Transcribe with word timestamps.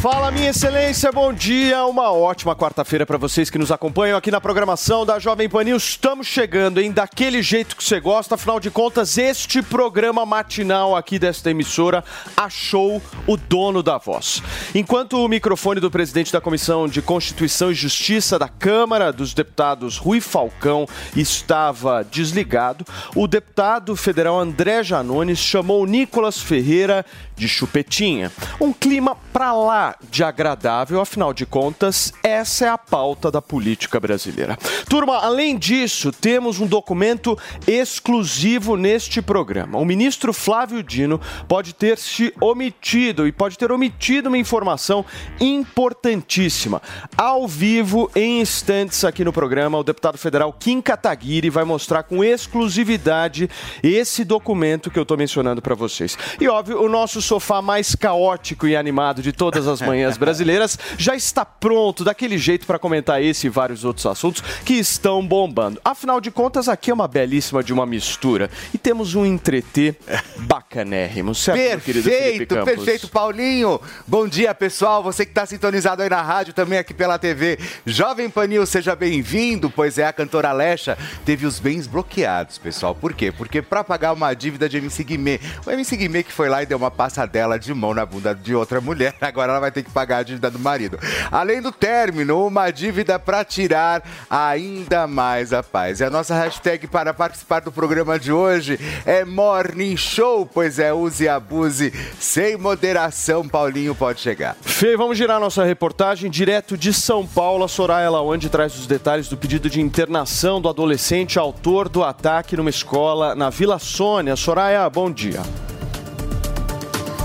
Fala, 0.00 0.32
minha 0.32 0.50
excelência, 0.50 1.12
bom 1.12 1.32
dia. 1.32 1.84
Uma 1.86 2.10
ótima 2.12 2.56
quarta-feira 2.56 3.06
para 3.06 3.18
vocês 3.18 3.48
que 3.48 3.58
nos 3.58 3.70
acompanham 3.70 4.18
aqui 4.18 4.32
na 4.32 4.40
programação 4.40 5.06
da 5.06 5.18
Jovem 5.20 5.48
Pan 5.48 5.62
News. 5.62 5.90
Estamos 5.90 6.26
chegando, 6.26 6.80
hein? 6.80 6.90
Daquele 6.90 7.40
jeito 7.40 7.76
que 7.76 7.84
você 7.84 8.00
gosta. 8.00 8.34
Afinal 8.34 8.58
de 8.58 8.70
contas, 8.70 9.16
este 9.16 9.62
programa 9.62 10.26
matinal 10.26 10.96
aqui 10.96 11.18
desta 11.18 11.50
emissora 11.50 12.02
achou 12.36 13.00
o 13.26 13.36
dono 13.36 13.82
da 13.82 13.98
voz. 13.98 14.42
Enquanto 14.74 15.24
o 15.24 15.28
microfone 15.28 15.80
do 15.80 15.90
presidente 15.90 16.32
da 16.32 16.40
Comissão 16.40 16.88
de 16.88 17.00
Constituição 17.00 17.70
e 17.70 17.74
Justiça 17.74 18.38
da 18.38 18.48
Câmara 18.48 19.12
dos 19.12 19.34
Deputados, 19.34 19.98
Rui 19.98 20.20
Falcão, 20.20 20.86
estava 21.14 22.02
desligado, 22.02 22.84
o 23.14 23.28
deputado 23.28 23.94
federal 23.94 24.38
André 24.38 24.82
Janones 24.82 25.38
chamou 25.38 25.86
Nicolas 25.86 26.40
Ferreira 26.40 27.06
de 27.36 27.48
chupetinha. 27.48 28.32
Um 28.60 28.72
clima 28.72 29.16
pra 29.32 29.52
lá 29.52 29.81
de 30.10 30.22
agradável, 30.22 31.00
afinal 31.00 31.32
de 31.32 31.46
contas, 31.46 32.12
essa 32.22 32.66
é 32.66 32.68
a 32.68 32.78
pauta 32.78 33.30
da 33.30 33.40
política 33.40 33.98
brasileira. 33.98 34.56
Turma, 34.88 35.16
além 35.18 35.56
disso, 35.56 36.12
temos 36.12 36.60
um 36.60 36.66
documento 36.66 37.38
exclusivo 37.66 38.76
neste 38.76 39.22
programa. 39.22 39.78
O 39.78 39.84
ministro 39.84 40.32
Flávio 40.32 40.82
Dino 40.82 41.20
pode 41.48 41.72
ter 41.74 41.98
se 41.98 42.32
omitido 42.40 43.26
e 43.26 43.32
pode 43.32 43.56
ter 43.56 43.72
omitido 43.72 44.28
uma 44.28 44.38
informação 44.38 45.04
importantíssima. 45.40 46.82
Ao 47.16 47.48
vivo, 47.48 48.10
em 48.14 48.40
instantes 48.40 49.04
aqui 49.04 49.24
no 49.24 49.32
programa, 49.32 49.78
o 49.78 49.84
deputado 49.84 50.18
federal 50.18 50.52
Kim 50.52 50.80
Kataguiri 50.80 51.50
vai 51.50 51.64
mostrar 51.64 52.02
com 52.02 52.22
exclusividade 52.22 53.48
esse 53.82 54.24
documento 54.24 54.90
que 54.90 54.98
eu 54.98 55.02
estou 55.02 55.16
mencionando 55.16 55.62
para 55.62 55.74
vocês. 55.74 56.16
E 56.40 56.48
óbvio, 56.48 56.82
o 56.82 56.88
nosso 56.88 57.22
sofá 57.22 57.62
mais 57.62 57.94
caótico 57.94 58.66
e 58.66 58.76
animado 58.76 59.22
de 59.22 59.32
todas 59.32 59.66
as 59.66 59.71
manhãs 59.80 60.16
brasileiras 60.16 60.78
já 60.98 61.14
está 61.14 61.44
pronto 61.44 62.04
daquele 62.04 62.36
jeito 62.38 62.66
para 62.66 62.78
comentar 62.78 63.22
esse 63.22 63.46
e 63.46 63.50
vários 63.50 63.84
outros 63.84 64.06
assuntos 64.06 64.42
que 64.64 64.74
estão 64.74 65.26
bombando. 65.26 65.80
Afinal 65.84 66.20
de 66.20 66.30
contas, 66.30 66.68
aqui 66.68 66.90
é 66.90 66.94
uma 66.94 67.08
belíssima 67.08 67.62
de 67.62 67.72
uma 67.72 67.86
mistura 67.86 68.50
e 68.74 68.78
temos 68.78 69.14
um 69.14 69.24
entretê 69.24 69.94
bacanérrimo, 70.38 71.34
certo, 71.34 71.84
querido 71.84 72.08
Perfeito, 72.08 72.54
Campos? 72.54 72.74
perfeito, 72.74 73.08
Paulinho. 73.08 73.80
Bom 74.06 74.26
dia, 74.26 74.54
pessoal. 74.54 75.02
Você 75.02 75.24
que 75.24 75.30
está 75.30 75.46
sintonizado 75.46 76.02
aí 76.02 76.08
na 76.08 76.22
rádio, 76.22 76.52
também 76.52 76.78
aqui 76.78 76.92
pela 76.92 77.18
TV. 77.18 77.58
Jovem 77.86 78.28
Panil, 78.28 78.66
seja 78.66 78.94
bem-vindo, 78.96 79.70
pois 79.70 79.98
é, 79.98 80.06
a 80.06 80.12
cantora 80.12 80.50
Alexa 80.50 80.98
teve 81.24 81.46
os 81.46 81.58
bens 81.58 81.86
bloqueados, 81.86 82.58
pessoal. 82.58 82.94
Por 82.94 83.12
quê? 83.14 83.32
Porque 83.32 83.62
para 83.62 83.84
pagar 83.84 84.12
uma 84.12 84.32
dívida 84.34 84.68
de 84.68 84.78
MC 84.78 85.04
Guimê, 85.04 85.40
o 85.66 85.70
MC 85.70 85.96
Guimê 85.96 86.22
que 86.22 86.32
foi 86.32 86.48
lá 86.48 86.62
e 86.62 86.66
deu 86.66 86.78
uma 86.78 86.90
passadela 86.90 87.58
de 87.58 87.72
mão 87.72 87.94
na 87.94 88.04
bunda 88.04 88.34
de 88.34 88.54
outra 88.54 88.80
mulher, 88.80 89.14
agora 89.20 89.52
ela 89.52 89.60
vai 89.62 89.70
ter 89.70 89.82
que 89.82 89.90
pagar 89.90 90.18
a 90.18 90.22
dívida 90.22 90.50
do 90.50 90.58
marido. 90.58 90.98
Além 91.30 91.62
do 91.62 91.70
término, 91.70 92.46
uma 92.46 92.70
dívida 92.70 93.18
para 93.18 93.44
tirar 93.44 94.02
ainda 94.28 95.06
mais 95.06 95.52
a 95.52 95.62
paz. 95.62 96.00
E 96.00 96.04
a 96.04 96.10
nossa 96.10 96.34
hashtag 96.34 96.88
para 96.88 97.14
participar 97.14 97.60
do 97.60 97.70
programa 97.70 98.18
de 98.18 98.32
hoje 98.32 98.78
é 99.06 99.24
Morning 99.24 99.96
Show, 99.96 100.44
pois 100.44 100.78
é, 100.78 100.92
use 100.92 101.24
e 101.24 101.28
abuse 101.28 101.92
sem 102.18 102.56
moderação. 102.56 103.48
Paulinho 103.48 103.94
pode 103.94 104.20
chegar. 104.20 104.56
Fê, 104.60 104.96
vamos 104.96 105.16
girar 105.16 105.38
nossa 105.38 105.64
reportagem 105.64 106.28
direto 106.28 106.76
de 106.76 106.92
São 106.92 107.24
Paulo. 107.24 107.64
A 107.64 107.68
Soraya 107.68 108.10
Lawande 108.10 108.48
traz 108.48 108.76
os 108.76 108.86
detalhes 108.86 109.28
do 109.28 109.36
pedido 109.36 109.70
de 109.70 109.80
internação 109.80 110.60
do 110.60 110.68
adolescente 110.68 111.38
autor 111.38 111.88
do 111.88 112.02
ataque 112.02 112.56
numa 112.56 112.70
escola 112.70 113.34
na 113.36 113.48
Vila 113.48 113.78
Sônia. 113.78 114.34
Soraya, 114.34 114.90
bom 114.90 115.10
dia. 115.10 115.40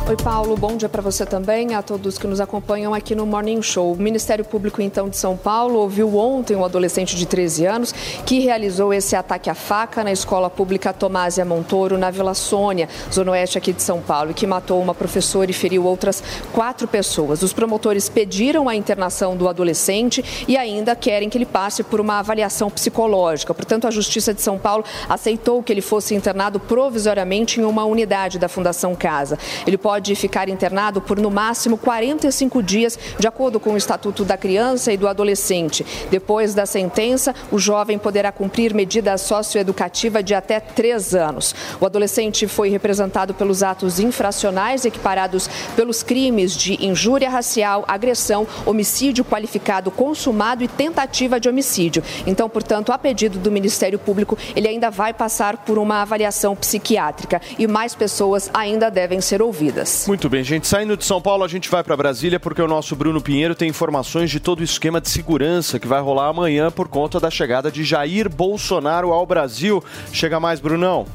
Oi, 0.09 0.15
Paulo. 0.15 0.55
Bom 0.55 0.77
dia 0.77 0.87
para 0.87 1.01
você 1.01 1.25
também, 1.25 1.75
a 1.75 1.81
todos 1.81 2.17
que 2.17 2.25
nos 2.25 2.39
acompanham 2.39 2.93
aqui 2.93 3.13
no 3.13 3.25
Morning 3.25 3.61
Show. 3.61 3.91
O 3.91 3.97
Ministério 3.97 4.45
Público, 4.45 4.81
então, 4.81 5.09
de 5.09 5.17
São 5.17 5.35
Paulo 5.35 5.79
ouviu 5.79 6.15
ontem 6.15 6.55
um 6.55 6.63
adolescente 6.63 7.13
de 7.13 7.25
13 7.25 7.65
anos 7.65 7.91
que 8.25 8.39
realizou 8.39 8.93
esse 8.93 9.17
ataque 9.17 9.49
à 9.49 9.53
faca 9.53 10.05
na 10.05 10.11
escola 10.13 10.49
pública 10.49 10.93
Tomásia 10.93 11.43
Montoro, 11.43 11.97
na 11.97 12.09
Vila 12.09 12.33
Sônia, 12.33 12.87
zona 13.13 13.31
oeste 13.31 13.57
aqui 13.57 13.73
de 13.73 13.81
São 13.81 13.99
Paulo, 13.99 14.31
e 14.31 14.33
que 14.33 14.47
matou 14.47 14.81
uma 14.81 14.95
professora 14.95 15.51
e 15.51 15.53
feriu 15.53 15.83
outras 15.83 16.23
quatro 16.53 16.87
pessoas. 16.87 17.43
Os 17.43 17.51
promotores 17.51 18.07
pediram 18.07 18.69
a 18.69 18.75
internação 18.77 19.35
do 19.35 19.49
adolescente 19.49 20.23
e 20.47 20.55
ainda 20.55 20.95
querem 20.95 21.29
que 21.29 21.37
ele 21.37 21.45
passe 21.45 21.83
por 21.83 21.99
uma 21.99 22.19
avaliação 22.19 22.69
psicológica. 22.69 23.53
Portanto, 23.53 23.85
a 23.85 23.91
Justiça 23.91 24.33
de 24.33 24.41
São 24.41 24.57
Paulo 24.57 24.85
aceitou 25.09 25.61
que 25.61 25.73
ele 25.73 25.81
fosse 25.81 26.15
internado 26.15 26.61
provisoriamente 26.61 27.59
em 27.59 27.65
uma 27.65 27.83
unidade 27.83 28.39
da 28.39 28.47
Fundação 28.47 28.95
Casa. 28.95 29.37
Ele 29.65 29.77
pode 29.77 29.96
ficar 30.15 30.49
internado 30.49 31.01
por 31.01 31.19
no 31.19 31.29
máximo 31.29 31.77
45 31.77 32.61
dias, 32.63 32.97
de 33.19 33.27
acordo 33.27 33.59
com 33.59 33.73
o 33.73 33.77
Estatuto 33.77 34.23
da 34.23 34.37
Criança 34.37 34.91
e 34.91 34.97
do 34.97 35.07
Adolescente. 35.07 35.85
Depois 36.09 36.53
da 36.53 36.65
sentença, 36.65 37.33
o 37.51 37.59
jovem 37.59 37.97
poderá 37.97 38.31
cumprir 38.31 38.73
medida 38.73 39.17
socioeducativa 39.17 40.21
de 40.23 40.33
até 40.33 40.59
três 40.59 41.13
anos. 41.13 41.55
O 41.79 41.85
adolescente 41.85 42.47
foi 42.47 42.69
representado 42.69 43.33
pelos 43.33 43.63
atos 43.63 43.99
infracionais 43.99 44.85
equiparados 44.85 45.49
pelos 45.75 46.03
crimes 46.03 46.55
de 46.55 46.85
injúria 46.85 47.29
racial, 47.29 47.83
agressão, 47.87 48.47
homicídio 48.65 49.25
qualificado 49.25 49.91
consumado 49.91 50.63
e 50.63 50.67
tentativa 50.67 51.39
de 51.39 51.49
homicídio. 51.49 52.03
Então, 52.25 52.49
portanto, 52.49 52.91
a 52.91 52.97
pedido 52.97 53.39
do 53.39 53.51
Ministério 53.51 53.99
Público, 53.99 54.37
ele 54.55 54.67
ainda 54.67 54.89
vai 54.89 55.13
passar 55.13 55.57
por 55.57 55.77
uma 55.77 56.01
avaliação 56.01 56.55
psiquiátrica 56.55 57.41
e 57.57 57.67
mais 57.67 57.95
pessoas 57.95 58.49
ainda 58.53 58.89
devem 58.89 59.21
ser 59.21 59.41
ouvidas. 59.41 59.86
Muito 60.07 60.29
bem, 60.29 60.43
gente. 60.43 60.67
Saindo 60.67 60.97
de 60.97 61.05
São 61.05 61.21
Paulo, 61.21 61.43
a 61.43 61.47
gente 61.47 61.69
vai 61.69 61.83
para 61.83 61.95
Brasília 61.95 62.39
porque 62.39 62.61
o 62.61 62.67
nosso 62.67 62.95
Bruno 62.95 63.21
Pinheiro 63.21 63.55
tem 63.55 63.69
informações 63.69 64.29
de 64.29 64.39
todo 64.39 64.59
o 64.59 64.63
esquema 64.63 64.99
de 64.99 65.09
segurança 65.09 65.79
que 65.79 65.87
vai 65.87 66.01
rolar 66.01 66.27
amanhã 66.27 66.71
por 66.71 66.87
conta 66.87 67.19
da 67.19 67.29
chegada 67.29 67.71
de 67.71 67.83
Jair 67.83 68.29
Bolsonaro 68.29 69.11
ao 69.11 69.25
Brasil. 69.25 69.83
Chega 70.11 70.39
mais, 70.39 70.59
Brunão. 70.59 71.05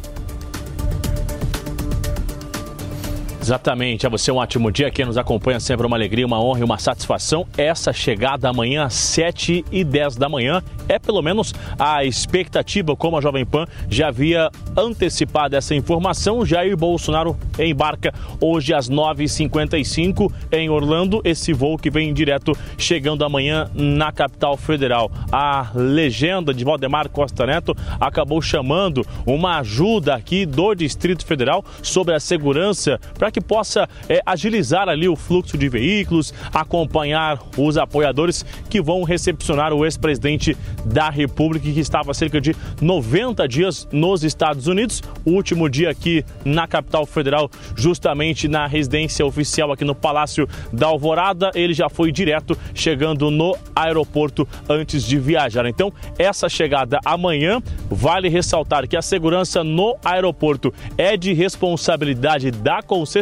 Exatamente. 3.43 4.07
A 4.07 4.09
você 4.09 4.31
um 4.31 4.37
ótimo 4.37 4.71
dia. 4.71 4.89
Quem 4.89 5.05
nos 5.05 5.19
acompanha 5.19 5.59
sempre 5.59 5.85
uma 5.85 5.97
alegria, 5.97 6.25
uma 6.25 6.41
honra 6.41 6.61
e 6.61 6.63
uma 6.63 6.79
satisfação. 6.79 7.45
Essa 7.59 7.93
chegada 7.93 8.49
amanhã 8.49 8.85
às 8.85 8.95
7 8.95 9.65
e 9.73 9.83
10 9.83 10.15
da 10.15 10.29
manhã 10.29 10.63
é 10.89 10.97
pelo 10.97 11.21
menos 11.21 11.53
a 11.77 12.05
expectativa, 12.05 12.95
como 12.95 13.17
a 13.17 13.21
Jovem 13.21 13.45
Pan 13.45 13.67
já 13.89 14.09
havia 14.09 14.49
antecipado 14.77 15.57
essa 15.57 15.75
informação. 15.75 16.47
Jair 16.47 16.77
Bolsonaro 16.77 17.37
embarca 17.59 18.15
hoje 18.41 18.73
às 18.73 18.89
9h55 18.89 20.33
em 20.53 20.71
Orlando. 20.71 21.21
Esse 21.25 21.53
voo 21.53 21.77
que 21.77 21.91
vem 21.91 22.15
direto 22.15 22.57
chegando 22.79 23.25
amanhã 23.25 23.69
na 23.75 24.13
capital 24.13 24.57
federal. 24.57 25.11
A 25.33 25.69
legenda 25.75 26.55
de 26.55 26.65
Valdemar 26.65 27.09
Costa 27.09 27.45
Neto 27.45 27.77
acabou 27.99 28.41
chamando 28.41 29.05
uma 29.27 29.59
ajuda 29.59 30.15
aqui 30.15 30.47
do 30.47 30.77
Distrito 30.77 31.27
Federal 31.27 31.65
sobre 31.83 32.15
a 32.15 32.21
segurança 32.21 33.01
para 33.19 33.32
que 33.33 33.41
possa 33.41 33.89
é, 34.09 34.21
agilizar 34.25 34.89
ali 34.89 35.09
o 35.09 35.17
fluxo 35.17 35.57
de 35.57 35.69
veículos, 35.69 36.33
acompanhar 36.53 37.39
os 37.57 37.77
apoiadores 37.77 38.45
que 38.69 38.81
vão 38.81 39.03
recepcionar 39.03 39.73
o 39.73 39.85
ex-presidente 39.85 40.57
da 40.85 41.09
República 41.11 41.71
que 41.71 41.81
estava 41.81 42.13
cerca 42.13 42.41
de 42.41 42.55
90 42.81 43.49
dias 43.49 43.89
nos 43.91 44.23
Estados 44.23 44.67
Unidos. 44.67 45.03
O 45.25 45.31
último 45.31 45.69
dia 45.69 45.91
aqui 45.91 46.25
na 46.45 46.67
capital 46.67 47.07
federal, 47.07 47.51
justamente 47.75 48.49
na 48.49 48.67
residência 48.67 49.25
oficial 49.25 49.73
aqui 49.73 49.85
no 49.85 49.95
Palácio 49.95 50.49
da 50.73 50.87
Alvorada. 50.89 51.51
Ele 51.55 51.73
já 51.73 51.89
foi 51.89 52.13
direto 52.13 52.57
chegando 52.75 53.31
no 53.31 53.57
aeroporto 53.75 54.47
antes 54.69 55.05
de 55.05 55.19
viajar. 55.19 55.67
Então, 55.67 55.93
essa 56.19 56.49
chegada 56.49 56.99
amanhã 57.05 57.63
vale 57.91 58.29
ressaltar 58.29 58.87
que 58.87 58.97
a 58.97 59.03
segurança 59.03 59.65
no 59.65 59.97
aeroporto 60.05 60.73
é 60.99 61.17
de 61.17 61.33
responsabilidade 61.33 62.51
da 62.51 62.83
concessionária 62.83 63.22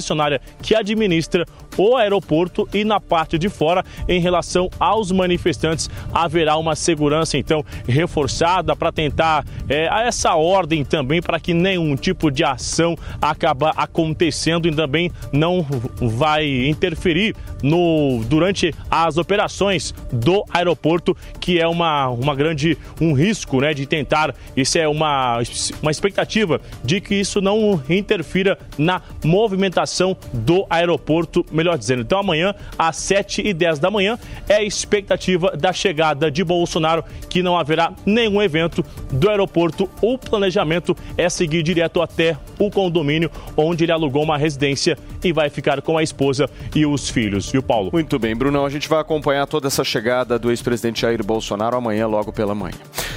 que 0.63 0.75
administra 0.75 1.47
o 1.77 1.97
aeroporto 1.97 2.69
e 2.75 2.85
na 2.85 3.01
parte 3.01 3.39
de 3.39 3.49
fora, 3.49 3.85
em 4.09 4.21
relação 4.21 4.69
aos 4.79 5.11
manifestantes, 5.11 5.89
haverá 6.13 6.57
uma 6.57 6.75
segurança 6.75 7.39
então 7.39 7.65
reforçada 7.87 8.75
para 8.75 8.93
tentar 8.93 9.45
é, 9.69 9.87
essa 10.07 10.35
ordem 10.35 10.85
também 10.85 11.23
para 11.23 11.39
que 11.39 11.55
nenhum 11.55 11.97
tipo 11.97 12.31
de 12.31 12.45
ação 12.45 12.97
acaba 13.21 13.71
acontecendo 13.71 14.67
e 14.69 14.75
também 14.75 15.11
não 15.33 15.67
vai 16.01 16.67
interferir 16.67 17.35
no 17.63 18.23
durante 18.29 18.75
as 18.91 19.17
operações 19.17 19.95
do 20.13 20.45
aeroporto, 20.51 21.17
que 21.41 21.61
é 21.61 21.67
uma, 21.67 22.09
uma 22.09 22.35
grande 22.35 22.77
um 23.01 23.13
risco, 23.13 23.61
né, 23.61 23.75
de 23.75 23.87
tentar 23.87 24.35
isso 24.57 24.79
é 24.79 24.89
uma 24.89 25.39
uma 25.83 25.91
expectativa 25.91 26.61
de 26.85 27.01
que 27.01 27.15
isso 27.15 27.41
não 27.41 27.83
interfira 27.89 28.59
na 28.77 29.01
movimentação 29.25 29.90
do 30.33 30.67
aeroporto, 30.69 31.45
melhor 31.51 31.77
dizendo. 31.77 32.03
Então 32.03 32.19
amanhã 32.19 32.55
às 32.79 32.97
7 32.97 33.43
e 33.47 33.53
10 33.53 33.79
da 33.79 33.91
manhã 33.91 34.19
é 34.49 34.57
a 34.57 34.63
expectativa 34.63 35.57
da 35.57 35.73
chegada 35.73 36.31
de 36.31 36.45
Bolsonaro, 36.45 37.05
que 37.29 37.43
não 37.43 37.59
haverá 37.59 37.93
nenhum 38.05 38.41
evento 38.43 38.85
do 39.11 39.29
aeroporto. 39.29 39.89
O 40.01 40.19
planejamento 40.19 40.97
é 41.17 41.29
seguir 41.29 41.63
direto 41.63 42.03
até 42.03 42.37
o 42.59 42.71
condomínio 42.71 43.31
onde 43.57 43.85
ele 43.85 43.93
alugou 43.93 44.23
uma 44.23 44.39
residência 44.39 44.97
e 45.23 45.33
vai 45.33 45.51
ficar 45.51 45.83
com 45.83 45.99
a 45.99 46.03
esposa 46.03 46.49
e 46.75 46.87
os 46.87 47.09
filhos. 47.09 47.51
Viu, 47.51 47.63
Paulo? 47.63 47.91
Muito 47.93 48.19
bem, 48.19 48.35
Brunão. 48.35 48.65
A 48.65 48.71
gente 48.71 48.89
vai 48.89 49.01
acompanhar 49.01 49.47
toda 49.47 49.67
essa 49.67 49.85
chegada 49.85 50.39
do 50.39 50.51
ex-presidente 50.51 51.03
Jair 51.03 51.25
Bolsonaro 51.25 51.77
amanhã, 51.77 52.07
logo 52.07 52.33
pela 52.33 52.55
manhã. 52.55 52.77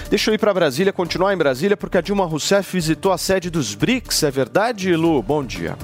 Deixa 0.09 0.29
eu 0.29 0.35
ir 0.35 0.37
para 0.37 0.53
Brasília, 0.53 0.93
continuar 0.93 1.33
em 1.33 1.37
Brasília, 1.37 1.75
porque 1.75 1.97
a 1.97 2.01
Dilma 2.01 2.25
Rousseff 2.25 2.71
visitou 2.71 3.11
a 3.11 3.17
sede 3.17 3.49
dos 3.49 3.73
BRICS. 3.73 4.23
É 4.23 4.31
verdade, 4.31 4.95
Lu? 4.95 5.21
Bom 5.21 5.43
dia. 5.43 5.75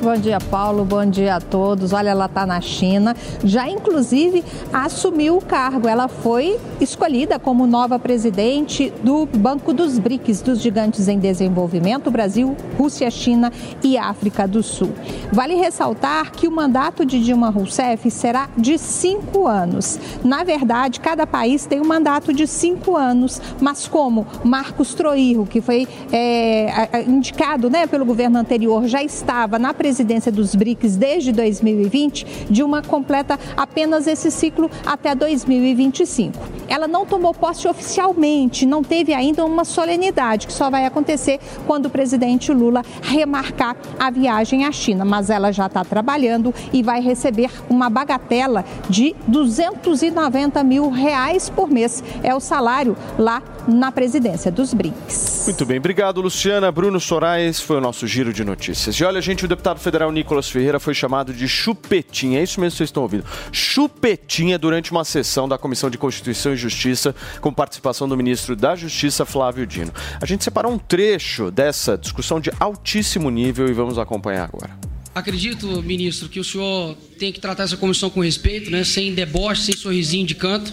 Bom 0.00 0.14
dia, 0.14 0.38
Paulo. 0.38 0.84
Bom 0.84 1.04
dia 1.04 1.34
a 1.34 1.40
todos. 1.40 1.92
Olha, 1.92 2.10
ela 2.10 2.26
está 2.26 2.46
na 2.46 2.60
China. 2.60 3.16
Já, 3.42 3.68
inclusive, 3.68 4.44
assumiu 4.72 5.38
o 5.38 5.40
cargo. 5.40 5.88
Ela 5.88 6.06
foi 6.06 6.56
escolhida 6.80 7.36
como 7.36 7.66
nova 7.66 7.98
presidente 7.98 8.92
do 9.02 9.26
Banco 9.26 9.72
dos 9.72 9.98
BRICS, 9.98 10.40
dos 10.40 10.60
gigantes 10.60 11.08
em 11.08 11.18
desenvolvimento: 11.18 12.12
Brasil, 12.12 12.56
Rússia, 12.78 13.10
China 13.10 13.52
e 13.82 13.98
África 13.98 14.46
do 14.46 14.62
Sul. 14.62 14.92
Vale 15.32 15.56
ressaltar 15.56 16.30
que 16.30 16.46
o 16.46 16.52
mandato 16.52 17.04
de 17.04 17.20
Dilma 17.20 17.50
Rousseff 17.50 18.08
será 18.08 18.48
de 18.56 18.78
cinco 18.78 19.48
anos. 19.48 19.98
Na 20.22 20.44
verdade, 20.44 21.00
cada 21.00 21.26
país 21.26 21.66
tem 21.66 21.80
um 21.80 21.86
mandato 21.86 22.32
de 22.32 22.46
cinco 22.46 22.96
anos, 22.96 23.42
mas 23.60 23.88
como 23.88 24.24
Marcos 24.44 24.94
Troirro, 24.94 25.44
que 25.44 25.60
foi 25.60 25.88
é, 26.12 27.02
indicado 27.04 27.68
né, 27.68 27.88
pelo 27.88 28.04
governo 28.04 28.38
anterior, 28.38 28.86
já 28.86 29.02
estava 29.02 29.58
na 29.58 29.74
presidência 29.74 29.87
presidência 29.88 30.30
dos 30.30 30.54
BRICS 30.54 30.96
desde 30.96 31.32
2020, 31.32 32.46
Dilma 32.50 32.82
completa 32.82 33.40
apenas 33.56 34.06
esse 34.06 34.30
ciclo 34.30 34.70
até 34.84 35.14
2025. 35.14 36.38
Ela 36.68 36.86
não 36.86 37.06
tomou 37.06 37.32
posse 37.32 37.66
oficialmente, 37.66 38.66
não 38.66 38.84
teve 38.84 39.14
ainda 39.14 39.46
uma 39.46 39.64
solenidade, 39.64 40.46
que 40.46 40.52
só 40.52 40.68
vai 40.68 40.84
acontecer 40.84 41.40
quando 41.66 41.86
o 41.86 41.90
presidente 41.90 42.52
Lula 42.52 42.84
remarcar 43.00 43.76
a 43.98 44.10
viagem 44.10 44.66
à 44.66 44.72
China, 44.72 45.06
mas 45.06 45.30
ela 45.30 45.50
já 45.52 45.64
está 45.64 45.82
trabalhando 45.82 46.52
e 46.70 46.82
vai 46.82 47.00
receber 47.00 47.50
uma 47.70 47.88
bagatela 47.88 48.66
de 48.90 49.16
290 49.26 50.62
mil 50.64 50.90
reais 50.90 51.48
por 51.48 51.70
mês. 51.70 52.04
É 52.22 52.34
o 52.34 52.40
salário 52.40 52.94
lá 53.18 53.42
na 53.68 53.92
presidência 53.92 54.50
dos 54.50 54.72
BRICS. 54.72 55.42
Muito 55.44 55.66
bem, 55.66 55.76
obrigado, 55.76 56.22
Luciana. 56.22 56.72
Bruno 56.72 56.98
Soares 56.98 57.60
foi 57.60 57.76
o 57.76 57.80
nosso 57.80 58.06
giro 58.06 58.32
de 58.32 58.42
notícias. 58.42 58.96
E 58.96 59.04
olha, 59.04 59.20
gente, 59.20 59.44
o 59.44 59.48
deputado 59.48 59.78
federal 59.78 60.10
Nicolas 60.10 60.48
Ferreira 60.48 60.80
foi 60.80 60.94
chamado 60.94 61.34
de 61.34 61.46
chupetinha. 61.46 62.40
É 62.40 62.42
isso 62.42 62.60
mesmo 62.60 62.72
que 62.72 62.78
vocês 62.78 62.88
estão 62.88 63.02
ouvindo. 63.02 63.24
Chupetinha 63.52 64.58
durante 64.58 64.90
uma 64.90 65.04
sessão 65.04 65.46
da 65.46 65.58
Comissão 65.58 65.90
de 65.90 65.98
Constituição 65.98 66.54
e 66.54 66.56
Justiça, 66.56 67.14
com 67.42 67.52
participação 67.52 68.08
do 68.08 68.16
ministro 68.16 68.56
da 68.56 68.74
Justiça, 68.74 69.26
Flávio 69.26 69.66
Dino. 69.66 69.92
A 70.20 70.24
gente 70.24 70.42
separou 70.42 70.72
um 70.72 70.78
trecho 70.78 71.50
dessa 71.50 71.98
discussão 71.98 72.40
de 72.40 72.50
altíssimo 72.58 73.28
nível 73.28 73.68
e 73.68 73.72
vamos 73.74 73.98
acompanhar 73.98 74.44
agora. 74.44 74.70
Acredito, 75.14 75.82
ministro, 75.82 76.28
que 76.28 76.38
o 76.38 76.44
senhor 76.44 76.96
tem 77.18 77.32
que 77.32 77.40
tratar 77.40 77.64
essa 77.64 77.76
comissão 77.76 78.08
com 78.08 78.20
respeito, 78.20 78.70
né? 78.70 78.84
sem 78.84 79.12
deboche, 79.12 79.62
sem 79.62 79.76
sorrisinho 79.76 80.24
de 80.24 80.36
canto, 80.36 80.72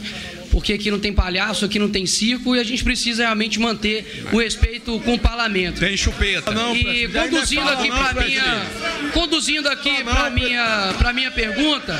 porque 0.55 0.71
aqui 0.71 0.89
não 0.89 1.01
tem 1.01 1.11
palhaço, 1.11 1.65
aqui 1.65 1.77
não 1.77 1.89
tem 1.89 2.05
circo 2.05 2.55
e 2.55 2.59
a 2.61 2.63
gente 2.63 2.81
precisa 2.81 3.23
realmente 3.23 3.59
manter 3.59 4.23
o 4.31 4.39
respeito 4.39 4.97
com 5.01 5.15
o 5.15 5.19
parlamento. 5.19 5.81
Tem 5.81 5.97
chupeta. 5.97 6.49
Não, 6.51 6.73
e 6.73 6.81
presidente. 7.09 7.29
conduzindo 7.29 7.69
aqui 7.69 7.87
para 7.89 8.13
minha, 8.23 8.65
conduzindo 9.11 9.67
aqui 9.67 10.03
para 10.05 10.29
minha, 10.29 10.95
para 10.97 11.11
minha 11.11 11.29
pergunta. 11.29 11.93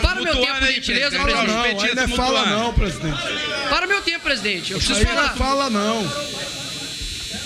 Para 0.00 0.22
o 0.22 0.24
meu 0.24 0.36
tempo, 0.36 0.54
por 0.54 0.62
aí, 0.62 0.74
gentileza, 0.76 1.22
presidente. 1.22 1.76
presidente. 1.76 1.94
Não, 1.96 2.02
é 2.02 2.08
fala 2.16 2.46
não, 2.46 2.72
presidente. 2.72 3.18
Para 3.68 3.84
o 3.84 3.88
meu 3.90 4.00
tempo, 4.00 4.20
presidente. 4.20 4.72
Eu 4.72 4.78
preciso 4.78 4.98
aí 4.98 5.04
não 5.04 5.14
falar. 5.14 5.36
fala 5.36 5.68
não. 5.68 6.12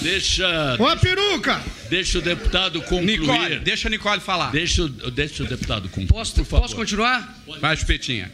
Deixa. 0.01 0.75
A 0.75 0.97
peruca! 0.97 1.61
Deixa 1.91 2.19
o 2.19 2.23
deputado 2.23 2.81
concluir. 2.83 3.19
Nicole, 3.19 3.59
deixa 3.59 3.89
a 3.89 3.91
Nicole 3.91 4.21
falar. 4.21 4.53
Deixa, 4.53 4.85
o- 4.85 4.89
deixa 5.11 5.43
o 5.43 5.47
deputado 5.47 5.89
concluir. 5.89 6.07
Posso, 6.07 6.35
por 6.35 6.45
favor. 6.45 6.63
Posso 6.63 6.77
continuar? 6.77 7.37
Vai, 7.61 7.77
Chupetinha. 7.77 8.31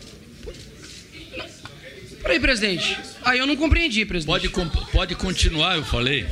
Peraí, 2.22 2.40
presidente. 2.40 2.96
Aí 3.24 3.38
eu 3.38 3.46
não 3.46 3.56
compreendi, 3.56 4.04
presidente. 4.04 4.48
Pode, 4.48 4.48
com- 4.48 4.68
pode 4.90 5.14
continuar, 5.14 5.76
eu 5.76 5.84
falei. 5.84 6.24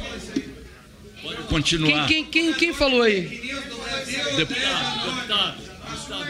Pode 1.22 1.36
Quem, 1.36 1.46
continuar. 1.46 2.06
quem, 2.06 2.24
quem, 2.24 2.52
quem 2.52 2.72
falou 2.72 3.02
aí? 3.02 3.22
Deputado, 4.36 5.14
deputado. 5.14 5.75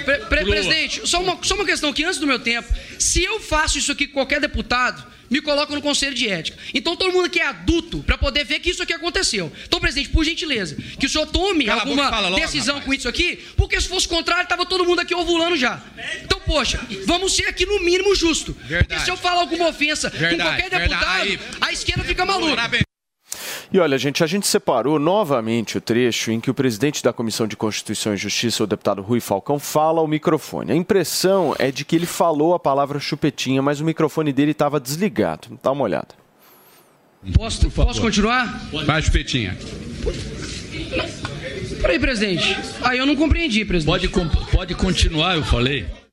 Pre- 0.04 0.18
pre- 0.18 0.44
presidente, 0.44 1.02
só 1.08 1.20
uma, 1.22 1.38
só 1.42 1.54
uma 1.54 1.64
questão 1.64 1.92
que 1.92 2.04
antes 2.04 2.18
do 2.18 2.26
meu 2.26 2.38
tempo, 2.38 2.68
se 2.98 3.22
eu 3.22 3.40
faço 3.40 3.78
isso 3.78 3.92
aqui 3.92 4.06
com 4.06 4.14
qualquer 4.14 4.40
deputado, 4.40 5.04
me 5.28 5.40
coloca 5.40 5.74
no 5.74 5.82
conselho 5.82 6.14
de 6.14 6.28
ética. 6.28 6.56
Então 6.72 6.94
todo 6.94 7.12
mundo 7.12 7.28
que 7.28 7.40
é 7.40 7.46
adulto 7.48 7.98
para 8.04 8.16
poder 8.16 8.44
ver 8.44 8.60
que 8.60 8.70
isso 8.70 8.80
aqui 8.82 8.92
aconteceu. 8.92 9.52
Então, 9.66 9.80
presidente, 9.80 10.10
por 10.10 10.24
gentileza, 10.24 10.76
que 11.00 11.06
o 11.06 11.08
senhor 11.08 11.26
tome 11.26 11.64
Cala 11.64 11.84
boca 11.84 12.02
alguma 12.04 12.20
logo, 12.20 12.36
decisão 12.40 12.80
com 12.80 12.94
isso 12.94 13.08
aqui, 13.08 13.44
porque 13.56 13.80
se 13.80 13.88
fosse 13.88 14.06
contrário, 14.06 14.44
estava 14.44 14.64
todo 14.64 14.84
mundo 14.84 15.00
aqui 15.00 15.14
ovulando 15.14 15.56
já. 15.56 15.82
Então, 16.22 16.38
poxa, 16.40 16.80
vamos 17.06 17.34
ser 17.34 17.46
aqui 17.48 17.66
no 17.66 17.80
mínimo 17.80 18.14
justo. 18.14 18.54
Porque 18.54 18.68
Verdade. 18.68 19.04
se 19.04 19.10
eu 19.10 19.16
falar 19.16 19.40
alguma 19.40 19.68
ofensa 19.68 20.10
com 20.12 20.16
Verdade, 20.16 20.48
qualquer 20.62 20.78
deputado, 20.78 21.24
verdade. 21.26 21.40
a 21.60 21.72
esquerda 21.72 22.04
fica 22.04 22.24
maluca. 22.24 22.85
E 23.72 23.78
olha, 23.78 23.98
gente, 23.98 24.22
a 24.22 24.26
gente 24.26 24.46
separou 24.46 24.98
novamente 24.98 25.76
o 25.76 25.80
trecho 25.80 26.30
em 26.30 26.40
que 26.40 26.50
o 26.50 26.54
presidente 26.54 27.02
da 27.02 27.12
Comissão 27.12 27.46
de 27.46 27.56
Constituição 27.56 28.14
e 28.14 28.16
Justiça, 28.16 28.62
o 28.62 28.66
deputado 28.66 29.02
Rui 29.02 29.20
Falcão, 29.20 29.58
fala 29.58 30.00
ao 30.00 30.06
microfone. 30.06 30.72
A 30.72 30.76
impressão 30.76 31.54
é 31.58 31.70
de 31.70 31.84
que 31.84 31.96
ele 31.96 32.06
falou 32.06 32.54
a 32.54 32.58
palavra 32.58 33.00
chupetinha, 33.00 33.60
mas 33.60 33.80
o 33.80 33.84
microfone 33.84 34.32
dele 34.32 34.52
estava 34.52 34.78
desligado. 34.78 35.58
Dá 35.62 35.72
uma 35.72 35.82
olhada. 35.82 36.14
Posso, 37.34 37.68
posso 37.70 38.00
continuar? 38.00 38.46
Vai, 38.86 39.02
Chupetinha. 39.02 39.56
Peraí, 41.80 41.98
presidente. 41.98 42.56
Aí 42.82 42.98
eu 42.98 43.06
não 43.06 43.16
compreendi, 43.16 43.64
presidente. 43.64 44.08
Pode, 44.08 44.50
pode 44.50 44.74
continuar, 44.74 45.36
eu 45.36 45.42
falei. 45.42 46.05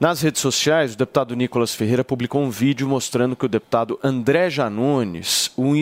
Nas 0.00 0.20
redes 0.20 0.40
sociais, 0.40 0.94
o 0.94 0.98
deputado 0.98 1.36
Nicolas 1.36 1.74
Ferreira 1.74 2.04
publicou 2.04 2.42
um 2.42 2.50
vídeo 2.50 2.88
mostrando 2.88 3.36
que 3.36 3.46
o 3.46 3.48
deputado 3.48 3.98
André 4.02 4.50
Janones, 4.50 5.50
o, 5.56 5.72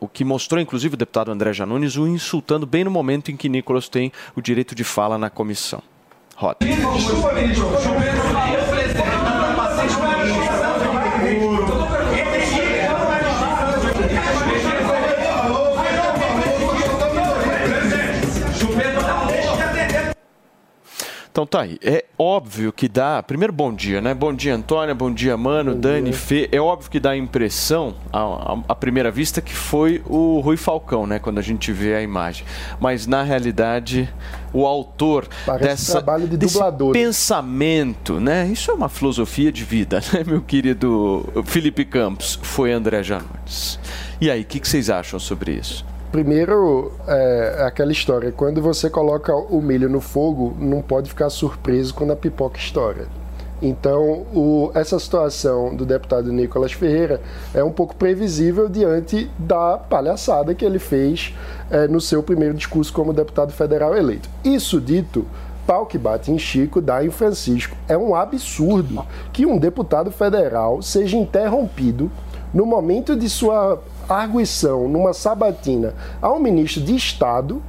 o 0.00 0.08
que 0.08 0.24
mostrou 0.24 0.60
inclusive 0.60 0.94
o 0.94 0.96
deputado 0.96 1.32
André 1.32 1.52
Janones, 1.52 1.96
o 1.96 2.06
insultando 2.06 2.66
bem 2.66 2.84
no 2.84 2.90
momento 2.90 3.30
em 3.30 3.36
que 3.36 3.48
Nicolas 3.48 3.88
tem 3.88 4.12
o 4.36 4.40
direito 4.40 4.74
de 4.74 4.84
fala 4.84 5.18
na 5.18 5.28
comissão. 5.28 5.82
Roda. 6.36 6.58
Então 21.36 21.44
tá 21.46 21.60
aí. 21.60 21.78
É 21.82 22.02
óbvio 22.18 22.72
que 22.72 22.88
dá. 22.88 23.22
Primeiro, 23.22 23.52
bom 23.52 23.70
dia, 23.70 24.00
né? 24.00 24.14
Bom 24.14 24.32
dia, 24.32 24.54
Antônia. 24.54 24.94
Bom 24.94 25.12
dia, 25.12 25.36
Mano, 25.36 25.74
Dani, 25.74 26.10
Fê. 26.10 26.48
É 26.50 26.58
óbvio 26.58 26.90
que 26.90 26.98
dá 26.98 27.10
a 27.10 27.16
impressão, 27.18 27.94
à, 28.10 28.74
primeira 28.74 29.10
vista, 29.10 29.42
que 29.42 29.52
foi 29.52 30.02
o 30.06 30.40
Rui 30.40 30.56
Falcão, 30.56 31.06
né? 31.06 31.18
Quando 31.18 31.36
a 31.36 31.42
gente 31.42 31.70
vê 31.72 31.94
a 31.94 32.00
imagem. 32.00 32.46
Mas 32.80 33.06
na 33.06 33.22
realidade, 33.22 34.10
o 34.50 34.64
autor 34.64 35.28
Parece 35.44 35.66
dessa, 35.66 35.92
trabalho 35.92 36.26
de 36.26 36.38
desse 36.38 36.54
dublador. 36.54 36.94
pensamento, 36.94 38.18
né? 38.18 38.48
Isso 38.50 38.70
é 38.70 38.74
uma 38.74 38.88
filosofia 38.88 39.52
de 39.52 39.62
vida, 39.62 40.00
né, 40.14 40.24
meu 40.26 40.40
querido 40.40 41.22
Felipe 41.44 41.84
Campos? 41.84 42.38
Foi 42.42 42.72
André 42.72 43.02
Janones. 43.02 43.78
E 44.18 44.30
aí, 44.30 44.40
o 44.40 44.44
que, 44.46 44.58
que 44.58 44.66
vocês 44.66 44.88
acham 44.88 45.18
sobre 45.18 45.52
isso? 45.52 45.84
Primeiro, 46.20 46.92
é 47.06 47.64
aquela 47.66 47.92
história: 47.92 48.32
quando 48.32 48.62
você 48.62 48.88
coloca 48.88 49.34
o 49.36 49.60
milho 49.60 49.86
no 49.86 50.00
fogo, 50.00 50.56
não 50.58 50.80
pode 50.80 51.10
ficar 51.10 51.28
surpreso 51.28 51.92
quando 51.92 52.10
a 52.14 52.16
pipoca 52.16 52.56
estoura. 52.58 53.06
Então, 53.60 54.24
o- 54.34 54.70
essa 54.72 54.98
situação 54.98 55.76
do 55.76 55.84
deputado 55.84 56.32
Nicolas 56.32 56.72
Ferreira 56.72 57.20
é 57.52 57.62
um 57.62 57.70
pouco 57.70 57.94
previsível 57.94 58.66
diante 58.66 59.30
da 59.38 59.76
palhaçada 59.76 60.54
que 60.54 60.64
ele 60.64 60.78
fez 60.78 61.34
eh, 61.70 61.86
no 61.86 62.00
seu 62.00 62.22
primeiro 62.22 62.54
discurso 62.54 62.94
como 62.94 63.12
deputado 63.12 63.52
federal 63.52 63.94
eleito. 63.94 64.26
Isso 64.42 64.80
dito, 64.80 65.26
pau 65.66 65.84
que 65.84 65.98
bate 65.98 66.32
em 66.32 66.38
Chico 66.38 66.80
dá 66.80 67.04
em 67.04 67.10
Francisco. 67.10 67.76
É 67.86 67.98
um 67.98 68.14
absurdo 68.14 69.04
que 69.34 69.44
um 69.44 69.58
deputado 69.58 70.10
federal 70.10 70.80
seja 70.80 71.14
interrompido 71.18 72.10
no 72.54 72.64
momento 72.64 73.14
de 73.14 73.28
sua 73.28 73.78
arguição 74.08 74.88
numa 74.88 75.12
sabatina 75.12 75.94
ao 76.20 76.38
ministro 76.38 76.82
de 76.82 76.94
Estado 76.94 77.62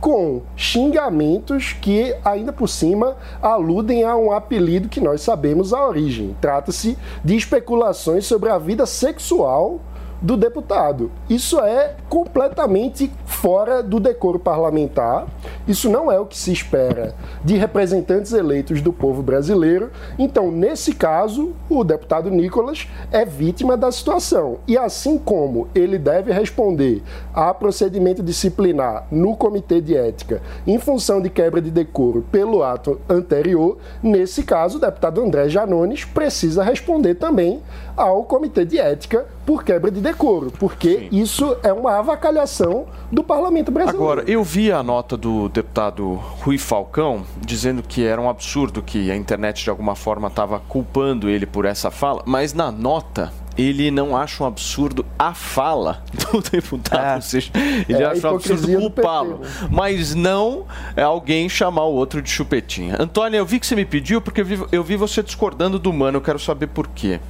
com 0.00 0.42
xingamentos 0.56 1.74
que, 1.74 2.12
ainda 2.24 2.52
por 2.52 2.68
cima, 2.68 3.16
aludem 3.40 4.02
a 4.02 4.16
um 4.16 4.32
apelido 4.32 4.88
que 4.88 5.00
nós 5.00 5.20
sabemos 5.20 5.72
a 5.72 5.86
origem. 5.86 6.36
Trata-se 6.40 6.98
de 7.24 7.36
especulações 7.36 8.26
sobre 8.26 8.50
a 8.50 8.58
vida 8.58 8.84
sexual 8.84 9.80
do 10.22 10.36
deputado. 10.36 11.10
Isso 11.28 11.58
é 11.60 11.96
completamente 12.08 13.12
fora 13.26 13.82
do 13.82 13.98
decoro 13.98 14.38
parlamentar. 14.38 15.26
Isso 15.66 15.90
não 15.90 16.10
é 16.10 16.18
o 16.18 16.26
que 16.26 16.38
se 16.38 16.52
espera 16.52 17.14
de 17.44 17.56
representantes 17.56 18.32
eleitos 18.32 18.80
do 18.80 18.92
povo 18.92 19.22
brasileiro. 19.22 19.90
Então, 20.16 20.52
nesse 20.52 20.94
caso, 20.94 21.52
o 21.68 21.82
deputado 21.82 22.30
Nicolas 22.30 22.86
é 23.10 23.24
vítima 23.24 23.76
da 23.76 23.90
situação. 23.90 24.58
E 24.68 24.78
assim 24.78 25.18
como 25.18 25.68
ele 25.74 25.98
deve 25.98 26.32
responder 26.32 27.02
a 27.34 27.52
procedimento 27.52 28.22
disciplinar 28.22 29.06
no 29.10 29.36
Comitê 29.36 29.80
de 29.80 29.96
Ética 29.96 30.40
em 30.66 30.78
função 30.78 31.20
de 31.20 31.28
quebra 31.28 31.60
de 31.60 31.70
decoro 31.70 32.24
pelo 32.30 32.62
ato 32.62 33.00
anterior, 33.08 33.78
nesse 34.02 34.44
caso, 34.44 34.78
o 34.78 34.80
deputado 34.80 35.20
André 35.20 35.48
Janones 35.48 36.04
precisa 36.04 36.62
responder 36.62 37.14
também 37.16 37.60
ao 37.96 38.24
Comitê 38.24 38.64
de 38.64 38.78
Ética 38.78 39.26
por 39.44 39.64
quebra 39.64 39.90
de 39.90 40.00
decoro, 40.00 40.52
porque 40.58 41.08
isso 41.10 41.56
é 41.62 41.72
uma 41.72 41.98
avacalhação 41.98 42.86
do 43.10 43.24
parlamento 43.24 43.70
brasileiro. 43.72 44.04
Agora, 44.04 44.24
eu 44.30 44.44
vi 44.44 44.70
a 44.70 44.82
nota 44.82 45.16
do 45.16 45.48
deputado 45.48 46.14
Rui 46.14 46.58
Falcão 46.58 47.24
dizendo 47.40 47.82
que 47.82 48.04
era 48.04 48.20
um 48.20 48.28
absurdo 48.28 48.82
que 48.82 49.10
a 49.10 49.16
internet 49.16 49.64
de 49.64 49.70
alguma 49.70 49.94
forma 49.94 50.28
estava 50.28 50.60
culpando 50.60 51.28
ele 51.28 51.44
por 51.44 51.64
essa 51.64 51.90
fala, 51.90 52.22
mas 52.24 52.54
na 52.54 52.70
nota 52.70 53.32
ele 53.56 53.90
não 53.90 54.16
acha 54.16 54.42
um 54.42 54.46
absurdo 54.46 55.04
a 55.18 55.34
fala 55.34 56.02
do 56.12 56.40
deputado, 56.50 57.16
ou 57.16 57.22
seja, 57.22 57.50
ele 57.88 58.02
É 58.02 58.06
acha 58.06 58.30
um 58.30 58.36
absurdo 58.36 58.66
culpá-lo, 58.78 59.38
PT, 59.38 59.68
mas 59.70 60.14
não 60.14 60.64
é 60.96 61.02
alguém 61.02 61.48
chamar 61.48 61.84
o 61.84 61.92
outro 61.92 62.22
de 62.22 62.30
chupetinha. 62.30 62.96
Antônia, 62.98 63.38
eu 63.38 63.46
vi 63.46 63.60
que 63.60 63.66
você 63.66 63.76
me 63.76 63.84
pediu 63.84 64.20
porque 64.20 64.40
eu 64.40 64.44
vi, 64.44 64.64
eu 64.72 64.82
vi 64.82 64.96
você 64.96 65.22
discordando 65.22 65.78
do 65.78 65.92
mano, 65.92 66.18
eu 66.18 66.22
quero 66.22 66.38
saber 66.38 66.68
por 66.68 66.88
quê. 66.88 67.20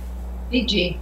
Pedir. 0.52 0.98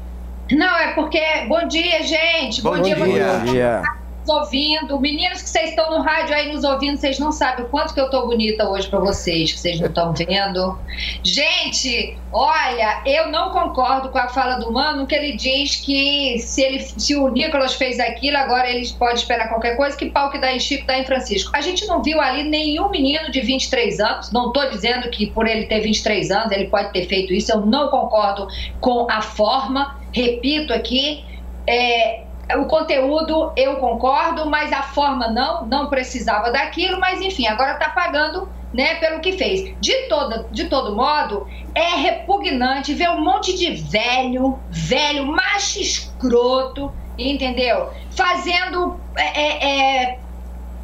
Não, 0.53 0.79
é 0.79 0.95
porque. 0.95 1.21
Bom 1.49 1.67
dia, 1.69 2.03
gente. 2.03 2.63
Bom, 2.63 2.77
Bom 2.77 2.83
dia, 2.83 2.95
dia. 2.95 3.05
Bom 3.05 3.45
que 3.45 3.51
dia. 3.51 3.83
Nos 4.21 4.29
ouvindo. 4.29 5.01
Meninos 5.01 5.43
que 5.43 5.49
vocês 5.49 5.71
estão 5.71 5.91
no 5.91 6.03
rádio 6.03 6.35
aí 6.35 6.53
nos 6.53 6.65
ouvindo, 6.65 6.97
vocês 6.97 7.19
não 7.19 7.33
sabem 7.33 7.65
o 7.65 7.69
quanto 7.69 7.95
que 7.95 8.01
eu 8.01 8.11
tô 8.11 8.27
bonita 8.27 8.69
hoje 8.69 8.89
pra 8.89 8.99
vocês, 8.99 9.53
que 9.53 9.59
vocês 9.59 9.81
não 9.81 9.89
estão 9.89 10.13
vendo. 10.13 10.79
Gente, 11.23 12.17
olha, 12.33 13.03
eu 13.07 13.31
não 13.31 13.51
concordo 13.51 14.11
com 14.11 14.19
a 14.19 14.29
fala 14.29 14.57
do 14.57 14.73
Mano, 14.73 15.07
que 15.07 15.15
ele 15.15 15.37
diz 15.37 15.77
que 15.77 16.39
se, 16.39 16.63
ele, 16.63 16.81
se 16.81 17.15
o 17.17 17.29
Nicolas 17.29 17.75
fez 17.75 17.99
aquilo, 17.99 18.37
agora 18.37 18.69
eles 18.69 18.93
podem 18.93 19.15
esperar 19.15 19.49
qualquer 19.49 19.77
coisa, 19.77 19.97
que 19.97 20.11
pau 20.11 20.31
que 20.31 20.39
dá 20.39 20.53
em 20.53 20.61
Chico, 20.61 20.87
dá 20.87 20.99
em 20.99 21.05
Francisco. 21.05 21.51
A 21.55 21.61
gente 21.61 21.87
não 21.87 22.03
viu 22.03 22.21
ali 22.21 22.45
nenhum 22.45 22.89
menino 22.91 23.31
de 23.31 23.41
23 23.41 24.01
anos, 24.01 24.33
não 24.33 24.53
tô 24.53 24.69
dizendo 24.69 25.09
que 25.11 25.27
por 25.27 25.47
ele 25.47 25.67
ter 25.67 25.81
23 25.81 26.31
anos 26.31 26.53
ele 26.53 26.67
pode 26.67 26.93
ter 26.93 27.07
feito 27.07 27.33
isso, 27.33 27.53
eu 27.53 27.65
não 27.67 27.89
concordo 27.89 28.47
com 28.81 29.07
a 29.11 29.23
forma, 29.23 29.97
repito 30.13 30.73
aqui, 30.73 31.25
é, 31.67 32.25
o 32.57 32.67
conteúdo 32.67 33.53
eu 33.57 33.77
concordo, 33.77 34.49
mas 34.49 34.73
a 34.73 34.83
forma 34.83 35.29
não, 35.29 35.67
não 35.67 35.87
precisava 35.89 36.51
daquilo, 36.51 36.99
mas 37.01 37.21
enfim, 37.21 37.47
agora 37.47 37.73
está 37.73 37.91
pagando 37.91 38.49
né, 38.73 38.97
pelo 38.97 39.21
que 39.21 39.33
fez. 39.33 39.75
De, 39.81 40.09
toda, 40.09 40.47
de 40.51 40.67
todo 40.67 40.95
modo, 40.95 41.47
é 41.75 41.97
repugnante 41.97 42.95
ver 42.95 43.11
um 43.11 43.21
monte 43.21 43.57
de 43.57 43.75
velho, 43.75 44.59
velho, 44.69 45.27
macho 45.27 45.81
escroto, 45.81 46.93
entendeu? 47.19 47.91
Fazendo 48.11 48.99
é, 49.17 49.41
é, 49.41 50.05
é, 50.05 50.19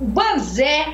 banzé, 0.01 0.87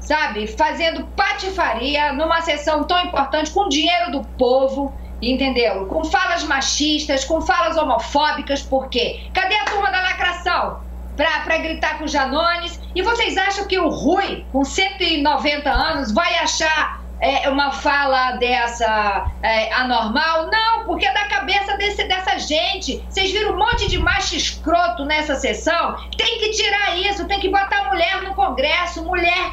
sabe? 0.00 0.46
Fazendo 0.46 1.06
patifaria 1.16 2.12
numa 2.12 2.40
sessão 2.40 2.84
tão 2.84 2.98
importante 3.00 3.50
com 3.50 3.68
dinheiro 3.68 4.12
do 4.12 4.24
povo, 4.38 4.92
entendeu? 5.20 5.86
Com 5.86 6.04
falas 6.04 6.44
machistas, 6.44 7.24
com 7.24 7.40
falas 7.40 7.76
homofóbicas, 7.76 8.62
por 8.62 8.88
quê? 8.88 9.20
Cadê 9.32 9.54
a 9.54 9.64
turma 9.64 9.90
da 9.90 10.02
lacração? 10.02 10.80
Pra, 11.16 11.40
pra 11.40 11.58
gritar 11.58 11.98
com 11.98 12.06
Janones? 12.06 12.80
E 12.94 13.02
vocês 13.02 13.36
acham 13.36 13.66
que 13.66 13.78
o 13.78 13.88
Rui, 13.88 14.44
com 14.50 14.64
190 14.64 15.70
anos, 15.70 16.12
vai 16.12 16.34
achar 16.38 17.04
é, 17.20 17.48
uma 17.48 17.70
fala 17.70 18.32
dessa 18.32 19.30
é, 19.42 19.72
anormal? 19.72 20.50
Não, 20.50 20.84
porque 20.84 21.06
é 21.06 21.12
da 21.12 21.26
cabeça 21.26 21.76
desse, 21.76 22.04
dessa 22.04 22.38
gente. 22.38 23.02
Vocês 23.08 23.30
viram 23.30 23.54
um 23.54 23.58
monte 23.58 23.88
de 23.88 23.98
macho 23.98 24.34
escroto 24.34 25.04
nessa 25.04 25.36
sessão? 25.36 25.96
Tem 26.16 26.38
que 26.40 26.50
tirar 26.50 26.96
isso, 26.98 27.26
tem 27.26 27.38
que 27.38 27.48
botar 27.48 27.84
mulher 27.90 28.22
no 28.22 28.34
Congresso, 28.34 29.04
mulher 29.04 29.52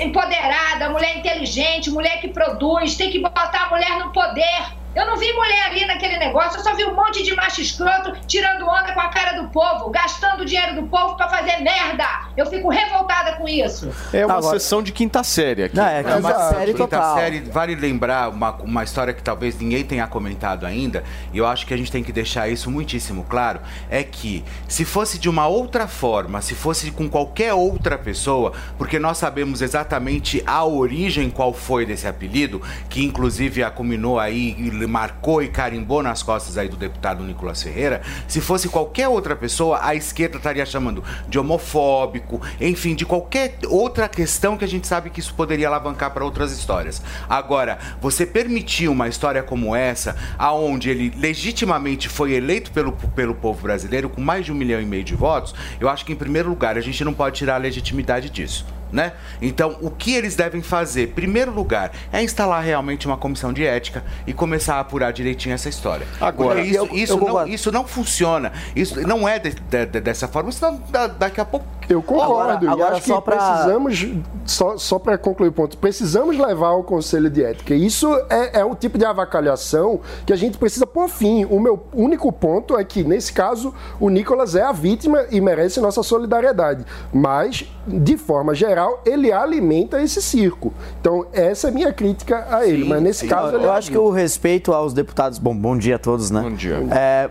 empoderada, 0.00 0.90
mulher 0.90 1.16
inteligente, 1.16 1.90
mulher 1.90 2.20
que 2.20 2.28
produz, 2.28 2.96
tem 2.96 3.10
que 3.10 3.18
botar 3.18 3.64
a 3.64 3.70
mulher 3.70 3.98
no 3.98 4.12
poder. 4.12 4.77
Eu 4.94 5.06
não 5.06 5.16
vi 5.16 5.32
mulher 5.32 5.66
ali 5.66 5.84
naquele 5.86 6.18
negócio, 6.18 6.58
eu 6.58 6.64
só 6.64 6.74
vi 6.74 6.84
um 6.84 6.94
monte 6.94 7.22
de 7.22 7.34
macho 7.36 7.60
escroto 7.60 8.12
tirando 8.26 8.66
onda 8.66 8.92
com 8.92 9.00
a 9.00 9.08
cara 9.08 9.40
do 9.40 9.48
povo, 9.48 9.90
gastando 9.90 10.40
o 10.42 10.44
dinheiro 10.44 10.74
do 10.74 10.88
povo 10.88 11.14
pra 11.14 11.28
fazer 11.28 11.58
merda. 11.58 12.04
Eu 12.36 12.46
fico 12.46 12.68
revoltada 12.68 13.36
com 13.36 13.46
isso. 13.46 13.90
É 14.12 14.24
uma 14.24 14.38
Agora- 14.38 14.58
sessão 14.58 14.82
de 14.82 14.90
quinta 14.90 15.22
série 15.22 15.64
aqui. 15.64 15.78
É 15.78 16.16
uma 16.16 16.64
quinta 16.64 17.14
série, 17.14 17.40
vale 17.40 17.74
lembrar 17.74 18.30
uma, 18.30 18.52
uma 18.56 18.82
história 18.82 19.12
que 19.12 19.22
talvez 19.22 19.58
ninguém 19.58 19.84
tenha 19.84 20.06
comentado 20.06 20.64
ainda, 20.64 21.04
e 21.32 21.38
eu 21.38 21.46
acho 21.46 21.66
que 21.66 21.74
a 21.74 21.76
gente 21.76 21.92
tem 21.92 22.02
que 22.02 22.12
deixar 22.12 22.48
isso 22.48 22.70
muitíssimo 22.70 23.24
claro, 23.28 23.60
é 23.90 24.02
que 24.02 24.44
se 24.66 24.84
fosse 24.84 25.18
de 25.18 25.28
uma 25.28 25.46
outra 25.46 25.86
forma, 25.86 26.40
se 26.40 26.54
fosse 26.54 26.90
com 26.90 27.08
qualquer 27.08 27.52
outra 27.52 27.98
pessoa, 27.98 28.52
porque 28.76 28.98
nós 28.98 29.18
sabemos 29.18 29.60
exatamente 29.62 30.42
a 30.46 30.64
origem 30.64 31.30
qual 31.30 31.52
foi 31.52 31.84
desse 31.84 32.06
apelido, 32.06 32.60
que 32.88 33.04
inclusive 33.04 33.62
acuminou 33.62 34.18
aí, 34.18 34.56
e 34.58 34.77
marcou 34.86 35.42
e 35.42 35.48
carimbou 35.48 36.02
nas 36.02 36.22
costas 36.22 36.58
aí 36.58 36.68
do 36.68 36.76
deputado 36.76 37.24
Nicolas 37.24 37.62
Ferreira, 37.62 38.02
se 38.26 38.40
fosse 38.40 38.68
qualquer 38.68 39.08
outra 39.08 39.34
pessoa, 39.34 39.80
a 39.82 39.94
esquerda 39.94 40.36
estaria 40.36 40.64
chamando 40.66 41.02
de 41.28 41.38
homofóbico, 41.38 42.40
enfim, 42.60 42.94
de 42.94 43.04
qualquer 43.04 43.58
outra 43.68 44.08
questão 44.08 44.56
que 44.56 44.64
a 44.64 44.68
gente 44.68 44.86
sabe 44.86 45.10
que 45.10 45.20
isso 45.20 45.34
poderia 45.34 45.68
alavancar 45.68 46.12
para 46.12 46.24
outras 46.24 46.52
histórias. 46.52 47.02
Agora, 47.28 47.78
você 48.00 48.24
permitir 48.26 48.88
uma 48.88 49.08
história 49.08 49.42
como 49.42 49.74
essa, 49.74 50.16
aonde 50.38 50.90
ele 50.90 51.12
legitimamente 51.16 52.08
foi 52.08 52.32
eleito 52.32 52.70
pelo, 52.70 52.92
pelo 52.92 53.34
povo 53.34 53.62
brasileiro 53.62 54.08
com 54.08 54.20
mais 54.20 54.44
de 54.44 54.52
um 54.52 54.54
milhão 54.54 54.80
e 54.80 54.86
meio 54.86 55.04
de 55.04 55.14
votos, 55.14 55.54
eu 55.80 55.88
acho 55.88 56.04
que 56.04 56.12
em 56.12 56.16
primeiro 56.16 56.48
lugar 56.48 56.76
a 56.76 56.80
gente 56.80 57.04
não 57.04 57.12
pode 57.12 57.36
tirar 57.36 57.54
a 57.54 57.58
legitimidade 57.58 58.30
disso. 58.30 58.77
Né? 58.90 59.12
Então, 59.42 59.76
o 59.82 59.90
que 59.90 60.14
eles 60.14 60.34
devem 60.34 60.62
fazer, 60.62 61.02
em 61.04 61.12
primeiro 61.12 61.52
lugar, 61.52 61.92
é 62.12 62.22
instalar 62.22 62.62
realmente 62.62 63.06
uma 63.06 63.16
comissão 63.18 63.52
de 63.52 63.64
ética 63.66 64.02
e 64.26 64.32
começar 64.32 64.76
a 64.76 64.80
apurar 64.80 65.12
direitinho 65.12 65.54
essa 65.54 65.68
história. 65.68 66.06
Agora, 66.20 66.60
isso, 66.60 66.76
eu- 66.78 66.88
isso, 66.94 67.12
eu 67.12 67.18
não, 67.18 67.46
isso 67.46 67.72
não 67.72 67.86
funciona. 67.86 68.52
Isso 68.74 69.00
não 69.06 69.28
é 69.28 69.38
de- 69.38 69.50
de- 69.50 69.86
de- 69.86 70.00
dessa 70.00 70.26
forma, 70.26 70.50
senão 70.52 70.80
da- 70.88 71.06
daqui 71.06 71.40
a 71.40 71.44
pouco 71.44 71.66
Eu 71.88 72.02
concordo. 72.02 72.32
Agora- 72.32 72.64
e 72.64 72.68
agora 72.68 72.96
acho 72.96 73.06
só 73.06 73.16
que 73.18 73.24
pra- 73.24 73.36
precisamos, 73.36 74.06
só, 74.44 74.76
só 74.76 74.98
para 74.98 75.16
concluir 75.16 75.48
o 75.48 75.52
ponto, 75.52 75.78
precisamos 75.78 76.36
levar 76.38 76.68
ao 76.68 76.82
Conselho 76.82 77.30
de 77.30 77.42
Ética. 77.42 77.74
Isso 77.74 78.14
é, 78.28 78.60
é 78.60 78.64
um 78.64 78.74
tipo 78.74 78.98
de 78.98 79.04
avacalhação 79.06 80.00
que 80.26 80.32
a 80.32 80.36
gente 80.36 80.58
precisa 80.58 80.86
pôr 80.86 81.08
fim. 81.08 81.46
O 81.46 81.58
meu 81.58 81.82
único 81.94 82.30
ponto 82.30 82.76
é 82.78 82.84
que, 82.84 83.02
nesse 83.04 83.32
caso, 83.32 83.74
o 83.98 84.10
Nicolas 84.10 84.54
é 84.54 84.62
a 84.62 84.72
vítima 84.72 85.24
e 85.30 85.40
merece 85.40 85.80
nossa 85.80 86.02
solidariedade. 86.02 86.84
Mas, 87.12 87.64
de 87.86 88.16
forma 88.18 88.54
geral, 88.54 88.77
ele 89.04 89.32
alimenta 89.32 90.02
esse 90.02 90.20
circo. 90.20 90.72
Então, 91.00 91.26
essa 91.32 91.68
é 91.68 91.70
a 91.70 91.72
minha 91.72 91.92
crítica 91.92 92.46
a 92.50 92.66
ele. 92.66 92.84
Mas 92.84 93.02
nesse 93.02 93.26
caso, 93.26 93.52
eu, 93.52 93.58
ele 93.58 93.66
é 93.66 93.70
a 93.70 93.74
acho 93.74 93.90
que 93.90 93.98
o 93.98 94.10
respeito 94.10 94.72
aos 94.72 94.92
deputados. 94.92 95.38
Bom, 95.38 95.54
bom 95.54 95.76
dia 95.76 95.96
a 95.96 95.98
todos, 95.98 96.30
né? 96.30 96.42
Bom 96.42 96.52
dia. 96.52 96.80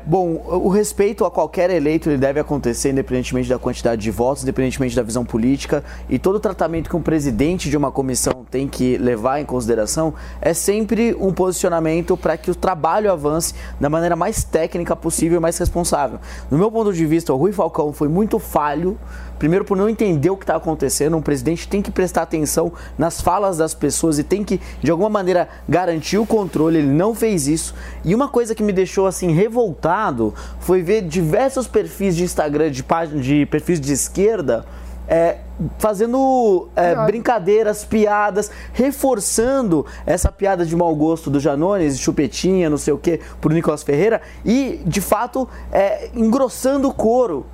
bom, 0.05 0.41
o 0.47 0.69
respeito 0.69 1.25
a 1.25 1.31
qualquer 1.31 1.69
eleito 1.69 2.09
ele 2.09 2.17
deve 2.17 2.39
acontecer 2.39 2.91
independentemente 2.91 3.49
da 3.49 3.59
quantidade 3.59 4.01
de 4.01 4.11
votos, 4.11 4.43
independentemente 4.43 4.95
da 4.95 5.03
visão 5.03 5.25
política 5.25 5.83
e 6.09 6.17
todo 6.17 6.35
o 6.35 6.39
tratamento 6.39 6.89
que 6.89 6.95
um 6.95 7.01
presidente 7.01 7.69
de 7.69 7.77
uma 7.77 7.91
comissão 7.91 8.45
tem 8.49 8.67
que 8.67 8.97
levar 8.97 9.39
em 9.39 9.45
consideração 9.45 10.13
é 10.41 10.53
sempre 10.53 11.15
um 11.19 11.33
posicionamento 11.33 12.17
para 12.17 12.37
que 12.37 12.49
o 12.49 12.55
trabalho 12.55 13.11
avance 13.11 13.53
da 13.79 13.89
maneira 13.89 14.15
mais 14.15 14.43
técnica 14.43 14.95
possível 14.95 15.37
e 15.37 15.41
mais 15.41 15.57
responsável. 15.57 16.19
No 16.49 16.57
meu 16.57 16.71
ponto 16.71 16.93
de 16.93 17.05
vista, 17.05 17.33
o 17.33 17.37
Rui 17.37 17.51
Falcão 17.51 17.93
foi 17.93 18.07
muito 18.07 18.39
falho 18.39 18.97
Primeiro, 19.37 19.63
por 19.63 19.77
não 19.77 19.87
entender 19.87 20.31
o 20.31 20.37
que 20.37 20.43
está 20.43 20.55
acontecendo, 20.55 21.15
um 21.15 21.21
presidente 21.21 21.36
tem 21.41 21.81
que 21.81 21.91
prestar 21.91 22.23
atenção 22.23 22.71
nas 22.97 23.21
falas 23.21 23.57
das 23.57 23.73
pessoas 23.73 24.19
e 24.19 24.23
tem 24.23 24.43
que, 24.43 24.59
de 24.81 24.91
alguma 24.91 25.09
maneira, 25.09 25.47
garantir 25.67 26.17
o 26.17 26.25
controle. 26.25 26.79
Ele 26.79 26.87
não 26.87 27.13
fez 27.15 27.47
isso. 27.47 27.73
E 28.03 28.13
uma 28.13 28.27
coisa 28.27 28.53
que 28.53 28.63
me 28.63 28.73
deixou 28.73 29.07
assim 29.07 29.31
revoltado 29.31 30.33
foi 30.59 30.81
ver 30.81 31.01
diversos 31.03 31.67
perfis 31.67 32.15
de 32.15 32.23
Instagram, 32.23 32.71
de 32.71 32.83
páginas, 32.83 33.25
de 33.25 33.45
perfis 33.45 33.79
de 33.79 33.93
esquerda. 33.93 34.65
é, 35.07 35.37
fazendo 35.79 36.67
é, 36.75 36.95
brincadeiras, 37.05 37.85
piadas, 37.85 38.51
reforçando 38.73 39.85
essa 40.05 40.31
piada 40.31 40.65
de 40.65 40.75
mau 40.75 40.93
gosto 40.95 41.29
do 41.29 41.39
Janones, 41.39 41.97
chupetinha, 41.97 42.69
não 42.69 42.77
sei 42.77 42.93
o 42.93 42.97
que, 42.97 43.19
pro 43.39 43.53
Nicolas 43.53 43.83
Ferreira, 43.83 44.21
e 44.43 44.81
de 44.85 44.99
fato 44.99 45.47
é, 45.71 46.09
engrossando 46.13 46.89
o 46.89 46.93
coro 46.93 47.45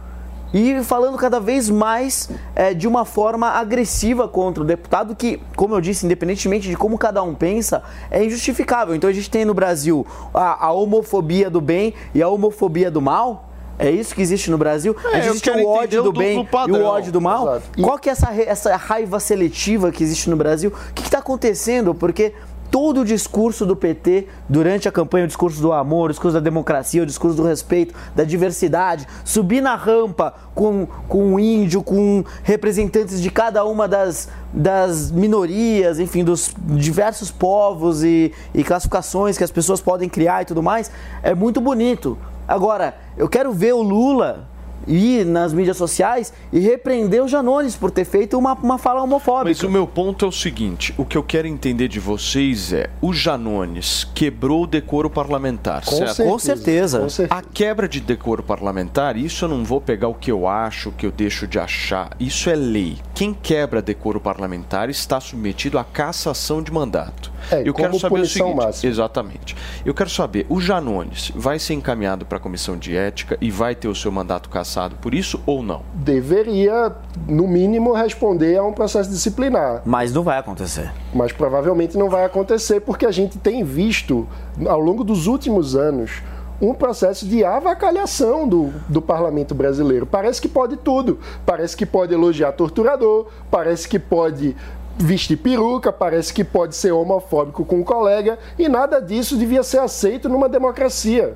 e 0.54 0.84
falando 0.84 1.18
cada 1.18 1.40
vez 1.40 1.70
mais 1.70 2.30
é, 2.56 2.74
de 2.74 2.88
uma 2.88 3.06
forma 3.06 3.48
agressiva 3.48 4.28
contra 4.28 4.64
o 4.64 4.66
deputado, 4.66 5.16
que, 5.16 5.42
como 5.56 5.74
eu 5.74 5.82
disse, 5.82 6.06
independentemente 6.06 6.70
de 6.70 6.78
como 6.78 6.98
cada 6.98 7.24
um 7.24 7.34
pensa, 7.34 7.82
é 8.12 8.24
injustificável. 8.24 8.94
Então 8.94 9.10
a 9.10 9.14
gente 9.14 9.30
tem 9.30 9.44
no 9.44 9.54
Brasil 9.54 10.06
a, 10.34 10.68
a 10.68 10.72
homofobia 10.72 11.50
do 11.50 11.60
bem 11.60 11.94
e 12.14 12.22
a 12.22 12.28
homofobia 12.28 12.92
do 12.92 13.02
mal. 13.02 13.50
É 13.80 13.90
isso 13.90 14.14
que 14.14 14.22
existe 14.22 14.52
no 14.52 14.58
Brasil? 14.58 14.96
É, 15.12 15.28
existe 15.28 15.50
o 15.50 15.68
ódio 15.68 16.02
o 16.02 16.04
do 16.04 16.14
bem 16.14 16.46
padrão. 16.46 16.78
e 16.78 16.82
o 16.82 16.86
ódio 16.86 17.12
do 17.12 17.20
mal? 17.20 17.48
Exato. 17.48 17.82
Qual 17.82 17.98
que 17.98 18.08
é 18.08 18.12
essa, 18.12 18.32
essa 18.34 18.76
raiva 18.76 19.20
seletiva 19.20 19.92
que 19.92 20.04
existe 20.04 20.30
no 20.30 20.36
Brasil? 20.36 20.72
O 20.72 20.94
que 20.94 21.02
está 21.02 21.18
acontecendo? 21.18 21.96
Porque 21.96 22.34
todo 22.74 23.02
o 23.02 23.06
discurso 23.06 23.68
do 23.68 23.76
PT 23.76 24.28
durante 24.50 24.90
a 24.90 24.92
campanha, 24.92 25.26
o 25.26 25.28
discurso 25.28 25.62
do 25.62 25.72
amor, 25.72 26.10
o 26.10 26.14
discurso 26.14 26.34
da 26.34 26.40
democracia, 26.40 27.04
o 27.04 27.06
discurso 27.06 27.38
do 27.38 27.44
respeito, 27.44 27.94
da 28.16 28.24
diversidade, 28.24 29.08
subir 29.24 29.62
na 29.62 29.76
rampa 29.76 30.34
com, 30.56 30.88
com 31.08 31.36
o 31.36 31.40
índio, 31.40 31.84
com 31.84 32.24
representantes 32.42 33.22
de 33.22 33.30
cada 33.30 33.64
uma 33.64 33.88
das, 33.88 34.28
das 34.52 35.12
minorias, 35.12 36.00
enfim, 36.00 36.24
dos 36.24 36.52
diversos 36.58 37.30
povos 37.30 38.04
e, 38.04 38.34
e 38.56 38.64
classificações 38.64 39.38
que 39.38 39.44
as 39.44 39.52
pessoas 39.52 39.80
podem 39.80 40.10
criar 40.10 40.42
e 40.42 40.46
tudo 40.46 40.64
mais, 40.64 40.90
é 41.22 41.36
muito 41.36 41.62
bonito. 41.62 42.18
Agora, 42.48 42.96
eu 43.16 43.30
quero 43.30 43.54
ver 43.54 43.76
o 43.76 43.84
Lula 43.84 44.48
ir 44.88 45.26
nas 45.26 45.54
mídias 45.54 45.78
sociais 45.78 46.34
e 46.52 46.60
repreender 46.60 47.24
o 47.24 47.28
Janones 47.28 47.76
por 47.76 47.92
ter 47.92 48.06
feito 48.06 48.38
uma, 48.38 48.54
uma 48.54 48.78
fala 48.78 49.02
homofóbica. 49.02 49.50
Mas 49.50 49.64
o 49.64 49.70
meu 49.70 49.88
ponto 49.88 50.26
é 50.26 50.28
o 50.28 50.32
seguinte: 50.32 50.94
o 50.98 51.06
que 51.06 51.18
eu 51.18 51.24
quero 51.24 51.48
entender 51.48 51.88
de 51.88 52.00
vocês 52.00 52.74
é: 52.74 52.90
o 53.02 53.14
Janones 53.14 54.08
quebrou 54.14 54.64
o 54.64 54.68
decoro 54.68 55.10
parlamentar, 55.10 55.84
Com 55.86 55.98
certo? 55.98 56.14
certeza, 56.16 56.30
Com 56.30 56.40
certeza. 56.40 57.00
com 57.00 57.10
certeza. 57.10 57.40
A 57.40 57.42
quebra 57.42 57.88
de 57.88 58.00
decoro 58.00 58.44
parlamentar, 58.44 59.18
isso 59.18 59.46
eu 59.46 59.50
não 59.50 59.64
vou 59.64 59.82
pegar 59.82 60.08
o 60.08 60.14
que 60.14 60.32
eu 60.32 60.48
acho, 60.48 60.90
o 60.90 60.92
que 60.92 61.06
eu 61.06 61.12
deixo 61.12 61.48
de 61.48 61.60
achar. 61.60 62.16
Isso 62.20 62.50
é 62.50 62.56
lei. 62.56 62.98
Quem 63.14 63.34
quebra 63.34 63.82
decoro 63.82 64.20
parlamentar 64.20 64.90
está 64.90 65.20
submetido 65.20 65.78
à 65.78 65.84
cassação 65.84 66.62
de 66.62 66.72
mandato. 66.72 67.33
É, 67.52 67.68
eu 67.68 67.74
quero 67.74 68.00
saber 68.00 68.22
o 68.22 68.26
seguinte, 68.26 68.56
máxima. 68.56 68.92
exatamente. 68.92 69.56
Eu 69.86 69.94
quero 69.94 70.10
saber, 70.10 70.46
o 70.50 70.60
Janones 70.60 71.32
vai 71.36 71.60
ser 71.60 71.74
encaminhado 71.74 72.26
para 72.26 72.38
a 72.38 72.42
comissão 72.42 72.78
de 72.78 72.96
ética 72.96 73.38
e 73.42 73.50
vai 73.52 73.76
ter 73.76 73.88
o 73.88 73.96
seu 73.96 74.12
mandato 74.12 74.50
cassado 74.50 74.96
por 74.96 75.14
isso 75.14 75.42
ou 75.46 75.62
não? 75.62 75.82
deveria, 75.94 76.92
no 77.28 77.48
mínimo, 77.48 77.94
responder 77.94 78.58
a 78.58 78.64
um 78.64 78.74
processo 78.74 79.10
disciplinar. 79.10 79.82
Mas 79.86 80.14
não 80.14 80.24
vai 80.24 80.38
acontecer. 80.38 80.92
Mas 81.14 81.32
provavelmente 81.32 81.98
não 81.98 82.10
vai 82.10 82.26
acontecer 82.26 82.82
porque 82.82 83.06
a 83.06 83.12
gente 83.12 83.38
tem 83.38 83.64
visto, 83.64 84.28
ao 84.66 84.80
longo 84.80 85.04
dos 85.04 85.28
últimos 85.28 85.76
anos, 85.76 86.22
um 86.62 86.74
processo 86.74 87.26
de 87.28 87.44
avacalhação 87.44 88.48
do, 88.48 88.74
do 88.88 89.02
parlamento 89.02 89.54
brasileiro. 89.54 90.06
Parece 90.06 90.42
que 90.42 90.48
pode 90.48 90.78
tudo. 90.78 91.20
Parece 91.46 91.76
que 91.76 91.86
pode 91.86 92.14
elogiar 92.14 92.54
torturador, 92.54 93.28
parece 93.52 93.88
que 93.88 94.00
pode 94.00 94.56
vestir 94.98 95.38
peruca, 95.38 95.92
parece 95.92 96.34
que 96.34 96.44
pode 96.44 96.76
ser 96.76 96.92
homofóbico 96.92 97.66
com 97.66 97.78
um 97.78 97.84
colega, 97.84 98.38
e 98.58 98.70
nada 98.70 99.02
disso 99.02 99.38
devia 99.38 99.64
ser 99.64 99.80
aceito 99.80 100.30
numa 100.30 100.48
democracia. 100.48 101.36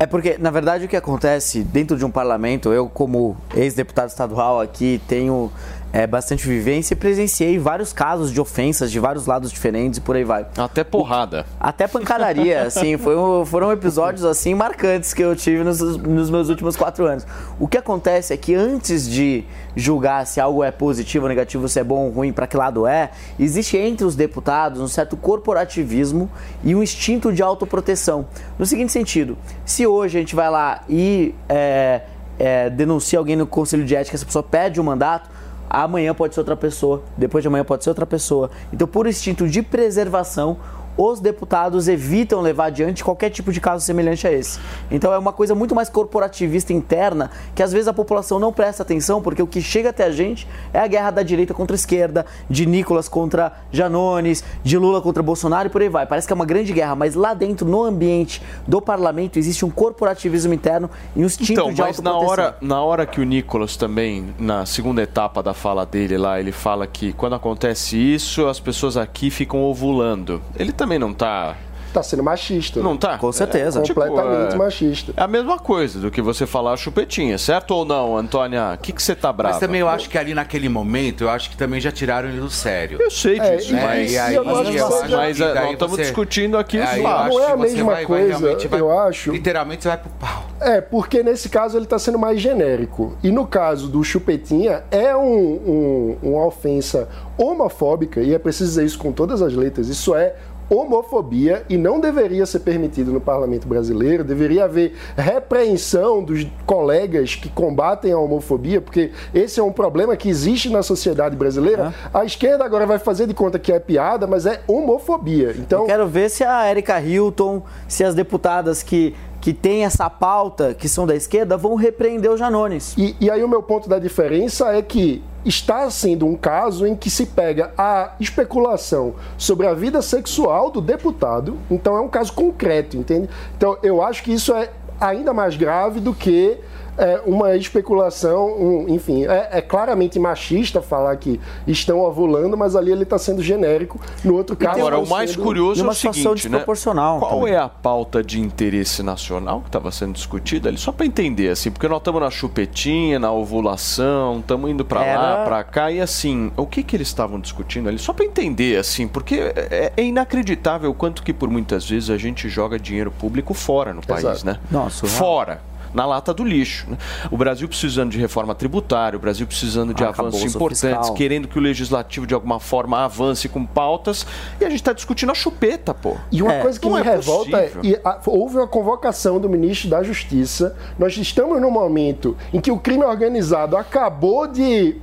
É 0.00 0.06
porque, 0.06 0.36
na 0.38 0.50
verdade, 0.50 0.84
o 0.84 0.88
que 0.88 0.96
acontece 0.96 1.64
dentro 1.64 1.96
de 1.96 2.04
um 2.04 2.10
parlamento, 2.10 2.72
eu, 2.72 2.88
como 2.88 3.36
ex-deputado 3.56 4.08
estadual 4.08 4.60
aqui, 4.60 5.00
tenho 5.08 5.50
é, 5.92 6.06
bastante 6.06 6.46
vivência 6.46 6.94
e 6.94 6.96
presenciei 6.96 7.58
vários 7.58 7.92
casos 7.92 8.32
de 8.32 8.40
ofensas 8.40 8.90
de 8.90 9.00
vários 9.00 9.26
lados 9.26 9.50
diferentes 9.50 9.98
e 9.98 10.00
por 10.00 10.16
aí 10.16 10.24
vai. 10.24 10.46
Até 10.56 10.84
porrada. 10.84 11.46
Até 11.58 11.86
pancadaria, 11.86 12.62
assim, 12.68 12.96
foi 12.96 13.16
foram 13.46 13.72
episódios 13.72 14.24
assim 14.24 14.54
marcantes 14.54 15.14
que 15.14 15.22
eu 15.22 15.34
tive 15.34 15.64
nos, 15.64 15.80
nos 15.80 16.30
meus 16.30 16.48
últimos 16.48 16.76
quatro 16.76 17.06
anos. 17.06 17.26
O 17.58 17.66
que 17.66 17.78
acontece 17.78 18.32
é 18.32 18.36
que 18.36 18.54
antes 18.54 19.08
de 19.08 19.44
julgar 19.74 20.26
se 20.26 20.40
algo 20.40 20.62
é 20.62 20.70
positivo 20.70 21.24
ou 21.24 21.28
negativo, 21.28 21.68
se 21.68 21.80
é 21.80 21.84
bom 21.84 22.06
ou 22.06 22.10
ruim, 22.10 22.32
para 22.32 22.46
que 22.46 22.56
lado 22.56 22.86
é, 22.86 23.10
existe 23.38 23.76
entre 23.76 24.04
os 24.04 24.14
deputados 24.14 24.80
um 24.80 24.88
certo 24.88 25.16
corporativismo 25.16 26.30
e 26.62 26.74
um 26.74 26.82
instinto 26.82 27.32
de 27.32 27.42
autoproteção. 27.42 28.26
No 28.58 28.66
seguinte 28.66 28.92
sentido, 28.92 29.38
se 29.64 29.86
hoje 29.86 30.18
a 30.18 30.20
gente 30.20 30.34
vai 30.34 30.50
lá 30.50 30.82
e 30.88 31.34
é, 31.48 32.02
é, 32.38 32.70
denuncia 32.70 33.18
alguém 33.18 33.36
no 33.36 33.46
Conselho 33.46 33.84
de 33.84 33.94
Ética, 33.96 34.16
essa 34.16 34.24
pessoa 34.24 34.42
pede 34.42 34.80
um 34.80 34.84
mandato, 34.84 35.28
amanhã 35.68 36.14
pode 36.14 36.34
ser 36.34 36.40
outra 36.40 36.56
pessoa, 36.56 37.02
depois 37.16 37.42
de 37.42 37.48
amanhã 37.48 37.64
pode 37.64 37.84
ser 37.84 37.90
outra 37.90 38.06
pessoa. 38.06 38.50
Então, 38.72 38.86
por 38.86 39.06
instinto 39.06 39.48
de 39.48 39.62
preservação, 39.62 40.58
os 40.98 41.20
deputados 41.20 41.86
evitam 41.86 42.40
levar 42.40 42.66
adiante 42.66 43.04
qualquer 43.04 43.30
tipo 43.30 43.52
de 43.52 43.60
caso 43.60 43.84
semelhante 43.84 44.26
a 44.26 44.32
esse. 44.32 44.58
Então 44.90 45.12
é 45.12 45.18
uma 45.18 45.32
coisa 45.32 45.54
muito 45.54 45.72
mais 45.72 45.88
corporativista 45.88 46.72
interna 46.72 47.30
que 47.54 47.62
às 47.62 47.72
vezes 47.72 47.86
a 47.86 47.92
população 47.92 48.40
não 48.40 48.52
presta 48.52 48.82
atenção 48.82 49.22
porque 49.22 49.40
o 49.40 49.46
que 49.46 49.62
chega 49.62 49.90
até 49.90 50.04
a 50.04 50.10
gente 50.10 50.48
é 50.72 50.80
a 50.80 50.86
guerra 50.88 51.12
da 51.12 51.22
direita 51.22 51.54
contra 51.54 51.74
a 51.74 51.78
esquerda, 51.78 52.26
de 52.50 52.66
Nicolas 52.66 53.08
contra 53.08 53.52
Janones, 53.70 54.42
de 54.64 54.76
Lula 54.76 55.00
contra 55.00 55.22
Bolsonaro 55.22 55.68
e 55.68 55.70
por 55.70 55.80
aí 55.82 55.88
vai. 55.88 56.04
Parece 56.04 56.26
que 56.26 56.32
é 56.32 56.36
uma 56.36 56.44
grande 56.44 56.72
guerra, 56.72 56.96
mas 56.96 57.14
lá 57.14 57.32
dentro, 57.32 57.66
no 57.66 57.84
ambiente 57.84 58.42
do 58.66 58.82
parlamento, 58.82 59.38
existe 59.38 59.64
um 59.64 59.70
corporativismo 59.70 60.52
interno 60.52 60.90
e 61.14 61.22
um 61.22 61.26
instinto 61.26 61.52
Então, 61.52 61.72
de 61.72 61.80
mas 61.80 62.00
na 62.00 62.16
hora, 62.16 62.56
na 62.60 62.82
hora 62.82 63.06
que 63.06 63.20
o 63.20 63.24
Nicolas 63.24 63.76
também, 63.76 64.34
na 64.38 64.66
segunda 64.66 65.00
etapa 65.00 65.42
da 65.42 65.54
fala 65.54 65.86
dele 65.86 66.18
lá, 66.18 66.40
ele 66.40 66.50
fala 66.50 66.86
que 66.86 67.12
quando 67.12 67.34
acontece 67.34 67.96
isso, 67.96 68.46
as 68.46 68.58
pessoas 68.58 68.96
aqui 68.96 69.30
ficam 69.30 69.62
ovulando. 69.62 70.42
Ele 70.56 70.72
também 70.72 70.87
não 70.96 71.12
tá. 71.12 71.56
Tá 71.90 72.02
sendo 72.02 72.22
machista. 72.22 72.80
Não 72.80 72.98
tá? 72.98 73.16
Com 73.16 73.32
certeza. 73.32 73.80
Tipo, 73.80 73.98
Completamente 74.04 74.54
é- 74.54 74.58
machista. 74.58 75.12
É 75.16 75.22
a 75.22 75.26
mesma 75.26 75.58
coisa 75.58 75.98
do 75.98 76.10
que 76.10 76.20
você 76.20 76.46
falar 76.46 76.76
chupetinha, 76.76 77.38
certo 77.38 77.70
ou 77.70 77.82
não, 77.86 78.14
Antônia? 78.14 78.74
O 78.74 78.78
que, 78.78 78.92
que 78.92 79.02
você 79.02 79.14
tá 79.16 79.32
bravo? 79.32 79.54
Mas 79.54 79.60
também 79.60 79.80
eu 79.80 79.88
acho 79.88 80.06
que 80.10 80.18
ali 80.18 80.34
naquele 80.34 80.68
momento, 80.68 81.24
eu 81.24 81.30
acho 81.30 81.48
que 81.48 81.56
também 81.56 81.80
já 81.80 81.90
tiraram 81.90 82.28
ele 82.28 82.40
do 82.40 82.50
sério. 82.50 83.00
Eu 83.00 83.10
sei 83.10 83.40
disso, 83.40 83.74
É, 83.74 83.82
mas, 83.82 84.12
e 84.12 84.18
aí, 84.18 84.34
eu 84.34 84.44
não 84.44 84.62
que 84.64 84.76
eu 84.76 84.86
acho 84.86 85.16
mas 85.16 85.40
é, 85.40 85.54
nós 85.54 85.72
estamos 85.72 85.96
você- 85.96 86.02
discutindo 86.02 86.58
aqui 86.58 86.78
os 86.78 86.84
fatos. 87.02 87.34
Não 87.34 87.42
é 87.42 87.52
a 87.52 87.56
mesma 87.56 87.92
vai- 87.94 88.04
coisa, 88.04 88.28
realmente 88.38 88.68
vai- 88.68 88.80
eu 88.80 88.98
acho. 89.00 89.32
Literalmente 89.32 89.82
você 89.82 89.88
vai 89.88 89.96
pro 89.98 90.10
pau. 90.10 90.44
É, 90.60 90.82
porque 90.82 91.22
nesse 91.22 91.48
caso 91.48 91.78
ele 91.78 91.84
está 91.84 91.98
sendo 91.98 92.18
mais 92.18 92.38
genérico. 92.38 93.16
E 93.22 93.30
no 93.30 93.46
caso 93.46 93.88
do 93.88 94.04
Chupetinha, 94.04 94.82
é 94.90 95.16
um, 95.16 95.22
um- 95.22 96.18
uma 96.22 96.44
ofensa 96.44 97.08
homofóbica, 97.38 98.20
e 98.20 98.34
é 98.34 98.38
preciso 98.38 98.68
dizer 98.68 98.84
isso 98.84 98.98
com 98.98 99.10
todas 99.10 99.40
as 99.40 99.54
letras. 99.54 99.88
Isso 99.88 100.14
é 100.14 100.34
homofobia 100.70 101.64
e 101.68 101.76
não 101.76 102.00
deveria 102.00 102.44
ser 102.46 102.60
permitido 102.60 103.12
no 103.12 103.20
parlamento 103.20 103.66
brasileiro. 103.66 104.22
Deveria 104.24 104.64
haver 104.64 104.94
repreensão 105.16 106.22
dos 106.22 106.46
colegas 106.66 107.34
que 107.34 107.48
combatem 107.48 108.12
a 108.12 108.18
homofobia, 108.18 108.80
porque 108.80 109.10
esse 109.34 109.58
é 109.60 109.62
um 109.62 109.72
problema 109.72 110.16
que 110.16 110.28
existe 110.28 110.68
na 110.70 110.82
sociedade 110.82 111.36
brasileira. 111.36 111.94
A 112.12 112.24
esquerda 112.24 112.64
agora 112.64 112.86
vai 112.86 112.98
fazer 112.98 113.26
de 113.26 113.34
conta 113.34 113.58
que 113.58 113.72
é 113.72 113.78
piada, 113.78 114.26
mas 114.26 114.46
é 114.46 114.60
homofobia. 114.66 115.54
Então, 115.58 115.82
Eu 115.82 115.86
quero 115.86 116.06
ver 116.06 116.28
se 116.28 116.44
a 116.44 116.70
Erika 116.70 117.00
Hilton, 117.00 117.62
se 117.86 118.04
as 118.04 118.14
deputadas 118.14 118.82
que, 118.82 119.14
que 119.48 119.54
tem 119.54 119.82
essa 119.82 120.10
pauta, 120.10 120.74
que 120.74 120.86
são 120.86 121.06
da 121.06 121.16
esquerda, 121.16 121.56
vão 121.56 121.74
repreender 121.74 122.30
o 122.30 122.36
Janones. 122.36 122.94
E, 122.98 123.16
e 123.18 123.30
aí 123.30 123.42
o 123.42 123.48
meu 123.48 123.62
ponto 123.62 123.88
da 123.88 123.98
diferença 123.98 124.74
é 124.74 124.82
que 124.82 125.24
está 125.42 125.88
sendo 125.88 126.26
um 126.26 126.36
caso 126.36 126.86
em 126.86 126.94
que 126.94 127.08
se 127.08 127.24
pega 127.24 127.72
a 127.78 128.12
especulação 128.20 129.14
sobre 129.38 129.66
a 129.66 129.72
vida 129.72 130.02
sexual 130.02 130.70
do 130.70 130.82
deputado, 130.82 131.56
então 131.70 131.96
é 131.96 132.00
um 132.02 132.08
caso 132.08 132.34
concreto, 132.34 132.98
entende? 132.98 133.26
Então 133.56 133.78
eu 133.82 134.02
acho 134.02 134.22
que 134.22 134.34
isso 134.34 134.52
é 134.52 134.68
ainda 135.00 135.32
mais 135.32 135.56
grave 135.56 135.98
do 135.98 136.12
que 136.12 136.58
é, 136.98 137.22
uma 137.24 137.54
especulação, 137.56 138.48
um, 138.60 138.86
enfim, 138.88 139.24
é, 139.24 139.48
é, 139.52 139.60
claramente 139.62 140.18
machista 140.18 140.82
falar 140.82 141.16
que 141.16 141.40
estão 141.66 142.00
ovulando, 142.00 142.56
mas 142.56 142.74
ali 142.74 142.90
ele 142.90 143.04
está 143.04 143.16
sendo 143.16 143.40
genérico. 143.40 144.00
No 144.24 144.34
outro 144.34 144.56
caso, 144.56 144.78
Agora, 144.80 144.98
o 144.98 145.08
mais 145.08 145.36
curioso 145.36 145.84
é 145.84 145.88
o 145.88 145.92
seguinte, 145.94 146.26
né? 146.26 146.34
desproporcional 146.34 147.20
Qual 147.20 147.38
também. 147.40 147.54
é 147.54 147.58
a 147.58 147.68
pauta 147.68 148.22
de 148.22 148.40
interesse 148.40 149.02
nacional 149.02 149.60
que 149.60 149.68
estava 149.68 149.90
sendo 149.92 150.12
discutida 150.14 150.68
ali? 150.68 150.76
Só 150.76 150.90
para 150.90 151.06
entender, 151.06 151.50
assim, 151.50 151.70
porque 151.70 151.86
nós 151.86 151.98
estamos 151.98 152.20
na 152.20 152.30
chupetinha, 152.30 153.18
na 153.18 153.30
ovulação, 153.32 154.40
estamos 154.40 154.68
indo 154.70 154.84
para 154.84 155.00
lá, 155.00 155.06
Era- 155.06 155.44
para 155.44 155.64
cá, 155.64 155.90
e 155.92 156.00
assim, 156.00 156.50
o 156.56 156.66
que 156.66 156.82
que 156.82 156.96
eles 156.96 157.08
estavam 157.08 157.38
discutindo 157.38 157.88
ali? 157.88 157.98
Só 157.98 158.12
para 158.12 158.24
entender, 158.24 158.76
assim, 158.76 159.06
porque 159.06 159.36
é, 159.54 159.92
é 159.96 160.02
inacreditável 160.02 160.90
o 160.90 160.94
quanto 160.94 161.22
que 161.22 161.32
por 161.32 161.48
muitas 161.48 161.88
vezes 161.88 162.10
a 162.10 162.16
gente 162.16 162.48
joga 162.48 162.78
dinheiro 162.78 163.10
público 163.12 163.54
fora 163.54 163.94
no 163.94 164.04
país, 164.04 164.24
Exato. 164.24 164.46
né? 164.46 164.58
Nossa, 164.70 165.06
fora. 165.06 165.60
Na 165.94 166.04
lata 166.06 166.32
do 166.34 166.44
lixo. 166.44 166.90
né? 166.90 166.96
O 167.30 167.36
Brasil 167.36 167.68
precisando 167.68 168.10
de 168.10 168.18
reforma 168.18 168.54
tributária, 168.54 169.16
o 169.16 169.20
Brasil 169.20 169.46
precisando 169.46 169.94
de 169.94 170.02
avanços 170.04 170.18
Arcabouço 170.34 170.46
importantes, 170.56 170.80
fiscal. 170.98 171.14
querendo 171.14 171.48
que 171.48 171.58
o 171.58 171.60
legislativo 171.62 172.26
de 172.26 172.34
alguma 172.34 172.60
forma 172.60 172.98
avance 173.04 173.48
com 173.48 173.64
pautas, 173.64 174.26
e 174.60 174.64
a 174.64 174.68
gente 174.68 174.80
está 174.80 174.92
discutindo 174.92 175.32
a 175.32 175.34
chupeta, 175.34 175.94
pô. 175.94 176.16
E 176.30 176.42
uma 176.42 176.54
coisa 176.60 176.78
que 176.78 176.88
me 176.88 176.98
é 176.98 177.02
revolta 177.02 177.56
é, 177.58 177.62
possível. 177.68 177.82
e 177.84 178.00
a- 178.04 178.18
houve 178.26 178.56
uma 178.56 178.66
convocação 178.66 179.40
do 179.40 179.48
ministro 179.48 179.88
da 179.90 180.02
Justiça. 180.02 180.76
Nós 180.98 181.16
estamos 181.16 181.60
num 181.60 181.70
momento 181.70 182.36
em 182.52 182.60
que 182.60 182.70
o 182.70 182.78
crime 182.78 183.04
organizado 183.04 183.76
acabou 183.76 184.46
de 184.46 184.96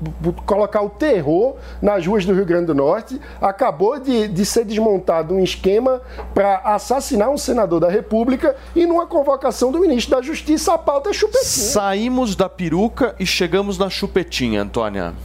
colocar 0.45 0.81
o 0.81 0.89
terror 0.89 1.55
nas 1.81 2.05
ruas 2.05 2.25
do 2.25 2.33
Rio 2.33 2.45
Grande 2.45 2.67
do 2.67 2.75
Norte, 2.75 3.19
acabou 3.41 3.99
de, 3.99 4.27
de 4.27 4.45
ser 4.45 4.65
desmontado 4.65 5.33
um 5.33 5.39
esquema 5.43 6.01
para 6.33 6.57
assassinar 6.63 7.29
um 7.29 7.37
senador 7.37 7.79
da 7.79 7.89
República 7.89 8.55
e 8.75 8.85
numa 8.85 9.05
convocação 9.07 9.71
do 9.71 9.79
ministro 9.79 10.15
da 10.15 10.21
Justiça 10.21 10.73
a 10.73 10.77
pauta 10.85 11.09
é 11.09 11.13
chupetinha. 11.13 11.43
Saímos 11.43 12.35
da 12.35 12.47
peruca 12.47 13.15
e 13.19 13.25
chegamos 13.25 13.77
na 13.77 13.89
chupetinha, 13.89 14.61
Antônia. 14.61 15.15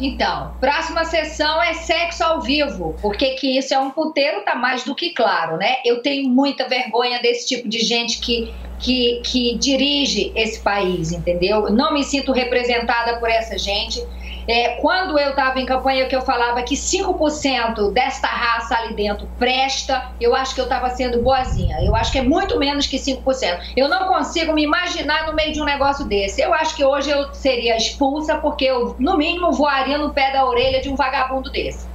Então, 0.00 0.52
próxima 0.60 1.04
sessão 1.04 1.60
é 1.60 1.74
sexo 1.74 2.22
ao 2.22 2.40
vivo. 2.40 2.96
Porque 3.02 3.30
que 3.34 3.58
isso 3.58 3.74
é 3.74 3.78
um 3.78 3.90
puteiro, 3.90 4.42
tá 4.42 4.54
mais 4.54 4.84
do 4.84 4.94
que 4.94 5.10
claro, 5.10 5.56
né? 5.56 5.76
Eu 5.84 6.00
tenho 6.02 6.28
muita 6.28 6.68
vergonha 6.68 7.20
desse 7.20 7.48
tipo 7.48 7.68
de 7.68 7.80
gente 7.80 8.20
que, 8.20 8.54
que, 8.78 9.20
que 9.24 9.58
dirige 9.58 10.32
esse 10.36 10.60
país, 10.60 11.10
entendeu? 11.10 11.66
Eu 11.66 11.72
Não 11.72 11.92
me 11.92 12.04
sinto 12.04 12.32
representada 12.32 13.18
por 13.18 13.28
essa 13.28 13.58
gente. 13.58 14.00
É, 14.48 14.76
quando 14.80 15.18
eu 15.18 15.30
estava 15.30 15.60
em 15.60 15.66
campanha 15.66 16.06
que 16.06 16.16
eu 16.16 16.22
falava 16.22 16.62
que 16.62 16.74
5% 16.74 17.92
desta 17.92 18.26
raça 18.26 18.74
ali 18.76 18.94
dentro 18.94 19.28
presta, 19.38 20.10
eu 20.18 20.34
acho 20.34 20.54
que 20.54 20.60
eu 20.60 20.64
estava 20.64 20.88
sendo 20.90 21.22
boazinha. 21.22 21.76
Eu 21.84 21.94
acho 21.94 22.10
que 22.10 22.18
é 22.18 22.22
muito 22.22 22.58
menos 22.58 22.86
que 22.86 22.96
5%. 22.96 23.58
Eu 23.76 23.88
não 23.88 24.08
consigo 24.08 24.54
me 24.54 24.62
imaginar 24.62 25.26
no 25.26 25.34
meio 25.34 25.52
de 25.52 25.60
um 25.60 25.64
negócio 25.64 26.06
desse. 26.06 26.40
Eu 26.40 26.54
acho 26.54 26.74
que 26.74 26.84
hoje 26.84 27.10
eu 27.10 27.32
seria 27.34 27.76
expulsa 27.76 28.38
porque 28.38 28.64
eu, 28.64 28.96
no 28.98 29.18
mínimo, 29.18 29.52
voaria 29.52 29.98
no 29.98 30.14
pé 30.14 30.32
da 30.32 30.46
orelha 30.46 30.80
de 30.80 30.88
um 30.88 30.96
vagabundo 30.96 31.50
desse. 31.50 31.87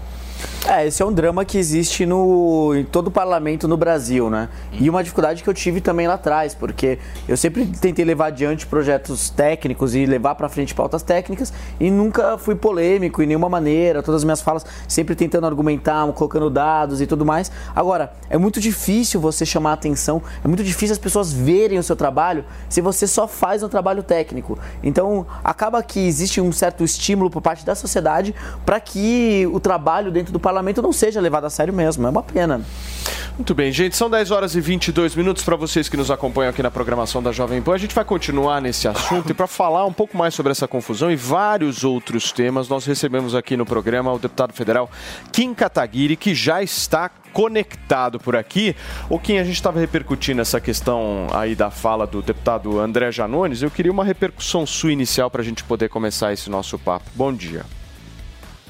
É, 0.65 0.87
esse 0.87 1.03
é 1.03 1.05
um 1.05 1.11
drama 1.11 1.43
que 1.43 1.57
existe 1.57 2.05
no, 2.05 2.73
em 2.73 2.85
todo 2.85 3.07
o 3.07 3.11
parlamento 3.11 3.67
no 3.67 3.75
Brasil, 3.75 4.29
né? 4.29 4.47
E 4.71 4.89
uma 4.89 5.03
dificuldade 5.03 5.43
que 5.43 5.49
eu 5.49 5.53
tive 5.53 5.81
também 5.81 6.07
lá 6.07 6.13
atrás, 6.13 6.55
porque 6.55 6.99
eu 7.27 7.35
sempre 7.35 7.65
tentei 7.65 8.05
levar 8.05 8.27
adiante 8.27 8.65
projetos 8.65 9.29
técnicos 9.29 9.93
e 9.93 10.05
levar 10.05 10.35
para 10.35 10.47
frente 10.47 10.73
pautas 10.73 11.03
técnicas 11.03 11.51
e 11.81 11.91
nunca 11.91 12.37
fui 12.37 12.55
polêmico 12.55 13.21
em 13.21 13.25
nenhuma 13.25 13.49
maneira. 13.49 14.01
Todas 14.01 14.21
as 14.21 14.23
minhas 14.23 14.41
falas 14.41 14.65
sempre 14.87 15.15
tentando 15.15 15.45
argumentar, 15.45 16.07
colocando 16.13 16.49
dados 16.49 17.01
e 17.01 17.07
tudo 17.07 17.25
mais. 17.25 17.51
Agora, 17.75 18.13
é 18.29 18.37
muito 18.37 18.61
difícil 18.61 19.19
você 19.19 19.45
chamar 19.45 19.73
atenção, 19.73 20.21
é 20.45 20.47
muito 20.47 20.63
difícil 20.63 20.93
as 20.93 20.99
pessoas 20.99 21.33
verem 21.33 21.77
o 21.77 21.83
seu 21.83 21.95
trabalho 21.95 22.45
se 22.69 22.79
você 22.79 23.05
só 23.05 23.27
faz 23.27 23.63
um 23.63 23.69
trabalho 23.69 24.01
técnico. 24.01 24.57
Então, 24.81 25.25
acaba 25.43 25.83
que 25.83 25.99
existe 25.99 26.39
um 26.39 26.53
certo 26.53 26.85
estímulo 26.85 27.29
por 27.29 27.41
parte 27.41 27.65
da 27.65 27.75
sociedade 27.75 28.33
para 28.65 28.79
que 28.79 29.45
o 29.51 29.59
trabalho 29.59 30.09
dentro 30.09 30.31
do 30.31 30.39
parlamento 30.39 30.52
não 30.61 30.93
seja 30.93 31.19
levado 31.19 31.45
a 31.45 31.49
sério 31.49 31.73
mesmo. 31.73 32.05
É 32.05 32.09
uma 32.09 32.23
pena. 32.23 32.61
Muito 33.35 33.55
bem, 33.55 33.71
gente, 33.71 33.97
são 33.97 34.11
10 34.11 34.29
horas 34.29 34.55
e 34.55 34.61
22 34.61 35.15
minutos 35.15 35.43
para 35.43 35.55
vocês 35.55 35.89
que 35.89 35.97
nos 35.97 36.11
acompanham 36.11 36.51
aqui 36.51 36.61
na 36.61 36.69
programação 36.69 37.21
da 37.21 37.31
Jovem 37.31 37.63
Pan. 37.63 37.73
A 37.73 37.77
gente 37.79 37.95
vai 37.95 38.05
continuar 38.05 38.61
nesse 38.61 38.87
assunto 38.87 39.31
e 39.31 39.33
para 39.33 39.47
falar 39.47 39.85
um 39.87 39.93
pouco 39.93 40.15
mais 40.15 40.35
sobre 40.35 40.51
essa 40.51 40.67
confusão 40.67 41.09
e 41.09 41.15
vários 41.15 41.83
outros 41.83 42.31
temas, 42.31 42.69
nós 42.69 42.85
recebemos 42.85 43.33
aqui 43.33 43.57
no 43.57 43.65
programa 43.65 44.13
o 44.13 44.19
deputado 44.19 44.53
federal 44.53 44.87
Kim 45.31 45.53
Kataguiri, 45.55 46.15
que 46.15 46.35
já 46.35 46.61
está 46.61 47.09
conectado 47.09 48.19
por 48.19 48.35
aqui. 48.35 48.75
O 49.09 49.17
Kim, 49.17 49.39
a 49.39 49.43
gente 49.43 49.55
estava 49.55 49.79
repercutindo 49.79 50.39
essa 50.39 50.61
questão 50.61 51.27
aí 51.33 51.55
da 51.55 51.71
fala 51.71 52.05
do 52.05 52.21
deputado 52.21 52.79
André 52.79 53.11
Janones. 53.11 53.63
Eu 53.63 53.71
queria 53.71 53.91
uma 53.91 54.05
repercussão 54.05 54.63
sua 54.65 54.91
inicial 54.91 55.31
para 55.31 55.41
a 55.41 55.45
gente 55.45 55.63
poder 55.63 55.89
começar 55.89 56.31
esse 56.31 56.51
nosso 56.51 56.77
papo. 56.77 57.09
Bom 57.15 57.33
dia. 57.33 57.65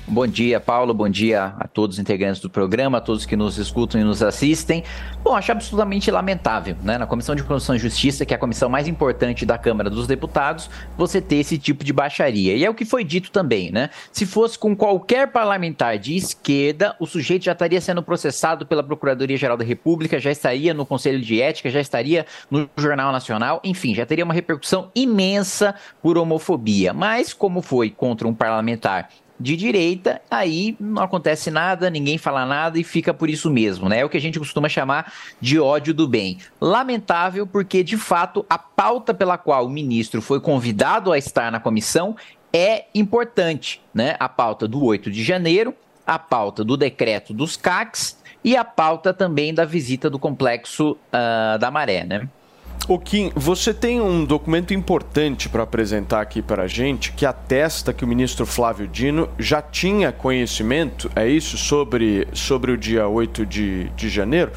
Bom 0.06 0.28
dia, 0.28 0.60
Paulo. 0.60 0.94
Bom 0.94 1.08
dia 1.08 1.54
a 1.58 1.66
todos 1.66 1.96
os 1.96 2.00
integrantes 2.00 2.42
do 2.42 2.50
programa, 2.50 2.98
a 2.98 3.02
todos 3.02 3.26
que 3.26 3.38
nos 3.38 3.58
escutam 3.58 4.02
e 4.02 4.04
nos 4.04 4.22
assistem. 4.22 4.84
Bom, 5.24 5.34
acho 5.34 5.50
absolutamente 5.54 6.12
lamentável, 6.12 6.76
né? 6.84 6.98
Na 6.98 7.08
Comissão 7.08 7.34
de 7.34 7.42
Constituição 7.42 7.76
e 7.76 7.80
Justiça, 7.80 8.26
que 8.26 8.34
é 8.34 8.36
a 8.36 8.39
comissão 8.39 8.68
mais 8.68 8.86
importante 8.86 9.46
da 9.46 9.58
Câmara 9.58 9.89
dos 9.89 10.06
Deputados, 10.06 10.70
você 10.98 11.22
ter 11.22 11.38
esse 11.38 11.58
tipo 11.58 11.86
de 11.86 11.94
baixaria. 11.94 12.54
E 12.54 12.66
é 12.66 12.70
o 12.70 12.74
que 12.74 12.84
foi 12.84 13.06
dito 13.06 13.32
também, 13.32 13.72
né? 13.72 13.89
Se 14.12 14.26
fosse 14.26 14.60
com 14.60 14.76
qualquer 14.76 15.32
parlamentar 15.32 15.98
de 15.98 16.18
esquerda, 16.18 16.98
o 17.00 17.08
sujeito 17.08 17.46
já 17.46 17.54
estaria 17.54 17.80
sendo 17.80 18.04
processado 18.04 18.66
pela 18.66 18.84
Procuradoria-Geral 18.84 19.56
da 19.56 19.63
República, 19.63 20.20
já 20.20 20.32
estaria 20.32 20.74
no 20.74 20.86
Conselho 20.86 21.22
de 21.22 21.42
Ética, 21.42 21.70
já 21.70 21.80
estaria 21.80 22.26
no 22.52 22.70
Jornal 22.76 23.13
Nacional, 23.13 23.62
enfim, 23.63 23.96
já 23.96 24.06
teria 24.06 24.26
uma 24.26 24.34
repercussão 24.34 24.92
imensa 24.94 25.74
por 26.02 26.18
homofobia. 26.18 26.92
Mas, 26.92 27.34
como 27.34 27.62
foi 27.62 27.89
contra 27.89 28.28
um 28.28 28.34
parlamentar 28.34 29.08
de 29.39 29.56
direita, 29.58 30.22
aí 30.30 30.76
não 30.80 31.04
acontece 31.04 31.50
nada, 31.50 31.89
ninguém 31.89 32.17
fala 32.17 32.46
nada 32.46 32.80
e 32.80 32.84
fica 32.84 33.13
por 33.13 33.30
isso 33.30 33.50
mesmo, 33.50 33.89
né? 33.89 34.00
É 34.00 34.06
o 34.06 34.10
que 34.10 34.17
a 34.17 34.22
gente 34.22 34.39
costuma 34.39 34.69
chamar 34.69 35.12
de 35.41 35.60
ódio 35.60 35.93
do 35.93 36.08
bem. 36.08 36.38
Lamentável 36.62 37.46
porque, 37.46 37.84
de 37.84 37.98
fato, 37.98 38.46
a 38.50 38.58
pauta 38.58 39.13
pela 39.13 39.38
qual 39.38 39.65
o 39.65 39.69
ministro 39.69 40.22
foi 40.22 40.39
convidado 40.39 41.12
a 41.12 41.17
estar 41.17 41.52
na 41.52 41.60
comissão 41.60 42.15
é 42.54 42.86
importante, 42.93 43.82
né? 43.93 44.15
A 44.19 44.30
pauta 44.30 44.67
do 44.67 44.84
8 44.84 45.10
de 45.10 45.24
janeiro, 45.24 45.74
a 46.06 46.19
pauta 46.19 46.63
do 46.63 46.78
decreto 46.78 47.34
dos 47.34 47.58
CACs 47.58 48.22
e 48.43 48.56
a 48.56 48.63
pauta 48.63 49.13
também 49.13 49.54
da 49.54 49.65
visita 49.65 50.10
do 50.10 50.19
complexo 50.19 50.98
ah, 51.12 51.58
da 51.58 51.72
Maré, 51.72 52.04
né? 52.04 52.30
O 52.86 53.00
Kim, 53.00 53.32
você 53.34 53.74
tem 53.74 54.02
um 54.02 54.26
documento 54.26 54.74
importante 54.74 55.48
para 55.48 55.63
apresentar 55.63 56.19
aqui 56.19 56.41
para 56.41 56.63
a 56.63 56.67
gente 56.67 57.13
que 57.13 57.26
atesta 57.26 57.93
que 57.93 58.04
o 58.04 58.08
ministro 58.08 58.46
Flávio 58.46 58.89
Dino 58.89 59.30
já 59.39 59.62
tinha 59.62 60.12
conhecimento, 60.12 61.10
é 61.15 61.26
isso, 61.26 61.58
sobre, 61.58 62.28
sobre 62.34 62.74
o 62.74 62.78
dia 62.78 63.08
8 63.08 63.46
de, 63.46 63.89
de 63.96 64.10
janeiro? 64.10 64.52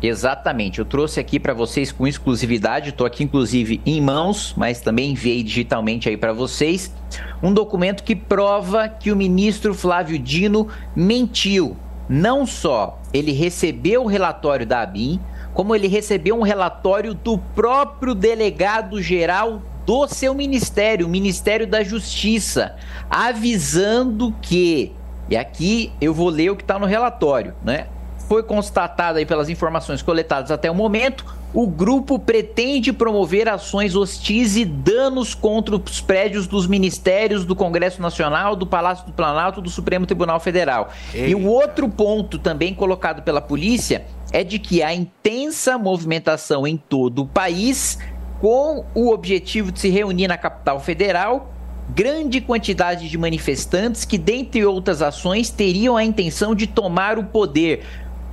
Exatamente, 0.00 0.78
eu 0.78 0.84
trouxe 0.84 1.18
aqui 1.18 1.40
para 1.40 1.52
vocês 1.52 1.90
com 1.90 2.06
exclusividade, 2.06 2.90
estou 2.90 3.04
aqui 3.04 3.24
inclusive 3.24 3.80
em 3.84 4.00
mãos, 4.00 4.54
mas 4.56 4.80
também 4.80 5.10
enviei 5.10 5.42
digitalmente 5.42 6.08
aí 6.08 6.16
para 6.16 6.32
vocês, 6.32 6.94
um 7.42 7.52
documento 7.52 8.04
que 8.04 8.14
prova 8.14 8.88
que 8.88 9.10
o 9.10 9.16
ministro 9.16 9.74
Flávio 9.74 10.18
Dino 10.20 10.68
mentiu. 10.94 11.76
Não 12.08 12.46
só 12.46 13.00
ele 13.12 13.32
recebeu 13.32 14.04
o 14.04 14.06
relatório 14.06 14.64
da 14.64 14.82
ABIN, 14.82 15.18
como 15.56 15.74
ele 15.74 15.88
recebeu 15.88 16.38
um 16.38 16.42
relatório 16.42 17.14
do 17.14 17.38
próprio 17.38 18.14
delegado-geral 18.14 19.62
do 19.86 20.06
seu 20.06 20.34
ministério, 20.34 21.06
o 21.06 21.08
Ministério 21.08 21.66
da 21.66 21.82
Justiça, 21.82 22.76
avisando 23.08 24.34
que, 24.42 24.92
e 25.30 25.34
aqui 25.34 25.90
eu 25.98 26.12
vou 26.12 26.28
ler 26.28 26.50
o 26.50 26.56
que 26.56 26.62
está 26.62 26.78
no 26.78 26.84
relatório, 26.84 27.54
né? 27.64 27.86
Foi 28.28 28.42
constatado 28.42 29.16
aí 29.16 29.24
pelas 29.24 29.48
informações 29.48 30.02
coletadas 30.02 30.50
até 30.50 30.70
o 30.70 30.74
momento, 30.74 31.24
o 31.56 31.66
grupo 31.66 32.18
pretende 32.18 32.92
promover 32.92 33.48
ações 33.48 33.96
hostis 33.96 34.56
e 34.56 34.64
danos 34.66 35.34
contra 35.34 35.74
os 35.74 36.02
prédios 36.02 36.46
dos 36.46 36.66
ministérios 36.66 37.46
do 37.46 37.56
Congresso 37.56 38.02
Nacional, 38.02 38.54
do 38.54 38.66
Palácio 38.66 39.06
do 39.06 39.12
Planalto, 39.14 39.62
do 39.62 39.70
Supremo 39.70 40.04
Tribunal 40.04 40.38
Federal. 40.38 40.90
E 41.14 41.34
o 41.34 41.46
outro 41.46 41.88
ponto 41.88 42.38
também 42.38 42.74
colocado 42.74 43.22
pela 43.22 43.40
polícia 43.40 44.04
é 44.30 44.44
de 44.44 44.58
que 44.58 44.82
há 44.82 44.92
intensa 44.92 45.78
movimentação 45.78 46.66
em 46.66 46.76
todo 46.76 47.22
o 47.22 47.26
país 47.26 47.98
com 48.38 48.84
o 48.94 49.10
objetivo 49.10 49.72
de 49.72 49.80
se 49.80 49.88
reunir 49.88 50.28
na 50.28 50.36
capital 50.36 50.78
federal 50.78 51.54
grande 51.88 52.40
quantidade 52.40 53.08
de 53.08 53.16
manifestantes 53.16 54.04
que, 54.04 54.18
dentre 54.18 54.64
outras 54.64 55.02
ações, 55.02 55.50
teriam 55.50 55.96
a 55.96 56.04
intenção 56.04 56.54
de 56.54 56.66
tomar 56.66 57.18
o 57.18 57.24
poder. 57.24 57.84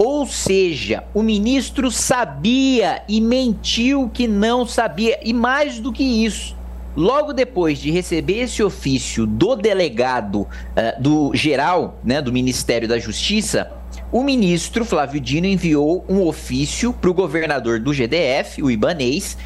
Ou 0.05 0.25
seja, 0.25 1.05
o 1.13 1.23
ministro 1.23 1.89
sabia 1.89 3.03
e 3.07 3.21
mentiu 3.21 4.11
que 4.13 4.27
não 4.27 4.65
sabia. 4.65 5.17
E 5.23 5.31
mais 5.31 5.79
do 5.79 5.93
que 5.93 6.03
isso, 6.03 6.57
logo 6.93 7.31
depois 7.31 7.79
de 7.79 7.89
receber 7.89 8.41
esse 8.41 8.61
ofício 8.61 9.25
do 9.25 9.55
delegado 9.55 10.45
eh, 10.75 10.97
do 10.99 11.33
geral, 11.33 12.01
né, 12.03 12.21
do 12.21 12.33
Ministério 12.33 12.85
da 12.85 12.99
Justiça, 12.99 13.71
o 14.11 14.21
ministro 14.25 14.83
Flávio 14.83 15.21
Dino 15.21 15.47
enviou 15.47 16.03
um 16.09 16.27
ofício 16.27 16.91
para 16.91 17.09
o 17.09 17.13
governador 17.13 17.79
do 17.79 17.93
GDF, 17.93 18.61
o 18.61 18.69
Ibanês, 18.69 19.37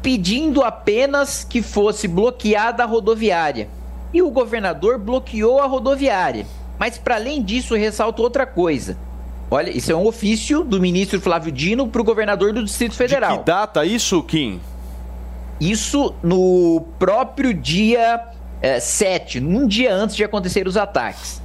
pedindo 0.00 0.62
apenas 0.62 1.44
que 1.44 1.60
fosse 1.60 2.08
bloqueada 2.08 2.82
a 2.82 2.86
rodoviária. 2.86 3.68
E 4.14 4.22
o 4.22 4.30
governador 4.30 4.98
bloqueou 4.98 5.60
a 5.60 5.66
rodoviária. 5.66 6.46
Mas, 6.78 6.96
para 6.96 7.16
além 7.16 7.42
disso, 7.42 7.74
ressalto 7.74 8.22
outra 8.22 8.46
coisa. 8.46 8.96
Olha, 9.50 9.70
isso 9.70 9.90
é 9.90 9.96
um 9.96 10.06
ofício 10.06 10.62
do 10.62 10.80
ministro 10.80 11.20
Flávio 11.20 11.50
Dino 11.50 11.88
para 11.88 12.00
o 12.00 12.04
governador 12.04 12.52
do 12.52 12.62
Distrito 12.62 12.94
Federal. 12.94 13.38
Que 13.38 13.44
data 13.46 13.84
isso, 13.84 14.22
Kim? 14.22 14.60
Isso 15.58 16.14
no 16.22 16.84
próprio 16.98 17.54
dia 17.54 18.20
eh, 18.60 18.78
7, 18.78 19.40
um 19.40 19.66
dia 19.66 19.92
antes 19.94 20.14
de 20.14 20.22
acontecer 20.22 20.68
os 20.68 20.76
ataques. 20.76 21.40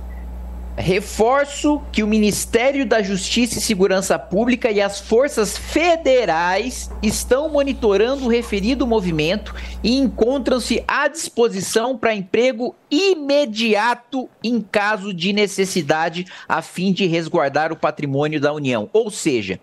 Reforço 0.75 1.81
que 1.91 2.01
o 2.01 2.07
Ministério 2.07 2.83
da 2.83 3.01
Justiça 3.01 3.59
e 3.59 3.61
Segurança 3.61 4.17
Pública 4.17 4.71
e 4.71 4.81
as 4.81 4.99
forças 4.99 5.55
federais 5.55 6.89
estão 7.01 7.47
monitorando 7.47 8.25
o 8.25 8.27
referido 8.27 8.87
movimento 8.87 9.53
e 9.83 9.95
encontram-se 9.97 10.83
à 10.87 11.07
disposição 11.07 11.95
para 11.95 12.15
emprego 12.15 12.75
imediato 12.89 14.27
em 14.43 14.59
caso 14.61 15.13
de 15.13 15.31
necessidade, 15.31 16.25
a 16.49 16.61
fim 16.61 16.91
de 16.91 17.05
resguardar 17.05 17.71
o 17.71 17.77
patrimônio 17.77 18.41
da 18.41 18.51
União. 18.51 18.89
Ou 18.91 19.11
seja, 19.11 19.59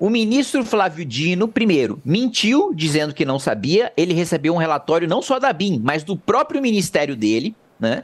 o 0.00 0.10
ministro 0.10 0.64
Flávio 0.64 1.04
Dino, 1.04 1.46
primeiro, 1.46 2.00
mentiu 2.04 2.72
dizendo 2.74 3.14
que 3.14 3.24
não 3.24 3.38
sabia. 3.38 3.92
Ele 3.96 4.12
recebeu 4.12 4.54
um 4.54 4.58
relatório 4.58 5.08
não 5.08 5.22
só 5.22 5.38
da 5.38 5.52
BIM, 5.52 5.80
mas 5.82 6.02
do 6.02 6.16
próprio 6.16 6.60
ministério 6.60 7.14
dele, 7.16 7.54
né? 7.78 8.02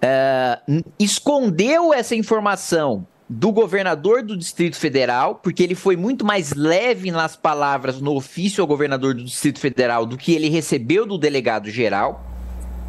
Uh, 0.00 0.84
escondeu 0.98 1.92
essa 1.92 2.14
informação 2.14 3.06
do 3.28 3.52
governador 3.52 4.22
do 4.22 4.36
Distrito 4.36 4.76
Federal, 4.76 5.34
porque 5.34 5.62
ele 5.62 5.74
foi 5.74 5.96
muito 5.96 6.24
mais 6.24 6.54
leve 6.54 7.10
nas 7.10 7.36
palavras 7.36 8.00
no 8.00 8.14
ofício 8.14 8.62
ao 8.62 8.66
governador 8.66 9.12
do 9.12 9.22
Distrito 9.22 9.58
Federal 9.58 10.06
do 10.06 10.16
que 10.16 10.32
ele 10.32 10.48
recebeu 10.48 11.04
do 11.04 11.18
delegado 11.18 11.68
geral. 11.68 12.24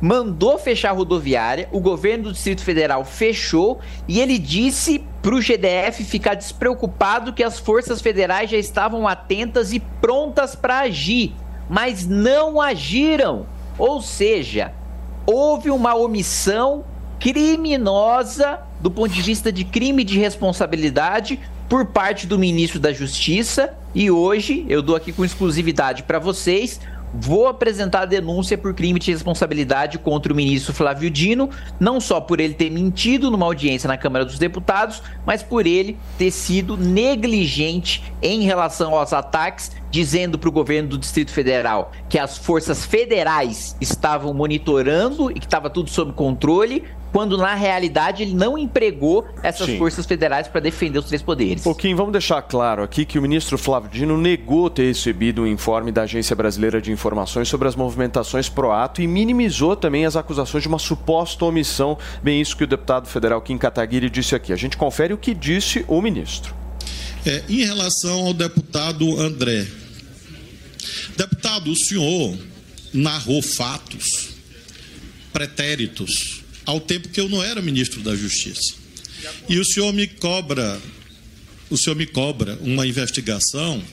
Mandou 0.02 0.58
fechar 0.58 0.92
a 0.92 0.94
rodoviária, 0.94 1.68
o 1.74 1.82
governo 1.82 2.26
do 2.26 2.32
Distrito 2.32 2.64
Federal 2.64 3.04
fechou 3.04 3.82
e 4.08 4.22
ele 4.22 4.38
disse 4.38 5.04
para 5.22 5.36
o 5.36 5.42
GDF 5.42 6.06
ficar 6.06 6.36
despreocupado 6.36 7.34
que 7.34 7.44
as 7.44 7.60
forças 7.60 8.02
federais 8.02 8.50
já 8.50 8.58
estavam 8.58 9.06
atentas 9.06 9.74
e 9.74 9.80
prontas 10.00 10.56
para 10.56 10.80
agir, 10.80 11.36
mas 11.70 12.08
não 12.08 12.62
agiram. 12.62 13.46
Ou 13.78 14.02
seja, 14.02 14.74
houve 15.26 15.70
uma 15.70 15.96
omissão 15.96 16.86
criminosa 17.20 18.60
do 18.80 18.90
ponto 18.90 19.14
de 19.14 19.22
vista 19.22 19.52
de 19.52 19.64
crime 19.64 20.04
de 20.04 20.18
responsabilidade 20.18 21.40
por 21.68 21.86
parte 21.86 22.26
do 22.26 22.40
ministro 22.40 22.80
da 22.80 22.92
Justiça. 22.92 23.74
E 23.94 24.10
hoje 24.10 24.66
eu 24.70 24.82
dou 24.82 24.96
aqui 24.96 25.12
com 25.12 25.26
exclusividade 25.26 26.04
para 26.04 26.20
vocês 26.20 26.80
vou 27.14 27.48
apresentar 27.48 28.02
a 28.02 28.06
denúncia 28.06 28.58
por 28.58 28.74
crime 28.74 29.00
de 29.00 29.12
responsabilidade 29.12 29.98
contra 29.98 30.32
o 30.32 30.36
ministro 30.36 30.74
Flávio 30.74 31.10
Dino, 31.10 31.50
não 31.80 32.00
só 32.00 32.22
por 32.22 32.40
ele 32.40 32.54
ter 32.54 32.70
mentido 32.70 33.32
numa 33.32 33.46
audiência 33.46 33.88
na 33.88 33.98
Câmara 33.98 34.26
dos 34.26 34.38
Deputados, 34.38 35.02
mas 35.26 35.42
por 35.42 35.66
ele 35.66 35.98
ter 36.18 36.32
sido 36.32 36.78
negligente 36.78 38.04
em 38.22 38.44
relação 38.44 38.94
aos 38.94 39.14
ataques, 39.14 39.72
dizendo 39.90 40.38
para 40.38 40.50
o 40.50 40.52
governo 40.52 40.90
do 40.90 40.98
Distrito 40.98 41.32
Federal 41.32 41.92
que 42.08 42.18
as 42.18 42.38
forças 42.38 42.86
federais 42.86 43.76
estavam 43.80 44.34
monitorando 44.34 45.32
e 45.32 45.36
que 45.36 45.46
estava 45.46 45.70
tudo 45.70 45.90
sob 45.90 46.14
controle, 46.14 46.84
quando 47.12 47.38
na 47.38 47.56
realidade 47.56 48.24
ele 48.24 48.34
não 48.34 48.58
empregou 48.58 49.26
essas 49.42 49.68
Sim. 49.68 49.78
forças 49.78 50.06
federais 50.06 50.48
para 50.48 50.62
defender 50.62 51.00
os 51.00 51.06
três 51.06 51.22
poderes. 51.22 51.64
Pouquinho, 51.64 51.98
vamos 51.98 52.12
deixar 52.12 52.42
claro 52.42 52.84
aqui 52.84 53.06
que 53.06 53.18
o 53.18 53.22
ministro 53.22 53.58
Flávio 53.58 53.90
Dino 53.90 54.18
negou 54.18 54.70
ter 54.70 54.88
recebido 54.88 55.42
um 55.42 55.48
informe 55.48 55.92
da 55.92 56.04
Agência 56.04 56.36
Brasileira 56.36 56.82
de 56.82 56.92
Informações 56.92 57.48
sobre 57.48 57.68
as 57.68 57.76
movimentações 57.76 58.48
pro 58.48 58.72
ato 58.72 59.02
e 59.02 59.08
minimizou 59.08 59.76
também 59.76 60.06
as 60.06 60.16
acusações 60.16 60.64
de 60.64 60.70
uma 60.70 60.80
suposta 60.80 61.46
omissão. 61.46 61.98
Bem, 62.22 62.40
isso 62.40 62.56
que 62.56 62.64
o 62.64 62.68
deputado 62.68 63.08
federal 63.08 63.42
Kim 63.42 63.58
Kataguiri 63.58 64.10
disse 64.10 64.36
aqui. 64.36 64.54
A 64.54 64.58
gente 64.58 64.78
confere 64.78 65.14
o 65.14 65.18
que 65.18 65.34
disse 65.34 65.84
o 65.88 66.02
ministro. 66.02 66.59
É, 67.26 67.44
em 67.50 67.66
relação 67.66 68.28
ao 68.28 68.34
deputado 68.34 69.20
André. 69.20 69.68
Deputado, 71.18 71.72
o 71.72 71.76
senhor 71.76 72.38
narrou 72.94 73.42
fatos 73.42 74.30
pretéritos 75.34 76.42
ao 76.66 76.80
tempo 76.80 77.10
que 77.10 77.20
eu 77.20 77.28
não 77.28 77.44
era 77.44 77.62
ministro 77.62 78.02
da 78.02 78.16
Justiça. 78.16 78.74
E 79.48 79.60
o 79.60 79.66
senhor 79.66 79.92
me 79.92 80.08
cobra, 80.08 80.80
o 81.70 81.78
senhor 81.78 81.96
me 81.96 82.06
cobra 82.06 82.58
uma 82.62 82.88
investigação 82.88 83.84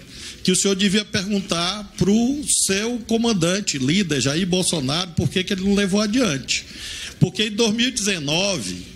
que 0.44 0.52
o 0.52 0.56
senhor 0.56 0.76
devia 0.76 1.04
perguntar 1.04 1.92
para 1.96 2.08
o 2.08 2.44
seu 2.66 3.00
comandante, 3.08 3.78
líder 3.78 4.20
Jair 4.20 4.46
Bolsonaro, 4.46 5.10
por 5.10 5.28
que, 5.28 5.42
que 5.42 5.52
ele 5.52 5.64
não 5.64 5.74
levou 5.74 6.00
adiante. 6.00 6.64
Porque 7.18 7.44
em 7.44 7.50
2019, 7.50 8.86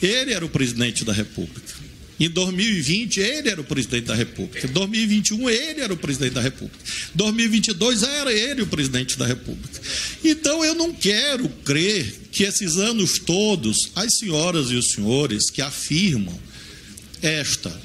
ele 0.00 0.32
era 0.32 0.44
o 0.44 0.48
presidente 0.48 1.04
da 1.04 1.12
República. 1.12 1.71
Em 2.22 2.30
2020, 2.30 3.18
ele 3.18 3.48
era 3.48 3.60
o 3.60 3.64
presidente 3.64 4.04
da 4.04 4.14
República. 4.14 4.64
Em 4.64 4.70
2021, 4.70 5.50
ele 5.50 5.80
era 5.80 5.92
o 5.92 5.96
presidente 5.96 6.34
da 6.34 6.40
República. 6.40 6.78
Em 7.12 7.16
2022, 7.16 8.04
era 8.04 8.32
ele 8.32 8.62
o 8.62 8.66
presidente 8.68 9.18
da 9.18 9.26
República. 9.26 9.80
Então, 10.22 10.64
eu 10.64 10.72
não 10.72 10.94
quero 10.94 11.48
crer 11.48 12.14
que 12.30 12.44
esses 12.44 12.76
anos 12.76 13.18
todos, 13.18 13.90
as 13.96 14.18
senhoras 14.18 14.70
e 14.70 14.76
os 14.76 14.92
senhores 14.92 15.50
que 15.50 15.60
afirmam 15.60 16.38
esta 17.20 17.76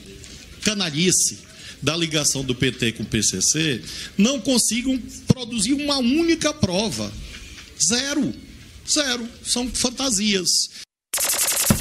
canalice 0.62 1.40
da 1.82 1.98
ligação 1.98 2.44
do 2.44 2.54
PT 2.54 2.92
com 2.92 3.02
o 3.02 3.08
PCC, 3.08 3.82
não 4.16 4.40
consigam 4.40 5.02
produzir 5.26 5.74
uma 5.74 5.98
única 5.98 6.54
prova. 6.54 7.12
Zero. 7.84 8.32
Zero. 8.88 9.28
São 9.44 9.68
fantasias. 9.68 10.48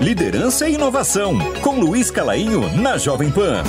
Liderança 0.00 0.68
e 0.68 0.74
inovação, 0.74 1.36
com 1.60 1.80
Luiz 1.80 2.08
Calainho 2.08 2.72
na 2.76 2.96
Jovem 2.96 3.32
Pan. 3.32 3.64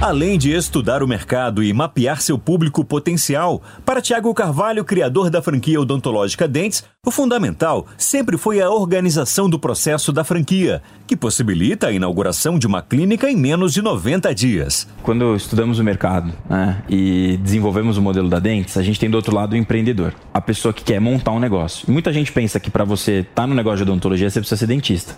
Além 0.00 0.38
de 0.38 0.50
estudar 0.50 1.02
o 1.02 1.06
mercado 1.06 1.62
e 1.62 1.74
mapear 1.74 2.22
seu 2.22 2.38
público 2.38 2.82
potencial, 2.82 3.60
para 3.84 4.00
Tiago 4.00 4.32
Carvalho, 4.32 4.82
criador 4.82 5.28
da 5.28 5.42
franquia 5.42 5.78
odontológica 5.78 6.48
Dentes, 6.48 6.82
o 7.04 7.10
fundamental 7.10 7.86
sempre 7.98 8.38
foi 8.38 8.62
a 8.62 8.70
organização 8.70 9.48
do 9.48 9.58
processo 9.58 10.10
da 10.10 10.24
franquia, 10.24 10.80
que 11.06 11.14
possibilita 11.14 11.88
a 11.88 11.92
inauguração 11.92 12.58
de 12.58 12.66
uma 12.66 12.80
clínica 12.80 13.30
em 13.30 13.36
menos 13.36 13.74
de 13.74 13.82
90 13.82 14.34
dias. 14.34 14.88
Quando 15.02 15.36
estudamos 15.36 15.78
o 15.78 15.84
mercado 15.84 16.32
né, 16.48 16.82
e 16.88 17.38
desenvolvemos 17.42 17.98
o 17.98 18.02
modelo 18.02 18.30
da 18.30 18.38
Dentes, 18.38 18.78
a 18.78 18.82
gente 18.82 18.98
tem 18.98 19.10
do 19.10 19.18
outro 19.18 19.34
lado 19.34 19.52
o 19.52 19.56
empreendedor, 19.56 20.14
a 20.32 20.40
pessoa 20.40 20.72
que 20.72 20.82
quer 20.82 20.98
montar 20.98 21.32
um 21.32 21.38
negócio. 21.38 21.92
Muita 21.92 22.10
gente 22.10 22.32
pensa 22.32 22.58
que 22.58 22.70
para 22.70 22.84
você 22.84 23.18
estar 23.18 23.42
tá 23.42 23.46
no 23.46 23.54
negócio 23.54 23.84
de 23.84 23.90
odontologia 23.90 24.30
você 24.30 24.40
precisa 24.40 24.60
ser 24.60 24.66
dentista. 24.66 25.14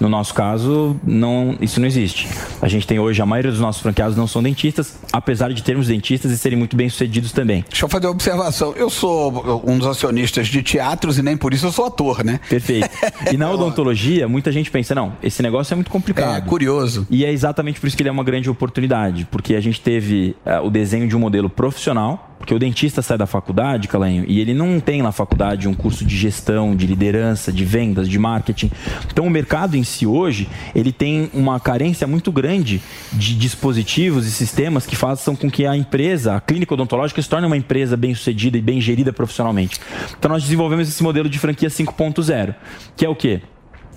No 0.00 0.08
nosso 0.08 0.34
caso, 0.34 0.96
não, 1.04 1.56
isso 1.60 1.80
não 1.80 1.86
existe. 1.86 2.28
A 2.60 2.68
gente 2.68 2.86
tem 2.86 2.98
hoje, 2.98 3.20
a 3.22 3.26
maioria 3.26 3.50
dos 3.50 3.60
nossos 3.60 3.82
franqueados 3.82 4.16
não 4.16 4.26
são 4.26 4.42
dentistas, 4.42 4.98
apesar 5.12 5.52
de 5.52 5.62
termos 5.62 5.88
dentistas 5.88 6.30
e 6.30 6.38
serem 6.38 6.58
muito 6.58 6.76
bem 6.76 6.88
sucedidos 6.88 7.32
também. 7.32 7.64
Deixa 7.68 7.84
eu 7.84 7.88
fazer 7.88 8.06
uma 8.06 8.12
observação. 8.12 8.74
Eu 8.76 8.90
sou 8.90 9.62
um 9.66 9.78
dos 9.78 9.86
acionistas 9.86 10.48
de 10.48 10.62
teatros 10.62 11.18
e 11.18 11.22
nem 11.22 11.36
por 11.36 11.54
isso 11.54 11.66
eu 11.66 11.72
sou 11.72 11.86
ator, 11.86 12.24
né? 12.24 12.40
Perfeito. 12.48 12.88
E 13.32 13.36
na 13.36 13.50
odontologia, 13.50 14.28
muita 14.28 14.52
gente 14.52 14.70
pensa, 14.70 14.94
não, 14.94 15.12
esse 15.22 15.42
negócio 15.42 15.72
é 15.72 15.76
muito 15.76 15.90
complicado. 15.90 16.36
É, 16.36 16.40
curioso. 16.40 17.06
E 17.10 17.24
é 17.24 17.32
exatamente 17.32 17.80
por 17.80 17.86
isso 17.86 17.96
que 17.96 18.02
ele 18.02 18.08
é 18.08 18.12
uma 18.12 18.22
grande 18.22 18.48
oportunidade, 18.48 19.26
porque 19.30 19.54
a 19.54 19.60
gente 19.60 19.80
teve 19.80 20.36
uh, 20.44 20.64
o 20.64 20.70
desenho 20.70 21.08
de 21.08 21.16
um 21.16 21.18
modelo 21.18 21.50
profissional, 21.50 22.35
porque 22.38 22.54
o 22.54 22.58
dentista 22.58 23.02
sai 23.02 23.18
da 23.18 23.26
faculdade, 23.26 23.88
Calanho, 23.88 24.24
e 24.26 24.40
ele 24.40 24.54
não 24.54 24.78
tem 24.80 25.02
na 25.02 25.12
faculdade 25.12 25.68
um 25.68 25.74
curso 25.74 26.04
de 26.04 26.16
gestão, 26.16 26.76
de 26.76 26.86
liderança, 26.86 27.52
de 27.52 27.64
vendas, 27.64 28.08
de 28.08 28.18
marketing. 28.18 28.70
Então 29.10 29.26
o 29.26 29.30
mercado 29.30 29.76
em 29.76 29.84
si 29.84 30.06
hoje, 30.06 30.48
ele 30.74 30.92
tem 30.92 31.30
uma 31.32 31.58
carência 31.58 32.06
muito 32.06 32.30
grande 32.30 32.80
de 33.12 33.34
dispositivos 33.34 34.26
e 34.26 34.30
sistemas 34.30 34.86
que 34.86 34.96
façam 34.96 35.34
com 35.34 35.50
que 35.50 35.66
a 35.66 35.76
empresa, 35.76 36.34
a 36.34 36.40
clínica 36.40 36.74
odontológica, 36.74 37.20
se 37.20 37.28
torne 37.28 37.46
uma 37.46 37.56
empresa 37.56 37.96
bem 37.96 38.14
sucedida 38.14 38.56
e 38.58 38.62
bem 38.62 38.80
gerida 38.80 39.12
profissionalmente. 39.12 39.80
Então 40.18 40.30
nós 40.30 40.42
desenvolvemos 40.42 40.88
esse 40.88 41.02
modelo 41.02 41.28
de 41.28 41.38
franquia 41.38 41.68
5.0, 41.68 42.54
que 42.96 43.04
é 43.04 43.08
o 43.08 43.14
quê? 43.14 43.40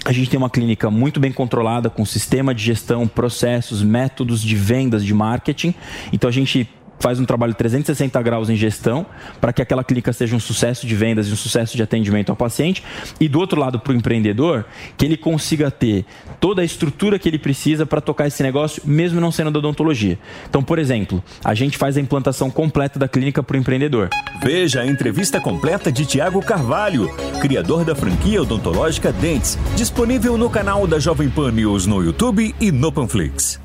A 0.06 0.14
gente 0.14 0.30
tem 0.30 0.38
uma 0.38 0.50
clínica 0.50 0.90
muito 0.90 1.20
bem 1.20 1.32
controlada, 1.32 1.90
com 1.90 2.06
sistema 2.06 2.56
de 2.56 2.64
gestão, 2.64 3.06
processos, 3.06 3.84
métodos 3.84 4.42
de 4.42 4.56
vendas, 4.56 5.04
de 5.04 5.14
marketing. 5.14 5.76
Então 6.14 6.30
a 6.30 6.32
gente 6.32 6.70
faz 7.00 7.20
um 7.20 7.26
trabalho 7.26 7.54
360 7.54 8.22
graus 8.22 8.50
em 8.50 8.56
gestão 8.56 9.06
para 9.40 9.54
que 9.54 9.62
aquela 9.62 9.84
clínica 9.84 10.14
seja 10.14 10.36
um 10.36 10.40
sucesso 10.40 10.86
de 10.86 10.96
vendas 10.96 11.28
e 11.28 11.32
um 11.32 11.36
sucesso 11.36 11.76
de 11.76 11.84
atendimento 11.84 12.30
ao 12.30 12.36
paciente. 12.36 12.84
E 13.20 13.28
do 13.28 13.40
outro 13.40 13.60
lado, 13.60 13.80
para 13.80 13.94
o 13.94 13.96
empreendedor, 13.96 14.66
que 14.98 15.06
ele 15.06 15.18
consiga 15.18 15.72
ter 15.72 16.06
toda 16.40 16.62
a 16.62 16.66
estrutura 16.66 17.18
que 17.18 17.28
ele 17.28 17.40
precisa 17.40 17.86
para 17.86 18.02
tocar 18.02 18.28
esse 18.28 18.44
negócio, 18.44 18.82
mesmo 18.86 19.20
não 19.20 19.32
sendo 19.32 19.52
da 19.52 19.60
odontologia. 19.60 20.20
Então, 20.50 20.64
por 20.64 20.80
exemplo, 20.80 21.24
a 21.44 21.54
gente 21.54 21.78
faz 21.78 21.98
a 21.98 22.02
implantação 22.02 22.50
completa 22.50 23.00
da 23.00 23.08
clínica 23.08 23.42
para 23.42 23.56
o 23.56 23.60
empreendedor. 23.60 24.10
Veja 24.42 24.82
a 24.82 24.88
entrevista 24.88 25.40
completa 25.40 25.92
de 25.92 26.06
Tiago 26.06 26.42
Carvalho, 26.42 27.10
criador 27.42 27.84
da 27.84 27.96
franquia 27.96 28.42
odontológica 28.42 29.12
Dentes, 29.12 29.58
disponível 29.76 30.38
no 30.38 30.50
canal 30.50 30.86
da 30.88 31.00
Jovem 31.00 31.30
Pan 31.30 31.52
News 31.52 31.86
no 31.86 32.04
YouTube 32.04 32.56
e 32.60 32.72
no 32.72 32.92
Panflix. 32.92 33.60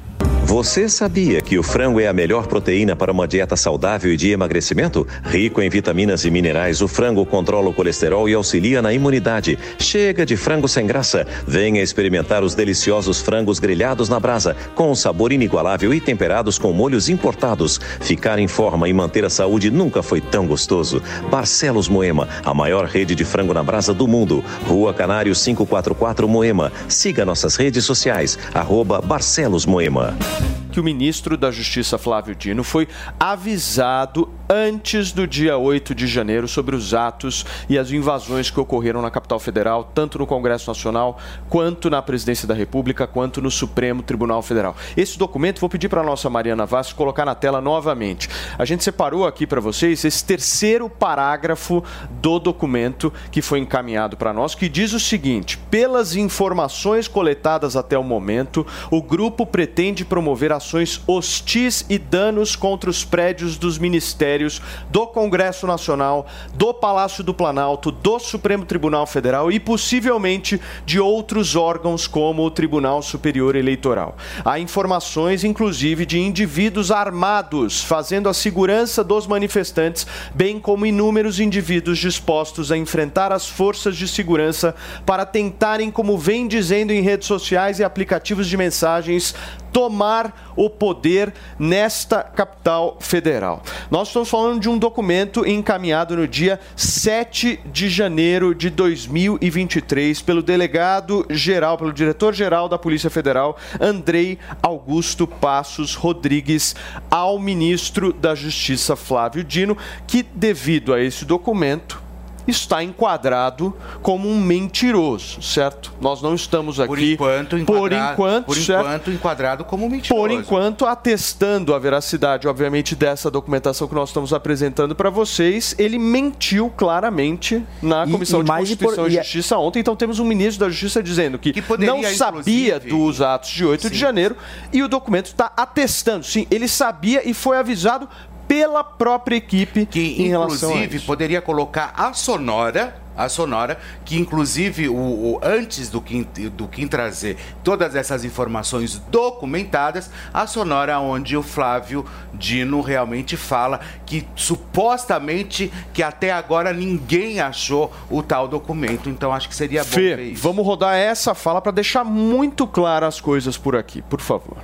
Você 0.46 0.90
sabia 0.90 1.40
que 1.40 1.58
o 1.58 1.62
frango 1.62 1.98
é 1.98 2.06
a 2.06 2.12
melhor 2.12 2.46
proteína 2.46 2.94
para 2.94 3.10
uma 3.10 3.26
dieta 3.26 3.56
saudável 3.56 4.12
e 4.12 4.16
de 4.16 4.30
emagrecimento? 4.30 5.06
Rico 5.24 5.62
em 5.62 5.70
vitaminas 5.70 6.26
e 6.26 6.30
minerais, 6.30 6.82
o 6.82 6.86
frango 6.86 7.24
controla 7.24 7.70
o 7.70 7.72
colesterol 7.72 8.28
e 8.28 8.34
auxilia 8.34 8.82
na 8.82 8.92
imunidade. 8.92 9.58
Chega 9.78 10.24
de 10.26 10.36
frango 10.36 10.68
sem 10.68 10.86
graça. 10.86 11.26
Venha 11.48 11.82
experimentar 11.82 12.44
os 12.44 12.54
deliciosos 12.54 13.22
frangos 13.22 13.58
grelhados 13.58 14.10
na 14.10 14.20
brasa, 14.20 14.54
com 14.74 14.90
um 14.90 14.94
sabor 14.94 15.32
inigualável 15.32 15.94
e 15.94 16.00
temperados 16.00 16.58
com 16.58 16.74
molhos 16.74 17.08
importados. 17.08 17.80
Ficar 18.00 18.38
em 18.38 18.46
forma 18.46 18.86
e 18.86 18.92
manter 18.92 19.24
a 19.24 19.30
saúde 19.30 19.70
nunca 19.70 20.02
foi 20.02 20.20
tão 20.20 20.46
gostoso. 20.46 21.02
Barcelos 21.30 21.88
Moema, 21.88 22.28
a 22.44 22.52
maior 22.52 22.84
rede 22.84 23.14
de 23.14 23.24
frango 23.24 23.54
na 23.54 23.62
brasa 23.62 23.94
do 23.94 24.06
mundo. 24.06 24.44
Rua 24.66 24.92
Canário 24.92 25.34
544 25.34 26.28
Moema. 26.28 26.70
Siga 26.86 27.24
nossas 27.24 27.56
redes 27.56 27.86
sociais, 27.86 28.38
arroba 28.52 29.00
Barcelos 29.00 29.64
Moema 29.64 30.14
love. 30.40 30.63
Que 30.74 30.80
o 30.80 30.84
ministro 30.84 31.36
da 31.36 31.52
Justiça 31.52 31.96
Flávio 31.96 32.34
Dino 32.34 32.64
foi 32.64 32.88
avisado 33.20 34.28
antes 34.50 35.12
do 35.12 35.24
dia 35.24 35.56
8 35.56 35.94
de 35.94 36.04
janeiro 36.08 36.48
sobre 36.48 36.74
os 36.74 36.92
atos 36.92 37.46
e 37.68 37.78
as 37.78 37.92
invasões 37.92 38.50
que 38.50 38.58
ocorreram 38.58 39.00
na 39.00 39.08
capital 39.08 39.38
federal, 39.38 39.84
tanto 39.94 40.18
no 40.18 40.26
Congresso 40.26 40.68
Nacional, 40.68 41.16
quanto 41.48 41.88
na 41.88 42.02
Presidência 42.02 42.48
da 42.48 42.54
República, 42.54 43.06
quanto 43.06 43.40
no 43.40 43.52
Supremo 43.52 44.02
Tribunal 44.02 44.42
Federal. 44.42 44.74
Esse 44.96 45.16
documento, 45.16 45.60
vou 45.60 45.68
pedir 45.68 45.88
para 45.88 46.00
a 46.00 46.04
nossa 46.04 46.28
Mariana 46.28 46.66
Vaz 46.66 46.92
colocar 46.92 47.24
na 47.24 47.36
tela 47.36 47.60
novamente. 47.60 48.28
A 48.58 48.64
gente 48.64 48.82
separou 48.82 49.28
aqui 49.28 49.46
para 49.46 49.60
vocês 49.60 50.04
esse 50.04 50.24
terceiro 50.24 50.90
parágrafo 50.90 51.84
do 52.10 52.40
documento 52.40 53.12
que 53.30 53.40
foi 53.40 53.60
encaminhado 53.60 54.16
para 54.16 54.32
nós, 54.32 54.56
que 54.56 54.68
diz 54.68 54.92
o 54.92 54.98
seguinte: 54.98 55.56
pelas 55.70 56.16
informações 56.16 57.06
coletadas 57.06 57.76
até 57.76 57.96
o 57.96 58.02
momento, 58.02 58.66
o 58.90 59.00
grupo 59.00 59.46
pretende 59.46 60.04
promover 60.04 60.52
ações 60.64 60.98
hostis 61.06 61.84
e 61.90 61.98
danos 61.98 62.56
contra 62.56 62.88
os 62.88 63.04
prédios 63.04 63.58
dos 63.58 63.76
ministérios 63.76 64.62
do 64.90 65.06
Congresso 65.06 65.66
Nacional, 65.66 66.26
do 66.54 66.72
Palácio 66.72 67.22
do 67.22 67.34
Planalto, 67.34 67.90
do 67.90 68.18
Supremo 68.18 68.64
Tribunal 68.64 69.06
Federal 69.06 69.52
e 69.52 69.60
possivelmente 69.60 70.58
de 70.86 70.98
outros 70.98 71.54
órgãos 71.54 72.06
como 72.06 72.42
o 72.42 72.50
Tribunal 72.50 73.02
Superior 73.02 73.54
Eleitoral. 73.54 74.16
Há 74.42 74.58
informações, 74.58 75.44
inclusive, 75.44 76.06
de 76.06 76.18
indivíduos 76.18 76.90
armados 76.90 77.82
fazendo 77.82 78.28
a 78.28 78.34
segurança 78.34 79.04
dos 79.04 79.26
manifestantes, 79.26 80.06
bem 80.34 80.58
como 80.58 80.86
inúmeros 80.86 81.40
indivíduos 81.40 81.98
dispostos 81.98 82.72
a 82.72 82.76
enfrentar 82.76 83.32
as 83.32 83.46
forças 83.46 83.96
de 83.96 84.08
segurança 84.08 84.74
para 85.04 85.26
tentarem, 85.26 85.90
como 85.90 86.16
vem 86.16 86.48
dizendo 86.48 86.90
em 86.90 87.02
redes 87.02 87.28
sociais 87.28 87.78
e 87.78 87.84
aplicativos 87.84 88.46
de 88.46 88.56
mensagens, 88.56 89.34
tomar 89.74 90.52
o 90.54 90.70
poder 90.70 91.34
nesta 91.58 92.22
capital 92.22 92.96
federal. 93.00 93.60
Nós 93.90 94.06
estamos 94.06 94.30
falando 94.30 94.60
de 94.60 94.68
um 94.68 94.78
documento 94.78 95.44
encaminhado 95.44 96.16
no 96.16 96.28
dia 96.28 96.60
7 96.76 97.58
de 97.66 97.90
janeiro 97.90 98.54
de 98.54 98.70
2023 98.70 100.22
pelo 100.22 100.44
delegado 100.44 101.26
geral, 101.28 101.76
pelo 101.76 101.92
diretor-geral 101.92 102.68
da 102.68 102.78
Polícia 102.78 103.10
Federal, 103.10 103.56
Andrei 103.80 104.38
Augusto 104.62 105.26
Passos 105.26 105.96
Rodrigues, 105.96 106.76
ao 107.10 107.36
ministro 107.40 108.12
da 108.12 108.32
Justiça 108.36 108.94
Flávio 108.94 109.42
Dino, 109.42 109.76
que 110.06 110.22
devido 110.22 110.94
a 110.94 111.02
esse 111.02 111.24
documento 111.24 112.03
está 112.46 112.82
enquadrado 112.82 113.74
como 114.02 114.28
um 114.28 114.40
mentiroso, 114.40 115.42
certo? 115.42 115.92
Nós 116.00 116.20
não 116.22 116.34
estamos 116.34 116.78
aqui 116.80 117.16
por 117.16 117.28
enquanto 117.28 117.58
enquadrado, 117.58 118.16
por 118.16 118.28
enquanto, 118.28 118.46
por 118.46 118.58
enquanto 118.58 119.10
enquadrado 119.10 119.64
como 119.64 119.88
mentiroso. 119.88 120.20
Por 120.20 120.30
enquanto 120.30 120.86
atestando 120.86 121.74
a 121.74 121.78
veracidade, 121.78 122.46
obviamente, 122.46 122.94
dessa 122.94 123.30
documentação 123.30 123.88
que 123.88 123.94
nós 123.94 124.10
estamos 124.10 124.32
apresentando 124.32 124.94
para 124.94 125.10
vocês, 125.10 125.74
ele 125.78 125.98
mentiu 125.98 126.70
claramente 126.76 127.62
na 127.82 128.06
Comissão 128.06 128.40
e, 128.40 128.42
e 128.42 128.44
de 128.44 128.50
Constituição 128.50 129.04
por... 129.04 129.12
e 129.12 129.16
Justiça 129.16 129.58
ontem. 129.58 129.80
Então 129.80 129.96
temos 129.96 130.18
um 130.18 130.24
ministro 130.24 130.64
da 130.64 130.70
Justiça 130.70 131.02
dizendo 131.02 131.38
que, 131.38 131.52
que 131.52 131.62
poderia, 131.62 131.94
não 131.94 132.02
sabia 132.14 132.76
inclusive... 132.76 132.90
dos 132.90 133.20
atos 133.20 133.50
de 133.50 133.64
8 133.64 133.82
sim. 133.82 133.90
de 133.90 133.98
janeiro 133.98 134.36
e 134.72 134.82
o 134.82 134.88
documento 134.88 135.26
está 135.26 135.52
atestando. 135.56 136.24
Sim, 136.24 136.46
ele 136.50 136.68
sabia 136.68 137.28
e 137.28 137.32
foi 137.34 137.56
avisado 137.58 138.08
pela 138.46 138.84
própria 138.84 139.36
equipe 139.36 139.86
que 139.86 140.22
em 140.22 140.28
relação 140.28 140.70
a 140.70 140.72
inclusive 140.84 141.06
poderia 141.06 141.40
colocar 141.40 141.92
a 141.96 142.12
sonora 142.12 143.02
a 143.16 143.28
sonora 143.28 143.78
que 144.04 144.16
inclusive 144.16 144.88
o, 144.88 144.94
o, 144.94 145.40
antes 145.42 145.88
do 145.88 146.00
Kim, 146.00 146.26
do 146.52 146.66
Kim 146.66 146.86
trazer 146.86 147.36
todas 147.62 147.94
essas 147.94 148.24
informações 148.24 149.00
documentadas 149.08 150.10
a 150.32 150.46
sonora 150.46 150.98
onde 150.98 151.36
o 151.36 151.42
Flávio 151.42 152.04
Dino 152.32 152.80
realmente 152.80 153.36
fala 153.36 153.80
que 154.04 154.26
supostamente 154.34 155.72
que 155.92 156.02
até 156.02 156.32
agora 156.32 156.72
ninguém 156.72 157.40
achou 157.40 157.92
o 158.10 158.22
tal 158.22 158.48
documento. 158.48 159.08
Então 159.08 159.32
acho 159.32 159.48
que 159.48 159.54
seria 159.54 159.84
bom 159.84 159.90
Fê, 159.90 160.16
ver 160.16 160.32
isso. 160.32 160.42
vamos 160.42 160.66
rodar 160.66 160.96
essa 160.96 161.34
fala 161.34 161.60
para 161.60 161.72
deixar 161.72 162.04
muito 162.04 162.66
claras 162.66 163.14
as 163.14 163.20
coisas 163.20 163.56
por 163.56 163.76
aqui 163.76 164.02
por 164.02 164.20
favor. 164.20 164.58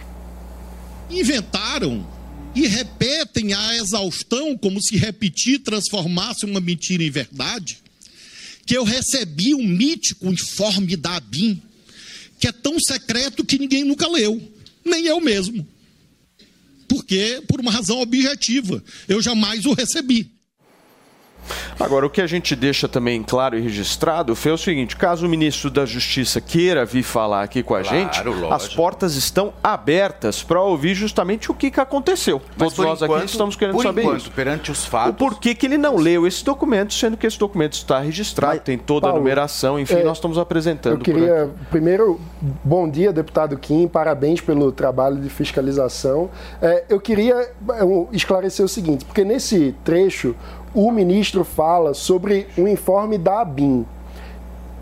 Inventaram 1.08 2.04
e 2.54 2.66
repetem 2.66 3.52
a 3.52 3.76
exaustão, 3.76 4.56
como 4.56 4.82
se 4.82 4.96
repetir 4.96 5.60
transformasse 5.60 6.44
uma 6.44 6.60
mentira 6.60 7.02
em 7.02 7.10
verdade, 7.10 7.78
que 8.66 8.76
eu 8.76 8.84
recebi 8.84 9.54
um 9.54 9.66
mítico 9.66 10.32
informe 10.32 10.96
da 10.96 11.16
ABIN, 11.16 11.60
que 12.38 12.46
é 12.46 12.52
tão 12.52 12.78
secreto 12.78 13.44
que 13.44 13.58
ninguém 13.58 13.84
nunca 13.84 14.08
leu, 14.08 14.40
nem 14.84 15.06
eu 15.06 15.20
mesmo. 15.20 15.66
Porque, 16.88 17.42
por 17.46 17.60
uma 17.60 17.70
razão 17.70 18.00
objetiva, 18.00 18.82
eu 19.06 19.22
jamais 19.22 19.64
o 19.64 19.72
recebi. 19.72 20.30
Agora, 21.78 22.06
o 22.06 22.10
que 22.10 22.20
a 22.20 22.26
gente 22.26 22.54
deixa 22.56 22.88
também 22.88 23.22
claro 23.22 23.56
e 23.56 23.60
registrado 23.60 24.34
foi 24.36 24.52
o 24.52 24.58
seguinte: 24.58 24.96
caso 24.96 25.26
o 25.26 25.28
ministro 25.28 25.70
da 25.70 25.84
Justiça 25.86 26.40
queira 26.40 26.84
vir 26.84 27.02
falar 27.02 27.42
aqui 27.42 27.62
com 27.62 27.74
a 27.74 27.80
Claro, 27.82 27.96
gente, 27.96 28.22
lógico. 28.24 28.52
as 28.54 28.68
portas 28.68 29.14
estão 29.16 29.52
abertas 29.62 30.42
para 30.42 30.60
ouvir 30.62 30.94
justamente 30.94 31.50
o 31.50 31.54
que, 31.54 31.70
que 31.70 31.80
aconteceu. 31.80 32.40
Mas 32.56 32.72
Todos 32.74 32.78
nós 32.90 33.02
aqui 33.02 33.12
enquanto- 33.12 33.28
estamos 33.28 33.56
querendo 33.56 33.74
por 33.76 33.82
saber 33.82 34.02
enquanto, 34.02 34.20
isso. 34.20 34.30
perante 34.30 34.70
os 34.70 34.84
fatos. 34.84 35.10
O 35.10 35.14
porquê 35.14 35.54
que 35.54 35.66
ele 35.66 35.78
não 35.78 35.96
leu 35.96 36.26
esse 36.26 36.44
documento, 36.44 36.92
sendo 36.94 37.16
que 37.16 37.26
esse 37.26 37.38
documento 37.38 37.72
está 37.74 38.00
registrado, 38.00 38.60
tem 38.60 38.76
toda 38.78 39.06
a 39.06 39.10
Paulo, 39.10 39.22
numeração, 39.22 39.78
enfim, 39.78 39.94
é, 39.94 40.04
nós 40.04 40.18
estamos 40.18 40.38
apresentando. 40.38 40.94
Eu 40.94 40.98
queria, 40.98 41.44
aqui. 41.44 41.52
primeiro, 41.70 42.20
bom 42.64 42.88
dia, 42.88 43.12
deputado 43.12 43.56
Kim, 43.58 43.88
parabéns 43.88 44.40
pelo 44.40 44.70
trabalho 44.72 45.16
de 45.16 45.28
fiscalização. 45.30 46.30
É, 46.60 46.84
eu 46.88 47.00
queria 47.00 47.34
é, 47.34 47.53
esclarecer 48.12 48.64
o 48.64 48.68
seguinte, 48.68 49.05
porque 49.05 49.24
nesse 49.24 49.74
trecho 49.84 50.34
o 50.74 50.90
ministro 50.90 51.44
fala 51.44 51.94
sobre 51.94 52.46
um 52.56 52.68
informe 52.68 53.18
da 53.18 53.40
ABIN. 53.40 53.84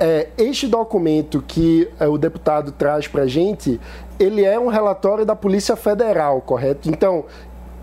É, 0.00 0.28
este 0.38 0.66
documento 0.66 1.42
que 1.46 1.88
é, 1.98 2.06
o 2.06 2.16
deputado 2.16 2.70
traz 2.70 3.08
para 3.08 3.22
a 3.22 3.26
gente, 3.26 3.80
ele 4.18 4.44
é 4.44 4.58
um 4.58 4.68
relatório 4.68 5.24
da 5.24 5.34
Polícia 5.34 5.74
Federal, 5.74 6.40
correto? 6.40 6.88
Então, 6.88 7.24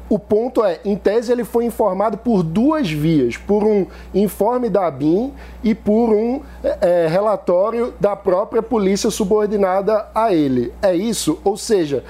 o 0.07 0.19
ponto 0.19 0.63
é, 0.63 0.79
em 0.85 0.95
tese, 0.95 1.31
ele 1.31 1.43
foi 1.43 1.65
informado 1.65 2.17
por 2.17 2.43
duas 2.43 2.89
vias, 2.89 3.37
por 3.37 3.63
um 3.63 3.87
informe 4.13 4.69
da 4.69 4.85
ABIN 4.87 5.33
e 5.63 5.73
por 5.73 6.09
um 6.09 6.41
é, 6.63 6.77
é, 6.81 7.07
relatório 7.07 7.93
da 7.99 8.15
própria 8.15 8.61
polícia 8.61 9.09
subordinada 9.09 10.07
a 10.13 10.33
ele. 10.33 10.71
É 10.81 10.95
isso? 10.95 11.39
Ou 11.43 11.57
seja, 11.57 12.03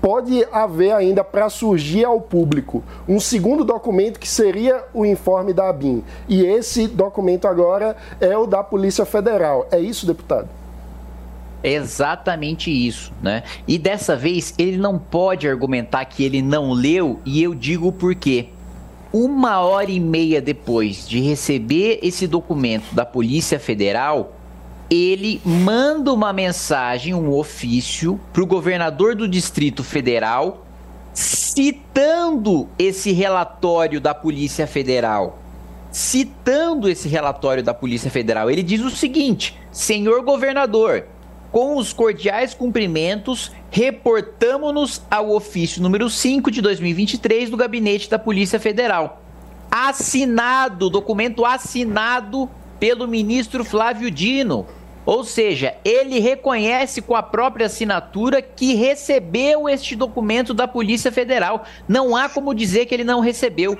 pode 0.00 0.44
haver 0.50 0.92
ainda 0.92 1.22
para 1.22 1.48
surgir 1.48 2.04
ao 2.04 2.20
público 2.20 2.82
um 3.08 3.20
segundo 3.20 3.64
documento 3.64 4.18
que 4.18 4.28
seria 4.28 4.84
o 4.92 5.06
informe 5.06 5.52
da 5.52 5.68
ABIN. 5.68 6.02
E 6.28 6.44
esse 6.44 6.88
documento 6.88 7.46
agora 7.46 7.96
é 8.20 8.36
o 8.36 8.46
da 8.46 8.64
Polícia 8.64 9.04
Federal. 9.04 9.68
É 9.70 9.78
isso, 9.78 10.06
deputado? 10.06 10.57
Exatamente 11.62 12.70
isso, 12.70 13.12
né? 13.20 13.42
E 13.66 13.78
dessa 13.78 14.14
vez 14.14 14.54
ele 14.58 14.76
não 14.76 14.98
pode 14.98 15.48
argumentar 15.48 16.04
que 16.04 16.22
ele 16.22 16.40
não 16.40 16.72
leu 16.72 17.20
e 17.24 17.42
eu 17.42 17.54
digo 17.54 17.90
por 17.90 18.14
quê. 18.14 18.48
Uma 19.12 19.60
hora 19.60 19.90
e 19.90 19.98
meia 19.98 20.40
depois 20.40 21.08
de 21.08 21.20
receber 21.20 21.98
esse 22.02 22.26
documento 22.26 22.94
da 22.94 23.04
Polícia 23.04 23.58
Federal, 23.58 24.34
ele 24.90 25.40
manda 25.44 26.12
uma 26.12 26.32
mensagem, 26.32 27.14
um 27.14 27.32
ofício, 27.32 28.20
para 28.32 28.42
o 28.42 28.46
governador 28.46 29.14
do 29.14 29.26
Distrito 29.26 29.82
Federal, 29.82 30.64
citando 31.12 32.68
esse 32.78 33.12
relatório 33.12 34.00
da 34.00 34.14
Polícia 34.14 34.66
Federal. 34.66 35.38
Citando 35.90 36.88
esse 36.88 37.08
relatório 37.08 37.62
da 37.62 37.72
Polícia 37.72 38.10
Federal, 38.10 38.50
ele 38.50 38.62
diz 38.62 38.82
o 38.82 38.90
seguinte: 38.90 39.58
Senhor 39.72 40.22
governador, 40.22 41.06
com 41.50 41.76
os 41.76 41.92
cordiais 41.92 42.54
cumprimentos, 42.54 43.52
reportamos-nos 43.70 45.02
ao 45.10 45.30
ofício 45.30 45.82
número 45.82 46.10
5 46.10 46.50
de 46.50 46.60
2023 46.60 47.50
do 47.50 47.56
Gabinete 47.56 48.10
da 48.10 48.18
Polícia 48.18 48.60
Federal. 48.60 49.22
Assinado, 49.70 50.90
documento 50.90 51.44
assinado 51.44 52.48
pelo 52.78 53.06
ministro 53.08 53.64
Flávio 53.64 54.10
Dino. 54.10 54.66
Ou 55.04 55.24
seja, 55.24 55.74
ele 55.84 56.18
reconhece 56.18 57.00
com 57.00 57.14
a 57.14 57.22
própria 57.22 57.66
assinatura 57.66 58.42
que 58.42 58.74
recebeu 58.74 59.66
este 59.66 59.96
documento 59.96 60.52
da 60.52 60.68
Polícia 60.68 61.10
Federal. 61.10 61.64
Não 61.88 62.14
há 62.14 62.28
como 62.28 62.54
dizer 62.54 62.84
que 62.84 62.94
ele 62.94 63.04
não 63.04 63.20
recebeu. 63.20 63.78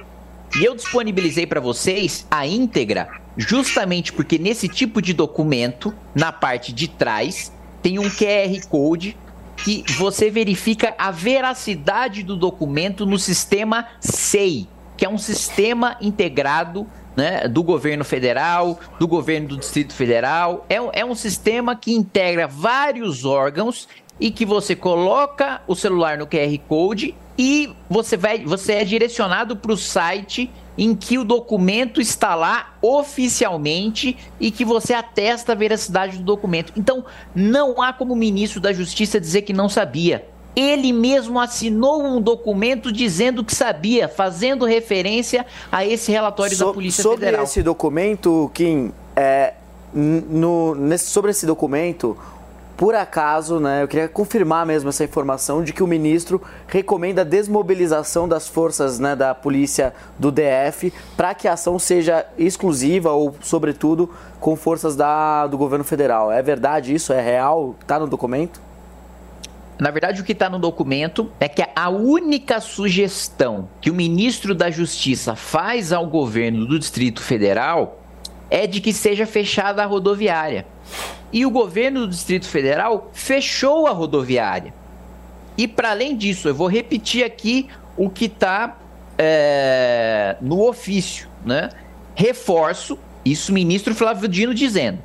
E 0.59 0.65
eu 0.65 0.75
disponibilizei 0.75 1.47
para 1.47 1.61
vocês 1.61 2.27
a 2.31 2.47
íntegra, 2.47 3.09
justamente 3.37 4.11
porque 4.11 4.39
nesse 4.39 4.67
tipo 4.67 5.03
de 5.03 5.13
documento, 5.13 5.93
na 6.15 6.33
parte 6.33 6.73
de 6.73 6.89
trás, 6.89 7.53
tem 7.89 7.99
um 7.99 8.11
QR 8.11 8.67
Code 8.69 9.17
que 9.65 9.83
você 9.97 10.31
verifica 10.31 10.95
a 10.99 11.11
veracidade 11.11 12.23
do 12.23 12.37
documento 12.37 13.07
no 13.07 13.19
sistema 13.19 13.87
SEI, 13.99 14.69
que 14.95 15.07
é 15.07 15.09
um 15.09 15.17
sistema 15.17 15.97
integrado 15.99 16.87
né, 17.17 17.49
do 17.49 17.63
governo 17.63 18.05
federal, 18.05 18.79
do 19.01 19.09
governo 19.09 19.49
do 19.49 19.57
Distrito 19.57 19.95
Federal. 19.95 20.67
É, 20.69 20.79
um- 20.79 20.91
é 20.93 21.03
um 21.03 21.15
sistema 21.15 21.75
que 21.75 21.93
integra 21.95 22.47
vários 22.47 23.25
órgãos 23.25 23.89
e 24.21 24.31
que 24.31 24.45
você 24.45 24.77
coloca 24.77 25.63
o 25.67 25.75
celular 25.75 26.19
no 26.19 26.27
QR 26.27 26.57
Code 26.69 27.15
e 27.39 27.71
você, 27.89 28.19
vai, 28.19 28.45
você 28.45 28.75
é 28.75 28.85
direcionado 28.85 29.57
para 29.57 29.73
o 29.73 29.77
site 29.79 30.51
em 30.79 30.95
que 30.95 31.19
o 31.19 31.25
documento 31.25 32.01
está 32.01 32.35
lá 32.37 32.75
oficialmente 32.81 34.17
e 34.41 34.51
que 34.51 34.65
você 34.65 34.95
atesta 34.95 35.53
a 35.53 35.55
veracidade 35.55 36.17
do 36.19 36.25
documento. 36.25 36.73
Então, 36.77 37.05
não 37.35 37.83
há 37.83 37.93
como 37.93 38.15
o 38.15 38.17
ministro 38.17 38.61
da 38.61 38.73
Justiça 38.73 39.21
dizer 39.21 39.43
que 39.43 39.53
não 39.53 39.69
sabia. 39.69 40.25
Ele 40.55 40.93
mesmo 40.93 41.39
assinou 41.39 42.03
um 42.03 42.21
documento 42.21 42.91
dizendo 42.93 43.45
que 43.45 43.55
sabia, 43.55 44.09
fazendo 44.09 44.65
referência 44.65 45.45
a 45.71 45.85
esse 45.85 46.11
relatório 46.13 46.57
da 46.57 46.65
So- 46.67 46.73
Polícia 46.75 47.03
sobre 47.03 47.19
Federal. 47.27 47.45
esse 47.45 47.63
documento, 47.63 48.51
Kim, 48.55 48.93
é, 49.15 49.55
no, 49.93 50.75
nesse- 50.75 51.07
sobre 51.07 51.31
esse 51.33 51.45
documento, 51.47 52.17
por 52.79 52.95
acaso, 52.95 53.59
né, 53.59 53.83
eu 53.83 53.89
queria 53.89 54.09
confirmar 54.09 54.65
mesmo 54.65 54.89
essa 54.89 55.03
informação 55.03 55.65
de 55.65 55.73
que 55.73 55.83
o 55.83 55.87
ministro 55.87 56.41
recomenda 56.69 57.23
a 57.23 57.25
desmobilização 57.25 58.29
das 58.29 58.47
forças 58.47 59.01
né, 59.01 59.17
da 59.17 59.35
polícia 59.35 59.93
do 60.17 60.31
DF 60.31 60.93
para 61.17 61.35
que 61.35 61.49
a 61.49 61.55
ação 61.55 61.77
seja 61.77 62.25
exclusiva 62.39 63.11
ou, 63.11 63.35
sobretudo, 63.41 64.09
com 64.39 64.55
forças 64.55 64.95
da, 64.95 65.49
do 65.49 65.59
governo 65.59 65.85
federal. 65.85 66.31
É 66.31 66.41
verdade 66.41 66.95
isso? 66.95 67.13
É 67.13 67.21
real? 67.21 67.75
Está 67.81 67.99
no 67.99 68.07
documento? 68.07 68.61
Na 69.77 69.91
verdade, 69.91 70.21
o 70.21 70.25
que 70.25 70.31
está 70.31 70.49
no 70.49 70.61
documento 70.61 71.33
é 71.41 71.49
que 71.49 71.65
a 71.75 71.89
única 71.91 72.61
sugestão 72.61 73.69
que 73.81 73.91
o 73.91 73.95
ministro 73.95 74.55
da 74.55 74.71
Justiça 74.71 75.35
faz 75.35 75.93
ao 75.93 76.07
governo 76.07 76.65
do 76.65 76.79
Distrito 76.79 77.23
Federal 77.23 78.01
é 78.49 78.69
de 78.69 78.81
que 78.81 78.93
seja 78.93 79.27
fechada 79.27 79.83
a 79.83 79.87
rodoviária. 79.87 80.65
E 81.33 81.45
o 81.45 81.51
governo 81.51 82.01
do 82.01 82.09
Distrito 82.09 82.47
Federal 82.47 83.11
fechou 83.13 83.87
a 83.87 83.91
rodoviária. 83.91 84.73
E 85.57 85.69
para 85.69 85.91
além 85.91 86.17
disso, 86.17 86.49
eu 86.49 86.55
vou 86.55 86.69
repetir 86.69 87.25
aqui 87.25 87.69
o 87.97 88.09
que 88.09 88.27
está 88.27 88.77
no 90.41 90.67
ofício, 90.67 91.29
né? 91.45 91.71
Reforço, 92.15 92.99
isso 93.25 93.51
o 93.51 93.55
ministro 93.55 93.95
Flávio 93.95 94.29
Dino 94.29 94.55
dizendo. 94.55 95.01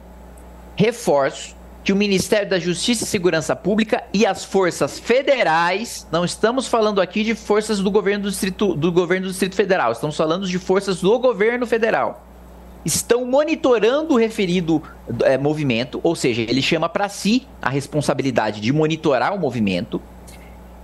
Reforço 0.76 1.56
que 1.84 1.92
o 1.92 1.96
Ministério 1.96 2.50
da 2.50 2.58
Justiça 2.58 3.04
e 3.04 3.08
Segurança 3.08 3.56
Pública 3.56 4.04
e 4.14 4.26
as 4.26 4.46
forças 4.46 5.00
federais, 5.00 6.08
não 6.12 6.24
estamos 6.24 6.66
falando 6.66 7.02
aqui 7.02 7.24
de 7.24 7.36
forças 7.36 7.80
do 7.80 7.92
governo 7.92 8.24
do 8.24 8.30
Distrito, 8.30 8.74
do 8.74 8.92
governo 8.92 9.28
do 9.28 9.32
Distrito 9.32 9.56
Federal, 9.56 9.92
estamos 9.92 10.16
falando 10.16 10.48
de 10.48 10.58
forças 10.58 11.02
do 11.02 11.20
governo 11.20 11.68
federal. 11.68 12.26
Estão 12.86 13.26
monitorando 13.26 14.14
o 14.14 14.18
referido 14.18 14.82
eh, 15.24 15.38
movimento, 15.38 16.00
ou 16.04 16.16
seja, 16.16 16.42
ele 16.42 16.62
chama 16.62 16.90
para 16.90 17.08
si 17.08 17.48
a 17.62 17.70
responsabilidade 17.70 18.60
de 18.60 18.74
monitorar 18.74 19.34
o 19.34 19.40
movimento 19.40 20.02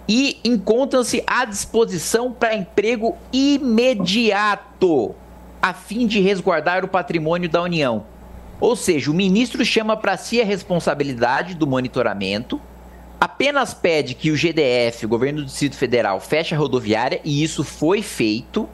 e 0.08 0.40
encontram-se 0.44 1.24
à 1.28 1.46
disposição 1.46 2.32
para 2.32 2.56
emprego 2.56 3.16
imediato, 3.32 5.14
a 5.62 5.72
fim 5.72 6.08
de 6.08 6.20
resguardar 6.20 6.84
o 6.84 6.88
patrimônio 6.88 7.48
da 7.48 7.62
União. 7.62 8.04
Ou 8.60 8.76
seja, 8.76 9.12
o 9.12 9.14
ministro 9.14 9.64
chama 9.64 9.96
para 9.96 10.18
si 10.18 10.42
a 10.42 10.46
responsabilidade 10.46 11.54
do 11.54 11.68
monitoramento, 11.68 12.60
apenas 13.22 13.74
pede 13.74 14.16
que 14.16 14.32
o 14.32 14.36
GDF, 14.36 15.06
o 15.06 15.10
governo 15.10 15.42
do 15.42 15.46
Distrito 15.46 15.76
Federal, 15.76 16.20
feche 16.20 16.56
a 16.56 16.58
rodoviária, 16.58 17.22
e 17.24 17.44
isso 17.44 17.64
foi 17.64 18.02
feito, 18.02 18.68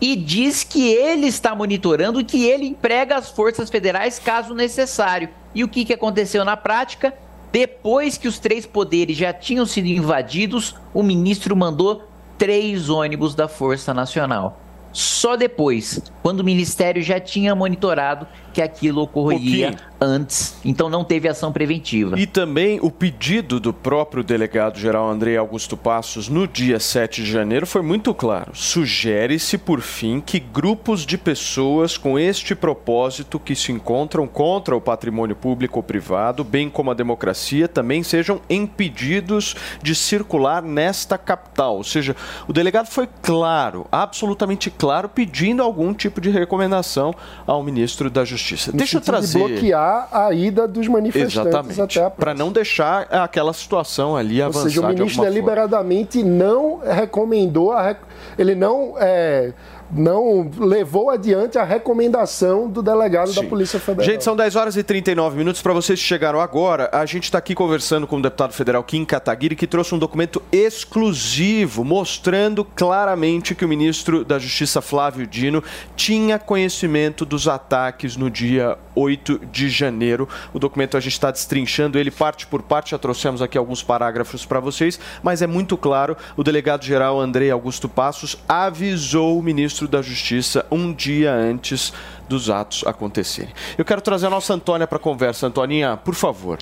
e 0.00 0.14
diz 0.14 0.62
que 0.62 0.88
ele 0.88 1.26
está 1.26 1.54
monitorando 1.54 2.20
e 2.20 2.24
que 2.24 2.44
ele 2.44 2.66
emprega 2.66 3.16
as 3.16 3.30
forças 3.30 3.70
federais 3.70 4.18
caso 4.18 4.54
necessário. 4.54 5.28
E 5.54 5.64
o 5.64 5.68
que, 5.68 5.84
que 5.84 5.94
aconteceu 5.94 6.44
na 6.44 6.56
prática? 6.56 7.14
Depois 7.50 8.18
que 8.18 8.28
os 8.28 8.38
três 8.38 8.66
poderes 8.66 9.16
já 9.16 9.32
tinham 9.32 9.64
sido 9.64 9.86
invadidos, 9.86 10.74
o 10.92 11.02
ministro 11.02 11.56
mandou 11.56 12.02
três 12.36 12.90
ônibus 12.90 13.34
da 13.34 13.48
Força 13.48 13.94
Nacional. 13.94 14.60
Só 14.92 15.36
depois, 15.36 16.00
quando 16.22 16.40
o 16.40 16.44
ministério 16.44 17.02
já 17.02 17.20
tinha 17.20 17.54
monitorado, 17.54 18.26
que 18.56 18.62
aquilo 18.62 19.02
ocorreria 19.02 19.74
antes. 20.00 20.56
Então 20.64 20.88
não 20.88 21.04
teve 21.04 21.28
ação 21.28 21.52
preventiva. 21.52 22.18
E 22.18 22.26
também 22.26 22.78
o 22.80 22.90
pedido 22.90 23.60
do 23.60 23.70
próprio 23.70 24.24
delegado-geral 24.24 25.10
André 25.10 25.36
Augusto 25.36 25.76
Passos 25.76 26.26
no 26.30 26.48
dia 26.48 26.80
7 26.80 27.22
de 27.22 27.30
janeiro 27.30 27.66
foi 27.66 27.82
muito 27.82 28.14
claro. 28.14 28.52
Sugere-se, 28.54 29.58
por 29.58 29.82
fim, 29.82 30.22
que 30.22 30.40
grupos 30.40 31.04
de 31.04 31.18
pessoas 31.18 31.98
com 31.98 32.18
este 32.18 32.54
propósito 32.54 33.38
que 33.38 33.54
se 33.54 33.72
encontram 33.72 34.26
contra 34.26 34.74
o 34.74 34.80
patrimônio 34.80 35.36
público 35.36 35.78
ou 35.78 35.82
privado, 35.82 36.42
bem 36.42 36.70
como 36.70 36.90
a 36.90 36.94
democracia, 36.94 37.68
também 37.68 38.02
sejam 38.02 38.40
impedidos 38.48 39.54
de 39.82 39.94
circular 39.94 40.62
nesta 40.62 41.18
capital. 41.18 41.76
Ou 41.76 41.84
seja, 41.84 42.16
o 42.48 42.54
delegado 42.54 42.86
foi 42.86 43.06
claro, 43.20 43.86
absolutamente 43.92 44.70
claro, 44.70 45.10
pedindo 45.10 45.62
algum 45.62 45.92
tipo 45.92 46.22
de 46.22 46.30
recomendação 46.30 47.14
ao 47.46 47.62
ministro 47.62 48.08
da 48.08 48.24
Justiça. 48.24 48.45
No 48.54 48.72
Deixa 48.78 48.96
eu 48.98 49.00
sentido 49.00 49.00
de 49.00 49.06
trazer. 49.06 49.38
bloquear 49.38 50.08
a 50.12 50.32
ida 50.32 50.66
dos 50.68 50.86
manifestantes 50.88 51.36
Exatamente. 51.36 51.80
até 51.98 52.04
a 52.06 52.10
Para 52.10 52.34
não 52.34 52.52
deixar 52.52 53.02
aquela 53.10 53.52
situação 53.52 54.16
ali 54.16 54.40
Ou 54.40 54.46
avançar 54.46 54.68
seja, 54.68 54.80
o 54.80 54.84
ministro 54.84 55.02
alguma 55.04 55.14
forma. 55.14 55.30
deliberadamente 55.30 56.22
não 56.22 56.78
recomendou, 56.78 57.72
a 57.72 57.96
ele 58.38 58.54
não, 58.54 58.94
é, 58.98 59.52
não 59.90 60.50
levou 60.58 61.10
adiante 61.10 61.58
a 61.58 61.64
recomendação 61.64 62.68
do 62.68 62.82
delegado 62.82 63.32
da 63.32 63.42
Polícia 63.42 63.78
Federal. 63.78 64.04
Gente, 64.04 64.24
são 64.24 64.36
10 64.36 64.56
horas 64.56 64.76
e 64.76 64.82
39 64.82 65.36
minutos. 65.36 65.62
Para 65.62 65.72
vocês 65.72 65.98
que 66.00 66.04
chegaram 66.04 66.40
agora, 66.40 66.90
a 66.92 67.06
gente 67.06 67.24
está 67.24 67.38
aqui 67.38 67.54
conversando 67.54 68.06
com 68.06 68.16
o 68.16 68.22
deputado 68.22 68.52
federal 68.52 68.82
Kim 68.82 69.04
Kataguiri, 69.04 69.56
que 69.56 69.66
trouxe 69.66 69.94
um 69.94 69.98
documento 69.98 70.42
exclusivo 70.50 71.84
mostrando 71.84 72.64
claramente 72.64 73.54
que 73.54 73.64
o 73.64 73.68
ministro 73.68 74.24
da 74.24 74.38
Justiça, 74.38 74.80
Flávio 74.80 75.26
Dino, 75.26 75.62
tinha 75.94 76.38
conhecimento 76.38 77.24
dos 77.24 77.46
ataques 77.48 78.16
no 78.16 78.30
dia 78.30 78.76
8 78.96 79.46
de 79.52 79.68
janeiro. 79.68 80.28
O 80.52 80.58
documento 80.58 80.96
a 80.96 81.00
gente 81.00 81.12
está 81.12 81.30
destrinchando 81.30 81.98
ele 81.98 82.10
parte 82.10 82.46
por 82.46 82.62
parte, 82.62 82.92
já 82.92 82.98
trouxemos 82.98 83.42
aqui 83.42 83.58
alguns 83.58 83.82
parágrafos 83.82 84.44
para 84.44 84.58
vocês, 84.58 84.98
mas 85.22 85.42
é 85.42 85.46
muito 85.46 85.76
claro: 85.76 86.16
o 86.36 86.42
delegado-geral 86.42 87.20
André 87.20 87.50
Augusto 87.50 87.88
Passos 87.88 88.36
avisou 88.48 89.38
o 89.38 89.42
ministro 89.42 89.86
da 89.86 90.00
Justiça 90.00 90.66
um 90.70 90.92
dia 90.92 91.32
antes 91.32 91.92
dos 92.28 92.50
atos 92.50 92.82
acontecerem. 92.86 93.52
Eu 93.76 93.84
quero 93.84 94.00
trazer 94.00 94.26
a 94.26 94.30
nossa 94.30 94.54
Antônia 94.54 94.86
para 94.86 94.96
a 94.96 95.00
conversa. 95.00 95.46
Antoninha, 95.46 95.96
por 95.96 96.14
favor. 96.14 96.58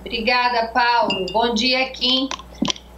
Obrigada, 0.00 0.68
Paulo. 0.68 1.26
Bom 1.32 1.54
dia, 1.54 1.88
Kim. 1.90 2.28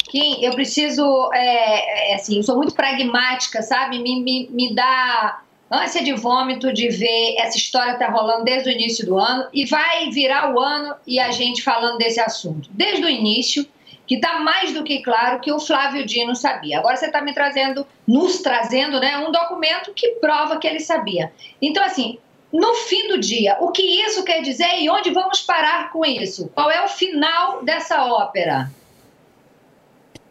Kim, 0.08 0.42
eu 0.42 0.52
preciso, 0.52 1.30
é, 1.32 2.12
é, 2.12 2.14
assim, 2.14 2.38
eu 2.38 2.42
sou 2.42 2.56
muito 2.56 2.74
pragmática, 2.74 3.62
sabe? 3.62 3.98
Me, 3.98 4.22
me, 4.22 4.48
me 4.50 4.74
dá 4.74 5.40
ânsia 5.70 6.02
de 6.02 6.12
vômito 6.12 6.72
de 6.72 6.88
ver 6.88 7.36
essa 7.38 7.56
história 7.56 7.98
tá 7.98 8.08
rolando 8.08 8.44
desde 8.44 8.68
o 8.68 8.72
início 8.72 9.06
do 9.06 9.18
ano 9.18 9.46
e 9.52 9.64
vai 9.66 10.10
virar 10.10 10.54
o 10.54 10.60
ano 10.60 10.94
e 11.06 11.20
a 11.20 11.30
gente 11.30 11.62
falando 11.62 11.98
desse 11.98 12.20
assunto. 12.20 12.68
Desde 12.72 13.04
o 13.04 13.08
início, 13.08 13.66
que 14.06 14.14
está 14.14 14.40
mais 14.40 14.72
do 14.72 14.82
que 14.82 15.02
claro 15.02 15.38
que 15.40 15.52
o 15.52 15.60
Flávio 15.60 16.06
Dino 16.06 16.34
sabia. 16.34 16.78
Agora 16.78 16.96
você 16.96 17.06
está 17.06 17.20
me 17.20 17.34
trazendo, 17.34 17.86
nos 18.06 18.38
trazendo, 18.38 18.98
né, 18.98 19.18
um 19.18 19.30
documento 19.30 19.92
que 19.94 20.12
prova 20.12 20.58
que 20.58 20.66
ele 20.66 20.80
sabia. 20.80 21.30
Então, 21.60 21.84
assim, 21.84 22.18
no 22.50 22.74
fim 22.74 23.08
do 23.08 23.18
dia, 23.18 23.58
o 23.60 23.70
que 23.70 23.82
isso 23.82 24.24
quer 24.24 24.40
dizer 24.40 24.80
e 24.80 24.88
onde 24.88 25.10
vamos 25.10 25.42
parar 25.42 25.92
com 25.92 26.04
isso? 26.06 26.50
Qual 26.54 26.70
é 26.70 26.82
o 26.82 26.88
final 26.88 27.62
dessa 27.62 28.06
ópera? 28.06 28.70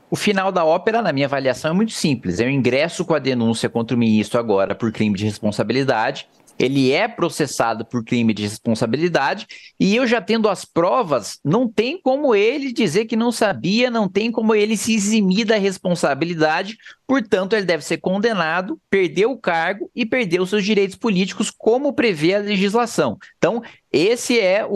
O 0.10 0.16
final 0.16 0.52
da 0.52 0.64
ópera, 0.64 1.02
na 1.02 1.12
minha 1.12 1.26
avaliação, 1.28 1.72
é 1.72 1.74
muito 1.74 1.92
simples. 1.92 2.40
Eu 2.40 2.50
ingresso 2.50 3.04
com 3.04 3.14
a 3.14 3.20
denúncia 3.20 3.70
contra 3.70 3.96
o 3.96 4.00
ministro 4.00 4.40
agora 4.40 4.74
por 4.74 4.92
crime 4.92 5.18
de 5.18 5.26
responsabilidade. 5.26 6.30
Ele 6.58 6.92
é 6.92 7.08
processado 7.08 7.86
por 7.86 8.04
crime 8.04 8.34
de 8.34 8.42
responsabilidade 8.42 9.46
e 9.80 9.96
eu 9.96 10.08
já 10.08 10.20
tendo 10.20 10.50
as 10.50 10.66
provas, 10.66 11.40
não 11.46 11.70
tem 11.72 12.02
como 12.02 12.34
ele 12.34 12.74
dizer 12.74 13.06
que 13.06 13.16
não 13.16 13.32
sabia, 13.32 13.92
não 13.92 14.10
tem 14.10 14.32
como 14.32 14.56
ele 14.56 14.76
se 14.76 14.96
eximir 14.96 15.46
da 15.46 15.58
responsabilidade. 15.58 16.76
Portanto, 17.06 17.54
ele 17.54 17.66
deve 17.66 17.84
ser 17.86 17.98
condenado, 17.98 18.80
perder 18.90 19.28
o 19.28 19.38
cargo 19.38 19.92
e 19.96 20.04
perder 20.04 20.42
os 20.42 20.50
seus 20.50 20.66
direitos 20.66 20.96
políticos, 20.96 21.52
como 21.56 21.94
prevê 21.94 22.34
a 22.34 22.40
legislação. 22.40 23.20
Então, 23.38 23.62
esse 23.92 24.40
é 24.40 24.66
o, 24.66 24.70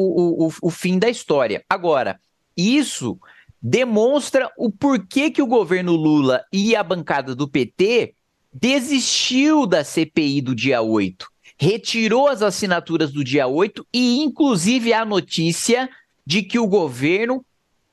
o, 0.46 0.52
o- 0.62 0.70
fim 0.70 1.00
da 1.00 1.10
história. 1.10 1.64
Agora, 1.68 2.20
isso 2.56 3.18
demonstra 3.62 4.50
o 4.58 4.72
porquê 4.72 5.30
que 5.30 5.42
o 5.42 5.48
governo 5.48 5.94
Lula 5.94 6.44
e 6.52 6.76
a 6.76 6.82
bancada 6.82 7.36
do 7.36 7.48
PT 7.48 8.16
desistiu 8.52 9.66
da 9.66 9.84
CPI 9.84 10.42
do 10.42 10.56
dia 10.56 10.82
8, 10.82 11.28
retirou 11.58 12.28
as 12.28 12.42
assinaturas 12.42 13.12
do 13.12 13.24
dia 13.24 13.48
8 13.48 13.86
e 13.94 14.24
inclusive 14.24 14.94
a 14.94 15.06
notícia 15.06 15.90
de 16.26 16.42
que 16.42 16.58
o 16.58 16.68
governo 16.68 17.46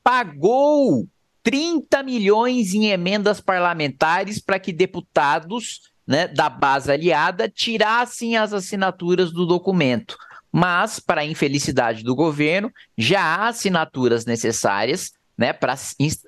pagou 0.03 1.07
30 1.43 2.03
milhões 2.03 2.73
em 2.73 2.87
emendas 2.87 3.39
parlamentares 3.39 4.39
para 4.39 4.59
que 4.59 4.73
deputados 4.73 5.81
né, 6.05 6.27
da 6.27 6.49
base 6.49 6.91
aliada 6.91 7.47
tirassem 7.47 8.35
as 8.35 8.53
assinaturas 8.53 9.31
do 9.31 9.45
documento. 9.45 10.17
Mas, 10.51 10.99
para 10.99 11.21
a 11.21 11.25
infelicidade 11.25 12.03
do 12.03 12.15
governo, 12.15 12.71
já 12.97 13.21
há 13.21 13.49
assinaturas 13.49 14.25
necessárias 14.25 15.11
né, 15.39 15.53
para 15.53 15.73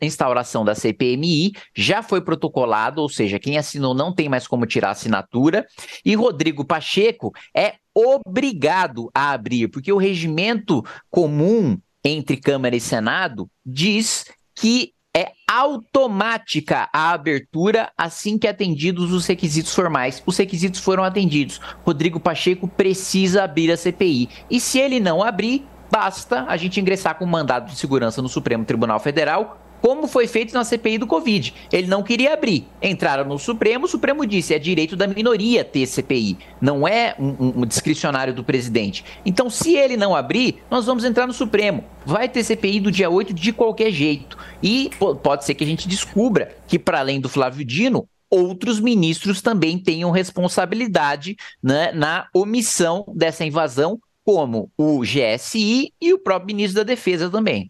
instauração 0.02 0.64
da 0.64 0.74
CPMI, 0.74 1.52
já 1.76 2.02
foi 2.02 2.22
protocolado, 2.22 3.02
ou 3.02 3.10
seja, 3.10 3.38
quem 3.38 3.58
assinou 3.58 3.94
não 3.94 4.16
tem 4.16 4.30
mais 4.30 4.48
como 4.48 4.66
tirar 4.66 4.88
a 4.88 4.92
assinatura, 4.92 5.68
e 6.06 6.16
Rodrigo 6.16 6.64
Pacheco 6.64 7.34
é 7.54 7.74
obrigado 7.94 9.12
a 9.14 9.32
abrir, 9.32 9.68
porque 9.68 9.92
o 9.92 9.98
regimento 9.98 10.82
comum 11.10 11.78
entre 12.06 12.38
Câmara 12.38 12.74
e 12.74 12.80
Senado 12.80 13.50
diz 13.66 14.26
que 14.56 14.94
é 15.14 15.34
automática 15.46 16.88
a 16.94 17.12
abertura 17.12 17.92
assim 17.98 18.38
que 18.38 18.48
atendidos 18.48 19.12
os 19.12 19.26
requisitos 19.26 19.76
formais. 19.76 20.24
Os 20.26 20.38
requisitos 20.38 20.80
foram 20.80 21.04
atendidos. 21.04 21.60
Rodrigo 21.84 22.18
Pacheco 22.18 22.66
precisa 22.66 23.44
abrir 23.44 23.70
a 23.74 23.76
CPI. 23.76 24.30
E 24.50 24.58
se 24.58 24.80
ele 24.80 25.02
não 25.02 25.22
abrir, 25.22 25.66
basta 25.92 26.46
a 26.48 26.56
gente 26.58 26.80
ingressar 26.80 27.16
com 27.18 27.26
um 27.26 27.30
mandado 27.30 27.70
de 27.70 27.76
segurança 27.78 28.22
no 28.22 28.30
Supremo 28.30 28.64
Tribunal 28.66 29.00
Federal, 29.00 29.58
como 29.82 30.08
foi 30.08 30.28
feito 30.28 30.54
na 30.54 30.64
CPI 30.64 31.00
do 31.00 31.08
Covid. 31.08 31.56
Ele 31.72 31.88
não 31.88 32.04
queria 32.04 32.34
abrir. 32.34 32.68
Entraram 32.82 33.26
no 33.26 33.40
Supremo, 33.40 33.86
o 33.86 33.88
Supremo 33.88 34.26
disse: 34.28 34.54
é 34.54 34.60
direito 34.60 34.96
da 34.96 35.08
minoria 35.08 35.64
ter 35.66 35.88
CPI, 35.88 36.38
não 36.62 36.88
é 36.88 37.16
um, 37.20 37.62
um- 37.62 37.66
discricionário 37.66 38.32
do 38.34 38.44
presidente. 38.44 39.04
Então, 39.26 39.50
se 39.50 39.76
ele 39.76 39.98
não 39.98 40.16
abrir, 40.16 40.62
nós 40.70 40.86
vamos 40.86 41.04
entrar 41.04 41.26
no 41.26 41.34
Supremo. 41.34 41.84
Vai 42.06 42.30
ter 42.30 42.44
CPI 42.44 42.80
do 42.80 42.92
dia 42.92 43.10
8 43.10 43.34
de 43.34 43.52
qualquer 43.52 43.92
jeito. 43.92 44.38
E 44.62 44.92
po- 45.00 45.16
pode 45.16 45.46
ser 45.46 45.56
que 45.56 45.64
a 45.64 45.68
gente 45.68 45.88
descubra 45.88 46.56
que, 46.68 46.78
para 46.78 47.00
além 47.00 47.20
do 47.20 47.28
Flávio 47.28 47.66
Dino, 47.66 48.08
outros 48.30 48.80
ministros 48.80 49.42
também 49.42 49.80
tenham 49.80 50.12
responsabilidade 50.12 51.36
né, 51.62 51.92
na 51.92 52.28
omissão 52.34 53.04
dessa 53.16 53.44
invasão, 53.44 54.00
como 54.36 54.72
o 54.78 55.02
GSI 55.04 55.94
e 56.02 56.14
o 56.14 56.20
próprio 56.20 56.48
ministro 56.48 56.78
da 56.78 56.84
Defesa 56.84 57.30
também. 57.30 57.70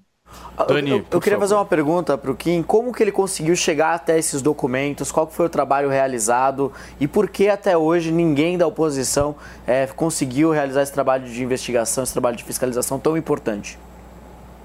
Eu- 0.58 0.66
eu, 0.92 0.98
eu 1.12 1.20
queria 1.20 1.38
fazer 1.40 1.56
uma 1.56 1.66
pergunta 1.66 2.18
para 2.18 2.32
o 2.32 2.36
Kim. 2.36 2.62
Como 2.62 2.94
que 2.94 3.02
ele 3.04 3.12
conseguiu 3.12 3.56
chegar 3.56 3.96
até 3.96 4.18
esses 4.18 4.42
documentos? 4.42 5.12
Qual 5.12 5.28
foi 5.30 5.48
o 5.48 5.50
trabalho 5.50 5.90
realizado? 5.90 6.72
E 7.00 7.08
por 7.08 7.30
que 7.30 7.50
até 7.50 7.76
hoje 7.76 8.12
ninguém 8.12 8.58
da 8.58 8.68
oposição 8.68 9.36
eh, 9.66 9.88
conseguiu 9.96 10.52
realizar 10.52 10.84
esse 10.84 10.94
trabalho 10.94 11.28
de 11.28 11.44
investigação, 11.44 12.04
esse 12.04 12.14
trabalho 12.14 12.38
de 12.38 12.44
fiscalização 12.44 13.00
tão 13.00 13.18
importante? 13.18 13.78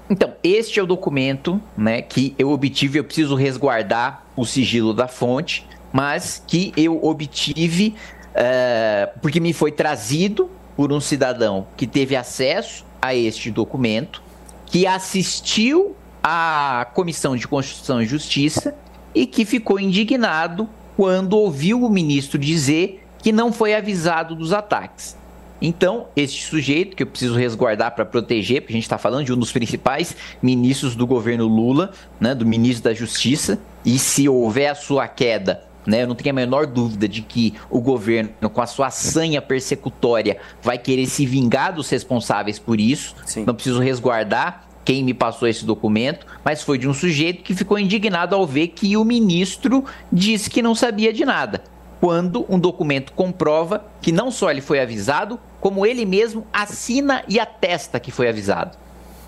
Então, 0.09 0.33
este 0.43 0.79
é 0.79 0.83
o 0.83 0.85
documento 0.85 1.59
né, 1.75 2.01
que 2.01 2.33
eu 2.37 2.49
obtive, 2.51 2.99
eu 2.99 3.03
preciso 3.03 3.35
resguardar 3.35 4.23
o 4.37 4.45
sigilo 4.45 4.93
da 4.93 5.07
fonte, 5.07 5.65
mas 5.91 6.41
que 6.47 6.71
eu 6.77 7.03
obtive 7.03 7.95
eh, 8.33 9.09
porque 9.21 9.39
me 9.39 9.51
foi 9.51 9.71
trazido 9.71 10.49
por 10.77 10.93
um 10.93 11.01
cidadão 11.01 11.67
que 11.75 11.87
teve 11.87 12.15
acesso 12.15 12.85
a 13.01 13.15
este 13.15 13.49
documento, 13.49 14.21
que 14.67 14.85
assistiu 14.85 15.95
à 16.23 16.87
Comissão 16.93 17.35
de 17.35 17.47
Constituição 17.47 17.99
e 17.99 18.05
Justiça 18.05 18.75
e 19.15 19.25
que 19.25 19.43
ficou 19.43 19.79
indignado 19.79 20.69
quando 20.95 21.33
ouviu 21.33 21.83
o 21.83 21.89
ministro 21.89 22.37
dizer 22.37 23.03
que 23.17 23.31
não 23.31 23.51
foi 23.51 23.73
avisado 23.73 24.35
dos 24.35 24.53
ataques. 24.53 25.17
Então, 25.59 26.07
este 26.15 26.43
sujeito, 26.45 26.95
que 26.95 27.01
eu 27.01 27.07
preciso 27.07 27.35
resguardar 27.35 27.95
para 27.95 28.05
proteger, 28.05 28.61
porque 28.61 28.73
a 28.73 28.77
gente 28.77 28.83
está 28.83 28.99
falando 28.99 29.25
de 29.25 29.33
um 29.33 29.37
dos 29.37 29.51
principais 29.51 30.15
ministros 30.39 30.95
do 30.95 31.07
governo 31.07 31.47
Lula, 31.47 31.91
né, 32.19 32.35
do 32.35 32.45
ministro 32.45 32.83
da 32.83 32.93
Justiça, 32.93 33.59
e 33.83 33.97
se 33.97 34.29
houver 34.29 34.67
a 34.67 34.75
sua 34.75 35.07
queda, 35.07 35.63
né, 35.87 36.03
eu 36.03 36.07
não 36.07 36.15
tenho 36.15 36.31
a 36.31 36.35
menor 36.35 36.67
dúvida 36.67 37.07
de 37.07 37.21
que 37.21 37.53
o 37.69 37.79
governo, 37.79 38.49
com 38.49 38.61
a 38.61 38.67
sua 38.67 38.91
sanha 38.91 39.41
persecutória, 39.41 40.37
vai 40.61 40.77
querer 40.77 41.05
se 41.07 41.25
vingar 41.25 41.73
dos 41.73 41.89
responsáveis 41.89 42.59
por 42.59 42.79
isso. 42.79 43.15
Não 43.45 43.55
preciso 43.55 43.79
resguardar 43.79 44.67
quem 44.83 45.03
me 45.03 45.13
passou 45.13 45.47
esse 45.47 45.65
documento, 45.65 46.25
mas 46.43 46.61
foi 46.61 46.77
de 46.77 46.87
um 46.87 46.93
sujeito 46.93 47.41
que 47.41 47.55
ficou 47.55 47.79
indignado 47.79 48.35
ao 48.35 48.45
ver 48.45 48.67
que 48.69 48.95
o 48.97 49.03
ministro 49.03 49.83
disse 50.11 50.49
que 50.49 50.61
não 50.61 50.75
sabia 50.75 51.11
de 51.11 51.25
nada. 51.25 51.63
Quando 51.99 52.45
um 52.47 52.59
documento 52.59 53.13
comprova 53.13 53.85
que 54.01 54.11
não 54.11 54.29
só 54.29 54.51
ele 54.51 54.61
foi 54.61 54.79
avisado, 54.79 55.39
como 55.59 55.85
ele 55.85 56.05
mesmo 56.05 56.45
assina 56.53 57.23
e 57.27 57.39
atesta 57.39 57.99
que 57.99 58.11
foi 58.11 58.29
avisado. 58.29 58.77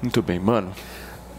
Muito 0.01 0.21
bem, 0.21 0.39
mano. 0.39 0.71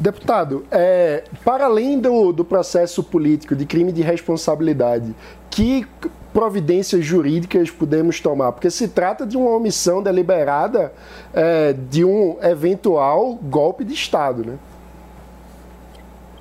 Deputado, 0.00 0.64
é, 0.70 1.24
para 1.44 1.66
além 1.66 2.00
do, 2.00 2.32
do 2.32 2.42
processo 2.42 3.02
político 3.02 3.54
de 3.54 3.66
crime 3.66 3.92
de 3.92 4.00
responsabilidade, 4.00 5.14
que 5.50 5.86
providências 6.32 7.04
jurídicas 7.04 7.70
podemos 7.70 8.18
tomar? 8.18 8.52
Porque 8.52 8.70
se 8.70 8.88
trata 8.88 9.26
de 9.26 9.36
uma 9.36 9.50
omissão 9.50 10.02
deliberada 10.02 10.90
é, 11.34 11.74
de 11.74 12.02
um 12.02 12.38
eventual 12.42 13.34
golpe 13.34 13.84
de 13.84 13.92
Estado, 13.92 14.42
né? 14.42 14.58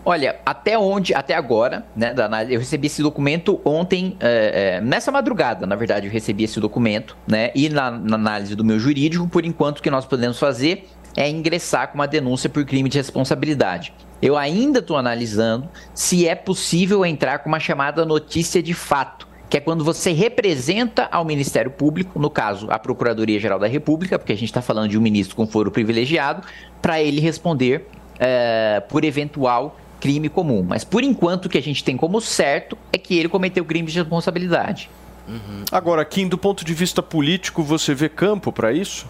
Olha, 0.05 0.37
até 0.45 0.79
onde, 0.79 1.13
até 1.13 1.35
agora, 1.35 1.85
né, 1.93 2.15
eu 2.49 2.59
recebi 2.59 2.87
esse 2.87 3.01
documento 3.03 3.59
ontem, 3.65 4.15
é, 4.21 4.77
é, 4.77 4.81
nessa 4.81 5.11
madrugada, 5.11 5.67
na 5.67 5.75
verdade, 5.75 6.07
eu 6.07 6.11
recebi 6.11 6.45
esse 6.45 6.61
documento, 6.61 7.17
né, 7.27 7.51
e 7.53 7.67
na, 7.67 7.91
na 7.91 8.15
análise 8.15 8.55
do 8.55 8.63
meu 8.63 8.79
jurídico, 8.79 9.27
por 9.27 9.43
enquanto, 9.43 9.79
o 9.79 9.83
que 9.83 9.91
nós 9.91 10.05
podemos 10.05 10.39
fazer 10.39 10.87
é 11.19 11.29
ingressar 11.29 11.89
com 11.89 11.95
uma 11.95 12.07
denúncia 12.07 12.49
por 12.49 12.63
crime 12.63 12.87
de 12.87 12.97
responsabilidade. 12.97 13.93
Eu 14.21 14.37
ainda 14.37 14.79
estou 14.79 14.95
analisando 14.95 15.67
se 15.93 16.25
é 16.25 16.33
possível 16.33 17.05
entrar 17.05 17.39
com 17.39 17.49
uma 17.49 17.59
chamada 17.59 18.05
notícia 18.05 18.63
de 18.63 18.73
fato, 18.73 19.27
que 19.49 19.57
é 19.57 19.59
quando 19.59 19.83
você 19.83 20.13
representa 20.13 21.09
ao 21.11 21.25
Ministério 21.25 21.71
Público, 21.71 22.17
no 22.17 22.29
caso, 22.29 22.67
a 22.71 22.79
Procuradoria-Geral 22.79 23.59
da 23.59 23.67
República, 23.67 24.17
porque 24.17 24.31
a 24.31 24.35
gente 24.35 24.45
está 24.45 24.61
falando 24.61 24.89
de 24.91 24.97
um 24.97 25.01
ministro 25.01 25.35
com 25.35 25.45
foro 25.45 25.69
privilegiado, 25.69 26.41
para 26.81 27.01
ele 27.01 27.19
responder 27.19 27.85
é, 28.17 28.81
por 28.87 29.03
eventual 29.03 29.77
crime 29.99 30.29
comum. 30.29 30.63
Mas 30.65 30.85
por 30.85 31.03
enquanto 31.03 31.47
o 31.47 31.49
que 31.49 31.57
a 31.57 31.61
gente 31.61 31.83
tem 31.83 31.97
como 31.97 32.21
certo 32.21 32.77
é 32.93 32.97
que 32.97 33.17
ele 33.17 33.27
cometeu 33.27 33.65
crime 33.65 33.91
de 33.91 33.99
responsabilidade. 33.99 34.89
Agora, 35.69 36.03
Kim, 36.05 36.29
do 36.29 36.37
ponto 36.37 36.63
de 36.63 36.73
vista 36.73 37.03
político, 37.03 37.61
você 37.61 37.93
vê 37.93 38.07
campo 38.07 38.53
para 38.53 38.71
isso? 38.71 39.05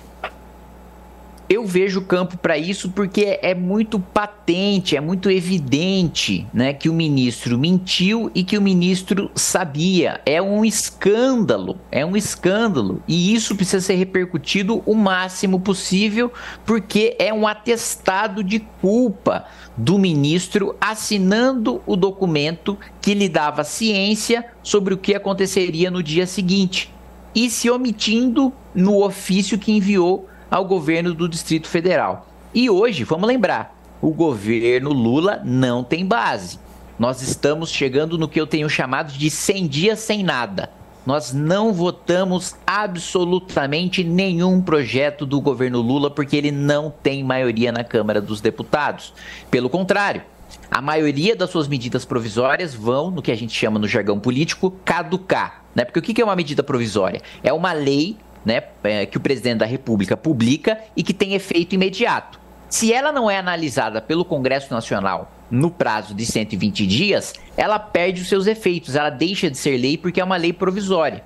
Eu 1.50 1.66
vejo 1.66 2.02
campo 2.02 2.38
para 2.38 2.60
isso 2.60 2.92
porque 2.92 3.40
é 3.42 3.56
muito 3.56 4.00
patente, 4.00 4.96
é 4.96 5.02
muito 5.02 5.32
evidente, 5.32 6.46
né, 6.54 6.74
que 6.74 6.88
o 6.88 6.94
ministro 6.94 7.58
mentiu 7.58 8.30
e 8.36 8.44
que 8.44 8.56
o 8.56 8.62
ministro 8.62 9.32
sabia. 9.34 10.22
É 10.28 10.40
um 10.40 10.64
escândalo, 10.64 11.80
é 11.92 12.06
um 12.06 12.16
escândalo. 12.16 13.02
E 13.08 13.34
isso 13.34 13.56
precisa 13.56 13.84
ser 13.84 13.96
repercutido 13.96 14.84
o 14.86 14.94
máximo 14.94 15.60
possível, 15.60 16.32
porque 16.68 17.16
é 17.18 17.34
um 17.34 17.48
atestado 17.48 18.44
de 18.44 18.60
culpa 18.80 19.46
do 19.76 19.98
ministro 19.98 20.76
assinando 20.80 21.82
o 21.88 21.96
documento 21.96 22.78
que 23.02 23.16
lhe 23.16 23.28
dava 23.28 23.64
ciência 23.64 24.46
sobre 24.62 24.94
o 24.94 24.98
que 24.98 25.16
aconteceria 25.16 25.90
no 25.90 26.04
dia 26.04 26.28
seguinte 26.28 26.94
e 27.34 27.50
se 27.50 27.70
omitindo 27.72 28.54
no 28.74 29.04
ofício 29.04 29.58
que 29.58 29.72
enviou 29.72 30.28
ao 30.50 30.66
governo 30.66 31.14
do 31.14 31.28
Distrito 31.28 31.68
Federal. 31.68 32.28
E 32.54 32.70
hoje, 32.70 33.04
vamos 33.04 33.28
lembrar, 33.28 33.76
o 34.02 34.12
governo 34.12 34.92
Lula 34.92 35.42
não 35.44 35.84
tem 35.84 36.06
base. 36.06 36.60
Nós 36.98 37.22
estamos 37.22 37.72
chegando 37.72 38.18
no 38.18 38.28
que 38.28 38.40
eu 38.40 38.48
tenho 38.48 38.70
chamado 38.70 39.14
de 39.14 39.30
100 39.30 39.68
dias 39.68 40.00
sem 40.00 40.24
nada. 40.24 40.70
Nós 41.06 41.32
não 41.32 41.74
votamos 41.74 42.56
absolutamente 42.68 44.04
nenhum 44.04 44.62
projeto 44.62 45.26
do 45.26 45.40
governo 45.40 45.82
Lula 45.82 46.12
porque 46.12 46.36
ele 46.36 46.52
não 46.52 46.92
tem 46.92 47.24
maioria 47.24 47.72
na 47.72 47.84
Câmara 47.84 48.22
dos 48.22 48.42
Deputados. 48.42 49.14
Pelo 49.50 49.70
contrário, 49.70 50.22
a 50.70 50.82
maioria 50.82 51.36
das 51.36 51.50
suas 51.50 51.68
medidas 51.68 52.06
provisórias 52.06 52.74
vão, 52.74 53.10
no 53.10 53.22
que 53.22 53.32
a 53.32 53.36
gente 53.36 53.54
chama 53.54 53.80
no 53.80 53.88
jargão 53.88 54.20
político, 54.20 54.72
caducar. 54.84 55.64
Né? 55.74 55.86
Porque 55.86 56.00
o 56.00 56.02
que 56.02 56.22
é 56.22 56.26
uma 56.26 56.36
medida 56.36 56.62
provisória? 56.62 57.22
É 57.44 57.54
uma 57.54 57.72
lei 57.72 58.18
né, 58.46 58.64
é, 58.84 59.06
que 59.06 59.18
o 59.18 59.22
presidente 59.22 59.60
da 59.60 59.66
República 59.66 60.16
publica 60.16 60.80
e 60.96 61.04
que 61.04 61.14
tem 61.14 61.34
efeito 61.34 61.76
imediato. 61.76 62.40
Se 62.70 62.94
ela 62.94 63.12
não 63.12 63.30
é 63.30 63.38
analisada 63.38 64.00
pelo 64.00 64.24
Congresso 64.24 64.72
Nacional 64.72 65.32
no 65.50 65.72
prazo 65.72 66.14
de 66.14 66.26
120 66.26 66.86
dias, 66.86 67.34
ela 67.58 67.80
perde 67.80 68.22
os 68.22 68.30
seus 68.30 68.46
efeitos, 68.46 68.96
ela 68.96 69.10
deixa 69.10 69.50
de 69.50 69.58
ser 69.58 69.76
lei 69.78 69.98
porque 69.98 70.22
é 70.22 70.24
uma 70.24 70.38
lei 70.38 70.54
provisória. 70.54 71.24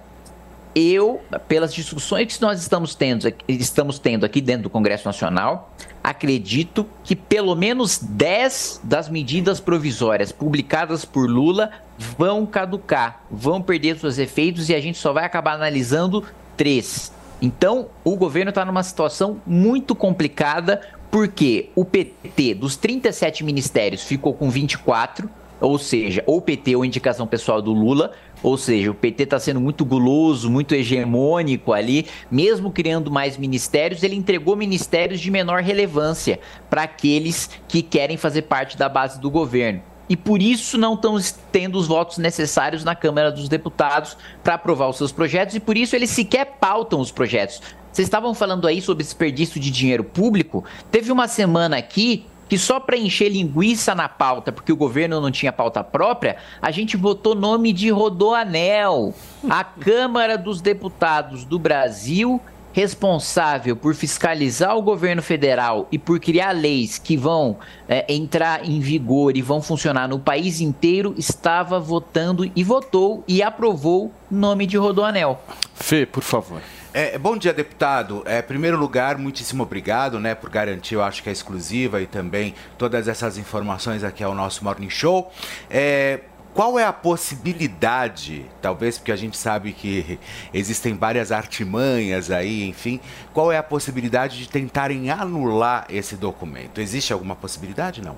Eu, 0.74 1.22
pelas 1.48 1.74
discussões 1.74 2.36
que 2.36 2.42
nós 2.42 2.60
estamos 2.60 2.96
tendo, 2.96 3.32
estamos 3.48 4.00
tendo 4.00 4.26
aqui 4.26 4.42
dentro 4.42 4.64
do 4.64 4.70
Congresso 4.70 5.06
Nacional, 5.06 5.72
acredito 6.04 6.88
que 7.04 7.16
pelo 7.16 7.56
menos 7.56 8.00
10 8.00 8.82
das 8.84 9.08
medidas 9.08 9.60
provisórias 9.60 10.32
publicadas 10.32 11.06
por 11.06 11.30
Lula 11.30 11.70
vão 12.18 12.46
caducar, 12.46 13.22
vão 13.30 13.62
perder 13.62 14.00
seus 14.00 14.18
efeitos 14.18 14.68
e 14.70 14.74
a 14.74 14.82
gente 14.82 14.98
só 14.98 15.14
vai 15.14 15.26
acabar 15.26 15.54
analisando 15.54 16.26
três. 16.58 17.12
Então, 17.42 17.88
o 18.04 18.16
governo 18.16 18.50
está 18.50 18.64
numa 18.64 18.84
situação 18.84 19.42
muito 19.46 19.94
complicada, 19.94 20.82
porque 21.12 21.70
o 21.76 21.84
PT, 21.84 22.56
dos 22.56 22.76
37 22.78 23.44
ministérios, 23.44 24.04
ficou 24.04 24.34
com 24.34 24.50
24, 24.50 25.30
ou 25.60 25.78
seja, 25.78 26.24
ou 26.26 26.42
PT 26.42 26.76
ou 26.76 26.86
indicação 26.86 27.28
pessoal 27.28 27.62
do 27.62 27.72
Lula, 27.72 28.12
ou 28.42 28.58
seja, 28.58 28.92
o 28.92 28.94
PT 28.94 29.24
está 29.24 29.40
sendo 29.40 29.62
muito 29.62 29.86
guloso, 29.86 30.50
muito 30.50 30.76
hegemônico 30.76 31.72
ali, 31.72 32.08
mesmo 32.30 32.72
criando 32.72 33.12
mais 33.12 33.38
ministérios, 33.38 34.04
ele 34.04 34.16
entregou 34.16 34.56
ministérios 34.56 35.22
de 35.22 35.32
menor 35.32 35.62
relevância 35.62 36.40
para 36.70 36.84
aqueles 36.84 37.50
que 37.68 37.82
querem 37.82 38.18
fazer 38.18 38.44
parte 38.44 38.78
da 38.78 38.90
base 38.90 39.20
do 39.20 39.30
governo 39.30 39.82
e 40.14 40.16
por 40.16 40.44
isso 40.44 40.78
não 40.78 40.94
estão 40.94 41.18
tendo 41.52 41.76
os 41.76 41.88
votos 41.88 42.20
necessários 42.20 42.84
na 42.84 42.94
Câmara 42.94 43.32
dos 43.32 43.50
Deputados 43.50 44.16
para 44.44 44.54
aprovar 44.54 44.88
os 44.88 44.98
seus 44.98 45.12
projetos 45.12 45.56
e 45.56 45.60
por 45.60 45.76
isso 45.76 45.96
eles 45.96 46.12
sequer 46.12 46.46
pautam 46.60 47.00
os 47.00 47.12
projetos. 47.12 47.64
Vocês 47.92 48.06
estavam 48.06 48.32
falando 48.36 48.68
aí 48.68 48.80
sobre 48.80 49.04
desperdício 49.04 49.60
de 49.60 49.72
dinheiro 49.72 50.04
público. 50.04 50.64
Teve 50.92 51.12
uma 51.12 51.28
semana 51.28 51.78
aqui 51.78 52.28
que 52.48 52.60
só 52.60 52.80
para 52.80 52.96
encher 52.96 53.30
linguiça 53.30 53.96
na 53.96 54.08
pauta, 54.08 54.52
porque 54.52 54.72
o 54.72 54.76
governo 54.76 55.20
não 55.20 55.32
tinha 55.32 55.52
pauta 55.52 55.84
própria, 55.84 56.38
a 56.62 56.70
gente 56.70 56.96
votou 56.96 57.34
nome 57.34 57.74
de 57.74 57.90
Rodoanel. 57.90 59.16
A 59.50 59.64
Câmara 59.64 60.38
dos 60.38 60.62
Deputados 60.62 61.44
do 61.44 61.58
Brasil 61.58 62.40
responsável 62.74 63.76
por 63.76 63.96
fiscalizar 63.96 64.76
o 64.76 64.82
governo 64.82 65.22
federal 65.22 65.88
e 65.92 65.98
por 65.98 66.20
criar 66.20 66.52
leis 66.52 66.98
que 66.98 67.16
vão 67.16 67.58
é, 67.88 68.12
entrar 68.12 68.66
em 68.66 68.80
vigor 68.80 69.38
e 69.38 69.42
vão 69.42 69.62
funcionar 69.62 70.08
no 70.08 70.20
país 70.20 70.60
inteiro, 70.60 71.14
estava 71.18 71.80
votando 71.80 72.52
e 72.56 72.64
votou 72.64 73.24
e 73.28 73.42
aprovou 73.42 74.12
nome 74.30 74.66
de 74.66 74.76
Rodoanel. 74.76 75.42
Fê, 75.76 76.06
por 76.06 76.24
favor. 76.24 76.62
É, 76.96 77.18
bom 77.18 77.36
dia, 77.36 77.52
deputado. 77.52 78.22
É, 78.24 78.38
em 78.38 78.44
primeiro 78.44 78.78
lugar, 78.78 79.18
muitíssimo 79.18 79.64
obrigado 79.64 80.20
né, 80.20 80.36
por 80.36 80.50
garantir, 80.50 80.94
eu 80.94 81.04
acho 81.04 81.24
que 81.24 81.30
é 81.30 81.32
exclusiva 81.32 82.00
e 82.00 82.06
também 82.06 82.54
todas 82.78 83.08
essas 83.08 83.36
informações 83.36 84.04
aqui 84.04 84.24
ao 84.24 84.36
nosso 84.36 84.64
Morning 84.64 84.92
Show. 84.92 85.32
É, 85.72 86.20
qual 86.54 86.78
é 86.78 86.86
a 86.86 86.94
possibilidade, 86.94 88.46
talvez 88.62 88.98
porque 88.98 89.12
a 89.12 89.16
gente 89.16 89.36
sabe 89.36 89.74
que 89.74 90.20
existem 90.54 90.94
várias 90.96 91.32
artimanhas 91.32 92.30
aí, 92.30 92.68
enfim, 92.68 93.00
qual 93.34 93.52
é 93.52 93.58
a 93.58 93.64
possibilidade 93.64 94.38
de 94.38 94.48
tentarem 94.48 95.10
anular 95.10 95.86
esse 95.90 96.16
documento? 96.16 96.80
Existe 96.80 97.12
alguma 97.12 97.36
possibilidade? 97.36 98.02
Não. 98.02 98.16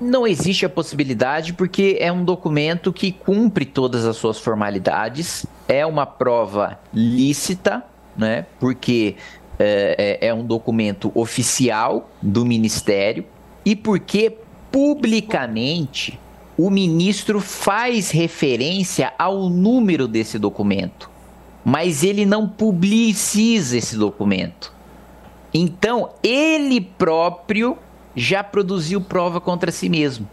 Não 0.00 0.26
existe 0.26 0.64
a 0.64 0.68
possibilidade 0.68 1.54
porque 1.54 1.96
é 1.98 2.12
um 2.12 2.24
documento 2.24 2.92
que 2.92 3.10
cumpre 3.10 3.64
todas 3.64 4.04
as 4.04 4.16
suas 4.16 4.38
formalidades, 4.38 5.44
é 5.66 5.84
uma 5.84 6.06
prova 6.06 6.78
lícita, 6.94 7.82
né? 8.16 8.46
Porque 8.60 9.16
é, 9.58 10.18
é, 10.20 10.28
é 10.28 10.34
um 10.34 10.44
documento 10.44 11.10
oficial 11.16 12.08
do 12.22 12.44
Ministério 12.44 13.24
e 13.64 13.74
porque 13.74 14.36
publicamente 14.70 16.18
o 16.58 16.70
ministro 16.70 17.40
faz 17.40 18.10
referência 18.10 19.12
ao 19.16 19.48
número 19.48 20.08
desse 20.08 20.40
documento, 20.40 21.08
mas 21.64 22.02
ele 22.02 22.26
não 22.26 22.48
publiciza 22.48 23.76
esse 23.76 23.96
documento. 23.96 24.74
Então, 25.54 26.10
ele 26.20 26.80
próprio 26.80 27.78
já 28.16 28.42
produziu 28.42 29.00
prova 29.00 29.40
contra 29.40 29.70
si 29.70 29.88
mesmo. 29.88 30.28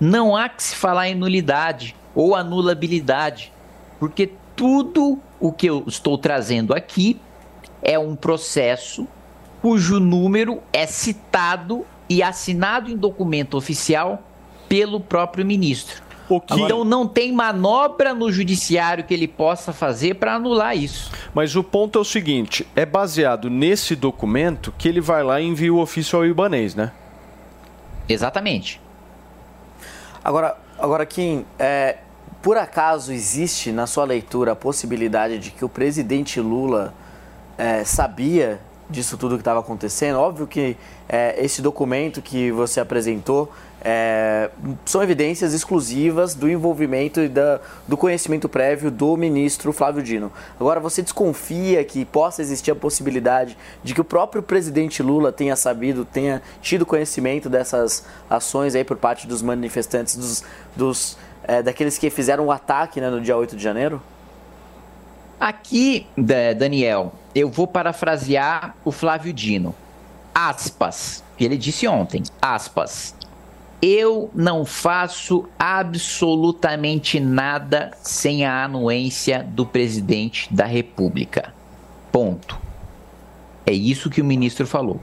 Não 0.00 0.34
há 0.34 0.48
que 0.48 0.62
se 0.62 0.74
falar 0.74 1.10
em 1.10 1.14
nulidade 1.14 1.94
ou 2.14 2.34
anulabilidade, 2.34 3.52
porque 3.98 4.32
tudo 4.56 5.18
o 5.38 5.52
que 5.52 5.66
eu 5.66 5.84
estou 5.86 6.16
trazendo 6.16 6.72
aqui 6.72 7.20
é 7.82 7.98
um 7.98 8.16
processo 8.16 9.06
cujo 9.60 10.00
número 10.00 10.62
é 10.72 10.86
citado 10.86 11.84
e 12.08 12.22
assinado 12.22 12.90
em 12.90 12.96
documento 12.96 13.58
oficial 13.58 14.22
pelo 14.70 15.00
próprio 15.00 15.44
ministro. 15.44 16.00
Que... 16.46 16.54
Então 16.60 16.84
não 16.84 17.08
tem 17.08 17.32
manobra 17.32 18.14
no 18.14 18.30
judiciário 18.30 19.02
que 19.02 19.12
ele 19.12 19.26
possa 19.26 19.72
fazer 19.72 20.14
para 20.14 20.36
anular 20.36 20.76
isso. 20.76 21.10
Mas 21.34 21.56
o 21.56 21.64
ponto 21.64 21.98
é 21.98 22.00
o 22.00 22.04
seguinte: 22.04 22.64
é 22.76 22.86
baseado 22.86 23.50
nesse 23.50 23.96
documento 23.96 24.72
que 24.78 24.86
ele 24.86 25.00
vai 25.00 25.24
lá 25.24 25.40
e 25.40 25.46
envia 25.46 25.74
o 25.74 25.80
ofício 25.80 26.16
ao 26.16 26.24
Ibanês, 26.24 26.76
né? 26.76 26.92
Exatamente. 28.08 28.80
Agora, 30.22 30.56
agora 30.78 31.04
Kim, 31.04 31.44
é, 31.58 31.98
por 32.40 32.56
acaso 32.56 33.12
existe 33.12 33.72
na 33.72 33.88
sua 33.88 34.04
leitura 34.04 34.52
a 34.52 34.56
possibilidade 34.56 35.36
de 35.36 35.50
que 35.50 35.64
o 35.64 35.68
presidente 35.68 36.40
Lula 36.40 36.94
é, 37.58 37.82
sabia 37.82 38.60
disso 38.88 39.16
tudo 39.16 39.34
que 39.34 39.40
estava 39.40 39.58
acontecendo? 39.58 40.20
Óbvio 40.20 40.46
que 40.46 40.76
é, 41.08 41.42
esse 41.44 41.60
documento 41.60 42.22
que 42.22 42.52
você 42.52 42.78
apresentou 42.78 43.52
é, 43.82 44.50
são 44.84 45.02
evidências 45.02 45.54
exclusivas 45.54 46.34
do 46.34 46.50
envolvimento 46.50 47.20
e 47.20 47.28
da, 47.28 47.60
do 47.88 47.96
conhecimento 47.96 48.48
prévio 48.48 48.90
do 48.90 49.16
ministro 49.16 49.72
Flávio 49.72 50.02
Dino. 50.02 50.30
Agora, 50.58 50.78
você 50.80 51.00
desconfia 51.00 51.82
que 51.84 52.04
possa 52.04 52.42
existir 52.42 52.70
a 52.70 52.74
possibilidade 52.74 53.56
de 53.82 53.94
que 53.94 54.00
o 54.00 54.04
próprio 54.04 54.42
presidente 54.42 55.02
Lula 55.02 55.32
tenha 55.32 55.56
sabido, 55.56 56.04
tenha 56.04 56.42
tido 56.60 56.84
conhecimento 56.84 57.48
dessas 57.48 58.04
ações 58.28 58.74
aí 58.74 58.84
por 58.84 58.96
parte 58.96 59.26
dos 59.26 59.40
manifestantes, 59.40 60.16
dos, 60.16 60.44
dos 60.76 61.18
é, 61.44 61.62
daqueles 61.62 61.96
que 61.96 62.10
fizeram 62.10 62.46
o 62.46 62.52
ataque 62.52 63.00
né, 63.00 63.08
no 63.08 63.20
dia 63.20 63.36
8 63.36 63.56
de 63.56 63.62
janeiro? 63.62 64.02
Aqui, 65.38 66.06
Daniel, 66.58 67.14
eu 67.34 67.48
vou 67.48 67.66
parafrasear 67.66 68.74
o 68.84 68.92
Flávio 68.92 69.32
Dino. 69.32 69.74
Aspas, 70.34 71.24
que 71.38 71.44
ele 71.44 71.56
disse 71.56 71.88
ontem, 71.88 72.22
aspas. 72.42 73.14
Eu 73.82 74.30
não 74.34 74.66
faço 74.66 75.48
absolutamente 75.58 77.18
nada 77.18 77.92
sem 78.02 78.44
a 78.44 78.64
anuência 78.64 79.42
do 79.42 79.64
presidente 79.64 80.52
da 80.52 80.66
República. 80.66 81.54
Ponto. 82.12 82.58
É 83.64 83.72
isso 83.72 84.10
que 84.10 84.20
o 84.20 84.24
ministro 84.24 84.66
falou. 84.66 85.00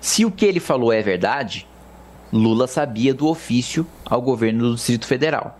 Se 0.00 0.24
o 0.24 0.30
que 0.30 0.46
ele 0.46 0.58
falou 0.58 0.90
é 0.90 1.02
verdade, 1.02 1.66
Lula 2.32 2.66
sabia 2.66 3.12
do 3.12 3.26
ofício 3.26 3.86
ao 4.06 4.22
governo 4.22 4.70
do 4.70 4.74
Distrito 4.74 5.06
Federal. 5.06 5.58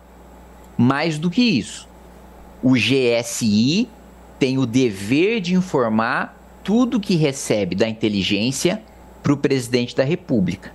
Mais 0.79 1.19
do 1.19 1.29
que 1.29 1.43
isso, 1.43 1.87
o 2.63 2.73
GSI 2.73 3.89
tem 4.39 4.57
o 4.57 4.65
dever 4.65 5.41
de 5.41 5.55
informar 5.55 6.35
tudo 6.65 6.99
que 6.99 7.15
recebe 7.15 7.77
da 7.77 7.87
inteligência 7.87 8.83
para 9.23 9.35
o 9.35 9.37
presidente 9.37 9.95
da 9.95 10.03
República. 10.03 10.73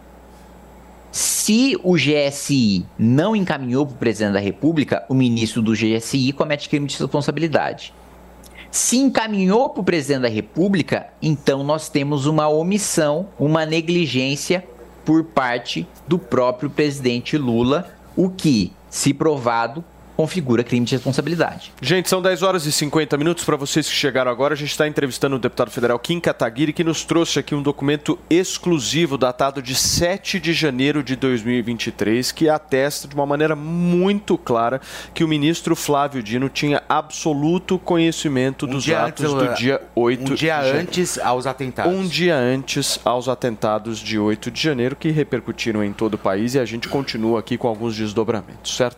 Se 1.18 1.76
o 1.84 1.95
GSI 1.95 2.86
não 2.95 3.36
encaminhou 3.36 3.88
para 3.88 3.95
o 3.95 3.97
presidente 3.97 4.34
da 4.34 4.39
República, 4.39 5.03
o 5.09 5.15
ministro 5.15 5.63
do 5.63 5.72
GSI 5.72 6.32
comete 6.32 6.70
crime 6.70 6.86
de 6.86 6.95
responsabilidade. 6.95 7.91
Se 8.70 8.97
encaminhou 8.97 9.68
para 9.72 9.82
o 9.82 9.84
presidente 9.84 10.22
da 10.22 10.28
República, 10.28 11.07
então 11.20 11.63
nós 11.63 11.89
temos 11.89 12.28
uma 12.28 12.47
omissão, 12.47 13.30
uma 13.39 13.65
negligência 13.65 14.63
por 15.03 15.24
parte 15.24 15.88
do 16.07 16.20
próprio 16.20 16.70
presidente 16.70 17.36
Lula, 17.36 17.89
o 18.15 18.30
que, 18.30 18.72
se 18.88 19.11
provado, 19.11 19.84
configura 20.18 20.63
crime 20.63 20.84
de 20.84 20.95
responsabilidade. 20.95 21.72
Gente, 21.80 22.09
são 22.09 22.20
10 22.20 22.41
horas 22.41 22.65
e 22.65 22.72
50 22.72 23.15
minutos. 23.18 23.43
Para 23.43 23.55
vocês 23.55 23.88
que 23.88 23.93
chegaram 23.93 24.32
agora, 24.32 24.55
a 24.55 24.57
gente 24.57 24.72
está 24.72 24.88
entrevistando 24.88 25.36
o 25.36 25.39
deputado 25.39 25.70
federal 25.70 25.99
Kim 25.99 26.20
Kataguiri, 26.20 26.74
que 26.74 26.84
nos 26.84 27.05
trouxe 27.05 27.38
aqui 27.38 27.53
um 27.53 27.61
documento 27.61 28.18
exclusivo 28.28 29.15
datado 29.15 29.61
de 29.61 29.76
7 29.76 30.39
de 30.39 30.53
janeiro 30.53 31.03
de 31.03 31.15
2023, 31.15 32.32
que 32.32 32.49
atesta 32.49 33.07
de 33.07 33.13
uma 33.13 33.28
maneira 33.28 33.55
muito 33.55 34.39
clara 34.39 34.82
que 35.13 35.24
o 35.24 35.28
ministro 35.28 35.76
Flávio 35.76 36.24
Dino 36.24 36.49
tinha 36.49 36.82
absoluto 36.89 37.78
conhecimento 37.78 38.65
Um 38.65 38.70
dos 38.70 38.89
atos 38.89 39.24
antes, 39.24 39.49
do 39.49 39.53
dia 39.53 39.82
8 39.93 40.20
um 40.20 40.26
dia 40.26 40.36
de 40.36 40.45
janeiro. 40.47 40.80
antes 40.80 41.20
aos 41.20 41.45
atentados. 41.45 41.93
Um 41.93 42.07
dia 42.07 42.36
antes 42.36 42.99
aos 43.05 43.30
atentados 43.30 43.99
de 43.99 44.18
8 44.18 44.49
de 44.49 44.63
janeiro, 44.63 44.95
que 44.95 45.11
repercutiram 45.11 45.84
em 45.84 45.93
todo 45.93 46.15
o 46.15 46.18
país 46.18 46.55
e 46.55 46.59
a 46.59 46.65
gente 46.65 46.88
continua 46.88 47.39
aqui 47.39 47.55
com 47.55 47.68
alguns 47.68 47.95
desdobramentos, 47.95 48.76
certo? 48.76 48.97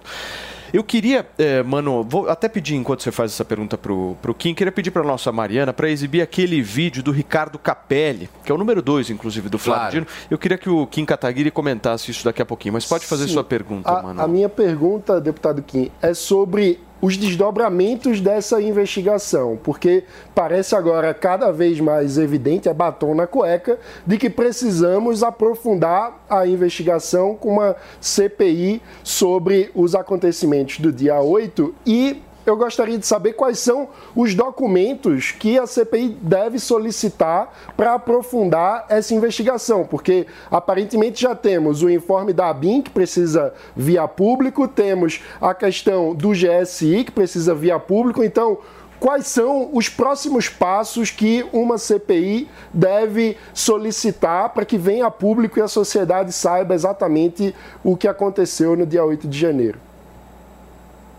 Eu 0.74 0.84
queria, 0.84 1.26
eh, 1.38 1.64
mano, 1.64 2.04
vou 2.04 2.30
até 2.30 2.48
pedir 2.48 2.76
enquanto 2.76 3.04
você 3.04 3.12
faz 3.12 3.32
essa 3.32 3.44
pergunta 3.46 3.78
pro, 3.78 4.16
pro 4.22 4.34
Kim, 4.34 4.54
queria 4.54 4.72
pedir 4.72 4.92
para 4.92 5.04
nossa 5.04 5.32
Mariana 5.32 5.74
para 5.74 5.90
exibir 5.90 6.22
aquele 6.22 6.62
vídeo 6.62 7.02
do 7.02 7.12
Ricardo 7.12 7.58
Capelli, 7.58 8.30
que 8.44 8.52
é 8.52 8.56
o 8.56 8.58
número 8.58 8.82
2, 8.82 9.10
inclusive, 9.10 9.50
do 9.50 9.58
Flávio 9.58 9.80
Claro. 9.80 9.94
Dino. 10.06 10.08
Eu 10.30 10.38
queria 10.38 10.58
que 10.58 10.70
o 10.70 10.86
Kim 10.88 11.06
Kataguiri 11.06 11.52
comentasse 11.52 12.12
isso 12.12 12.24
daqui 12.24 12.42
a 12.42 12.46
pouquinho, 12.46 12.74
mas 12.74 12.86
pode 12.86 13.06
fazer 13.06 13.28
Sim. 13.28 13.34
sua 13.34 13.44
pergunta, 13.44 13.90
a, 13.90 14.04
mano. 14.04 14.22
a 14.22 14.28
minha 14.28 14.50
pergunta, 14.50 15.20
deputado 15.20 15.62
Kim, 15.62 15.92
é 16.02 16.14
sobre 16.14 16.80
os 17.02 17.18
desdobramentos 17.18 18.22
dessa 18.22 18.62
investigação, 18.62 19.58
porque 19.64 20.04
parece 20.36 20.76
agora 20.76 21.14
cada 21.14 21.52
vez 21.52 21.80
mais 21.80 22.18
evidente, 22.18 22.68
é 22.68 22.74
batom 22.74 23.16
na 23.16 23.28
cueca, 23.28 23.80
de 24.06 24.18
que 24.18 24.30
precisamos 24.30 25.24
aprofundar 25.24 26.24
a 26.30 26.46
investigação 26.46 27.36
com 27.36 27.54
uma 27.54 27.76
CPI 28.02 28.82
sobre 29.04 29.72
os 29.74 29.96
acontecimentos 29.96 30.80
do 30.80 30.92
dia 30.92 31.20
8 31.22 31.74
e 31.86 32.22
eu 32.50 32.58
gostaria 32.58 32.98
de 32.98 33.06
saber 33.06 33.34
quais 33.34 33.60
são 33.60 33.90
os 34.16 34.34
documentos 34.34 35.32
que 35.32 35.58
a 35.58 35.68
CPI 35.68 36.18
deve 36.22 36.60
solicitar 36.60 37.54
para 37.78 37.94
aprofundar 37.94 38.86
essa 38.90 39.14
investigação, 39.14 39.86
porque 39.86 40.26
aparentemente 40.50 41.22
já 41.22 41.36
temos 41.36 41.84
o 41.84 41.90
informe 41.90 42.34
da 42.34 42.50
ABIN, 42.50 42.82
que 42.82 42.90
precisa 42.90 43.54
via 43.76 44.08
público, 44.08 44.68
temos 44.68 45.22
a 45.40 45.54
questão 45.54 46.16
do 46.16 46.32
GSI, 46.32 47.04
que 47.06 47.12
precisa 47.12 47.54
via 47.54 47.80
público, 47.80 48.24
então. 48.24 48.58
Quais 49.00 49.28
são 49.28 49.70
os 49.72 49.88
próximos 49.88 50.50
passos 50.50 51.10
que 51.10 51.46
uma 51.54 51.78
CPI 51.78 52.50
deve 52.74 53.38
solicitar 53.54 54.50
para 54.50 54.66
que 54.66 54.78
venha 54.78 55.06
a 55.06 55.12
público 55.12 55.58
e 55.58 55.62
a 55.62 55.70
sociedade 55.70 56.34
saiba 56.34 56.76
exatamente 56.76 57.56
o 57.82 57.96
que 57.96 58.10
aconteceu 58.10 58.76
no 58.76 58.86
dia 58.86 59.06
8 59.06 59.26
de 59.26 59.40
janeiro? 59.40 59.89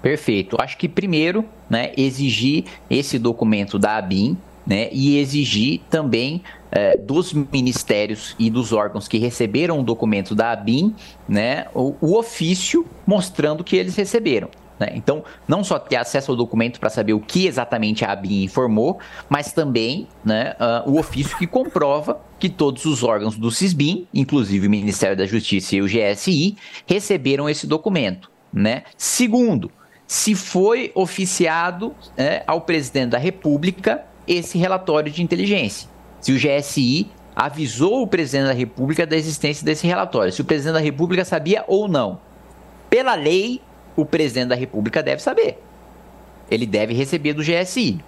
Perfeito. 0.03 0.57
Acho 0.59 0.79
que 0.79 0.89
primeiro, 0.89 1.45
né, 1.69 1.93
exigir 1.97 2.65
esse 2.89 3.19
documento 3.19 3.79
da 3.79 3.97
ABIN, 3.97 4.37
né, 4.67 4.89
e 4.93 5.19
exigir 5.19 5.81
também 5.91 6.43
eh, 6.71 6.97
dos 6.97 7.33
ministérios 7.33 8.37
e 8.39 8.49
dos 8.49 8.73
órgãos 8.73 9.09
que 9.09 9.19
receberam 9.19 9.81
o 9.81 9.83
documento 9.83 10.35
da 10.35 10.53
ABIN, 10.53 10.95
né, 11.29 11.67
o, 11.75 11.95
o 12.01 12.17
ofício 12.17 12.87
mostrando 13.07 13.65
que 13.65 13.77
eles 13.77 13.97
receberam. 13.97 14.49
né? 14.79 14.93
Então, 14.95 15.25
não 15.49 15.65
só 15.65 15.79
ter 15.79 15.97
acesso 15.97 16.31
ao 16.31 16.37
documento 16.37 16.79
para 16.79 16.89
saber 16.89 17.13
o 17.13 17.21
que 17.21 17.47
exatamente 17.47 18.05
a 18.05 18.13
ABIN 18.13 18.45
informou, 18.45 18.99
mas 19.29 19.53
também 19.53 20.07
né, 20.25 20.55
ah, 20.59 20.85
o 20.87 20.99
ofício 20.99 21.37
que 21.37 21.47
comprova 21.47 22.21
que 22.39 22.49
todos 22.49 22.85
os 22.85 23.03
órgãos 23.03 23.37
do 23.37 23.51
CISBIM, 23.51 24.07
inclusive 24.15 24.67
o 24.67 24.71
Ministério 24.71 25.17
da 25.17 25.27
Justiça 25.27 25.77
e 25.77 25.83
o 25.83 25.87
GSI, 25.87 26.57
receberam 26.87 27.49
esse 27.49 27.67
documento. 27.67 28.31
Né? 28.53 28.85
Segundo, 28.97 29.71
se 30.11 30.35
foi 30.35 30.91
oficiado 30.93 31.95
né, 32.17 32.43
ao 32.45 32.63
presidente 32.63 33.11
da 33.11 33.19
República 33.19 34.03
esse 34.27 34.59
relatório 34.59 35.13
de 35.13 35.23
inteligência. 35.23 35.89
Se 36.21 36.33
o 36.33 36.35
GSI 36.35 37.09
avisou 37.35 38.03
o 38.03 38.09
presidente 38.09 38.49
da 38.49 38.53
República 38.53 39.07
da 39.07 39.17
existência 39.17 39.65
desse 39.65 39.87
relatório, 39.87 40.33
se 40.33 40.41
o 40.41 40.45
presidente 40.45 40.75
da 40.75 40.81
República 40.81 41.25
sabia 41.25 41.65
ou 41.69 41.87
não. 41.87 42.19
Pela 42.91 43.15
lei, 43.15 43.63
o 43.95 44.05
presidente 44.05 44.49
da 44.49 44.57
República 44.57 45.01
deve 45.01 45.23
saber. 45.23 45.63
Ele 46.51 46.67
deve 46.67 46.93
receber 46.93 47.33
do 47.33 47.45
GSI. 47.45 48.01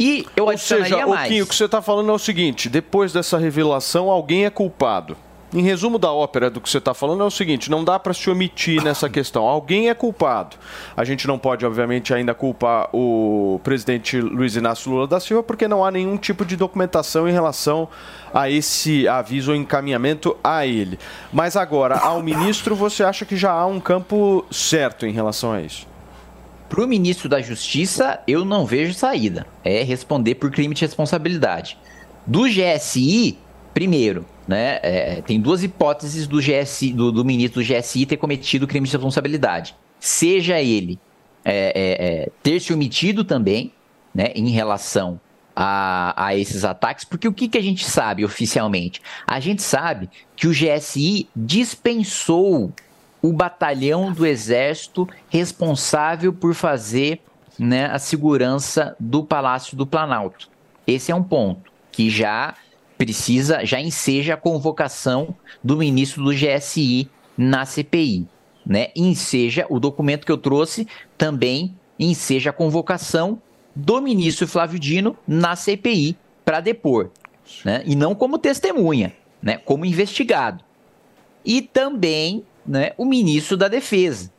E 0.00 0.26
eu 0.34 0.42
Ou 0.42 0.50
adicionaria 0.50 0.92
seja, 0.92 1.06
mais. 1.06 1.30
o 1.30 1.32
Kim, 1.32 1.40
o 1.42 1.46
que 1.46 1.54
você 1.54 1.66
está 1.66 1.80
falando 1.80 2.10
é 2.10 2.14
o 2.14 2.18
seguinte: 2.18 2.68
depois 2.68 3.12
dessa 3.12 3.38
revelação, 3.38 4.10
alguém 4.10 4.44
é 4.44 4.50
culpado. 4.50 5.16
Em 5.56 5.62
resumo 5.62 5.98
da 5.98 6.12
ópera 6.12 6.50
do 6.50 6.60
que 6.60 6.68
você 6.68 6.76
está 6.76 6.92
falando 6.92 7.22
é 7.22 7.26
o 7.26 7.30
seguinte: 7.30 7.70
não 7.70 7.82
dá 7.82 7.98
para 7.98 8.12
se 8.12 8.28
omitir 8.28 8.84
nessa 8.84 9.08
questão. 9.08 9.44
Alguém 9.44 9.88
é 9.88 9.94
culpado. 9.94 10.54
A 10.94 11.02
gente 11.02 11.26
não 11.26 11.38
pode, 11.38 11.64
obviamente, 11.64 12.12
ainda 12.12 12.34
culpar 12.34 12.90
o 12.92 13.58
presidente 13.64 14.20
Luiz 14.20 14.54
Inácio 14.54 14.90
Lula 14.90 15.06
da 15.06 15.18
Silva 15.18 15.42
porque 15.42 15.66
não 15.66 15.82
há 15.82 15.90
nenhum 15.90 16.18
tipo 16.18 16.44
de 16.44 16.56
documentação 16.56 17.26
em 17.26 17.32
relação 17.32 17.88
a 18.34 18.50
esse 18.50 19.08
aviso 19.08 19.50
ou 19.50 19.56
encaminhamento 19.56 20.36
a 20.44 20.66
ele. 20.66 20.98
Mas 21.32 21.56
agora, 21.56 21.96
ao 22.00 22.22
ministro, 22.22 22.76
você 22.76 23.02
acha 23.02 23.24
que 23.24 23.34
já 23.34 23.50
há 23.50 23.64
um 23.64 23.80
campo 23.80 24.44
certo 24.50 25.06
em 25.06 25.12
relação 25.12 25.52
a 25.52 25.62
isso? 25.62 25.86
Para 26.68 26.84
o 26.84 26.86
ministro 26.86 27.30
da 27.30 27.40
Justiça, 27.40 28.20
eu 28.28 28.44
não 28.44 28.66
vejo 28.66 28.92
saída. 28.92 29.46
É 29.64 29.82
responder 29.82 30.34
por 30.34 30.50
crime 30.50 30.74
de 30.74 30.82
responsabilidade. 30.82 31.78
Do 32.26 32.42
GSI, 32.42 33.38
primeiro, 33.72 34.26
né? 34.46 34.78
é, 34.82 35.22
tem 35.22 35.40
duas 35.40 35.62
hipóteses 35.62 36.26
do 36.26 36.38
GSI, 36.38 36.92
do, 36.92 37.10
do 37.10 37.24
ministro 37.24 37.62
do 37.62 37.66
GSI 37.66 38.06
ter 38.06 38.16
cometido 38.16 38.66
crime 38.66 38.86
de 38.86 38.92
responsabilidade. 38.92 39.74
Seja 39.98 40.60
ele 40.60 40.98
é, 41.44 41.72
é, 41.74 42.06
é, 42.24 42.30
ter 42.42 42.60
se 42.60 42.72
omitido 42.72 43.24
também, 43.24 43.72
né, 44.14 44.32
em 44.34 44.48
relação 44.50 45.20
a, 45.54 46.26
a 46.26 46.36
esses 46.36 46.64
ataques, 46.64 47.04
porque 47.04 47.26
o 47.26 47.32
que, 47.32 47.48
que 47.48 47.56
a 47.56 47.62
gente 47.62 47.84
sabe 47.84 48.24
oficialmente? 48.24 49.00
A 49.26 49.40
gente 49.40 49.62
sabe 49.62 50.10
que 50.34 50.46
o 50.46 50.50
GSI 50.50 51.28
dispensou 51.34 52.72
o 53.22 53.32
batalhão 53.32 54.12
do 54.12 54.26
Exército 54.26 55.08
responsável 55.30 56.32
por 56.32 56.54
fazer 56.54 57.20
né, 57.58 57.86
a 57.86 57.98
segurança 57.98 58.94
do 59.00 59.24
Palácio 59.24 59.76
do 59.76 59.86
Planalto. 59.86 60.48
Esse 60.86 61.10
é 61.10 61.14
um 61.14 61.22
ponto 61.22 61.72
que 61.90 62.10
já 62.10 62.54
precisa, 62.96 63.64
já 63.64 63.80
enseja 63.80 64.34
a 64.34 64.36
convocação 64.36 65.34
do 65.62 65.76
ministro 65.76 66.24
do 66.24 66.32
GSI 66.32 67.08
na 67.36 67.64
CPI. 67.64 68.26
Né? 68.64 68.88
Enseja, 68.96 69.66
o 69.68 69.78
documento 69.78 70.26
que 70.26 70.32
eu 70.32 70.38
trouxe 70.38 70.86
também 71.16 71.74
enseja 71.98 72.50
a 72.50 72.52
convocação 72.52 73.40
do 73.74 74.00
ministro 74.00 74.48
Flávio 74.48 74.78
Dino 74.78 75.16
na 75.26 75.54
CPI 75.54 76.16
para 76.44 76.60
depor, 76.60 77.10
né? 77.64 77.82
E 77.84 77.94
não 77.94 78.14
como 78.14 78.38
testemunha, 78.38 79.12
né? 79.42 79.58
Como 79.58 79.84
investigado. 79.84 80.64
E 81.44 81.60
também, 81.60 82.44
né, 82.66 82.92
o 82.96 83.04
ministro 83.04 83.56
da 83.56 83.68
Defesa, 83.68 84.32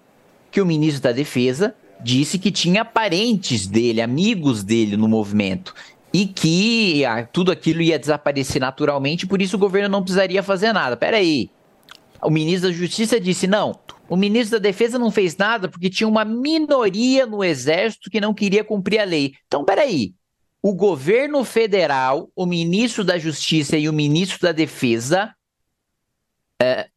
que 0.50 0.60
o 0.60 0.66
ministro 0.66 1.04
da 1.04 1.12
Defesa 1.12 1.76
disse 2.02 2.38
que 2.38 2.52
tinha 2.52 2.84
parentes 2.84 3.68
dele, 3.68 4.02
amigos 4.02 4.64
dele 4.64 4.98
no 4.98 5.08
movimento 5.08 5.74
e 6.18 6.26
que 6.26 7.06
ah, 7.06 7.28
tudo 7.28 7.52
aquilo 7.52 7.80
ia 7.80 8.00
desaparecer 8.00 8.60
naturalmente, 8.60 9.28
por 9.28 9.40
isso 9.40 9.56
o 9.56 9.60
governo 9.60 9.88
não 9.88 10.02
precisaria 10.02 10.42
fazer 10.42 10.74
nada. 10.74 10.98
Peraí, 10.98 11.52
o 12.24 12.32
ministro 12.32 12.72
da 12.72 12.76
Justiça 12.76 13.20
disse 13.20 13.46
não. 13.46 13.80
O 14.10 14.18
ministro 14.18 14.58
da 14.58 14.64
Defesa 14.64 14.98
não 14.98 15.12
fez 15.12 15.38
nada 15.38 15.70
porque 15.70 15.92
tinha 15.92 16.08
uma 16.08 16.26
minoria 16.26 17.28
no 17.28 17.44
Exército 17.44 18.10
que 18.10 18.20
não 18.20 18.34
queria 18.34 18.64
cumprir 18.64 18.98
a 18.98 19.04
lei. 19.04 19.36
Então, 19.46 19.64
peraí. 19.64 20.16
O 20.60 20.74
governo 20.74 21.44
federal, 21.44 22.32
o 22.36 22.48
ministro 22.48 23.04
da 23.04 23.20
Justiça 23.20 23.78
e 23.78 23.88
o 23.88 23.94
ministro 23.94 24.42
da 24.42 24.52
Defesa 24.52 25.36
é, 26.60 26.88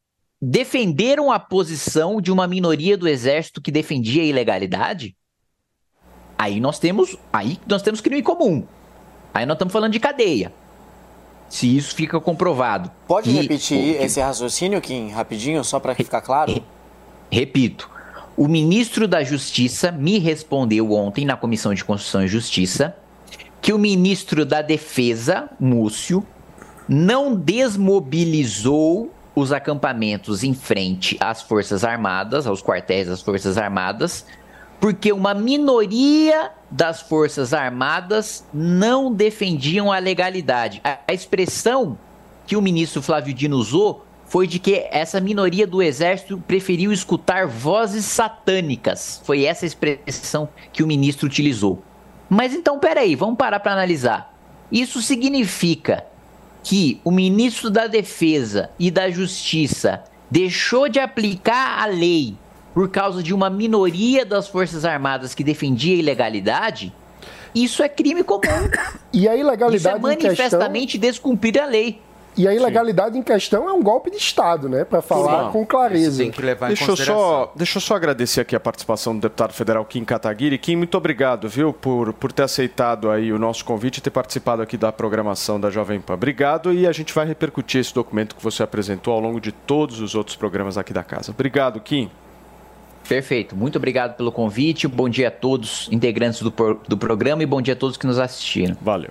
defenderam 0.41 1.31
a 1.31 1.39
posição 1.39 2.23
de 2.23 2.33
uma 2.33 2.49
minoria 2.49 2.97
do 2.97 3.07
Exército 3.07 3.61
que 3.61 3.71
defendia 3.71 4.23
a 4.23 4.27
ilegalidade? 4.27 5.15
Aí 6.39 6.59
nós 6.59 6.79
temos, 6.79 7.19
aí 7.31 7.61
nós 7.67 7.83
temos 7.83 8.01
crime 8.01 8.23
comum. 8.23 8.67
Aí 9.33 9.47
nós 9.47 9.55
estamos 9.55 9.73
falando 9.73 9.93
de 9.93 10.01
cadeia. 10.01 10.53
Se 11.49 11.77
isso 11.77 11.95
fica 11.95 12.21
comprovado. 12.21 12.91
Pode 13.09 13.31
E 13.31 13.33
repetir 13.33 13.99
o- 14.01 14.03
esse 14.05 14.21
raciocínio, 14.21 14.81
Kim, 14.81 15.09
rapidinho, 15.11 15.63
só 15.65 15.81
para 15.81 15.95
ficar 15.95 16.21
claro? 16.21 16.63
Repito, 17.31 17.91
o 18.37 18.47
ministro 18.49 19.09
da 19.09 19.23
Justiça 19.25 19.91
me 19.91 20.19
respondeu 20.19 20.93
ontem 20.93 21.25
na 21.25 21.37
Comissão 21.37 21.75
de 21.75 21.85
Constituição 21.85 22.23
e 22.25 22.29
Justiça 22.29 22.97
que 23.61 23.73
o 23.73 23.79
ministro 23.79 24.47
da 24.47 24.63
Defesa, 24.63 25.51
Múcio, 25.59 26.25
não 26.89 27.35
desmobilizou 27.35 29.13
os 29.35 29.53
acampamentos 29.53 30.43
em 30.43 30.53
frente 30.55 31.17
às 31.21 31.41
Forças 31.43 31.85
Armadas, 31.85 32.47
aos 32.47 32.63
quartéis 32.63 33.07
das 33.07 33.23
Forças 33.23 33.57
Armadas, 33.57 34.25
porque 34.81 35.13
uma 35.13 35.35
minoria 35.35 36.51
das 36.71 37.03
Forças 37.03 37.53
Armadas 37.53 38.45
não 38.53 39.13
defendiam 39.13 39.93
a 39.93 39.99
legalidade. 39.99 40.81
A, 40.83 41.13
expressão 41.13 41.99
que 42.47 42.57
o 42.57 42.63
ministro 42.63 43.03
Flávio 43.03 43.35
Dino 43.35 43.57
usou 43.57 44.07
foi 44.27 44.47
de 44.47 44.59
que 44.59 44.87
essa 44.91 45.21
minoria 45.21 45.67
do 45.67 45.83
exército 45.83 46.39
preferiu 46.47 46.93
escutar 46.93 47.47
vozes 47.47 48.05
satânicas. 48.07 49.21
Foi 49.25 49.45
essa 49.45 49.67
expressão 49.67 50.49
que 50.73 50.83
o 50.83 50.87
ministro 50.87 51.27
utilizou. 51.27 51.83
Mas 52.29 52.55
então, 52.55 52.79
peraí, 52.79 53.15
vamos 53.15 53.37
parar 53.37 53.61
para 53.61 53.73
analisar. 53.73 54.35
Isso 54.71 55.03
significa 55.03 56.07
que 56.63 57.01
o 57.05 57.11
ministro 57.11 57.71
da 57.71 57.87
Defesa 57.87 58.71
e 58.79 58.91
da 58.91 59.11
Justiça 59.11 60.05
deixou 60.31 60.89
de 60.89 61.01
aplicar 61.01 61.83
a 61.83 61.87
lei 61.87 62.37
por 62.75 62.89
causa 62.89 63.23
de 63.23 63.35
uma 63.35 63.51
minoria 63.51 64.25
das 64.25 64.49
Forças 64.49 64.85
Armadas 64.85 65.35
que 65.35 65.45
defendia 65.45 65.95
a 65.95 65.99
ilegalidade? 65.99 66.93
Isso 67.55 67.83
é 67.83 67.89
crime 67.89 68.23
comum. 68.23 68.41
E 69.13 69.29
a 69.29 69.35
Isso 69.35 69.41
é 69.41 69.41
ilegalidade 69.41 69.97
em 69.97 70.17
questão... 70.17 70.31
manifestamente 70.31 70.97
descumprir 70.97 71.61
a 71.61 71.67
lei. 71.67 72.01
E 72.37 72.47
a 72.47 72.55
ilegalidade 72.55 73.19
em 73.19 73.23
questão 73.23 73.69
é 73.69 73.73
um 73.73 73.83
golpe 73.83 74.11
de 74.11 74.17
Estado, 74.17 74.69
né? 74.69 74.85
Para 74.85 75.03
falar 75.03 75.45
Não, 75.45 75.53
com 75.53 75.67
clareza. 75.67 76.23
Deixa 76.69 76.91
eu, 76.93 76.97
só, 76.97 77.53
deixa 77.57 77.79
eu 77.79 77.81
só 77.83 77.97
agradecer 77.97 78.41
aqui 78.41 78.55
a 78.55 78.61
participação 78.61 79.15
do 79.15 79.21
deputado 79.21 79.53
federal 79.53 79.85
Kim 79.85 80.05
Kataguiri. 80.05 80.57
Kim, 80.59 80.77
muito 80.77 80.97
obrigado, 80.97 81.49
viu, 81.49 81.73
por, 81.73 82.13
por 82.13 82.31
ter 82.31 82.45
aceitado 82.45 83.11
aí 83.11 83.33
o 83.33 83.39
nosso 83.39 83.65
convite 83.65 83.99
e 83.99 84.01
ter 84.01 84.11
participado 84.11 84.63
aqui 84.63 84.77
da 84.77 84.93
programação 84.93 85.59
da 85.59 85.71
Jovem 85.71 86.01
Pan. 86.01 86.15
Obrigado 86.15 86.73
e 86.73 86.87
a 86.87 86.93
gente 86.93 87.13
vai 87.13 87.27
repercutir 87.27 87.81
esse 87.81 87.93
documento 87.93 88.37
que 88.37 88.43
você 88.43 88.63
apresentou 88.63 89.13
ao 89.13 89.21
longo 89.21 89.41
de 89.41 89.51
todos 89.51 90.01
os 90.01 90.15
outros 90.15 90.37
programas 90.37 90.79
aqui 90.79 90.93
da 90.93 91.03
casa. 91.03 91.33
Obrigado, 91.33 91.81
Kim. 91.81 92.09
Perfeito. 93.09 93.57
Muito 93.57 93.77
obrigado 93.77 94.17
pelo 94.17 94.31
convite. 94.31 94.87
Bom 94.87 95.09
dia 95.09 95.29
a 95.29 95.31
todos, 95.31 95.89
integrantes 95.91 96.41
do, 96.41 96.53
do 96.87 96.97
programa, 96.97 97.43
e 97.43 97.47
bom 97.47 97.61
dia 97.61 97.75
a 97.75 97.77
todos 97.77 97.97
que 97.97 98.07
nos 98.07 98.19
assistiram. 98.19 98.77
Valeu. 98.81 99.11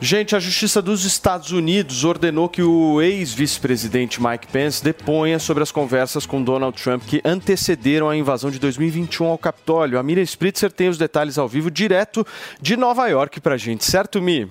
Gente, 0.00 0.36
a 0.36 0.40
Justiça 0.40 0.80
dos 0.80 1.04
Estados 1.04 1.50
Unidos 1.50 2.04
ordenou 2.04 2.48
que 2.48 2.62
o 2.62 3.02
ex-vice-presidente 3.02 4.22
Mike 4.22 4.46
Pence 4.46 4.82
deponha 4.82 5.38
sobre 5.38 5.62
as 5.62 5.72
conversas 5.72 6.24
com 6.24 6.42
Donald 6.42 6.80
Trump 6.80 7.02
que 7.04 7.20
antecederam 7.24 8.08
a 8.08 8.16
invasão 8.16 8.50
de 8.50 8.58
2021 8.58 9.26
ao 9.26 9.38
Capitólio. 9.38 9.98
A 9.98 10.02
Miriam 10.02 10.24
Spritzer 10.24 10.70
tem 10.70 10.88
os 10.88 10.96
detalhes 10.96 11.36
ao 11.36 11.48
vivo 11.48 11.70
direto 11.70 12.24
de 12.60 12.76
Nova 12.76 13.08
York 13.08 13.40
pra 13.40 13.56
gente, 13.56 13.84
certo, 13.84 14.22
Mi? 14.22 14.48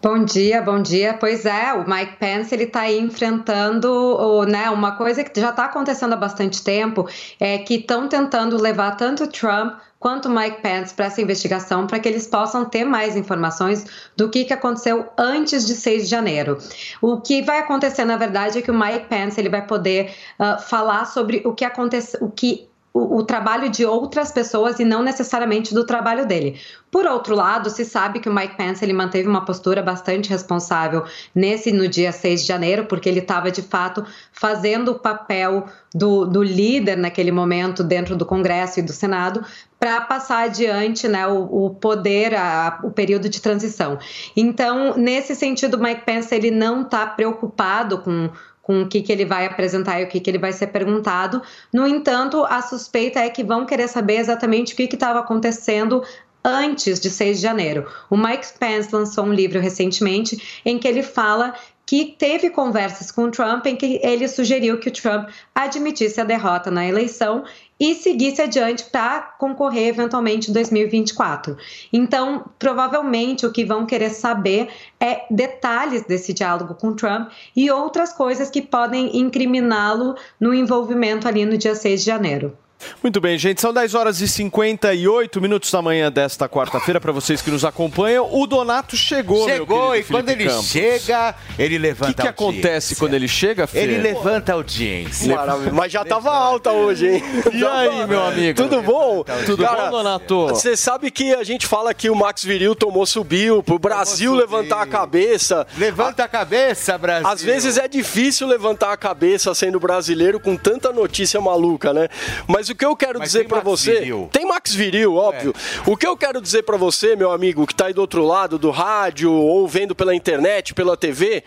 Bom 0.00 0.24
dia, 0.24 0.62
bom 0.62 0.80
dia. 0.80 1.16
Pois 1.18 1.44
é, 1.44 1.72
o 1.72 1.88
Mike 1.88 2.18
Pence 2.18 2.54
ele 2.54 2.64
está 2.64 2.88
enfrentando 2.88 4.46
né, 4.46 4.70
uma 4.70 4.92
coisa 4.92 5.24
que 5.24 5.40
já 5.40 5.50
está 5.50 5.64
acontecendo 5.64 6.12
há 6.12 6.16
bastante 6.16 6.62
tempo, 6.62 7.08
é 7.40 7.58
que 7.58 7.74
estão 7.74 8.08
tentando 8.08 8.56
levar 8.56 8.96
tanto 8.96 9.26
Trump 9.26 9.74
quanto 9.98 10.30
Mike 10.30 10.62
Pence 10.62 10.94
para 10.94 11.06
essa 11.06 11.20
investigação 11.20 11.84
para 11.86 11.98
que 11.98 12.08
eles 12.08 12.28
possam 12.28 12.64
ter 12.64 12.84
mais 12.84 13.16
informações 13.16 13.84
do 14.16 14.28
que, 14.28 14.44
que 14.44 14.52
aconteceu 14.52 15.08
antes 15.18 15.66
de 15.66 15.74
6 15.74 16.04
de 16.04 16.08
janeiro. 16.08 16.58
O 17.02 17.20
que 17.20 17.42
vai 17.42 17.58
acontecer, 17.58 18.04
na 18.04 18.16
verdade, 18.16 18.58
é 18.58 18.62
que 18.62 18.70
o 18.70 18.78
Mike 18.78 19.06
Pence 19.06 19.40
ele 19.40 19.48
vai 19.48 19.66
poder 19.66 20.14
ah, 20.38 20.58
falar 20.58 21.06
sobre 21.06 21.42
o 21.44 21.52
que 21.52 21.64
aconteceu, 21.64 22.20
o 22.22 22.30
que 22.30 22.67
o, 22.92 23.18
o 23.18 23.22
trabalho 23.22 23.68
de 23.68 23.84
outras 23.84 24.32
pessoas 24.32 24.80
e 24.80 24.84
não 24.84 25.02
necessariamente 25.02 25.72
do 25.74 25.84
trabalho 25.84 26.26
dele. 26.26 26.58
Por 26.90 27.06
outro 27.06 27.34
lado, 27.36 27.68
se 27.68 27.84
sabe 27.84 28.18
que 28.18 28.28
o 28.28 28.34
Mike 28.34 28.56
Pence 28.56 28.82
ele 28.84 28.94
manteve 28.94 29.28
uma 29.28 29.44
postura 29.44 29.82
bastante 29.82 30.30
responsável 30.30 31.04
nesse 31.34 31.70
no 31.70 31.86
dia 31.86 32.10
6 32.12 32.40
de 32.42 32.46
janeiro, 32.48 32.86
porque 32.86 33.08
ele 33.08 33.20
estava 33.20 33.50
de 33.50 33.60
fato 33.62 34.04
fazendo 34.32 34.92
o 34.92 34.98
papel 34.98 35.66
do, 35.94 36.24
do 36.24 36.42
líder 36.42 36.96
naquele 36.96 37.30
momento 37.30 37.84
dentro 37.84 38.16
do 38.16 38.24
Congresso 38.24 38.80
e 38.80 38.82
do 38.82 38.92
Senado 38.92 39.44
para 39.78 40.00
passar 40.00 40.44
adiante 40.44 41.06
né, 41.06 41.26
o, 41.26 41.66
o 41.66 41.70
poder, 41.74 42.34
a- 42.34 42.80
o 42.82 42.90
período 42.90 43.28
de 43.28 43.40
transição. 43.40 43.98
Então, 44.36 44.96
nesse 44.96 45.34
sentido, 45.36 45.74
o 45.76 45.82
Mike 45.82 46.04
Pence 46.06 46.34
ele 46.34 46.50
não 46.50 46.82
está 46.82 47.06
preocupado 47.06 47.98
com 47.98 48.30
com 48.68 48.82
o 48.82 48.86
que, 48.86 49.00
que 49.00 49.10
ele 49.10 49.24
vai 49.24 49.46
apresentar 49.46 49.98
e 49.98 50.04
o 50.04 50.08
que, 50.08 50.20
que 50.20 50.28
ele 50.28 50.36
vai 50.36 50.52
ser 50.52 50.66
perguntado. 50.66 51.40
No 51.72 51.86
entanto, 51.86 52.44
a 52.44 52.60
suspeita 52.60 53.18
é 53.18 53.30
que 53.30 53.42
vão 53.42 53.64
querer 53.64 53.88
saber 53.88 54.16
exatamente 54.16 54.74
o 54.74 54.76
que 54.76 54.82
estava 54.82 55.20
acontecendo 55.20 56.04
antes 56.44 57.00
de 57.00 57.08
6 57.08 57.38
de 57.38 57.42
janeiro. 57.42 57.86
O 58.10 58.16
Mike 58.16 58.46
Pence 58.60 58.94
lançou 58.94 59.24
um 59.24 59.32
livro 59.32 59.58
recentemente 59.58 60.60
em 60.66 60.78
que 60.78 60.86
ele 60.86 61.02
fala 61.02 61.54
que 61.86 62.14
teve 62.18 62.50
conversas 62.50 63.10
com 63.10 63.24
o 63.24 63.30
Trump 63.30 63.64
em 63.64 63.74
que 63.74 63.98
ele 64.02 64.28
sugeriu 64.28 64.78
que 64.78 64.90
o 64.90 64.92
Trump 64.92 65.30
admitisse 65.54 66.20
a 66.20 66.24
derrota 66.24 66.70
na 66.70 66.86
eleição 66.86 67.44
e 67.78 67.94
seguisse 67.94 68.42
adiante 68.42 68.84
para 68.84 69.20
concorrer 69.38 69.88
eventualmente 69.88 70.50
em 70.50 70.54
2024. 70.54 71.56
Então, 71.92 72.44
provavelmente 72.58 73.46
o 73.46 73.52
que 73.52 73.64
vão 73.64 73.86
querer 73.86 74.10
saber 74.10 74.68
é 74.98 75.24
detalhes 75.30 76.04
desse 76.04 76.32
diálogo 76.32 76.74
com 76.74 76.94
Trump 76.94 77.30
e 77.54 77.70
outras 77.70 78.12
coisas 78.12 78.50
que 78.50 78.62
podem 78.62 79.16
incriminá-lo 79.16 80.16
no 80.40 80.52
envolvimento 80.52 81.28
ali 81.28 81.44
no 81.44 81.56
dia 81.56 81.74
6 81.74 82.00
de 82.00 82.06
janeiro. 82.06 82.56
Muito 83.02 83.20
bem, 83.20 83.36
gente. 83.38 83.60
São 83.60 83.72
10 83.72 83.94
horas 83.94 84.20
e 84.20 84.28
58 84.28 85.40
minutos 85.40 85.70
da 85.70 85.82
manhã 85.82 86.10
desta 86.10 86.48
quarta-feira 86.48 87.00
para 87.00 87.12
vocês 87.12 87.42
que 87.42 87.50
nos 87.50 87.64
acompanham. 87.64 88.28
O 88.32 88.46
Donato 88.46 88.96
chegou, 88.96 89.48
Chegou 89.48 89.96
e 89.96 90.04
quando 90.04 90.26
Felipe 90.26 90.42
ele 90.44 90.50
Campos. 90.50 90.66
chega, 90.68 91.34
ele 91.58 91.76
O 91.76 91.80
levanta 91.80 92.12
que, 92.14 92.20
que 92.22 92.26
a 92.28 92.30
audiência. 92.30 92.60
acontece 92.62 92.96
quando 92.96 93.14
ele 93.14 93.28
chega, 93.28 93.66
Fê? 93.66 93.80
Ele 93.80 93.98
levanta 93.98 94.52
a 94.52 94.54
audiência. 94.54 95.34
Maravilha. 95.34 95.72
Mas 95.72 95.92
já 95.92 96.04
tava 96.04 96.30
alta 96.30 96.70
hoje, 96.72 97.08
hein? 97.08 97.22
E 97.52 97.64
aí, 97.64 98.06
meu 98.06 98.24
amigo? 98.24 98.62
Tudo 98.62 98.80
bom? 98.82 99.24
Tudo 99.44 99.64
bom, 99.66 99.90
Donato? 99.90 100.46
Você 100.48 100.76
sabe 100.76 101.10
que 101.10 101.34
a 101.34 101.42
gente 101.42 101.66
fala 101.66 101.92
que 101.92 102.08
o 102.08 102.14
Max 102.14 102.44
Viril 102.44 102.74
tomou 102.74 103.04
subiu, 103.06 103.62
pro 103.62 103.78
Brasil 103.78 104.34
levantar 104.34 104.82
a 104.82 104.86
cabeça. 104.86 105.66
Levanta 105.76 106.24
a 106.24 106.28
cabeça, 106.28 106.96
Brasil. 106.96 107.28
Às 107.28 107.42
vezes 107.42 107.76
é 107.76 107.88
difícil 107.88 108.46
levantar 108.46 108.92
a 108.92 108.96
cabeça 108.96 109.52
sendo 109.54 109.80
brasileiro 109.80 110.38
com 110.38 110.56
tanta 110.56 110.92
notícia 110.92 111.40
maluca, 111.40 111.92
né? 111.92 112.08
Mas 112.46 112.67
o 112.70 112.74
que 112.74 112.84
eu 112.84 112.96
quero 112.96 113.18
Mas 113.18 113.32
dizer 113.32 113.48
Max 113.48 113.64
você. 113.64 114.00
Viril. 114.00 114.28
Tem 114.32 114.46
Max 114.46 114.74
Viril, 114.74 115.14
óbvio. 115.14 115.54
O 115.86 115.96
que 115.96 116.06
eu 116.06 116.16
quero 116.16 116.40
dizer 116.40 116.62
pra 116.62 116.76
você, 116.76 117.16
meu 117.16 117.30
amigo, 117.30 117.66
que 117.66 117.74
tá 117.74 117.86
aí 117.86 117.92
do 117.92 118.00
outro 118.00 118.24
lado 118.24 118.58
do 118.58 118.70
rádio 118.70 119.32
ou 119.32 119.66
vendo 119.66 119.94
pela 119.94 120.14
internet, 120.14 120.74
pela 120.74 120.96
TV, 120.96 121.42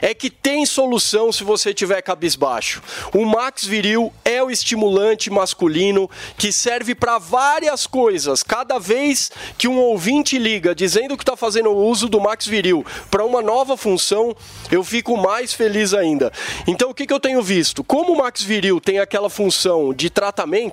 é 0.00 0.14
que 0.14 0.30
tem 0.30 0.64
solução 0.66 1.32
se 1.32 1.44
você 1.44 1.72
tiver 1.72 2.02
cabisbaixo. 2.02 2.82
O 3.14 3.24
Max 3.24 3.64
Viril 3.64 4.12
é 4.24 4.42
o 4.42 4.50
estimulante 4.50 5.30
masculino 5.30 6.10
que 6.36 6.52
serve 6.52 6.94
pra 6.94 7.18
várias 7.18 7.86
coisas. 7.86 8.42
Cada 8.42 8.78
vez 8.78 9.30
que 9.58 9.68
um 9.68 9.78
ouvinte 9.78 10.38
liga 10.38 10.74
dizendo 10.74 11.16
que 11.16 11.22
está 11.22 11.36
fazendo 11.36 11.70
uso 11.70 12.08
do 12.08 12.20
Max 12.20 12.46
Viril 12.46 12.84
para 13.10 13.24
uma 13.24 13.42
nova 13.42 13.76
função, 13.76 14.34
eu 14.70 14.82
fico 14.82 15.16
mais 15.16 15.52
feliz 15.52 15.94
ainda. 15.94 16.32
Então, 16.66 16.90
o 16.90 16.94
que, 16.94 17.06
que 17.06 17.12
eu 17.12 17.20
tenho 17.20 17.42
visto? 17.42 17.84
Como 17.84 18.12
o 18.12 18.18
Max 18.18 18.42
Viril 18.42 18.80
tem 18.80 18.98
aquela 18.98 19.30
função 19.30 19.92
de 19.92 20.10
tratamento, 20.10 20.65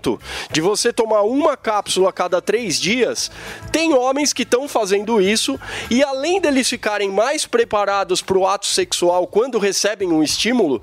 de 0.51 0.61
você 0.61 0.91
tomar 0.91 1.21
uma 1.21 1.55
cápsula 1.55 2.09
a 2.09 2.13
cada 2.13 2.41
três 2.41 2.79
dias, 2.79 3.31
tem 3.71 3.93
homens 3.93 4.33
que 4.33 4.43
estão 4.43 4.67
fazendo 4.67 5.21
isso 5.21 5.59
e 5.89 6.03
além 6.03 6.39
deles 6.39 6.69
ficarem 6.69 7.09
mais 7.09 7.45
preparados 7.45 8.21
para 8.21 8.37
o 8.37 8.47
ato 8.47 8.65
sexual 8.65 9.27
quando 9.27 9.59
recebem 9.59 10.11
um 10.11 10.23
estímulo, 10.23 10.81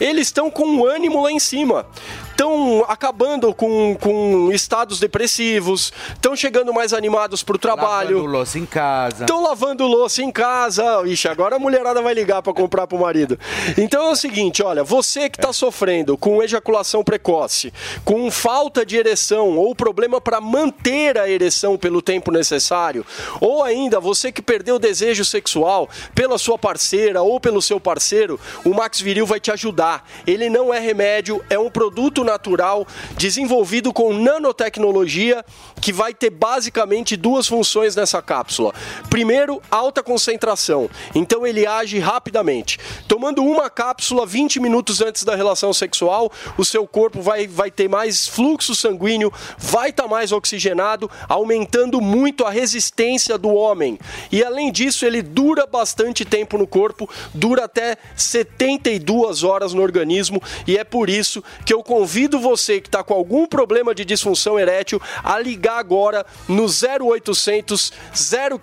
eles 0.00 0.28
estão 0.28 0.50
com 0.50 0.76
o 0.76 0.86
ânimo 0.86 1.22
lá 1.22 1.30
em 1.30 1.38
cima. 1.38 1.86
Estão 2.30 2.84
acabando 2.88 3.52
com, 3.52 3.96
com 4.00 4.50
estados 4.52 4.98
depressivos, 4.98 5.92
estão 6.14 6.34
chegando 6.34 6.72
mais 6.72 6.92
animados 6.92 7.42
para 7.42 7.56
o 7.56 7.58
trabalho. 7.58 8.16
Lavando 8.16 8.32
louça 8.32 8.58
em 8.58 8.66
casa. 8.66 9.24
Estão 9.24 9.42
lavando 9.42 9.86
louça 9.86 10.22
em 10.22 10.30
casa. 10.30 10.84
Ixi, 11.06 11.28
agora 11.28 11.56
a 11.56 11.58
mulherada 11.58 12.00
vai 12.00 12.14
ligar 12.14 12.42
para 12.42 12.54
comprar 12.54 12.86
pro 12.86 12.98
marido. 12.98 13.38
Então 13.76 14.08
é 14.08 14.10
o 14.10 14.16
seguinte, 14.16 14.62
olha, 14.62 14.82
você 14.82 15.28
que 15.28 15.38
está 15.38 15.52
sofrendo 15.52 16.16
com 16.16 16.42
ejaculação 16.42 17.04
precoce, 17.04 17.72
com 18.04 18.30
falta 18.30 18.86
de 18.86 18.96
ereção 18.96 19.58
ou 19.58 19.74
problema 19.74 20.20
para 20.20 20.40
manter 20.40 21.18
a 21.18 21.28
ereção 21.28 21.76
pelo 21.76 22.00
tempo 22.00 22.30
necessário, 22.30 23.04
ou 23.40 23.62
ainda 23.62 24.00
você 24.00 24.32
que 24.32 24.40
perdeu 24.40 24.76
o 24.76 24.78
desejo 24.78 25.24
sexual 25.24 25.88
pela 26.14 26.38
sua 26.38 26.58
parceira 26.58 27.22
ou 27.22 27.38
pelo 27.38 27.60
seu 27.60 27.78
parceiro, 27.78 28.40
o 28.64 28.74
Max 28.74 29.00
Viril 29.00 29.26
vai 29.26 29.40
te 29.40 29.50
ajudar. 29.50 30.08
Ele 30.26 30.48
não 30.48 30.72
é 30.72 30.78
remédio, 30.78 31.44
é 31.50 31.58
um 31.58 31.70
produto 31.70 32.24
natural 32.30 32.86
desenvolvido 33.16 33.92
com 33.92 34.12
nanotecnologia 34.12 35.44
que 35.80 35.92
vai 35.92 36.14
ter 36.14 36.30
basicamente 36.30 37.16
duas 37.16 37.46
funções 37.46 37.96
nessa 37.96 38.22
cápsula. 38.22 38.72
Primeiro, 39.08 39.60
alta 39.70 40.02
concentração. 40.02 40.88
Então 41.14 41.46
ele 41.46 41.66
age 41.66 41.98
rapidamente. 41.98 42.78
Tomando 43.08 43.42
uma 43.42 43.68
cápsula 43.68 44.24
20 44.26 44.60
minutos 44.60 45.00
antes 45.00 45.24
da 45.24 45.34
relação 45.34 45.72
sexual, 45.72 46.30
o 46.56 46.64
seu 46.64 46.86
corpo 46.86 47.20
vai, 47.20 47.46
vai 47.46 47.70
ter 47.70 47.88
mais 47.88 48.28
fluxo 48.28 48.74
sanguíneo, 48.74 49.32
vai 49.58 49.90
estar 49.90 50.06
mais 50.06 50.32
oxigenado, 50.32 51.10
aumentando 51.28 52.00
muito 52.00 52.44
a 52.44 52.50
resistência 52.50 53.36
do 53.36 53.48
homem. 53.48 53.98
E 54.30 54.44
além 54.44 54.70
disso, 54.70 55.04
ele 55.04 55.22
dura 55.22 55.66
bastante 55.66 56.24
tempo 56.24 56.56
no 56.56 56.66
corpo, 56.66 57.08
dura 57.34 57.64
até 57.64 57.96
72 58.16 59.42
horas 59.42 59.72
no 59.72 59.82
organismo, 59.82 60.42
e 60.66 60.76
é 60.76 60.84
por 60.84 61.08
isso 61.08 61.42
que 61.64 61.72
eu 61.72 61.82
convido 61.82 62.09
você 62.40 62.80
que 62.80 62.88
está 62.88 63.02
com 63.02 63.14
algum 63.14 63.46
problema 63.46 63.94
de 63.94 64.04
disfunção 64.04 64.58
erétil 64.58 65.00
a 65.22 65.38
ligar 65.38 65.78
agora 65.78 66.24
no 66.48 66.66
0800 66.66 67.92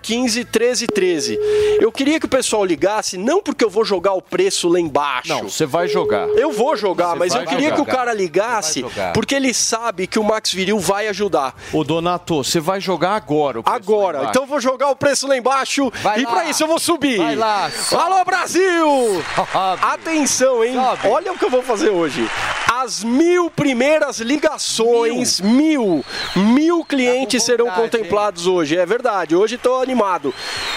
015 0.02 0.38
1313. 0.44 1.38
Eu 1.80 1.90
queria 1.92 2.18
que 2.20 2.26
o 2.26 2.28
pessoal 2.28 2.64
ligasse, 2.64 3.16
não 3.16 3.40
porque 3.42 3.64
eu 3.64 3.70
vou 3.70 3.84
jogar 3.84 4.12
o 4.14 4.22
preço 4.22 4.68
lá 4.68 4.80
embaixo. 4.80 5.28
Não, 5.28 5.48
você 5.48 5.66
vai 5.66 5.88
jogar. 5.88 6.28
Eu 6.30 6.52
vou 6.52 6.76
jogar, 6.76 7.10
Você 7.14 7.18
mas 7.18 7.34
eu 7.34 7.44
queria 7.46 7.68
que 7.68 7.74
o 7.74 7.78
jogar. 7.78 7.94
cara 7.96 8.12
ligasse, 8.12 8.80
jogar. 8.80 9.12
porque 9.12 9.34
ele 9.34 9.52
sabe 9.54 10.06
que 10.06 10.18
o 10.18 10.24
Max 10.24 10.52
Viril 10.52 10.78
vai 10.78 11.08
ajudar. 11.08 11.54
Ô, 11.72 11.84
Donato, 11.84 12.42
você 12.44 12.60
vai 12.60 12.80
jogar 12.80 13.14
agora. 13.16 13.60
o 13.60 13.62
preço 13.62 13.74
lá 13.74 13.76
Agora, 13.76 14.24
então 14.28 14.42
eu 14.42 14.46
vou 14.48 14.60
jogar 14.60 14.90
o 14.90 14.96
preço 14.96 15.26
lá 15.26 15.36
embaixo 15.36 15.90
Vai 16.02 16.20
e 16.20 16.26
pra 16.26 16.44
isso 16.48 16.62
eu 16.62 16.66
vou 16.68 16.78
subir. 16.78 17.18
Vai 17.18 17.36
lá, 17.36 17.70
sobe. 17.70 18.02
Alô 18.02 18.24
Brasil! 18.24 19.22
Atenção, 19.82 20.64
hein? 20.64 20.74
Olha 21.04 21.32
o 21.32 21.38
que 21.38 21.44
eu 21.44 21.50
vou 21.50 21.62
fazer 21.62 21.90
hoje. 21.90 22.28
As 22.72 23.02
mil 23.02 23.37
primeiras 23.54 24.18
ligações, 24.18 25.40
mil, 25.40 26.04
mil, 26.34 26.84
clientes 26.84 27.44
serão 27.44 27.70
contemplados 27.70 28.46
hoje. 28.46 28.76
É 28.76 28.84
verdade, 28.84 29.36
hoje 29.36 29.54
estou 29.54 29.80
animado. 29.80 30.34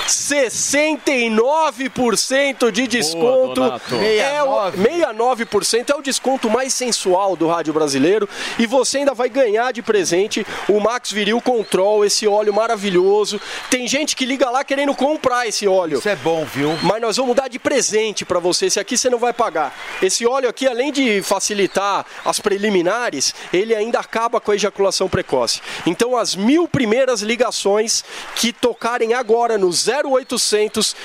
69% 0.08 2.72
de 2.72 2.88
desconto. 2.88 3.56
Donato. 3.56 3.96
é 3.96 4.44
o, 4.44 4.72
69% 4.72 5.90
é 5.90 5.96
o 5.96 6.02
desconto 6.02 6.50
mais 6.50 6.74
sensual 6.74 7.36
do 7.36 7.48
rádio 7.48 7.74
brasileiro. 7.74 8.30
E 8.60 8.66
você 8.66 9.00
ainda 9.00 9.14
vai 9.14 9.28
ganhar 9.30 9.72
de 9.72 9.82
presente 9.82 10.46
o 10.68 10.80
Max 10.80 11.12
Viril 11.12 11.42
Control, 11.42 12.06
esse 12.06 12.28
óleo 12.28 12.54
maravilhoso. 12.54 13.40
Tem 13.70 13.88
gente 13.88 14.16
que 14.16 14.26
liga 14.26 14.50
lá 14.50 14.64
querendo 14.64 14.96
comprar 14.96 15.48
esse 15.48 15.68
óleo. 15.68 16.00
Isso 16.00 16.10
é 16.10 16.16
bom, 16.16 16.46
viu? 16.46 16.78
Mas 16.84 17.02
nós 17.02 17.18
vamos 17.18 17.36
dar 17.36 17.50
de 17.50 17.60
presente 17.60 18.26
para 18.26 18.40
você. 18.40 18.68
Esse 18.68 18.80
aqui 18.80 18.98
você 18.98 19.10
não 19.10 19.20
vai 19.20 19.34
pagar. 19.34 19.76
Esse 20.02 20.26
óleo 20.26 20.50
aqui, 20.50 20.68
além 20.68 20.92
de 20.92 21.22
facilitar 21.22 22.06
as 22.26 22.40
preliminares, 22.52 23.34
ele 23.54 23.74
ainda 23.74 24.00
acaba 24.00 24.42
com 24.42 24.52
a 24.52 24.56
ejaculação 24.56 25.08
precoce. 25.08 25.62
Então, 25.86 26.18
as 26.18 26.36
mil 26.36 26.68
primeiras 26.68 27.22
ligações 27.22 28.04
que 28.36 28.52
tocarem 28.52 29.14
agora 29.14 29.58
no 29.58 29.70
0800 29.70 30.96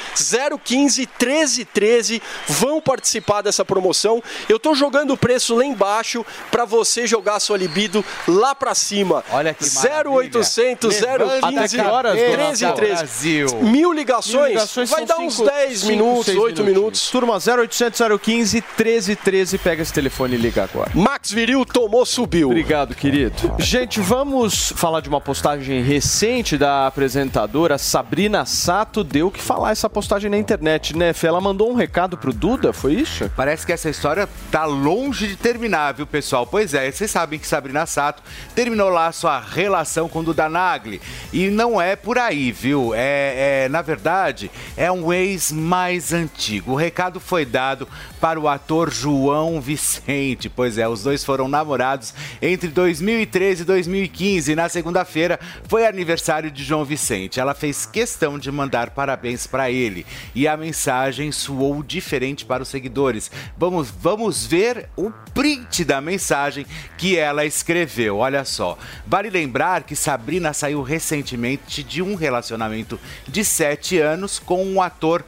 015 0.65 1.09
1313 1.21 2.21
vão 2.49 2.81
participar 2.81 3.43
dessa 3.43 3.65
promoção. 3.65 4.21
Eu 4.49 4.59
tô 4.59 4.75
jogando 4.75 5.13
o 5.13 5.17
preço 5.17 5.55
lá 5.55 5.65
embaixo 5.65 6.27
para 6.51 6.65
você 6.65 7.07
jogar 7.07 7.39
sua 7.39 7.57
libido 7.57 8.05
lá 8.27 8.53
para 8.55 8.75
cima. 8.75 9.25
Olha 9.31 9.55
que 9.55 9.65
0800 9.65 11.01
Levanta 11.01 11.47
015 11.49 11.81
a 11.81 11.85
cabeça, 11.85 12.27
1313. 12.27 12.95
Brasil. 12.97 13.47
Mil 13.63 13.93
ligações, 13.93 14.35
Mil 14.35 14.47
ligações 14.49 14.91
vai 14.91 15.05
dar 15.07 15.19
uns 15.19 15.35
cinco- 15.37 15.49
5, 15.51 15.57
10 15.59 15.79
cinco, 15.79 15.93
minutos, 15.93 16.25
seis 16.27 16.39
8 16.39 16.63
minutinhos. 16.63 16.77
minutos. 16.77 17.11
Turma 17.11 17.39
0800 17.39 18.01
015 18.21 18.65
1313, 18.77 19.59
pega 19.59 19.83
esse 19.83 19.93
telefone 19.93 20.35
e 20.35 20.39
liga 20.39 20.65
agora. 20.65 20.91
Max 20.95 21.31
Viril 21.37 21.67
tomou, 21.67 22.07
subiu. 22.07 22.49
Obrigado, 22.49 22.95
querido. 22.95 23.53
Gente, 23.59 24.01
vamos 24.01 24.73
falar 24.75 25.03
de 25.03 25.09
uma 25.11 25.21
postagem 25.21 25.83
recente 25.83 26.57
da 26.57 26.87
apresentadora 26.87 27.77
Sabrina 27.77 28.47
Sato. 28.47 29.05
Deu 29.05 29.31
que 29.31 29.43
falar 29.43 29.73
essa 29.73 29.91
postagem 29.91 30.31
na 30.31 30.39
internet, 30.39 30.97
né, 30.97 31.13
Fê? 31.13 31.27
Ela 31.27 31.39
mandou 31.39 31.71
um 31.71 31.75
recado 31.75 32.17
pro 32.17 32.33
Duda, 32.33 32.73
foi 32.73 32.95
isso? 32.95 33.31
Parece 33.37 33.67
que 33.67 33.73
essa 33.73 33.91
história 33.91 34.27
tá 34.51 34.65
longe 34.65 35.29
de 35.29 35.37
terminar, 35.37 35.93
viu, 35.93 36.07
pessoal? 36.07 36.47
Pois 36.47 36.73
é, 36.73 36.91
vocês 36.91 37.11
sabem 37.11 37.39
que 37.39 37.47
Sabrina 37.47 37.85
Sato 37.85 38.23
terminou 38.55 38.89
lá 38.89 39.13
sua 39.13 39.39
relação 39.39 40.09
com 40.09 40.25
Duda 40.25 40.49
Nagli. 40.49 41.03
E 41.35 41.51
não 41.51 41.79
é 41.79 41.97
por 41.97 42.17
aí, 42.17 42.51
viu? 42.51 42.95
É, 42.95 43.65
é, 43.65 43.69
na 43.69 43.83
verdade, 43.83 44.51
é 44.75 44.91
um 44.91 45.13
ex 45.13 45.53
mais 45.53 46.15
antigo. 46.15 46.73
O 46.73 46.77
recado 46.77 47.21
foi 47.21 47.45
dado 47.45 47.87
para 48.19 48.41
o 48.41 48.49
ator 48.49 48.91
João 48.91 49.61
Vicente. 49.61 50.49
Pois 50.49 50.79
é, 50.79 50.89
os 50.89 51.03
dois 51.03 51.26
foram 51.27 51.49
namorados 51.49 52.15
entre 52.41 52.69
2013 52.69 53.63
e 53.63 53.65
2015. 53.65 54.55
Na 54.55 54.69
segunda-feira 54.69 55.41
foi 55.65 55.85
aniversário 55.85 56.53
de 56.53 56.63
João 56.63 56.85
Vicente. 56.85 57.41
Ela 57.41 57.53
fez 57.53 57.85
questão 57.85 58.39
de 58.39 58.51
mandar 58.53 58.91
parabéns 58.91 59.45
para 59.45 59.69
ele. 59.69 60.07
E 60.37 60.47
a 60.47 60.57
mensagem 60.57 61.33
soou 61.33 61.83
diferente 61.83 62.45
para 62.45 62.63
os 62.63 62.69
seguidores. 62.69 63.29
Vamos, 63.59 63.91
vamos 63.91 64.47
ver 64.47 64.89
o 64.97 65.11
print 65.35 65.85
da 65.85 66.01
mensagem 66.01 66.65
que 66.97 67.19
ela 67.19 67.45
escreveu. 67.45 68.19
Olha 68.19 68.45
só. 68.45 68.79
Vale 69.05 69.29
lembrar 69.29 69.83
que 69.83 69.97
Sabrina 69.97 70.53
saiu 70.53 70.81
recentemente 70.81 71.83
de 71.83 72.01
um 72.01 72.15
relacionamento 72.15 73.01
de 73.27 73.45
7 73.45 73.99
anos 73.99 74.39
com 74.39 74.65
um 74.65 74.81
ator 74.81 75.25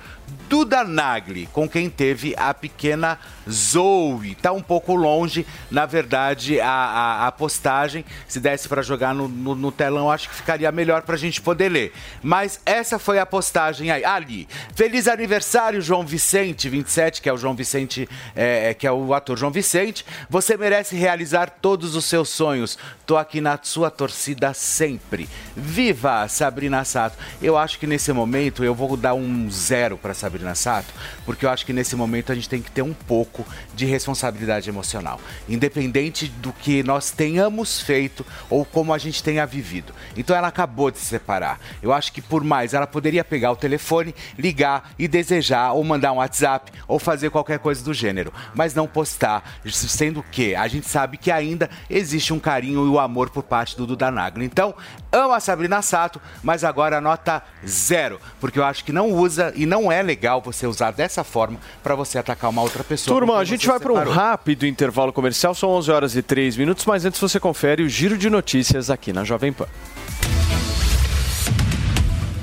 Duda 0.48 0.82
Nagli, 0.82 1.46
com 1.52 1.68
quem 1.68 1.90
teve 1.90 2.34
a 2.36 2.54
pequena 2.54 3.18
Zoe. 3.48 4.34
Tá 4.34 4.52
um 4.52 4.62
pouco 4.62 4.94
longe, 4.94 5.46
na 5.70 5.86
verdade, 5.86 6.60
a, 6.60 6.68
a, 6.68 7.26
a 7.26 7.32
postagem. 7.32 8.04
Se 8.26 8.40
desse 8.40 8.68
para 8.68 8.82
jogar 8.82 9.14
no, 9.14 9.28
no, 9.28 9.54
no 9.54 9.72
telão, 9.72 10.10
acho 10.10 10.28
que 10.28 10.34
ficaria 10.34 10.70
melhor 10.72 11.02
pra 11.02 11.16
gente 11.16 11.40
poder 11.40 11.68
ler. 11.68 11.92
Mas 12.22 12.60
essa 12.64 12.98
foi 12.98 13.18
a 13.18 13.26
postagem 13.26 13.90
aí. 13.90 14.04
Ali. 14.04 14.48
Feliz 14.74 15.08
aniversário, 15.08 15.80
João 15.80 16.06
Vicente, 16.06 16.68
27, 16.68 17.20
que 17.20 17.28
é 17.28 17.32
o 17.32 17.38
João 17.38 17.54
Vicente, 17.54 18.08
é, 18.34 18.70
é, 18.70 18.74
que 18.74 18.86
é 18.86 18.92
o 18.92 19.14
ator 19.14 19.36
João 19.36 19.52
Vicente. 19.52 20.04
Você 20.30 20.56
merece 20.56 20.96
realizar 20.96 21.50
todos 21.50 21.94
os 21.94 22.04
seus 22.04 22.28
sonhos. 22.28 22.78
Tô 23.06 23.16
aqui 23.16 23.40
na 23.40 23.58
sua 23.62 23.90
torcida 23.90 24.54
sempre. 24.54 25.28
Viva 25.56 26.26
Sabrina 26.28 26.84
Sato. 26.84 27.16
Eu 27.40 27.56
acho 27.56 27.78
que 27.78 27.86
nesse 27.86 28.12
momento 28.12 28.64
eu 28.64 28.74
vou 28.74 28.96
dar 28.96 29.14
um 29.14 29.50
zero 29.50 29.96
para 29.96 30.14
Sabrina 30.18 30.54
Sato, 30.54 30.92
porque 31.24 31.46
eu 31.46 31.50
acho 31.50 31.64
que 31.64 31.72
nesse 31.72 31.94
momento 31.94 32.32
a 32.32 32.34
gente 32.34 32.48
tem 32.48 32.60
que 32.60 32.70
ter 32.70 32.82
um 32.82 32.92
pouco 32.92 33.46
de 33.74 33.86
responsabilidade 33.86 34.68
emocional, 34.68 35.20
independente 35.48 36.26
do 36.26 36.52
que 36.52 36.82
nós 36.82 37.10
tenhamos 37.12 37.80
feito 37.80 38.26
ou 38.50 38.64
como 38.64 38.92
a 38.92 38.98
gente 38.98 39.22
tenha 39.22 39.46
vivido. 39.46 39.92
Então 40.16 40.36
ela 40.36 40.48
acabou 40.48 40.90
de 40.90 40.98
se 40.98 41.06
separar. 41.06 41.60
Eu 41.80 41.92
acho 41.92 42.12
que 42.12 42.20
por 42.20 42.42
mais 42.42 42.74
ela 42.74 42.86
poderia 42.86 43.22
pegar 43.22 43.52
o 43.52 43.56
telefone, 43.56 44.14
ligar 44.36 44.90
e 44.98 45.06
desejar 45.06 45.72
ou 45.72 45.84
mandar 45.84 46.12
um 46.12 46.16
WhatsApp 46.16 46.72
ou 46.88 46.98
fazer 46.98 47.30
qualquer 47.30 47.60
coisa 47.60 47.84
do 47.84 47.94
gênero, 47.94 48.32
mas 48.52 48.74
não 48.74 48.88
postar, 48.88 49.60
sendo 49.64 50.24
que 50.24 50.56
a 50.56 50.66
gente 50.66 50.88
sabe 50.88 51.16
que 51.16 51.30
ainda 51.30 51.70
existe 51.88 52.32
um 52.32 52.40
carinho 52.40 52.84
e 52.84 52.88
o 52.88 52.98
amor 52.98 53.30
por 53.30 53.44
parte 53.44 53.76
do 53.76 53.86
Duda. 53.86 54.08
Então, 54.40 54.74
amo 55.12 55.34
a 55.34 55.40
Sabrina 55.40 55.82
Sato, 55.82 56.20
mas 56.42 56.64
agora 56.64 57.00
nota 57.00 57.42
zero, 57.66 58.20
porque 58.40 58.58
eu 58.58 58.64
acho 58.64 58.84
que 58.84 58.92
não 58.92 59.10
usa 59.10 59.52
e 59.54 59.66
não 59.66 59.90
é 59.90 60.02
legal 60.02 60.40
você 60.40 60.66
usar 60.66 60.90
dessa 60.90 61.24
forma 61.24 61.58
para 61.82 61.94
você 61.94 62.18
atacar 62.18 62.50
uma 62.50 62.62
outra 62.62 62.84
pessoa. 62.84 63.14
Turma, 63.18 63.38
a 63.38 63.44
gente 63.44 63.66
vai 63.66 63.80
para 63.80 63.92
um 63.92 64.10
rápido 64.10 64.66
intervalo 64.66 65.12
comercial, 65.12 65.54
são 65.54 65.70
11 65.70 65.90
horas 65.90 66.16
e 66.16 66.22
3 66.22 66.56
minutos, 66.56 66.84
mas 66.86 67.04
antes 67.04 67.20
você 67.20 67.40
confere 67.40 67.82
o 67.82 67.88
giro 67.88 68.16
de 68.16 68.30
notícias 68.30 68.90
aqui 68.90 69.12
na 69.12 69.24
Jovem 69.24 69.52
Pan. 69.52 69.66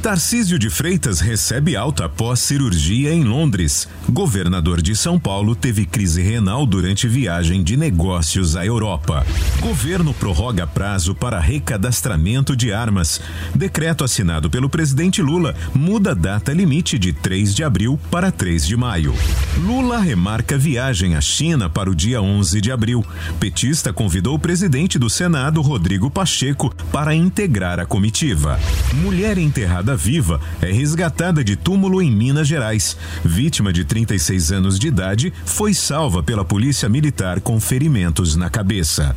Tarcísio 0.05 0.59
de 0.59 0.69
Freitas 0.69 1.19
recebe 1.19 1.75
alta 1.75 2.05
após 2.05 2.39
cirurgia 2.39 3.11
em 3.11 3.23
Londres. 3.23 3.89
Governador 4.07 4.79
de 4.79 4.95
São 4.95 5.19
Paulo 5.19 5.55
teve 5.55 5.83
crise 5.83 6.21
renal 6.21 6.63
durante 6.67 7.07
viagem 7.07 7.63
de 7.63 7.75
negócios 7.75 8.55
à 8.55 8.63
Europa. 8.63 9.25
Governo 9.59 10.13
prorroga 10.13 10.67
prazo 10.67 11.15
para 11.15 11.39
recadastramento 11.39 12.55
de 12.55 12.71
armas. 12.71 13.19
Decreto 13.55 14.03
assinado 14.03 14.47
pelo 14.47 14.69
presidente 14.69 15.23
Lula 15.23 15.55
muda 15.73 16.13
data 16.13 16.53
limite 16.53 16.99
de 16.99 17.11
3 17.11 17.55
de 17.55 17.63
abril 17.63 17.99
para 18.11 18.31
3 18.31 18.63
de 18.67 18.77
maio. 18.77 19.11
Lula 19.57 19.97
remarca 19.97 20.55
viagem 20.55 21.15
à 21.15 21.21
China 21.21 21.67
para 21.67 21.89
o 21.89 21.95
dia 21.95 22.21
11 22.21 22.61
de 22.61 22.71
abril. 22.71 23.03
Petista 23.39 23.91
convidou 23.91 24.35
o 24.35 24.39
presidente 24.39 24.99
do 24.99 25.09
Senado, 25.09 25.63
Rodrigo 25.63 26.11
Pacheco, 26.11 26.71
para 26.91 27.15
integrar 27.15 27.79
a 27.79 27.87
comitiva. 27.87 28.59
Mulher 29.01 29.39
enterrada 29.39 29.94
viva 29.95 30.39
é 30.61 30.71
resgatada 30.71 31.43
de 31.43 31.55
túmulo 31.55 32.01
em 32.01 32.11
Minas 32.11 32.47
Gerais. 32.47 32.97
Vítima 33.23 33.71
de 33.71 33.83
36 33.83 34.51
anos 34.51 34.79
de 34.79 34.87
idade 34.87 35.33
foi 35.45 35.73
salva 35.73 36.21
pela 36.21 36.45
polícia 36.45 36.87
militar 36.89 37.41
com 37.41 37.59
ferimentos 37.59 38.35
na 38.35 38.49
cabeça. 38.49 39.15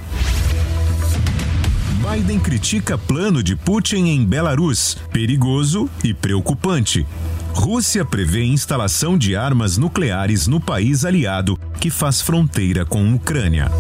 Biden 2.10 2.38
critica 2.38 2.96
plano 2.96 3.42
de 3.42 3.54
Putin 3.54 4.06
em 4.06 4.24
Belarus, 4.24 4.96
perigoso 5.12 5.90
e 6.02 6.14
preocupante. 6.14 7.06
Rússia 7.52 8.04
prevê 8.04 8.44
instalação 8.44 9.18
de 9.18 9.36
armas 9.36 9.76
nucleares 9.76 10.46
no 10.46 10.60
país 10.60 11.04
aliado 11.04 11.58
que 11.80 11.90
faz 11.90 12.22
fronteira 12.22 12.84
com 12.86 13.12
Ucrânia. 13.14 13.70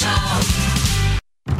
show. 0.00 0.59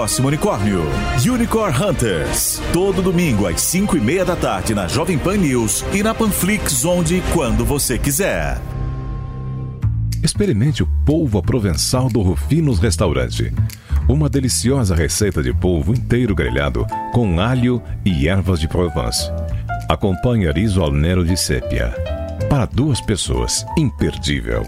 unicórnio. 0.00 0.82
Unicorn 1.30 1.76
Hunters. 1.76 2.60
Todo 2.72 3.02
domingo 3.02 3.46
às 3.46 3.60
5 3.60 3.98
e 3.98 4.00
meia 4.00 4.24
da 4.24 4.34
tarde 4.34 4.74
na 4.74 4.88
Jovem 4.88 5.18
Pan 5.18 5.36
News 5.36 5.84
e 5.92 6.02
na 6.02 6.14
Panflix, 6.14 6.86
onde 6.86 7.16
e 7.16 7.20
quando 7.34 7.66
você 7.66 7.98
quiser. 7.98 8.58
Experimente 10.22 10.82
o 10.82 10.88
polvo 11.04 11.38
à 11.38 11.42
provençal 11.42 12.08
do 12.08 12.22
Rufinos 12.22 12.78
Restaurante. 12.78 13.52
Uma 14.08 14.28
deliciosa 14.28 14.94
receita 14.94 15.42
de 15.42 15.52
polvo 15.52 15.92
inteiro 15.92 16.34
grelhado 16.34 16.86
com 17.12 17.38
alho 17.38 17.82
e 18.02 18.26
ervas 18.26 18.58
de 18.58 18.66
Provence. 18.66 19.30
Acompanhe 19.88 20.50
riso 20.50 20.82
al 20.82 20.92
nero 20.92 21.24
de 21.24 21.36
sépia. 21.36 21.94
Para 22.48 22.64
duas 22.64 23.02
pessoas, 23.02 23.66
imperdível. 23.76 24.66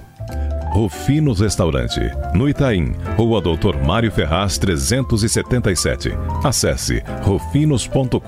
Rufinos 0.72 1.40
Restaurante, 1.40 2.00
no 2.34 2.48
Itaim, 2.48 2.94
Rua 3.18 3.42
Doutor 3.42 3.76
Mário 3.84 4.10
Ferraz 4.10 4.56
377. 4.56 6.12
Acesse 6.42 7.02
rufinos.com.br. 7.22 8.24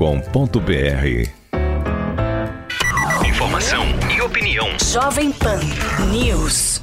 Informação 3.27 3.85
e 4.15 4.21
opinião. 4.21 4.69
Jovem 4.93 5.33
Pan 5.33 5.61
News. 6.13 6.74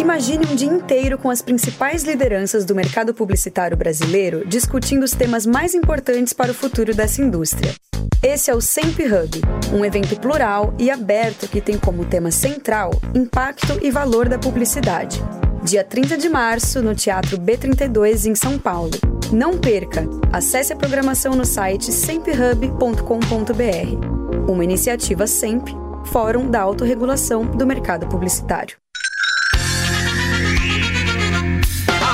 Imagine 0.00 0.46
um 0.50 0.56
dia 0.56 0.66
inteiro 0.66 1.18
com 1.18 1.28
as 1.28 1.42
principais 1.42 2.04
lideranças 2.04 2.64
do 2.64 2.74
mercado 2.74 3.12
publicitário 3.12 3.76
brasileiro 3.76 4.46
discutindo 4.46 5.02
os 5.02 5.10
temas 5.10 5.44
mais 5.44 5.74
importantes 5.74 6.32
para 6.32 6.52
o 6.52 6.54
futuro 6.54 6.94
dessa 6.94 7.20
indústria. 7.20 7.74
Esse 8.22 8.50
é 8.50 8.54
o 8.54 8.62
Sempre 8.62 9.04
Hub, 9.04 9.42
um 9.74 9.84
evento 9.84 10.18
plural 10.18 10.72
e 10.78 10.90
aberto 10.90 11.46
que 11.46 11.60
tem 11.60 11.76
como 11.76 12.06
tema 12.06 12.30
central 12.30 12.92
impacto 13.14 13.78
e 13.82 13.90
valor 13.90 14.26
da 14.26 14.38
publicidade. 14.38 15.22
Dia 15.62 15.84
30 15.84 16.16
de 16.16 16.30
março, 16.30 16.80
no 16.80 16.94
Teatro 16.94 17.38
B32, 17.38 18.24
em 18.24 18.34
São 18.34 18.58
Paulo. 18.58 18.92
Não 19.30 19.58
perca! 19.58 20.08
Acesse 20.32 20.72
a 20.72 20.76
programação 20.76 21.34
no 21.34 21.44
site 21.44 21.92
semphub.com.br. 21.92 24.50
Uma 24.50 24.64
iniciativa 24.64 25.26
SEMP, 25.26 25.68
Fórum 26.06 26.50
da 26.50 26.62
Autorregulação 26.62 27.44
do 27.44 27.66
Mercado 27.66 28.06
Publicitário. 28.06 28.80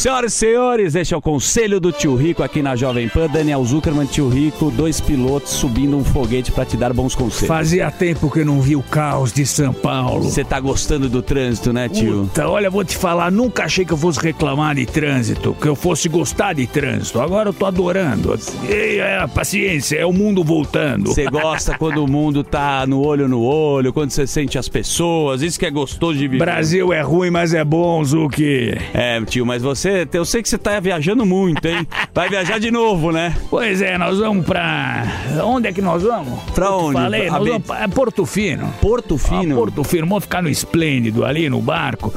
Senhoras 0.00 0.32
e 0.32 0.36
senhores, 0.36 0.94
este 0.94 1.12
é 1.12 1.16
o 1.18 1.20
Conselho 1.20 1.78
do 1.78 1.92
Tio 1.92 2.16
Rico 2.16 2.42
aqui 2.42 2.62
na 2.62 2.74
Jovem 2.74 3.06
Pan. 3.06 3.28
Daniel 3.28 3.62
Zuckerman, 3.62 4.06
Tio 4.06 4.30
Rico, 4.30 4.70
dois 4.70 4.98
pilotos 4.98 5.52
subindo 5.52 5.94
um 5.94 6.02
foguete 6.02 6.50
para 6.50 6.64
te 6.64 6.74
dar 6.74 6.94
bons 6.94 7.14
conselhos. 7.14 7.46
Fazia 7.46 7.90
tempo 7.90 8.30
que 8.30 8.40
eu 8.40 8.46
não 8.46 8.62
vi 8.62 8.74
o 8.74 8.82
caos 8.82 9.30
de 9.30 9.44
São 9.44 9.74
Paulo. 9.74 10.22
Você 10.22 10.42
tá 10.42 10.58
gostando 10.58 11.06
do 11.06 11.20
trânsito, 11.20 11.70
né, 11.70 11.86
tio? 11.86 12.22
Puta, 12.22 12.48
olha, 12.48 12.70
vou 12.70 12.82
te 12.82 12.96
falar, 12.96 13.30
nunca 13.30 13.64
achei 13.64 13.84
que 13.84 13.92
eu 13.92 13.96
fosse 13.98 14.18
reclamar 14.20 14.74
de 14.74 14.86
trânsito, 14.86 15.54
que 15.60 15.68
eu 15.68 15.76
fosse 15.76 16.08
gostar 16.08 16.54
de 16.54 16.66
trânsito. 16.66 17.20
Agora 17.20 17.50
eu 17.50 17.52
tô 17.52 17.66
adorando. 17.66 18.34
É, 18.70 19.26
paciência, 19.26 19.98
é 19.98 20.06
o 20.06 20.14
mundo 20.14 20.42
voltando. 20.42 21.08
Você 21.10 21.26
gosta 21.26 21.76
quando 21.78 22.02
o 22.02 22.10
mundo 22.10 22.42
tá 22.42 22.86
no 22.86 23.04
olho 23.04 23.28
no 23.28 23.42
olho, 23.42 23.92
quando 23.92 24.12
você 24.12 24.26
sente 24.26 24.56
as 24.56 24.66
pessoas, 24.66 25.42
isso 25.42 25.58
que 25.58 25.66
é 25.66 25.70
gostoso 25.70 26.14
de 26.14 26.26
viver. 26.26 26.42
Brasil 26.42 26.90
é 26.90 27.02
ruim, 27.02 27.28
mas 27.28 27.52
é 27.52 27.62
bom, 27.62 28.02
Zuki. 28.02 28.78
É, 28.94 29.20
tio, 29.26 29.44
mas 29.44 29.60
você, 29.60 29.89
eu 30.12 30.24
sei 30.24 30.42
que 30.42 30.48
você 30.48 30.58
tá 30.58 30.78
viajando 30.80 31.24
muito, 31.26 31.66
hein? 31.66 31.86
Vai 32.14 32.28
viajar 32.28 32.58
de 32.58 32.70
novo, 32.70 33.10
né? 33.12 33.36
Pois 33.48 33.80
é, 33.82 33.96
nós 33.98 34.18
vamos 34.18 34.44
pra. 34.46 35.04
Onde 35.44 35.68
é 35.68 35.72
que 35.72 35.82
nós 35.82 36.02
vamos? 36.02 36.38
Pra 36.54 36.66
Eu 36.66 36.78
onde? 36.78 36.94
Falei, 36.94 37.28
A 37.28 37.32
nós 37.32 37.48
vamos 37.48 37.66
pra 37.66 37.82
é 37.82 37.88
Porto 37.88 38.26
Fino. 38.26 38.72
Porto 38.80 39.18
Fino? 39.18 39.54
Ah, 39.54 39.58
Porto 39.58 39.84
Fino, 39.84 40.06
vamos 40.06 40.24
ficar 40.24 40.42
no 40.42 40.48
Esplêndido 40.48 41.24
ali 41.24 41.48
no 41.48 41.60
barco. 41.60 42.12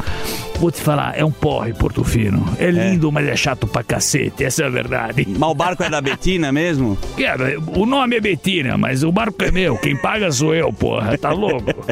Vou 0.63 0.71
te 0.71 0.79
falar, 0.79 1.13
é 1.17 1.25
um 1.25 1.29
porre 1.29 1.73
Porto 1.73 2.05
Fino. 2.05 2.45
É 2.57 2.71
lindo, 2.71 3.11
mas 3.11 3.27
é 3.27 3.35
chato 3.35 3.67
pra 3.67 3.83
cacete, 3.83 4.45
essa 4.45 4.63
é 4.63 4.65
a 4.65 4.69
verdade. 4.69 5.27
Mas 5.27 5.49
o 5.49 5.53
barco 5.53 5.83
é 5.83 5.89
da 5.89 5.99
Betina 5.99 6.53
mesmo? 6.53 6.97
Cara, 7.19 7.59
o 7.75 7.85
nome 7.85 8.15
é 8.15 8.21
Betina, 8.21 8.77
mas 8.77 9.03
o 9.03 9.11
barco 9.11 9.43
é 9.43 9.51
meu. 9.51 9.77
Quem 9.77 9.93
paga 9.97 10.31
sou 10.31 10.55
eu, 10.55 10.71
porra. 10.71 11.17
Tá 11.17 11.31
louco? 11.33 11.65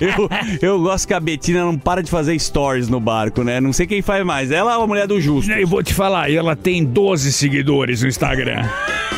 Eu, 0.00 0.28
eu 0.62 0.80
gosto 0.80 1.06
que 1.06 1.14
a 1.14 1.20
Betina 1.20 1.60
não 1.60 1.76
para 1.76 2.02
de 2.02 2.10
fazer 2.10 2.38
stories 2.38 2.88
no 2.88 2.98
barco, 2.98 3.44
né? 3.44 3.60
Não 3.60 3.72
sei 3.72 3.86
quem 3.86 4.00
faz 4.00 4.24
mais, 4.24 4.50
ela 4.50 4.76
ou 4.78 4.84
a 4.84 4.86
mulher 4.86 5.06
do 5.06 5.20
Justo? 5.20 5.52
E 5.52 5.64
vou 5.64 5.82
te 5.82 5.92
falar, 5.92 6.32
ela 6.32 6.56
tem 6.56 6.84
12 6.84 7.32
seguidores 7.32 8.02
no 8.02 8.08
Instagram. 8.08 8.66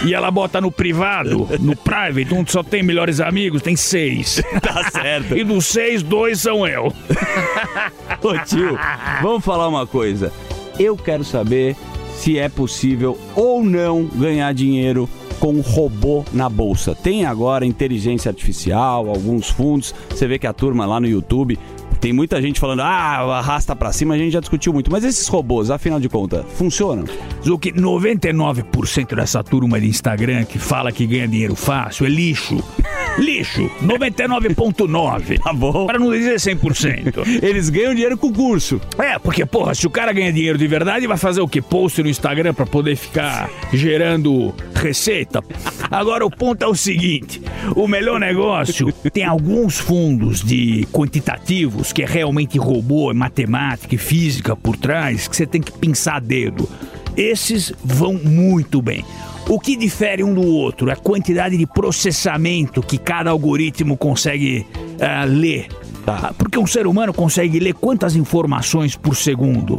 E 0.04 0.14
ela 0.14 0.30
bota 0.30 0.60
no 0.60 0.72
privado, 0.72 1.48
no 1.60 1.76
private, 1.76 2.32
onde 2.32 2.50
só 2.50 2.62
tem 2.62 2.82
melhores 2.82 3.20
amigos, 3.20 3.62
tem 3.62 3.76
seis. 3.76 4.42
Tá 4.60 4.90
certo. 4.90 5.36
E 5.40 5.44
dos 5.44 5.66
seis, 5.66 6.02
dois 6.02 6.40
são 6.40 6.66
eu. 6.66 6.92
Ô 8.22 8.38
tio, 8.44 8.78
vamos 9.22 9.44
falar 9.44 9.68
uma 9.68 9.86
coisa. 9.86 10.32
Eu 10.78 10.96
quero 10.96 11.24
saber 11.24 11.76
se 12.14 12.38
é 12.38 12.48
possível 12.48 13.18
ou 13.34 13.64
não 13.64 14.04
ganhar 14.04 14.52
dinheiro 14.52 15.08
com 15.38 15.60
robô 15.60 16.24
na 16.32 16.48
bolsa. 16.48 16.94
Tem 16.94 17.24
agora 17.24 17.64
inteligência 17.64 18.28
artificial, 18.28 19.08
alguns 19.08 19.48
fundos. 19.48 19.94
Você 20.10 20.26
vê 20.26 20.38
que 20.38 20.46
a 20.46 20.52
turma 20.52 20.84
lá 20.84 21.00
no 21.00 21.08
YouTube 21.08 21.58
tem 22.00 22.12
muita 22.12 22.40
gente 22.40 22.58
falando, 22.58 22.80
ah, 22.80 23.38
arrasta 23.38 23.76
pra 23.76 23.92
cima, 23.92 24.14
a 24.14 24.18
gente 24.18 24.32
já 24.32 24.40
discutiu 24.40 24.72
muito. 24.72 24.90
Mas 24.90 25.04
esses 25.04 25.28
robôs, 25.28 25.70
afinal 25.70 26.00
de 26.00 26.08
contas, 26.08 26.44
funcionam? 26.54 27.04
Zuki, 27.44 27.72
99% 27.72 29.14
dessa 29.14 29.44
turma 29.44 29.80
de 29.80 29.86
Instagram 29.86 30.44
que 30.44 30.58
fala 30.58 30.90
que 30.92 31.06
ganha 31.06 31.28
dinheiro 31.28 31.54
fácil 31.54 32.06
é 32.06 32.08
lixo. 32.08 32.62
Lixo. 33.20 33.70
99,9. 33.82 35.38
Tá 35.40 35.52
bom. 35.52 35.86
Pra 35.86 35.98
não 35.98 36.10
dizer 36.10 36.36
100%. 36.36 37.42
Eles 37.44 37.68
ganham 37.68 37.94
dinheiro 37.94 38.16
com 38.16 38.28
o 38.28 38.32
curso. 38.32 38.80
É, 38.98 39.18
porque, 39.18 39.44
porra, 39.44 39.74
se 39.74 39.86
o 39.86 39.90
cara 39.90 40.12
ganha 40.12 40.32
dinheiro 40.32 40.56
de 40.56 40.66
verdade, 40.66 41.06
vai 41.06 41.18
fazer 41.18 41.40
o 41.40 41.48
quê? 41.48 41.60
Post 41.60 42.02
no 42.02 42.08
Instagram 42.08 42.54
pra 42.54 42.64
poder 42.64 42.96
ficar 42.96 43.50
gerando 43.72 44.54
receita. 44.74 45.44
Agora, 45.90 46.24
o 46.24 46.30
ponto 46.30 46.64
é 46.64 46.66
o 46.66 46.74
seguinte: 46.74 47.42
o 47.76 47.86
melhor 47.86 48.18
negócio 48.18 48.92
tem 49.12 49.24
alguns 49.24 49.78
fundos 49.78 50.42
de 50.42 50.86
quantitativos 50.90 51.92
que 51.92 52.02
é 52.02 52.06
realmente 52.06 52.58
robô, 52.58 53.10
é 53.10 53.14
matemática 53.14 53.94
e 53.94 53.98
física 53.98 54.56
por 54.56 54.76
trás, 54.76 55.28
que 55.28 55.36
você 55.36 55.46
tem 55.46 55.60
que 55.60 55.72
pensar 55.72 56.20
dedo. 56.20 56.68
Esses 57.16 57.72
vão 57.84 58.14
muito 58.14 58.80
bem. 58.80 59.04
O 59.50 59.58
que 59.58 59.74
difere 59.74 60.22
um 60.22 60.32
do 60.32 60.46
outro 60.46 60.90
é 60.90 60.92
a 60.92 60.96
quantidade 60.96 61.56
de 61.56 61.66
processamento 61.66 62.80
que 62.80 62.96
cada 62.96 63.30
algoritmo 63.30 63.96
consegue 63.96 64.64
uh, 64.70 65.26
ler. 65.26 65.66
Tá. 66.06 66.32
Porque 66.38 66.56
um 66.56 66.68
ser 66.68 66.86
humano 66.86 67.12
consegue 67.12 67.58
ler 67.58 67.74
quantas 67.74 68.14
informações 68.14 68.94
por 68.94 69.16
segundo? 69.16 69.78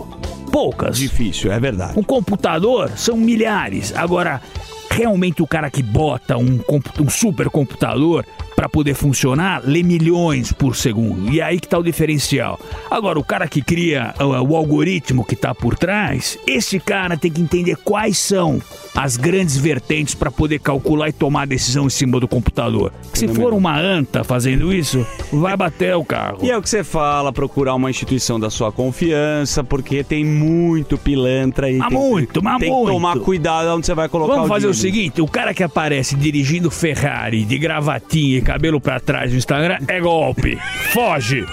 Poucas. 0.52 0.98
Difícil, 0.98 1.54
é 1.54 1.58
verdade. 1.58 1.98
Um 1.98 2.04
computador 2.04 2.92
são 2.98 3.16
milhares. 3.16 3.94
Agora, 3.96 4.42
realmente 4.90 5.42
o 5.42 5.48
cara 5.48 5.72
que 5.72 5.82
bota 5.82 6.38
um, 6.38 6.60
um 7.00 7.10
supercomputador 7.10 8.26
para 8.54 8.68
poder 8.68 8.94
funcionar, 8.94 9.62
lê 9.66 9.82
milhões 9.82 10.52
por 10.52 10.76
segundo. 10.76 11.32
E 11.32 11.40
é 11.40 11.44
aí 11.44 11.60
que 11.60 11.68
tá 11.68 11.80
o 11.80 11.84
diferencial. 11.84 12.60
Agora, 12.92 13.18
o 13.18 13.24
cara 13.24 13.48
que 13.48 13.62
cria 13.62 14.14
o, 14.20 14.52
o 14.52 14.56
algoritmo 14.56 15.26
que 15.26 15.36
tá 15.36 15.56
por 15.56 15.78
trás, 15.78 16.38
esse 16.46 16.80
cara 16.80 17.18
tem 17.18 17.32
que 17.32 17.42
entender 17.42 17.78
quais 17.78 18.18
são 18.18 18.62
as 18.96 19.18
grandes 19.18 19.58
vertentes 19.58 20.14
para 20.14 20.30
poder 20.30 20.60
calcular 20.60 21.10
e 21.10 21.14
tomar 21.14 21.48
decisão 21.48 21.86
em 21.86 21.90
cima 21.90 22.20
do 22.20 22.28
computador. 22.28 22.92
Se 23.14 23.28
for 23.28 23.54
uma 23.54 23.80
anta 23.80 24.24
fazendo 24.24 24.74
isso, 24.74 25.06
vai 25.32 25.56
bater 25.56 25.96
o 25.96 26.04
carro. 26.04 26.40
E 26.42 26.52
é 26.52 26.58
o 26.58 26.62
que 26.62 26.70
você 26.70 26.84
fala, 26.84 27.32
procurar 27.32 27.76
uma 27.76 27.90
instituição 27.90 28.40
da 28.40 28.50
sua 28.50 28.72
confiança, 28.72 29.64
porque 29.64 30.04
tem 30.04 30.26
muito 30.26 30.98
pilantra 30.98 31.68
aí. 31.68 31.78
Mas 31.78 31.90
tem, 31.90 31.98
muito, 31.98 32.44
mas 32.44 32.60
tem 32.60 32.70
muito. 32.70 32.86
que 32.88 32.94
tomar 32.94 33.20
cuidado 33.20 33.76
onde 33.76 33.86
você 33.86 33.94
vai 33.94 34.10
colocar 34.10 34.34
Vamos 34.34 34.48
o 34.48 34.54
fazer 34.54 34.68
o 34.68 34.72
dinheiro. 34.72 34.96
seguinte, 34.96 35.22
o 35.22 35.28
cara 35.28 35.54
que 35.54 35.64
aparece 35.64 36.16
dirigindo 36.16 36.70
Ferrari 36.70 37.46
de 37.46 37.58
gravatinha 37.58 38.38
e 38.38 38.42
cabelo 38.42 38.80
pra 38.82 39.00
trás 39.00 39.32
no 39.32 39.38
Instagram 39.38 39.78
é 39.88 40.00
golpe. 40.00 40.58
Foge. 40.94 41.46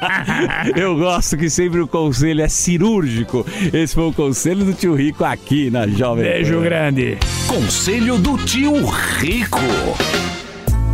Eu 0.76 0.96
gosto 0.96 1.36
que 1.36 1.48
sempre 1.48 1.80
o 1.80 1.88
conselho 1.88 2.42
é 2.42 2.48
cirúrgico. 2.48 3.46
Esse 3.72 3.94
foi 3.94 4.04
o 4.04 4.12
conselho 4.12 4.64
do 4.64 4.74
tio 4.74 4.94
Rico 4.94 5.24
aqui 5.24 5.70
na 5.70 5.86
Jovem 5.86 6.24
Beijo. 6.24 6.65
Grande. 6.66 7.16
Conselho 7.46 8.18
do 8.18 8.36
tio 8.38 8.86
Rico. 8.86 9.60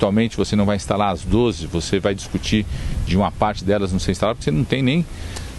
Atualmente 0.00 0.36
você 0.36 0.54
não 0.54 0.64
vai 0.64 0.76
instalar 0.76 1.12
as 1.12 1.24
12, 1.24 1.66
você 1.66 1.98
vai 1.98 2.14
discutir 2.14 2.64
de 3.04 3.16
uma 3.16 3.32
parte 3.32 3.64
delas 3.64 3.90
não 3.90 3.98
ser 3.98 4.12
instalada, 4.12 4.36
porque 4.36 4.48
você 4.48 4.56
não 4.56 4.62
tem 4.62 4.80
nem 4.80 5.04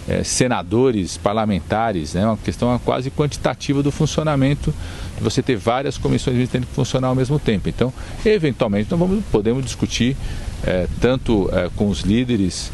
eh, 0.08 0.24
senadores, 0.24 1.18
parlamentares, 1.18 2.16
é 2.16 2.22
né? 2.22 2.26
uma 2.26 2.38
questão 2.38 2.80
quase 2.86 3.12
quantitativa 3.12 3.84
do 3.84 3.92
funcionamento 3.92 4.74
de 5.18 5.22
você 5.22 5.44
ter 5.44 5.58
várias 5.58 5.98
comissões 5.98 6.48
tendo 6.48 6.66
que 6.68 6.74
funcionar 6.74 7.10
ao 7.10 7.16
mesmo 7.16 7.38
tempo. 7.38 7.68
Então, 7.68 7.92
eventualmente, 8.26 8.90
nós 8.90 8.98
vamos, 8.98 9.26
podemos 9.30 9.62
discutir 9.62 10.16
eh, 10.66 10.88
tanto 11.02 11.50
eh, 11.52 11.70
com 11.76 11.90
os 11.90 12.00
líderes 12.00 12.72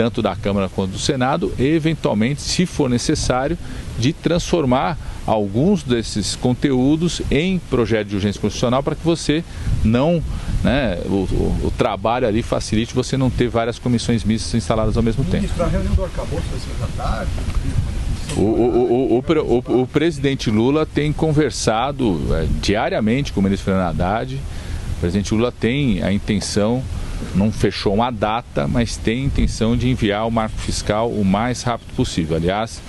tanto 0.00 0.22
da 0.22 0.34
Câmara 0.34 0.66
quanto 0.66 0.92
do 0.92 0.98
Senado, 0.98 1.52
e 1.58 1.62
eventualmente, 1.62 2.40
se 2.40 2.64
for 2.64 2.88
necessário, 2.88 3.58
de 3.98 4.14
transformar 4.14 4.96
alguns 5.26 5.82
desses 5.82 6.34
conteúdos 6.34 7.20
em 7.30 7.58
projeto 7.58 8.08
de 8.08 8.14
urgência 8.14 8.40
constitucional 8.40 8.82
para 8.82 8.94
que 8.94 9.04
você 9.04 9.44
não, 9.84 10.22
né, 10.64 10.98
o, 11.04 11.28
o, 11.30 11.60
o, 11.66 11.72
trabalho 11.76 12.26
ali 12.26 12.42
facilite 12.42 12.94
você 12.94 13.18
não 13.18 13.28
ter 13.28 13.50
várias 13.50 13.78
comissões 13.78 14.24
mistas 14.24 14.54
instaladas 14.54 14.96
ao 14.96 15.02
mesmo 15.02 15.22
tempo. 15.22 15.46
a 15.62 15.66
reunião 15.66 15.92
do 15.92 16.02
arcabouço 16.02 16.46
vai 16.50 16.60
ser 16.60 16.80
da 16.80 17.04
tarde? 17.04 17.30
O, 18.38 18.40
o, 18.40 19.18
o, 19.18 19.80
o, 19.82 19.86
presidente 19.86 20.50
Lula 20.50 20.86
tem 20.86 21.12
conversado 21.12 22.22
é, 22.30 22.46
diariamente 22.62 23.34
com 23.34 23.40
o 23.40 23.42
ministro 23.42 23.66
Fernando 23.66 23.90
Haddad. 23.90 24.36
O 24.96 25.00
presidente 25.00 25.34
Lula 25.34 25.52
tem 25.52 26.02
a 26.02 26.10
intenção 26.10 26.82
não 27.34 27.52
fechou 27.52 27.94
uma 27.94 28.10
data, 28.10 28.66
mas 28.66 28.96
tem 28.96 29.24
intenção 29.24 29.76
de 29.76 29.88
enviar 29.88 30.26
o 30.26 30.30
marco 30.30 30.56
fiscal 30.58 31.10
o 31.10 31.24
mais 31.24 31.62
rápido 31.62 31.94
possível. 31.94 32.36
Aliás, 32.36 32.80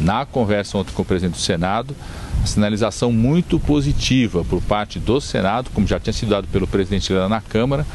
na 0.00 0.24
conversa 0.24 0.78
ontem 0.78 0.92
com 0.92 1.02
o 1.02 1.04
presidente 1.04 1.34
do 1.34 1.40
Senado, 1.40 1.94
a 2.42 2.46
sinalização 2.46 3.12
muito 3.12 3.58
positiva 3.58 4.44
por 4.44 4.62
parte 4.62 4.98
do 4.98 5.20
Senado, 5.20 5.70
como 5.74 5.86
já 5.86 6.00
tinha 6.00 6.12
sido 6.12 6.30
dado 6.30 6.48
pelo 6.48 6.66
presidente 6.66 7.12
Lula 7.12 7.28
na 7.28 7.40
Câmara, 7.40 7.86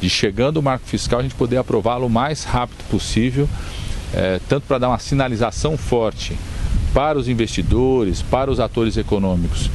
de 0.00 0.08
chegando 0.08 0.56
o 0.56 0.62
marco 0.62 0.86
fiscal 0.86 1.20
a 1.20 1.22
gente 1.22 1.34
poder 1.34 1.58
aprová-lo 1.58 2.06
o 2.06 2.10
mais 2.10 2.44
rápido 2.44 2.82
possível, 2.90 3.48
eh, 4.14 4.40
tanto 4.48 4.66
para 4.66 4.78
dar 4.78 4.88
uma 4.88 4.98
sinalização 4.98 5.76
forte 5.76 6.36
para 6.94 7.18
os 7.18 7.28
investidores, 7.28 8.22
para 8.22 8.50
os 8.50 8.58
atores 8.58 8.96
econômicos, 8.96 9.70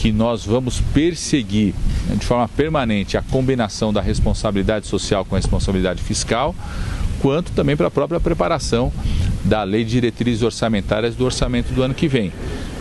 que 0.00 0.10
nós 0.10 0.46
vamos 0.46 0.80
perseguir 0.94 1.74
né, 2.08 2.16
de 2.16 2.24
forma 2.24 2.48
permanente 2.48 3.18
a 3.18 3.22
combinação 3.22 3.92
da 3.92 4.00
responsabilidade 4.00 4.86
social 4.86 5.26
com 5.26 5.34
a 5.34 5.38
responsabilidade 5.38 6.02
fiscal, 6.02 6.54
quanto 7.20 7.52
também 7.52 7.76
para 7.76 7.88
a 7.88 7.90
própria 7.90 8.18
preparação 8.18 8.90
da 9.44 9.62
lei 9.62 9.84
de 9.84 9.90
diretrizes 9.90 10.42
orçamentárias 10.42 11.14
do 11.14 11.24
orçamento 11.26 11.74
do 11.74 11.82
ano 11.82 11.92
que 11.92 12.08
vem. 12.08 12.32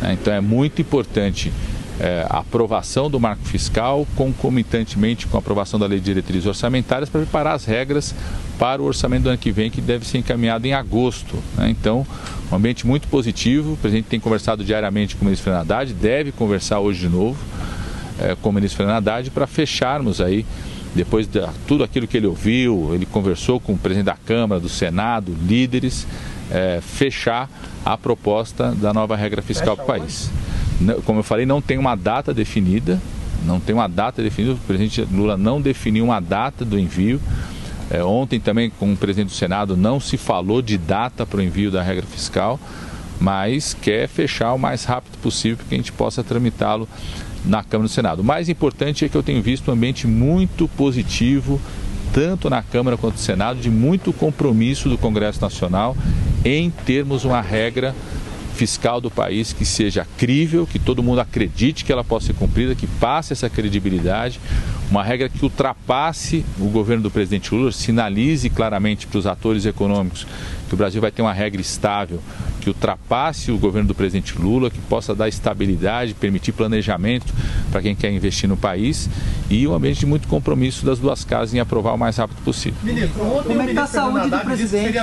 Né. 0.02 0.14
Então 0.14 0.34
é 0.34 0.40
muito 0.40 0.82
importante 0.82 1.52
é, 2.00 2.26
a 2.30 2.40
aprovação 2.40 3.10
do 3.10 3.20
marco 3.20 3.44
fiscal, 3.44 4.08
concomitantemente 4.16 5.28
com 5.28 5.36
a 5.36 5.42
aprovação 5.42 5.78
da 5.78 5.86
lei 5.86 6.00
de 6.00 6.06
diretrizes 6.06 6.46
orçamentárias, 6.46 7.10
para 7.10 7.20
preparar 7.20 7.56
as 7.56 7.66
regras 7.66 8.16
para 8.58 8.82
o 8.82 8.86
orçamento 8.86 9.24
do 9.24 9.30
ano 9.30 9.38
que 9.38 9.52
vem, 9.52 9.70
que 9.70 9.82
deve 9.82 10.08
ser 10.08 10.20
encaminhado 10.20 10.66
em 10.66 10.74
agosto. 10.74 11.36
Né? 11.58 11.70
Então, 11.70 12.08
um 12.52 12.56
ambiente 12.56 12.86
muito 12.86 13.08
positivo. 13.08 13.74
O 13.74 13.78
presidente 13.78 14.06
tem 14.06 14.20
conversado 14.20 14.64
diariamente 14.64 15.16
com 15.16 15.22
o 15.22 15.26
ministro 15.26 15.46
Fernando 15.46 15.72
Haddad, 15.72 15.94
deve 15.94 16.32
conversar 16.32 16.80
hoje 16.80 17.02
de 17.02 17.10
novo 17.10 17.38
é, 18.20 18.36
com 18.42 18.50
o 18.50 18.54
ministro 18.54 18.78
Fernando 18.78 18.98
Haddad 18.98 19.32
para 19.32 19.48
fecharmos 19.48 20.20
aí, 20.20 20.46
depois 20.94 21.28
de 21.28 21.42
tudo 21.68 21.84
aquilo 21.84 22.08
que 22.08 22.18
ele 22.18 22.28
ouviu, 22.28 22.92
ele 22.94 23.06
conversou 23.06 23.60
com 23.60 23.74
o 23.74 23.78
presidente 23.78 24.08
da 24.08 24.16
Câmara, 24.16 24.60
do 24.60 24.70
Senado, 24.70 25.36
líderes, 25.46 26.06
é, 26.52 26.80
fechar 26.82 27.50
a 27.86 27.98
proposta 27.98 28.72
da 28.72 28.94
nova 28.94 29.16
regra 29.16 29.42
fiscal 29.42 29.76
para 29.76 29.84
o 29.84 29.88
país. 29.88 30.32
Como 31.06 31.20
eu 31.20 31.24
falei, 31.24 31.46
não 31.46 31.62
tem 31.62 31.78
uma 31.78 31.96
data 31.96 32.34
definida, 32.34 33.00
não 33.46 33.60
tem 33.60 33.76
uma 33.76 33.88
data 33.88 34.22
definida, 34.22 34.54
o 34.54 34.58
presidente 34.58 35.02
Lula 35.12 35.38
não 35.38 35.62
definiu 35.62 36.06
uma 36.06 36.20
data 36.20 36.66
do 36.66 36.78
envio. 36.78 37.22
É, 37.90 38.04
ontem 38.04 38.40
também 38.40 38.70
com 38.70 38.94
o 38.94 38.98
presidente 38.98 39.30
do 39.30 39.36
Senado 39.36 39.76
não 39.76 40.00
se 40.00 40.18
falou 40.18 40.62
de 40.62 40.78
data 40.78 41.26
para 41.26 41.40
o 41.40 41.42
envio 41.42 41.72
da 41.72 41.82
regra 41.82 42.06
fiscal, 42.06 42.60
mas 43.20 43.74
quer 43.74 44.08
fechar 44.08 44.54
o 44.54 44.60
mais 44.60 44.86
rápido 44.86 45.18
possível 45.18 45.58
para 45.58 45.66
que 45.68 45.76
a 45.76 45.78
gente 45.78 45.92
possa 45.92 46.24
tramitá-lo 46.24 46.88
na 47.44 47.64
Câmara 47.64 47.88
do 47.88 47.92
Senado. 47.92 48.20
O 48.20 48.24
mais 48.24 48.48
importante 48.48 49.06
é 49.06 49.10
que 49.10 49.16
eu 49.16 49.24
tenho 49.24 49.42
visto 49.42 49.70
um 49.70 49.74
ambiente 49.74 50.06
muito 50.06 50.68
positivo, 50.68 51.60
tanto 52.14 52.50
na 52.50 52.62
Câmara 52.62 52.98
quanto 52.98 53.16
no 53.16 53.20
Senado, 53.20 53.60
de 53.60 53.70
muito 53.70 54.14
compromisso 54.14 54.88
do 54.88 54.98
Congresso 54.98 55.42
Nacional 55.42 55.98
em 56.46 56.70
termos 56.70 57.26
uma 57.26 57.42
regra 57.42 57.96
fiscal 58.60 59.00
do 59.00 59.10
país 59.10 59.54
que 59.54 59.64
seja 59.64 60.06
crível, 60.18 60.68
que 60.68 60.78
todo 60.78 61.02
mundo 61.02 61.22
acredite 61.22 61.86
que 61.86 61.94
ela 61.94 62.04
possa 62.04 62.28
ser 62.28 62.34
cumprida, 62.34 62.76
que 62.76 62.88
passe 62.88 63.32
essa 63.32 63.50
credibilidade, 63.50 64.38
uma 64.92 65.02
regra 65.02 65.30
que 65.30 65.42
ultrapasse 65.42 66.44
o 66.60 66.66
governo 66.66 67.04
do 67.04 67.10
presidente 67.10 67.56
Lula, 67.56 67.72
sinalize 67.72 68.50
claramente 68.50 69.08
para 69.08 69.18
os 69.18 69.26
atores 69.26 69.66
econômicos 69.66 70.28
que 70.68 70.74
o 70.74 70.78
Brasil 70.78 71.00
vai 71.00 71.10
ter 71.10 71.22
uma 71.22 71.32
regra 71.32 71.62
estável, 71.62 72.20
que 72.60 72.68
ultrapasse 72.68 73.50
o 73.50 73.58
governo 73.58 73.88
do 73.88 73.96
presidente 73.96 74.38
Lula, 74.38 74.70
que 74.70 74.80
possa 74.82 75.16
dar 75.16 75.30
estabilidade, 75.30 76.14
permitir 76.14 76.52
planejamento 76.52 77.34
para 77.72 77.82
quem 77.82 77.96
quer 77.96 78.12
investir 78.12 78.50
no 78.50 78.58
país 78.58 79.10
e 79.50 79.66
um 79.66 79.74
ambiente 79.74 80.02
de 80.02 80.06
muito 80.06 80.28
compromisso 80.28 80.86
das 80.86 81.00
duas 81.00 81.24
casas 81.24 81.54
em 81.54 81.60
aprovar 81.62 81.94
o 81.94 81.98
mais 81.98 82.18
rápido 82.18 82.44
possível. 82.44 82.78
Ministro, 82.84 83.24
ontem 83.24 83.48
Como 83.48 83.62
é 83.62 83.64
o 83.64 83.68
que 83.70 83.74
tá 83.74 83.84
a 83.84 83.88
saúde 83.88 84.30
do 84.30 84.40
presidente? 84.40 85.00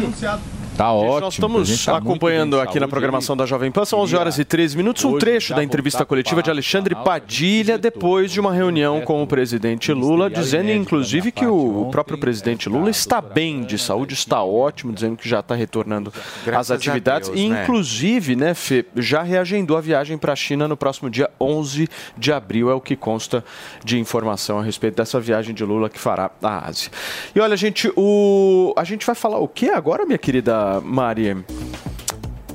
Tá 0.77 0.93
ótimo. 0.93 1.21
Nós 1.21 1.35
estamos 1.35 1.85
tá 1.87 1.97
acompanhando 1.97 2.61
aqui 2.61 2.79
na 2.79 2.87
programação 2.87 3.35
da 3.35 3.47
Jovem 3.47 3.73
Pan, 3.73 3.87
são 3.87 3.99
11 4.01 4.17
horas 4.17 4.39
e 4.39 4.45
13 4.45 4.77
minutos, 4.77 5.03
um 5.05 5.17
trecho 5.17 5.55
da 5.55 5.65
entrevista 5.65 6.05
coletiva 6.05 6.43
de 6.43 6.51
Alexandre 6.51 6.95
Padilha 6.95 7.79
depois 7.79 8.31
de 8.31 8.39
uma 8.39 8.53
reunião 8.53 9.01
com 9.01 9.23
o 9.23 9.27
presidente 9.27 9.91
Lula, 9.93 10.29
dizendo 10.29 10.71
inclusive 10.71 11.33
que 11.33 11.47
o 11.47 11.89
próprio 11.91 12.19
presidente 12.19 12.69
Lula 12.69 12.91
está 12.91 13.23
bem 13.23 13.65
de 13.65 13.79
saúde, 13.79 14.13
está 14.13 14.43
ótimo, 14.43 14.93
dizendo 14.93 15.17
que 15.17 15.27
já 15.27 15.41
está 15.41 15.55
retornando 15.55 16.13
às 16.55 16.71
atividades 16.71 17.31
e 17.35 17.49
né? 17.49 17.63
inclusive, 17.63 18.37
né, 18.37 18.53
Fê, 18.53 18.85
já 18.97 19.23
reagendou 19.23 19.79
a 19.79 19.81
viagem 19.81 20.19
para 20.19 20.35
a 20.35 20.37
China 20.37 20.69
no 20.69 20.77
próximo 20.77 21.09
dia 21.09 21.31
11 21.41 21.89
de 22.19 22.33
abril, 22.33 22.71
é 22.71 22.75
o 22.75 22.83
que 22.83 22.97
consta 22.97 23.43
de 23.83 23.99
informação 23.99 24.59
a 24.59 24.63
respeito 24.63 24.97
dessa 24.97 25.19
viagem 25.19 25.55
de 25.55 25.65
Lula 25.65 25.89
que 25.89 25.99
fará 25.99 26.31
à 26.43 26.69
Ásia. 26.69 26.91
E 27.35 27.41
olha, 27.41 27.57
gente, 27.57 27.91
o 27.97 28.75
a 28.77 28.85
gente 28.85 29.07
vai 29.07 29.15
falar 29.15 29.39
o 29.39 29.49
que 29.49 29.71
agora, 29.71 30.05
minha 30.05 30.19
querida 30.19 30.66
uh, 30.67 30.81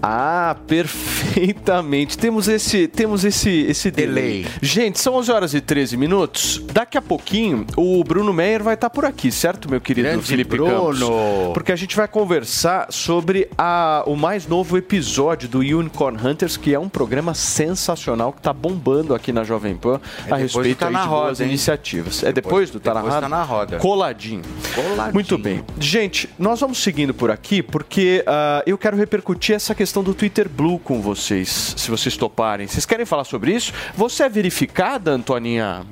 Ah, 0.01 0.55
perfeitamente. 0.67 2.17
Temos 2.17 2.47
esse, 2.47 2.87
temos 2.87 3.23
esse, 3.23 3.65
esse 3.69 3.91
delay. 3.91 4.45
Gente, 4.61 4.99
são 4.99 5.13
11 5.15 5.31
horas 5.31 5.53
e 5.53 5.61
13 5.61 5.95
minutos. 5.97 6.63
Daqui 6.73 6.97
a 6.97 7.01
pouquinho, 7.01 7.65
o 7.77 8.03
Bruno 8.03 8.33
Meyer 8.33 8.63
vai 8.63 8.73
estar 8.73 8.89
por 8.89 9.05
aqui, 9.05 9.31
certo, 9.31 9.69
meu 9.69 9.79
querido 9.79 10.07
Grande 10.07 10.23
Felipe 10.23 10.57
Bruno. 10.57 10.71
Campos? 10.71 11.53
Porque 11.53 11.71
a 11.71 11.75
gente 11.75 11.95
vai 11.95 12.07
conversar 12.07 12.87
sobre 12.89 13.47
a, 13.57 14.03
o 14.07 14.15
mais 14.15 14.47
novo 14.47 14.77
episódio 14.77 15.47
do 15.47 15.59
Unicorn 15.59 16.17
Hunters, 16.17 16.57
que 16.57 16.73
é 16.73 16.79
um 16.79 16.89
programa 16.89 17.33
sensacional 17.33 18.31
que 18.33 18.39
está 18.39 18.51
bombando 18.53 19.13
aqui 19.13 19.31
na 19.31 19.43
Jovem 19.43 19.75
Pan 19.75 19.99
É 20.27 20.33
a 20.33 20.37
depois 20.37 20.41
respeito 20.41 20.77
Tá 20.79 20.89
na 20.89 21.03
de 21.03 21.07
boas 21.09 21.21
Roda, 21.29 21.43
hein? 21.43 21.49
iniciativas. 21.49 22.23
É 22.23 22.31
depois 22.31 22.69
do 22.71 22.79
Tá 22.79 22.93
na 22.93 23.01
depois 23.01 23.13
Roda? 23.15 23.29
Tá 23.29 23.29
na 23.29 23.43
Roda. 23.43 23.77
Coladinho. 23.77 24.41
Coladinho. 24.73 25.13
Muito 25.13 25.37
bem. 25.37 25.63
Gente, 25.79 26.27
nós 26.39 26.59
vamos 26.59 26.81
seguindo 26.81 27.13
por 27.13 27.29
aqui 27.29 27.61
porque 27.61 28.23
ah, 28.25 28.63
eu 28.65 28.77
quero 28.77 28.97
repercutir 28.97 29.55
essa 29.55 29.75
questão 29.91 30.03
do 30.03 30.13
Twitter 30.13 30.47
Blue 30.47 30.79
com 30.79 31.01
vocês, 31.01 31.49
se 31.75 31.91
vocês 31.91 32.15
toparem. 32.15 32.65
Vocês 32.65 32.85
querem 32.85 33.05
falar 33.05 33.25
sobre 33.25 33.51
isso? 33.51 33.73
Você 33.93 34.23
é 34.23 34.29
verificada, 34.29 35.11
Antoninha? 35.11 35.85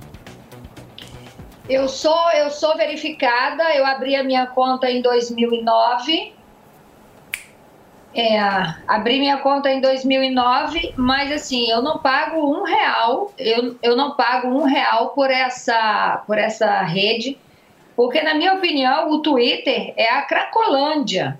Eu 1.68 1.90
sou, 1.90 2.32
eu 2.32 2.50
sou 2.50 2.78
verificada, 2.78 3.76
eu 3.76 3.86
abri 3.86 4.16
a 4.16 4.24
minha 4.24 4.48
conta 4.48 4.90
em 4.90 5.02
2009. 5.02 6.34
É, 8.16 8.40
abri 8.88 9.20
minha 9.20 9.40
conta 9.40 9.70
em 9.70 9.82
2009, 9.82 10.94
mas 10.96 11.30
assim, 11.34 11.70
eu 11.70 11.82
não 11.82 11.98
pago 11.98 12.38
um 12.40 12.64
real, 12.64 13.34
eu, 13.38 13.76
eu 13.84 13.98
não 13.98 14.16
pago 14.16 14.48
um 14.48 14.64
real 14.64 15.10
por 15.10 15.30
essa, 15.30 16.24
por 16.26 16.38
essa 16.38 16.84
rede, 16.84 17.38
porque 17.98 18.22
na 18.22 18.34
minha 18.34 18.54
opinião 18.54 19.12
o 19.12 19.22
Twitter 19.22 19.94
é 19.98 20.10
a 20.10 20.22
Cracolândia. 20.22 21.38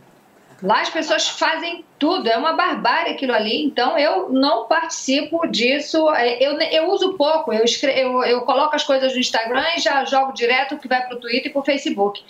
Lá 0.62 0.82
as 0.82 0.90
pessoas 0.90 1.28
fazem 1.30 1.86
tudo, 1.98 2.28
é 2.28 2.36
uma 2.38 2.54
barbárie 2.54 3.14
aquilo 3.14 3.34
ali, 3.34 3.64
então 3.64 3.98
eu 3.98 4.30
não 4.30 4.66
participo 4.66 5.48
disso. 5.48 6.10
É, 6.14 6.44
Eu, 6.46 6.60
eu 6.60 6.90
uso 6.92 7.14
pouco, 7.14 7.54
eu, 7.54 7.64
escre- 7.64 7.94
eu, 7.98 8.24
eu 8.24 8.42
coloco 8.42 8.76
as 8.76 8.84
coisas 8.84 9.14
no 9.14 9.20
Instagram 9.20 9.64
e 9.78 9.80
já 9.80 10.04
jogo 10.06 10.34
direto 10.34 10.78
que 10.78 10.88
vai 10.88 11.06
para 11.06 11.16
o 11.16 11.20
Twitter 11.20 11.48
e 11.48 11.50
para 11.50 11.62
o 11.62 11.64
Facebook. 11.66 12.22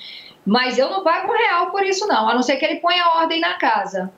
Mas 0.45 0.77
eu 0.77 0.89
não 0.89 1.03
pago 1.03 1.31
um 1.31 1.37
real 1.37 1.71
por 1.71 1.83
isso, 1.83 2.07
não, 2.07 2.29
a 2.29 2.33
não 2.35 2.43
ser 2.43 2.57
que 2.57 2.65
ele 2.65 2.79
ponha 2.79 3.03
ordem 3.15 3.39
na 3.39 3.55
casa. 3.55 4.11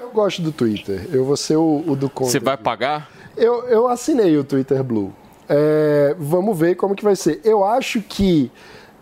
Eu 0.00 0.10
gosto 0.10 0.40
do 0.40 0.52
Twitter. 0.52 1.08
Eu 1.12 1.24
vou 1.24 1.36
ser 1.36 1.56
o, 1.56 1.82
o 1.86 1.96
do 1.96 2.08
contra. 2.08 2.30
Você 2.32 2.40
vai 2.40 2.56
pagar? 2.56 3.10
Eu, 3.36 3.68
eu 3.68 3.88
assinei 3.88 4.36
o 4.38 4.44
Twitter 4.44 4.82
Blue. 4.82 5.12
É, 5.48 6.14
vamos 6.18 6.58
ver 6.58 6.74
como 6.76 6.94
que 6.94 7.04
vai 7.04 7.14
ser. 7.14 7.40
Eu 7.44 7.62
acho 7.64 8.00
que 8.00 8.50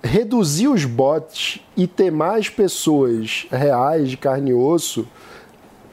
reduzir 0.05 0.69
os 0.69 0.85
bots 0.85 1.59
e 1.75 1.87
ter 1.87 2.13
mais 2.13 2.51
pessoas 2.51 3.47
reais 3.51 4.11
de 4.11 4.19
carne 4.19 4.51
e 4.51 4.55
osso 4.55 5.09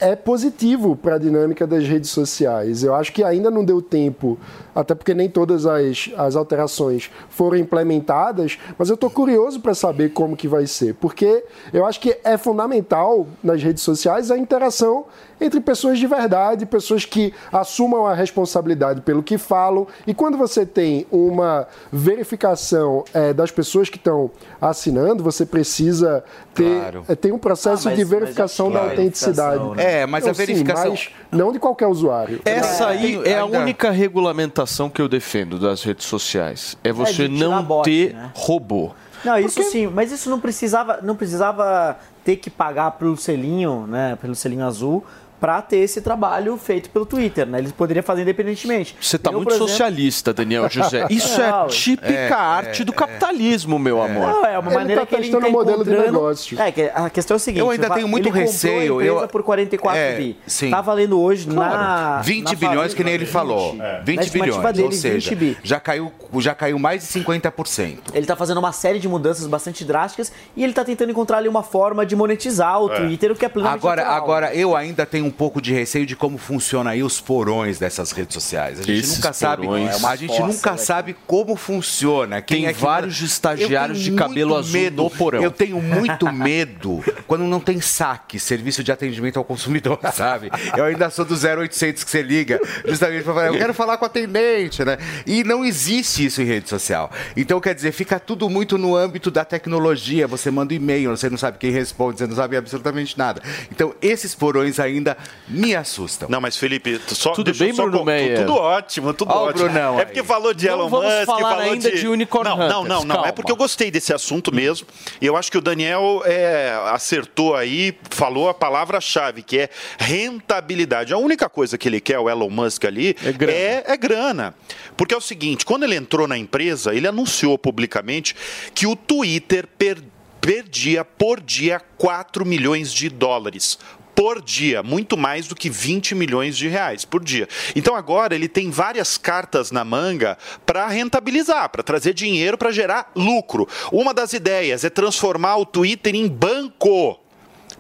é 0.02 0.16
positivo 0.16 0.96
para 0.96 1.16
a 1.16 1.18
dinâmica 1.18 1.66
das 1.66 1.88
redes 1.88 2.10
sociais. 2.10 2.84
Eu 2.84 2.94
acho 2.94 3.14
que 3.14 3.24
ainda 3.24 3.50
não 3.50 3.64
deu 3.64 3.82
tempo, 3.82 4.38
até 4.76 4.94
porque 4.96 5.14
nem 5.14 5.30
todas 5.30 5.66
as, 5.66 6.10
as 6.18 6.36
alterações 6.36 7.10
foram 7.30 7.58
implementadas, 7.58 8.58
mas 8.78 8.90
eu 8.90 8.96
estou 8.96 9.10
curioso 9.10 9.60
para 9.60 9.74
saber 9.74 10.10
como 10.14 10.36
que 10.36 10.48
vai 10.48 10.66
ser, 10.68 10.94
porque 10.96 11.44
eu 11.74 11.86
acho 11.86 12.00
que 12.00 12.18
é 12.24 12.38
fundamental 12.38 13.28
nas 13.44 13.62
redes 13.62 13.84
sociais 13.84 14.32
a 14.32 14.38
interação 14.38 15.06
entre 15.40 15.60
pessoas 15.60 15.98
de 15.98 16.06
verdade, 16.06 16.68
pessoas 16.68 17.04
que 17.04 17.34
assumam 17.52 18.06
a 18.06 18.14
responsabilidade 18.14 19.02
pelo 19.02 19.24
que 19.24 19.40
falam. 19.40 19.88
E 20.06 20.14
quando 20.14 20.38
você 20.38 20.68
tem 20.68 21.08
uma 21.12 21.68
verificação 21.92 23.04
eh, 23.14 23.34
das 23.34 23.50
pessoas 23.50 23.90
que 23.90 23.98
estão 23.98 24.30
assinando, 24.62 25.24
você 25.24 25.44
precisa 25.44 26.24
ter, 26.54 26.78
Claro. 26.80 27.06
eh, 27.10 27.16
tem 27.16 27.32
um 27.32 27.40
processo 27.40 27.88
Ah, 27.88 27.92
mas- 27.92 27.98
de 27.98 28.06
mas 28.06 28.10
verificação 28.12 28.72
da 28.72 28.82
a 28.82 28.84
autenticidade. 28.92 29.64
né? 29.76 30.02
É, 30.02 30.06
mas 30.06 30.26
a 30.26 30.28
Não, 30.28 30.34
sim, 30.36 30.46
verificação- 30.46 30.92
mas 30.92 31.10
não 31.32 31.52
de 31.52 31.58
qualquer 31.58 31.88
usuário. 31.88 32.40
Essa 32.46 32.88
aí 32.90 33.16
Ainda- 33.16 33.28
é 33.30 33.40
a 33.40 33.46
única 33.46 33.90
regulamentação 33.90 34.61
que 34.90 35.02
eu 35.02 35.08
defendo 35.08 35.60
das 35.60 35.84
redes 35.84 36.06
sociais. 36.06 36.78
É 36.84 36.92
você 36.92 37.28
de 37.28 37.38
tirar 37.38 37.50
não 37.50 37.64
bot, 37.64 37.84
ter 37.84 38.14
né? 38.14 38.32
robô. 38.34 38.92
Não, 39.24 39.38
isso 39.38 39.62
sim, 39.64 39.88
mas 39.88 40.12
isso 40.12 40.30
não 40.30 40.40
precisava, 40.40 41.00
não 41.02 41.16
precisava 41.16 41.98
ter 42.24 42.38
que 42.38 42.50
pagar 42.50 42.92
pelo 42.92 43.16
selinho, 43.16 43.86
né, 43.88 44.18
pelo 44.20 44.34
selinho 44.34 44.66
azul, 44.66 45.06
para 45.42 45.60
ter 45.62 45.78
esse 45.78 46.02
trabalho 46.02 46.56
feito 46.56 46.90
pelo 46.92 47.04
Twitter, 47.06 47.48
né? 47.48 47.58
Eles 47.58 47.72
poderiam 47.72 48.04
fazer 48.04 48.22
independentemente. 48.22 48.96
Você 49.02 49.18
tá 49.18 49.32
Eu, 49.32 49.38
muito 49.38 49.50
exemplo- 49.50 49.68
socialista, 49.68 50.32
Daniel 50.32 50.70
José. 50.70 51.08
Isso 51.10 51.42
é 51.42 51.50
Não, 51.52 51.68
típica 51.68 52.14
é, 52.14 52.32
arte 52.32 52.84
do 52.84 52.94
capitalismo, 52.94 53.80
meu 53.80 54.00
amor. 54.04 54.28
Não, 54.28 54.46
é 54.46 54.60
uma 54.60 54.72
maneira 54.72 55.04
que 55.04 55.16
ele 55.16 55.26
está 55.26 55.50
encontrando... 55.50 56.32
É, 56.60 56.72
que 56.72 56.84
a 56.94 57.10
questão 57.10 57.34
é 57.36 57.38
o 57.38 57.40
seguinte... 57.40 57.60
Eu 57.60 57.72
ainda 57.72 57.90
tenho 57.90 58.08
muito 58.08 58.28
ele 58.28 58.30
comprou 58.32 58.48
a 58.48 58.52
receio, 58.52 59.02
empresa 59.02 59.22
eu- 59.24 59.28
por 59.28 59.42
44 59.44 60.00
É, 60.00 60.16
bi. 60.16 60.38
sim. 60.46 60.70
Tá 60.70 60.80
valendo 60.80 61.20
hoje 61.20 61.48
Claro. 61.48 61.74
na... 61.74 62.22
20 62.22 62.46
na 62.46 62.54
bilhões, 62.56 62.94
que 62.94 63.04
nem 63.04 63.16
ele 63.16 63.26
falou. 63.26 63.72
20 64.06 64.16
Na 64.18 64.22
estimativa 64.24 64.58
bilhões. 64.60 64.76
dele, 64.76 64.86
ou 64.86 64.92
seja, 64.92 65.30
20 65.32 65.36
bi. 65.40 65.58
já 65.64 65.80
caiu, 65.80 66.12
já 66.38 66.54
caiu 66.54 66.78
mais 66.78 67.02
de 67.02 67.08
50%. 67.20 67.98
Ele 68.14 68.26
tá 68.28 68.36
fazendo 68.36 68.60
uma 68.60 68.72
série 68.72 69.00
de 69.00 69.08
mudanças 69.08 69.48
bastante 69.48 69.84
drásticas 69.84 70.32
e 70.56 70.64
ele 70.64 70.74
tá 70.74 70.86
tentando 70.86 71.10
encontrar 71.12 71.38
ali 71.38 71.48
uma 71.50 71.64
forma 71.64 72.06
de 72.06 72.16
monetizar 72.16 72.80
o 72.80 72.92
É. 72.92 72.96
Twitter, 72.98 73.32
o 73.32 73.36
que 73.36 73.44
é 73.44 73.50
plenamente 73.50 73.80
Agora, 73.80 74.02
natural. 74.04 74.24
agora, 74.24 74.54
eu 74.56 74.76
ainda 74.76 75.04
tenho 75.06 75.26
um 75.26 75.31
pouco 75.32 75.62
de 75.62 75.74
receio 75.74 76.06
de 76.06 76.16
como 76.16 76.38
funciona 76.38 76.92
aí 76.92 77.04
os 77.04 77.20
porões 77.22 77.80
dessas 77.80 78.12
redes 78.12 78.34
sociais. 78.34 78.80
A 78.80 78.84
gente 78.84 79.00
Esses 79.00 79.18
nunca 79.18 79.34
sabe, 79.34 79.64
porões. 79.66 79.94
É 79.94 79.96
uma 79.98 80.10
a 80.10 80.16
gente 80.16 80.40
nunca 80.42 80.72
né? 80.72 80.78
sabe 80.78 81.16
como 81.26 81.56
funciona. 81.56 82.42
Quem 82.42 82.62
Tem 82.62 82.68
é 82.68 82.74
que- 82.74 82.80
vários 82.80 83.22
estagiários 83.22 84.00
de 84.00 84.12
cabelo 84.14 84.56
azul 84.56 84.92
no 84.92 85.10
porão. 85.10 85.42
Eu 85.42 85.52
tenho 85.52 85.82
muito 85.82 86.32
medo 86.32 87.04
quando 87.28 87.44
não 87.46 87.60
tem 87.60 87.80
saque, 87.82 88.40
serviço 88.40 88.84
de 88.84 88.92
atendimento 88.92 89.38
ao 89.38 89.44
consumidor, 89.46 90.00
sabe? 90.14 90.50
Eu 90.78 90.84
ainda 90.86 91.10
sou 91.10 91.26
do 91.26 91.36
0800 91.36 92.04
que 92.04 92.10
você 92.12 92.22
liga, 92.22 92.60
justamente 92.86 93.24
para 93.24 93.34
falar, 93.34 93.48
eu 93.48 93.58
quero 93.58 93.74
falar 93.74 93.98
com 93.98 94.06
a 94.06 94.08
atendente, 94.08 94.84
né? 94.84 94.98
E 95.26 95.44
não 95.44 95.64
existe 95.64 96.26
isso 96.26 96.42
em 96.42 96.46
rede 96.46 96.70
social. 96.70 97.10
Então, 97.36 97.60
quer 97.60 97.74
dizer, 97.74 97.92
fica 97.92 98.20
tudo 98.20 98.50
muito 98.50 98.78
no 98.78 98.96
âmbito 98.96 99.32
da 99.32 99.46
tecnologia. 99.46 100.28
Você 100.28 100.52
manda 100.52 100.74
um 100.74 100.78
e-mail, 100.78 101.10
você 101.16 101.30
não 101.30 101.38
sabe 101.38 101.58
quem 101.58 101.72
responde, 101.72 102.20
você 102.20 102.28
não 102.28 102.36
sabe 102.36 102.58
absolutamente 102.58 103.18
nada. 103.18 103.42
Então, 103.72 103.94
esses 104.02 104.36
porões 104.36 104.80
ainda 104.80 105.18
me 105.48 105.76
assustam. 105.76 106.30
Não, 106.30 106.40
mas 106.40 106.56
Felipe, 106.56 107.00
só 107.08 107.32
Tudo 107.34 107.54
bem, 107.54 107.74
só 107.74 107.84
Bruno 107.86 108.06
Meyer? 108.06 108.40
Tudo 108.40 108.56
ótimo, 108.56 109.14
tudo 109.14 109.32
Ó 109.32 109.48
ótimo. 109.48 109.66
Brunão 109.66 109.96
é 109.98 110.00
aí. 110.00 110.06
porque 110.06 110.24
falou 110.24 110.54
de 110.54 110.66
Não 110.68 110.74
Elon 110.74 110.90
vamos 110.90 111.14
Musk, 111.14 111.26
falar 111.26 111.40
falou 111.56 111.72
ainda 111.74 111.92
de... 111.92 112.00
de 112.00 112.08
Unicorn 112.08 112.50
não, 112.50 112.58
não, 112.58 112.84
não, 112.86 113.04
não. 113.04 113.26
É 113.26 113.32
porque 113.32 113.52
eu 113.52 113.56
gostei 113.56 113.92
desse 113.92 114.14
assunto 114.14 114.54
mesmo. 114.54 114.88
E 115.20 115.26
eu 115.26 115.36
acho 115.36 115.52
que 115.52 115.58
o 115.58 115.62
Daniel 115.62 116.22
é, 116.26 116.72
acertou 116.88 117.56
aí, 117.56 117.98
falou 118.10 118.48
a 118.50 118.54
palavra-chave, 118.54 119.42
que 119.44 119.60
é 119.60 119.70
rentabilidade. 119.98 121.14
A 121.14 121.18
única 121.18 121.50
coisa 121.50 121.78
que 121.78 121.88
ele 121.88 122.00
quer, 122.00 122.20
o 122.20 122.30
Elon 122.30 122.50
Musk 122.50 122.86
ali, 122.86 123.16
é 123.24 123.32
grana. 123.32 123.58
É, 123.58 123.98
grana. 123.98 124.56
Porque 124.96 125.14
é 125.14 125.18
o 125.18 125.22
seguinte, 125.22 125.66
quando 125.66 125.84
ele 125.84 125.96
entrou 125.96 126.28
na 126.28 126.38
empresa, 126.38 126.94
ele 126.94 127.08
anunciou 127.08 127.58
publicamente 127.58 128.36
que 128.74 128.88
o 128.88 128.96
Twitter 128.96 129.68
per- 129.78 130.02
perdia 130.40 131.04
por 131.06 131.40
dia 131.40 131.80
4 131.98 132.46
milhões 132.46 132.92
de 132.94 133.10
dólares 133.10 133.78
por 134.16 134.42
dia, 134.42 134.84
muito 134.84 135.18
mais 135.18 135.48
do 135.48 135.56
que 135.56 135.70
20 135.70 136.16
milhões 136.16 136.58
de 136.58 136.68
reais 136.68 137.06
por 137.06 137.24
dia. 137.24 137.48
Então 137.76 137.96
agora 137.96 138.36
ele 138.36 138.48
tem 138.48 138.70
várias 138.70 139.18
cartas 139.18 139.72
na 139.72 139.84
manga 139.84 140.38
para 140.66 140.88
rentabilizar, 140.88 141.70
para 141.70 141.84
trazer 141.84 142.14
dinheiro 142.14 142.58
para 142.58 142.72
gerar 142.72 143.12
lucro. 143.16 143.68
Uma 143.92 144.14
das 144.14 144.34
ideias 144.34 144.84
é 144.84 144.90
transformar 144.90 145.58
o 145.58 145.66
Twitter 145.66 146.16
em 146.16 146.28
banco. 146.28 147.20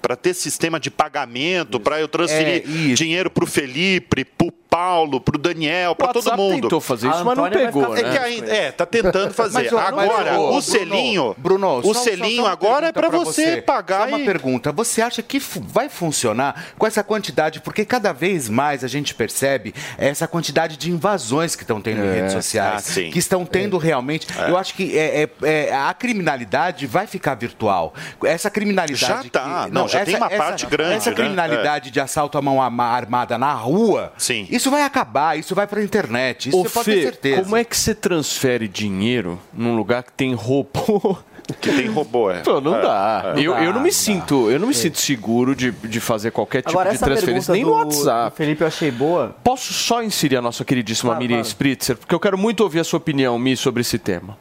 Para 0.02 0.16
ter 0.16 0.34
sistema 0.34 0.80
de 0.80 0.90
pagamento, 0.90 1.80
para 1.80 2.02
eu 2.02 2.08
transferir 2.08 2.64
É, 2.66 2.94
dinheiro 2.96 3.30
para 3.30 3.44
o 3.44 3.48
Felipe, 3.48 4.26
para 4.26 4.52
Paulo, 4.76 5.20
para 5.20 5.36
o 5.36 5.38
Daniel, 5.38 5.94
para 5.94 6.14
todo 6.14 6.38
mundo. 6.38 6.62
tentou 6.62 6.80
fazer 6.80 7.10
isso, 7.10 7.26
mas 7.26 7.38
não 7.38 7.50
pegou, 7.50 7.94
ficar 7.94 8.08
É, 8.08 8.12
que 8.14 8.20
né? 8.20 8.26
ainda, 8.26 8.56
é, 8.56 8.72
tá 8.72 8.86
tentando 8.86 9.34
fazer. 9.36 9.70
Mas, 9.70 9.74
agora, 9.74 10.40
o 10.40 10.46
Bruno, 10.48 10.62
selinho, 10.62 11.36
Bruno, 11.38 11.80
o 11.80 11.84
só- 11.84 11.94
só- 11.96 12.04
selinho 12.06 12.38
só 12.38 12.42
uma 12.44 12.52
agora 12.54 12.88
é 12.88 12.92
para 12.94 13.10
você, 13.10 13.62
pagar 13.62 14.04
Só 14.04 14.08
uma 14.08 14.20
e... 14.22 14.24
pergunta. 14.26 14.72
Você 14.72 15.02
acha 15.02 15.22
que 15.22 15.40
vai 15.40 15.90
funcionar 15.90 16.68
com 16.78 16.88
essa 16.88 17.04
quantidade? 17.04 17.60
Porque 17.60 17.84
cada 17.84 18.14
vez 18.14 18.48
mais 18.48 18.82
a 18.86 18.88
gente 18.88 19.14
percebe 19.14 19.74
essa 19.98 20.26
quantidade 20.26 20.78
de 20.78 20.90
invasões 20.90 21.54
que 21.54 21.64
estão 21.64 21.82
tendo 21.82 22.06
em 22.06 22.08
É. 22.08 22.14
redes 22.14 22.32
sociais. 22.32 22.98
Ah, 22.98 23.12
que 23.12 23.20
estão 23.20 23.46
tendo 23.46 23.78
realmente. 23.78 24.26
Eu 24.48 24.58
acho 24.58 24.74
que 24.74 24.98
é, 24.98 25.24
é- 25.24 25.68
é- 25.68 25.76
a 25.76 25.94
criminalidade 25.94 26.88
vai 26.88 27.08
ficar 27.08 27.36
virtual. 27.36 27.94
Essa 28.24 28.50
criminalidade. 28.50 29.02
Já 29.02 29.22
tá. 29.30 29.66
que- 29.66 29.72
Não, 29.72 29.86
já 29.90 30.06
tem 30.06 30.16
uma 30.16 30.30
parte 30.30 30.66
grande, 30.66 30.94
Essa 30.96 31.10
né? 31.10 31.16
criminalidade 31.18 31.92
de 31.92 32.00
assalto 32.00 32.38
à 32.38 32.42
mão 32.42 32.62
armada 32.62 33.38
na 33.38 33.54
rua. 33.54 34.14
Sim. 34.18 34.48
Isso 34.62 34.70
vai 34.72 34.84
acabar, 34.84 35.38
isso 35.40 35.56
vai 35.56 35.66
pra 35.66 35.82
internet. 35.84 36.50
Isso 36.50 36.58
Ô, 36.60 36.64
você 36.64 36.70
pode 36.70 36.86
ter 36.86 36.96
Fê, 36.98 37.02
certeza. 37.04 37.42
como 37.42 37.56
é 37.58 37.64
que 37.64 37.76
você 37.76 37.96
transfere 37.96 38.68
dinheiro 38.68 39.40
num 39.52 39.76
lugar 39.76 40.04
que 40.04 40.12
tem 40.14 40.34
robô? 40.36 41.18
Que 41.60 41.70
tem 41.72 41.88
robô, 41.88 42.30
é. 42.32 42.40
Pô, 42.42 42.62
não 42.62 42.76
É, 42.78 42.82
dá. 42.82 43.34
é. 43.36 43.40
eu, 43.40 43.54
eu 43.56 43.74
não 43.74 43.82
me 43.82 43.88
não 43.88 43.92
sinto, 43.92 44.50
eu 44.52 44.60
não 44.60 44.68
me 44.68 44.74
sinto 44.74 45.00
seguro 45.00 45.54
de, 45.56 45.72
de 45.72 46.00
fazer 46.00 46.32
qualquer 46.32 46.60
tipo 46.62 46.70
Agora, 46.72 46.92
de 46.92 46.96
essa 46.96 47.06
transferência, 47.06 47.52
nem 47.52 47.64
pergunta 47.66 47.84
no 47.86 47.90
do- 47.92 47.98
WhatsApp. 47.98 48.30
do 48.32 48.38
Felipe 48.38 48.62
eu 48.62 48.68
achei 48.68 48.92
boa. 48.92 49.36
Posso 49.44 49.74
só 49.74 50.02
inserir 50.04 50.38
a 50.38 50.42
nossa 50.42 50.64
queridíssima 50.64 51.10
Claro, 51.10 51.22
Miriam 51.22 51.38
claro. 51.38 51.48
Spritzer, 51.48 51.98
porque 51.98 52.14
eu 52.16 52.20
quero 52.20 52.38
muito 52.38 52.62
ouvir 52.62 52.80
a 52.80 52.84
sua 52.84 52.98
opinião, 52.98 53.38
Mi, 53.40 53.58
sobre 53.58 53.82
esse 53.82 53.98
tema. 53.98 54.38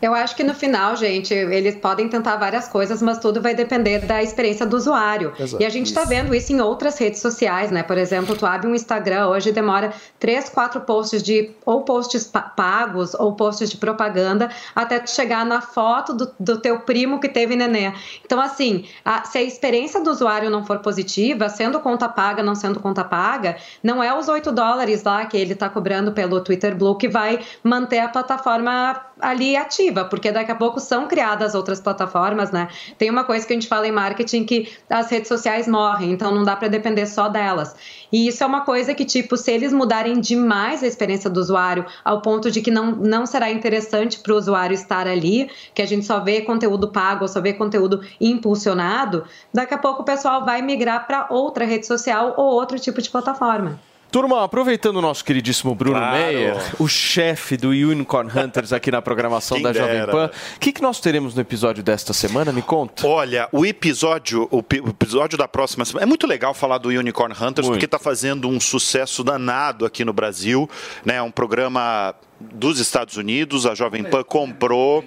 Eu 0.00 0.14
acho 0.14 0.36
que 0.36 0.44
no 0.44 0.54
final, 0.54 0.96
gente, 0.96 1.32
eles 1.32 1.76
podem 1.76 2.08
tentar 2.08 2.36
várias 2.36 2.68
coisas, 2.68 3.00
mas 3.00 3.18
tudo 3.18 3.40
vai 3.40 3.54
depender 3.54 4.00
da 4.00 4.22
experiência 4.22 4.66
do 4.66 4.76
usuário. 4.76 5.32
Exato, 5.38 5.62
e 5.62 5.66
a 5.66 5.70
gente 5.70 5.86
está 5.86 6.04
vendo 6.04 6.34
isso 6.34 6.52
em 6.52 6.60
outras 6.60 6.98
redes 6.98 7.20
sociais, 7.20 7.70
né? 7.70 7.82
Por 7.82 7.98
exemplo, 7.98 8.36
tu 8.36 8.46
abre 8.46 8.66
um 8.66 8.74
Instagram 8.74 9.28
hoje 9.28 9.52
demora 9.52 9.92
três, 10.18 10.48
quatro 10.48 10.80
posts 10.80 11.22
de 11.22 11.50
ou 11.64 11.82
posts 11.82 12.30
pagos 12.56 13.14
ou 13.14 13.34
posts 13.34 13.70
de 13.70 13.76
propaganda 13.76 14.50
até 14.74 14.98
tu 14.98 15.10
chegar 15.10 15.44
na 15.44 15.60
foto 15.60 16.12
do, 16.12 16.30
do 16.38 16.58
teu 16.60 16.80
primo 16.80 17.20
que 17.20 17.28
teve 17.28 17.56
neném. 17.56 17.92
Então, 18.24 18.40
assim, 18.40 18.86
a, 19.04 19.24
se 19.24 19.38
a 19.38 19.42
experiência 19.42 20.00
do 20.02 20.10
usuário 20.10 20.50
não 20.50 20.64
for 20.64 20.78
positiva, 20.80 21.48
sendo 21.48 21.80
conta 21.80 22.08
paga, 22.08 22.42
não 22.42 22.54
sendo 22.54 22.80
conta 22.80 23.04
paga, 23.04 23.56
não 23.82 24.02
é 24.02 24.16
os 24.16 24.28
8 24.28 24.52
dólares 24.52 25.02
lá 25.04 25.24
que 25.26 25.36
ele 25.36 25.52
está 25.52 25.68
cobrando 25.68 26.12
pelo 26.12 26.40
Twitter 26.40 26.76
Blue 26.76 26.96
que 26.96 27.08
vai 27.08 27.40
manter 27.62 28.00
a 28.00 28.08
plataforma 28.08 29.00
ali 29.20 29.56
ativa, 29.56 29.83
porque 29.92 30.32
daqui 30.32 30.50
a 30.50 30.54
pouco 30.54 30.80
são 30.80 31.06
criadas 31.06 31.54
outras 31.54 31.80
plataformas, 31.80 32.50
né? 32.50 32.68
Tem 32.96 33.10
uma 33.10 33.24
coisa 33.24 33.46
que 33.46 33.52
a 33.52 33.56
gente 33.56 33.68
fala 33.68 33.86
em 33.86 33.92
marketing 33.92 34.44
que 34.44 34.72
as 34.88 35.10
redes 35.10 35.28
sociais 35.28 35.68
morrem, 35.68 36.12
então 36.12 36.34
não 36.34 36.44
dá 36.44 36.56
para 36.56 36.68
depender 36.68 37.06
só 37.06 37.28
delas. 37.28 37.74
E 38.10 38.28
isso 38.28 38.42
é 38.42 38.46
uma 38.46 38.62
coisa 38.62 38.94
que, 38.94 39.04
tipo, 39.04 39.36
se 39.36 39.50
eles 39.50 39.72
mudarem 39.72 40.20
demais 40.20 40.82
a 40.82 40.86
experiência 40.86 41.28
do 41.28 41.40
usuário, 41.40 41.84
ao 42.04 42.22
ponto 42.22 42.50
de 42.50 42.62
que 42.62 42.70
não, 42.70 42.92
não 42.92 43.26
será 43.26 43.50
interessante 43.50 44.20
para 44.20 44.32
o 44.32 44.36
usuário 44.36 44.74
estar 44.74 45.06
ali, 45.06 45.50
que 45.74 45.82
a 45.82 45.86
gente 45.86 46.06
só 46.06 46.20
vê 46.20 46.40
conteúdo 46.40 46.88
pago 46.88 47.24
só 47.28 47.40
vê 47.40 47.52
conteúdo 47.52 48.00
impulsionado, 48.20 49.24
daqui 49.52 49.74
a 49.74 49.78
pouco 49.78 50.02
o 50.02 50.04
pessoal 50.04 50.44
vai 50.44 50.62
migrar 50.62 51.06
para 51.06 51.26
outra 51.30 51.64
rede 51.64 51.86
social 51.86 52.34
ou 52.36 52.46
outro 52.46 52.78
tipo 52.78 53.02
de 53.02 53.10
plataforma. 53.10 53.78
Turma, 54.14 54.44
aproveitando 54.44 54.98
o 54.98 55.02
nosso 55.02 55.24
queridíssimo 55.24 55.74
Bruno 55.74 55.98
claro. 55.98 56.16
Meyer, 56.16 56.56
o 56.78 56.86
chefe 56.86 57.56
do 57.56 57.70
Unicorn 57.70 58.30
Hunters 58.30 58.72
aqui 58.72 58.88
na 58.88 59.02
programação 59.02 59.60
da 59.60 59.72
Jovem 59.72 60.06
Pan, 60.06 60.30
o 60.54 60.60
que, 60.60 60.70
que 60.70 60.80
nós 60.80 61.00
teremos 61.00 61.34
no 61.34 61.40
episódio 61.40 61.82
desta 61.82 62.12
semana? 62.12 62.52
Me 62.52 62.62
conta. 62.62 63.04
Olha, 63.04 63.48
o 63.50 63.66
episódio, 63.66 64.46
o, 64.52 64.60
episódio 64.60 65.36
da 65.36 65.48
próxima 65.48 65.84
semana. 65.84 66.04
É 66.04 66.06
muito 66.06 66.28
legal 66.28 66.54
falar 66.54 66.78
do 66.78 66.90
Unicorn 66.90 67.34
Hunters, 67.34 67.66
muito. 67.66 67.70
porque 67.72 67.86
está 67.86 67.98
fazendo 67.98 68.48
um 68.48 68.60
sucesso 68.60 69.24
danado 69.24 69.84
aqui 69.84 70.04
no 70.04 70.12
Brasil. 70.12 70.70
Né? 71.04 71.16
É 71.16 71.22
um 71.22 71.32
programa 71.32 72.14
dos 72.52 72.78
Estados 72.78 73.16
Unidos, 73.16 73.66
a 73.66 73.74
Jovem 73.74 74.04
Pan 74.04 74.22
comprou. 74.22 75.04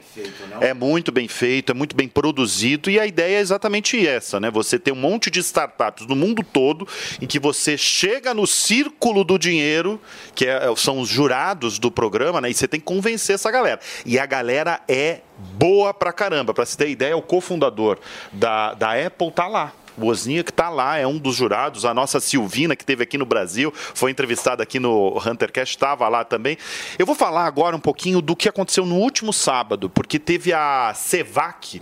É 0.60 0.74
muito 0.74 1.12
bem 1.12 1.28
feito, 1.28 1.72
é 1.72 1.76
muito 1.76 1.96
bem 1.96 2.08
produzido 2.08 2.90
e 2.90 3.00
a 3.00 3.06
ideia 3.06 3.38
é 3.38 3.40
exatamente 3.40 4.06
essa, 4.06 4.40
né? 4.40 4.50
Você 4.52 4.80
tem 4.80 4.94
um 4.94 4.98
monte 4.98 5.30
de 5.30 5.40
startups 5.40 6.06
no 6.08 6.16
mundo 6.16 6.44
todo 6.44 6.88
em 7.22 7.28
que 7.28 7.40
você 7.40 7.78
chega 7.78 8.34
no 8.34 8.48
círculo 8.48 9.24
do 9.24 9.38
dinheiro, 9.38 10.00
que 10.36 10.46
é, 10.46 10.60
são 10.76 11.00
os 11.00 11.10
jurados 11.10 11.80
do 11.80 11.92
programa, 11.92 12.42
né? 12.42 12.50
E 12.50 12.54
você 12.54 12.68
tem 12.68 12.80
que 12.80 12.86
convencer 12.86 13.36
essa 13.36 13.52
galera. 13.52 13.80
E 14.06 14.20
a 14.20 14.26
galera 14.26 14.82
é 14.88 15.22
boa 15.54 15.94
pra 15.94 16.12
caramba. 16.12 16.54
Pra 16.54 16.66
você 16.66 16.78
ter 16.78 16.90
ideia, 16.90 17.16
o 17.16 17.22
cofundador 17.22 18.00
da, 18.32 18.74
da 18.74 18.94
Apple 18.94 19.32
tá 19.32 19.48
lá. 19.48 19.74
O 19.98 20.08
Osninha 20.08 20.44
que 20.44 20.52
está 20.52 20.70
lá, 20.70 20.98
é 20.98 21.08
um 21.08 21.18
dos 21.18 21.36
jurados. 21.36 21.86
A 21.86 21.94
nossa 21.94 22.20
Silvina, 22.20 22.76
que 22.76 22.84
esteve 22.84 23.04
aqui 23.04 23.18
no 23.18 23.26
Brasil, 23.26 23.74
foi 23.76 24.12
entrevistada 24.12 24.62
aqui 24.62 24.80
no 24.80 25.18
Huntercast, 25.18 25.76
estava 25.76 26.08
lá 26.08 26.24
também. 26.24 26.58
Eu 27.00 27.06
vou 27.06 27.16
falar 27.16 27.46
agora 27.46 27.76
um 27.76 27.80
pouquinho 27.80 28.22
do 28.22 28.36
que 28.36 28.48
aconteceu 28.48 28.86
no 28.86 28.96
último 28.96 29.34
sábado, 29.34 29.90
porque 29.90 30.20
teve 30.20 30.54
a 30.54 30.94
Cevac, 30.94 31.82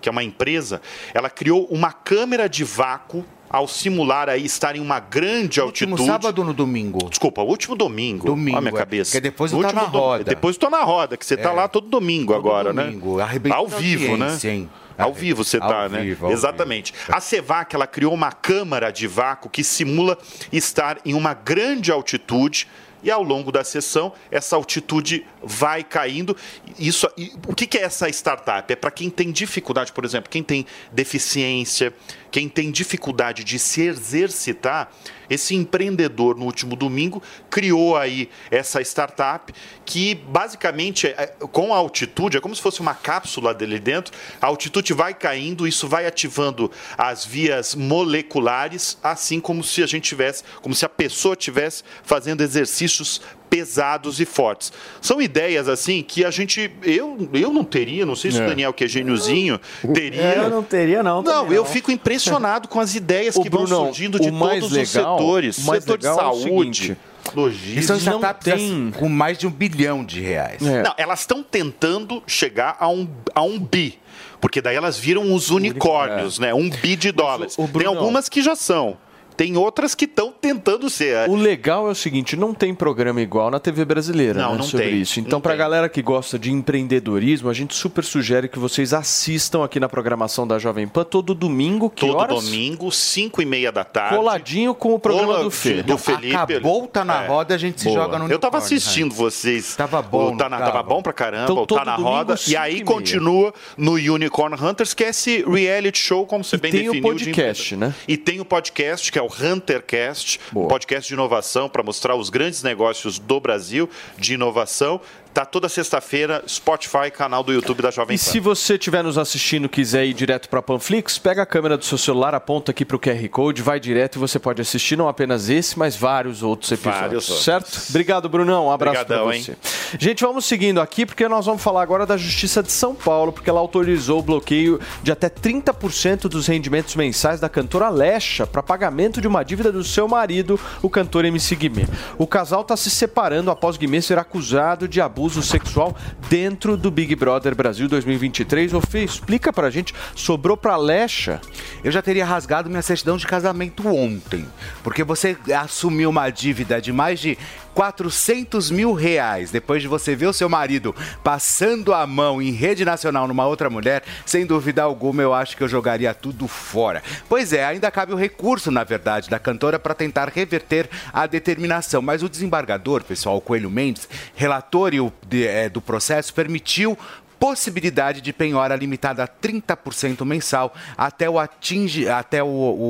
que 0.00 0.08
é 0.08 0.12
uma 0.12 0.22
empresa, 0.22 0.80
ela 1.12 1.28
criou 1.28 1.66
uma 1.66 1.92
câmera 1.92 2.48
de 2.48 2.62
vácuo 2.62 3.24
ao 3.48 3.66
simular 3.66 4.28
aí 4.28 4.44
estar 4.44 4.76
em 4.76 4.80
uma 4.80 5.00
grande 5.00 5.58
no 5.58 5.66
altitude. 5.66 5.92
Último 5.92 6.06
sábado 6.06 6.40
ou 6.40 6.44
no 6.44 6.52
domingo? 6.52 7.08
Desculpa, 7.08 7.42
o 7.42 7.46
último 7.46 7.76
domingo. 7.76 8.26
Domingo. 8.26 8.56
Olha 8.56 8.58
a 8.58 8.60
minha 8.60 8.74
é. 8.74 8.78
cabeça. 8.78 9.10
Porque 9.10 9.20
depois 9.20 9.52
eu 9.52 9.60
tá 9.60 9.72
na 9.72 9.82
roda. 9.82 10.24
Depois 10.24 10.56
estou 10.56 10.70
na 10.70 10.82
roda, 10.82 11.16
que 11.16 11.24
você 11.24 11.34
está 11.34 11.50
é. 11.50 11.52
lá 11.52 11.68
todo 11.68 11.88
domingo 11.88 12.32
todo 12.32 12.40
agora, 12.40 12.72
domingo. 12.72 13.16
né? 13.18 13.26
Domingo. 13.26 13.54
Ao 13.54 13.66
vivo, 13.66 14.16
né? 14.16 14.30
Sim. 14.30 14.68
Ao 15.04 15.12
vivo 15.12 15.44
você 15.44 15.58
está, 15.58 15.88
né? 15.88 16.02
Vivo, 16.02 16.30
Exatamente. 16.30 16.92
Vivo. 16.92 17.16
A 17.16 17.20
Cevac, 17.20 17.74
ela 17.74 17.86
criou 17.86 18.12
uma 18.14 18.32
câmara 18.32 18.90
de 18.90 19.06
vácuo 19.06 19.50
que 19.50 19.62
simula 19.62 20.18
estar 20.52 20.98
em 21.04 21.14
uma 21.14 21.34
grande 21.34 21.92
altitude 21.92 22.66
e 23.02 23.10
ao 23.10 23.22
longo 23.22 23.52
da 23.52 23.62
sessão 23.62 24.12
essa 24.30 24.56
altitude 24.56 25.24
vai 25.42 25.84
caindo. 25.84 26.36
Isso, 26.78 27.08
o 27.46 27.54
que 27.54 27.78
é 27.78 27.82
essa 27.82 28.08
startup? 28.08 28.72
É 28.72 28.76
para 28.76 28.90
quem 28.90 29.08
tem 29.10 29.30
dificuldade, 29.30 29.92
por 29.92 30.04
exemplo, 30.04 30.30
quem 30.30 30.42
tem 30.42 30.66
deficiência, 30.90 31.92
quem 32.36 32.50
tem 32.50 32.70
dificuldade 32.70 33.42
de 33.42 33.58
se 33.58 33.80
exercitar, 33.80 34.92
esse 35.30 35.54
empreendedor 35.54 36.36
no 36.36 36.44
último 36.44 36.76
domingo 36.76 37.22
criou 37.48 37.96
aí 37.96 38.28
essa 38.50 38.82
startup 38.82 39.50
que 39.86 40.14
basicamente 40.14 41.06
é, 41.06 41.28
com 41.50 41.72
a 41.72 41.78
altitude, 41.78 42.36
é 42.36 42.40
como 42.40 42.54
se 42.54 42.60
fosse 42.60 42.78
uma 42.80 42.94
cápsula 42.94 43.54
dele 43.54 43.78
dentro, 43.78 44.12
a 44.38 44.48
altitude 44.48 44.92
vai 44.92 45.14
caindo, 45.14 45.66
isso 45.66 45.88
vai 45.88 46.06
ativando 46.06 46.70
as 46.98 47.24
vias 47.24 47.74
moleculares, 47.74 48.98
assim 49.02 49.40
como 49.40 49.64
se 49.64 49.82
a 49.82 49.86
gente 49.86 50.04
tivesse, 50.04 50.44
como 50.60 50.74
se 50.74 50.84
a 50.84 50.90
pessoa 50.90 51.34
tivesse 51.34 51.84
fazendo 52.02 52.42
exercícios 52.42 53.22
pesados 53.48 54.20
e 54.20 54.24
fortes. 54.24 54.72
São 55.00 55.20
ideias 55.20 55.68
assim 55.68 56.02
que 56.02 56.24
a 56.24 56.30
gente. 56.30 56.70
Eu, 56.82 57.28
eu 57.32 57.52
não 57.52 57.64
teria, 57.64 58.04
não 58.04 58.16
sei 58.16 58.30
se 58.30 58.40
é. 58.40 58.44
o 58.44 58.48
Daniel, 58.48 58.72
que 58.72 58.84
é 58.84 58.88
gêniozinho, 58.88 59.60
teria. 59.94 60.20
É, 60.20 60.38
eu 60.38 60.50
não 60.50 60.62
teria, 60.62 61.02
não. 61.02 61.22
Não, 61.22 61.52
eu 61.52 61.64
fico 61.64 61.90
impressionado 61.90 62.68
com 62.68 62.80
as 62.80 62.94
ideias 62.94 63.36
que 63.38 63.48
vão 63.48 63.66
surgindo 63.66 64.18
de 64.20 64.30
todos 64.30 64.70
legal, 64.70 64.82
os 64.82 64.88
setores. 64.88 65.56
Setor 65.56 65.98
de 65.98 66.06
é 66.06 66.14
saúde. 66.14 66.92
É 66.92 67.16
logística. 67.34 67.82
São 67.82 67.96
startups 67.96 68.54
tem... 68.54 68.92
com 68.96 69.08
mais 69.08 69.38
de 69.38 69.46
um 69.46 69.50
bilhão 69.50 70.04
de 70.04 70.20
reais. 70.20 70.62
É. 70.62 70.82
Não, 70.82 70.94
elas 70.96 71.20
estão 71.20 71.42
tentando 71.42 72.22
chegar 72.26 72.76
a 72.78 72.88
um, 72.88 73.08
a 73.34 73.42
um 73.42 73.58
bi. 73.58 73.98
Porque 74.40 74.60
daí 74.60 74.76
elas 74.76 74.98
viram 74.98 75.34
os 75.34 75.50
unicórnios, 75.50 76.38
é. 76.38 76.42
né? 76.42 76.54
Um 76.54 76.68
bi 76.68 76.94
de 76.94 77.10
dólares. 77.10 77.56
O, 77.58 77.64
o 77.64 77.68
Tem 77.68 77.86
algumas 77.86 78.28
que 78.28 78.42
já 78.42 78.54
são. 78.54 78.96
Tem 79.36 79.56
outras 79.56 79.94
que 79.94 80.04
estão 80.06 80.32
tentando 80.32 80.88
ser. 80.88 81.28
O 81.28 81.36
legal 81.36 81.88
é 81.88 81.90
o 81.90 81.94
seguinte, 81.94 82.36
não 82.36 82.54
tem 82.54 82.74
programa 82.74 83.20
igual 83.20 83.50
na 83.50 83.60
TV 83.60 83.84
brasileira 83.84 84.40
não, 84.40 84.52
né, 84.52 84.58
não 84.58 84.64
sobre 84.64 84.86
tem, 84.86 85.00
isso. 85.00 85.20
Então, 85.20 85.40
para 85.40 85.52
a 85.52 85.56
galera 85.56 85.88
que 85.88 86.00
gosta 86.00 86.38
de 86.38 86.50
empreendedorismo, 86.50 87.50
a 87.50 87.54
gente 87.54 87.74
super 87.74 88.04
sugere 88.04 88.48
que 88.48 88.58
vocês 88.58 88.92
assistam 88.92 89.64
aqui 89.64 89.78
na 89.78 89.88
programação 89.88 90.46
da 90.46 90.58
Jovem 90.58 90.88
Pan 90.88 91.04
todo 91.04 91.34
domingo. 91.34 91.90
Que 91.90 92.06
todo 92.06 92.16
horas? 92.16 92.44
domingo, 92.44 92.90
5 92.90 93.42
e 93.42 93.44
meia 93.44 93.70
da 93.70 93.84
tarde. 93.84 94.16
Coladinho 94.16 94.74
com 94.74 94.94
o 94.94 94.98
programa 94.98 95.32
Cola, 95.34 95.44
do 95.44 95.50
Fê. 95.50 95.82
Do 95.82 95.98
Felipe. 95.98 96.34
Acabou, 96.34 96.86
tá 96.86 97.04
na 97.04 97.24
é. 97.24 97.26
roda, 97.26 97.54
a 97.54 97.58
gente 97.58 97.84
Boa. 97.84 97.94
se 97.94 98.02
joga 98.02 98.18
no 98.18 98.30
Eu 98.30 98.38
tava 98.38 98.58
assistindo 98.58 99.10
né? 99.10 99.16
vocês. 99.16 99.76
Tava 99.76 100.00
bom. 100.00 100.36
Tá 100.36 100.48
na, 100.48 100.58
tava 100.58 100.82
bom 100.82 101.02
pra 101.02 101.12
caramba, 101.12 101.52
então, 101.52 101.66
tá 101.66 101.84
na 101.84 101.96
roda. 101.96 102.34
E 102.46 102.56
aí 102.56 102.82
continua 102.82 103.52
no 103.76 103.92
Unicorn 103.92 104.56
Hunters, 104.60 104.94
que 104.94 105.04
é 105.04 105.08
esse 105.08 105.42
reality 105.42 105.98
show, 105.98 106.26
como 106.26 106.42
você 106.42 106.56
e 106.56 106.58
bem 106.58 106.72
tem 106.72 106.80
definiu. 106.82 107.02
Tem 107.02 107.10
o 107.10 107.14
podcast, 107.14 107.68
de... 107.68 107.76
né? 107.76 107.94
E 108.08 108.16
tem 108.16 108.40
o 108.40 108.44
podcast, 108.44 109.12
que 109.12 109.18
é 109.18 109.25
o 109.26 109.44
Huntercast 109.44 110.40
Boa. 110.52 110.66
um 110.66 110.68
podcast 110.68 111.08
de 111.08 111.14
inovação 111.14 111.68
para 111.68 111.82
mostrar 111.82 112.14
os 112.14 112.30
grandes 112.30 112.62
negócios 112.62 113.18
do 113.18 113.40
Brasil 113.40 113.90
de 114.16 114.34
inovação. 114.34 115.00
Tá 115.36 115.44
toda 115.44 115.68
sexta-feira, 115.68 116.42
Spotify, 116.48 117.10
canal 117.12 117.42
do 117.42 117.52
YouTube 117.52 117.82
da 117.82 117.90
Jovem 117.90 118.06
Pan. 118.06 118.14
E 118.14 118.18
se 118.18 118.40
você 118.40 118.72
estiver 118.72 119.04
nos 119.04 119.18
assistindo 119.18 119.66
e 119.66 119.68
quiser 119.68 120.06
ir 120.06 120.14
direto 120.14 120.48
para 120.48 120.60
a 120.60 120.62
Panflix, 120.62 121.18
pega 121.18 121.42
a 121.42 121.46
câmera 121.46 121.76
do 121.76 121.84
seu 121.84 121.98
celular, 121.98 122.34
aponta 122.34 122.70
aqui 122.70 122.86
para 122.86 122.96
o 122.96 122.98
QR 122.98 123.28
Code, 123.28 123.60
vai 123.60 123.78
direto 123.78 124.16
e 124.16 124.18
você 124.18 124.38
pode 124.38 124.62
assistir 124.62 124.96
não 124.96 125.10
apenas 125.10 125.50
esse, 125.50 125.78
mas 125.78 125.94
vários 125.94 126.42
outros 126.42 126.72
episódios. 126.72 127.28
Vários 127.28 127.44
certo? 127.44 127.66
Outros. 127.66 127.90
Obrigado, 127.90 128.30
Brunão. 128.30 128.68
Um 128.68 128.70
abraço 128.70 129.04
para 129.04 129.24
você. 129.24 129.50
Hein? 129.50 129.58
Gente, 129.98 130.24
vamos 130.24 130.46
seguindo 130.46 130.80
aqui 130.80 131.04
porque 131.04 131.28
nós 131.28 131.44
vamos 131.44 131.62
falar 131.62 131.82
agora 131.82 132.06
da 132.06 132.16
Justiça 132.16 132.62
de 132.62 132.72
São 132.72 132.94
Paulo, 132.94 133.30
porque 133.30 133.50
ela 133.50 133.60
autorizou 133.60 134.20
o 134.20 134.22
bloqueio 134.22 134.80
de 135.02 135.12
até 135.12 135.28
30% 135.28 136.28
dos 136.30 136.46
rendimentos 136.46 136.96
mensais 136.96 137.40
da 137.40 137.48
cantora 137.50 137.90
Lecha 137.90 138.46
para 138.46 138.62
pagamento 138.62 139.20
de 139.20 139.28
uma 139.28 139.42
dívida 139.42 139.70
do 139.70 139.84
seu 139.84 140.08
marido, 140.08 140.58
o 140.80 140.88
cantor 140.88 141.26
MC 141.26 141.54
Guimê. 141.56 141.86
O 142.16 142.26
casal 142.26 142.62
está 142.62 142.74
se 142.74 142.88
separando 142.88 143.50
após 143.50 143.76
Guimê 143.76 144.00
ser 144.00 144.16
acusado 144.16 144.88
de 144.88 144.98
abuso 144.98 145.25
abuso 145.26 145.42
sexual 145.42 145.96
dentro 146.30 146.76
do 146.76 146.88
Big 146.88 147.16
Brother 147.16 147.52
Brasil 147.52 147.88
2023. 147.88 148.72
Ô 148.72 148.80
Fê, 148.80 149.02
explica 149.02 149.52
pra 149.52 149.70
gente, 149.70 149.92
sobrou 150.14 150.56
pra 150.56 150.76
Lecha? 150.76 151.40
Eu 151.82 151.90
já 151.90 152.00
teria 152.00 152.24
rasgado 152.24 152.70
minha 152.70 152.80
certidão 152.80 153.16
de 153.16 153.26
casamento 153.26 153.88
ontem, 153.88 154.46
porque 154.84 155.02
você 155.02 155.36
assumiu 155.60 156.10
uma 156.10 156.30
dívida 156.30 156.80
de 156.80 156.92
mais 156.92 157.18
de 157.18 157.36
400 157.76 158.70
mil 158.70 158.94
reais 158.94 159.50
depois 159.50 159.82
de 159.82 159.86
você 159.86 160.16
ver 160.16 160.28
o 160.28 160.32
seu 160.32 160.48
marido 160.48 160.96
passando 161.22 161.92
a 161.92 162.06
mão 162.06 162.40
em 162.40 162.50
rede 162.50 162.86
nacional 162.86 163.28
numa 163.28 163.46
outra 163.46 163.68
mulher, 163.68 164.02
sem 164.24 164.46
dúvida 164.46 164.82
alguma 164.82 165.20
eu 165.20 165.34
acho 165.34 165.54
que 165.54 165.62
eu 165.62 165.68
jogaria 165.68 166.14
tudo 166.14 166.48
fora. 166.48 167.02
Pois 167.28 167.52
é, 167.52 167.66
ainda 167.66 167.90
cabe 167.90 168.14
o 168.14 168.16
recurso, 168.16 168.70
na 168.70 168.82
verdade, 168.82 169.28
da 169.28 169.38
cantora 169.38 169.78
para 169.78 169.94
tentar 169.94 170.30
reverter 170.30 170.88
a 171.12 171.26
determinação, 171.26 172.00
mas 172.00 172.22
o 172.22 172.30
desembargador, 172.30 173.04
pessoal, 173.04 173.42
Coelho 173.42 173.68
Mendes, 173.68 174.08
relator 174.34 174.92
é, 175.32 175.68
do 175.68 175.82
processo, 175.82 176.32
permitiu 176.32 176.96
possibilidade 177.38 178.20
de 178.20 178.32
penhora 178.32 178.76
limitada 178.76 179.24
a 179.24 179.28
30% 179.28 180.24
mensal 180.24 180.74
até 180.96 181.28
o, 181.28 181.38
atingi, 181.38 182.08
até 182.08 182.42
o, 182.42 182.46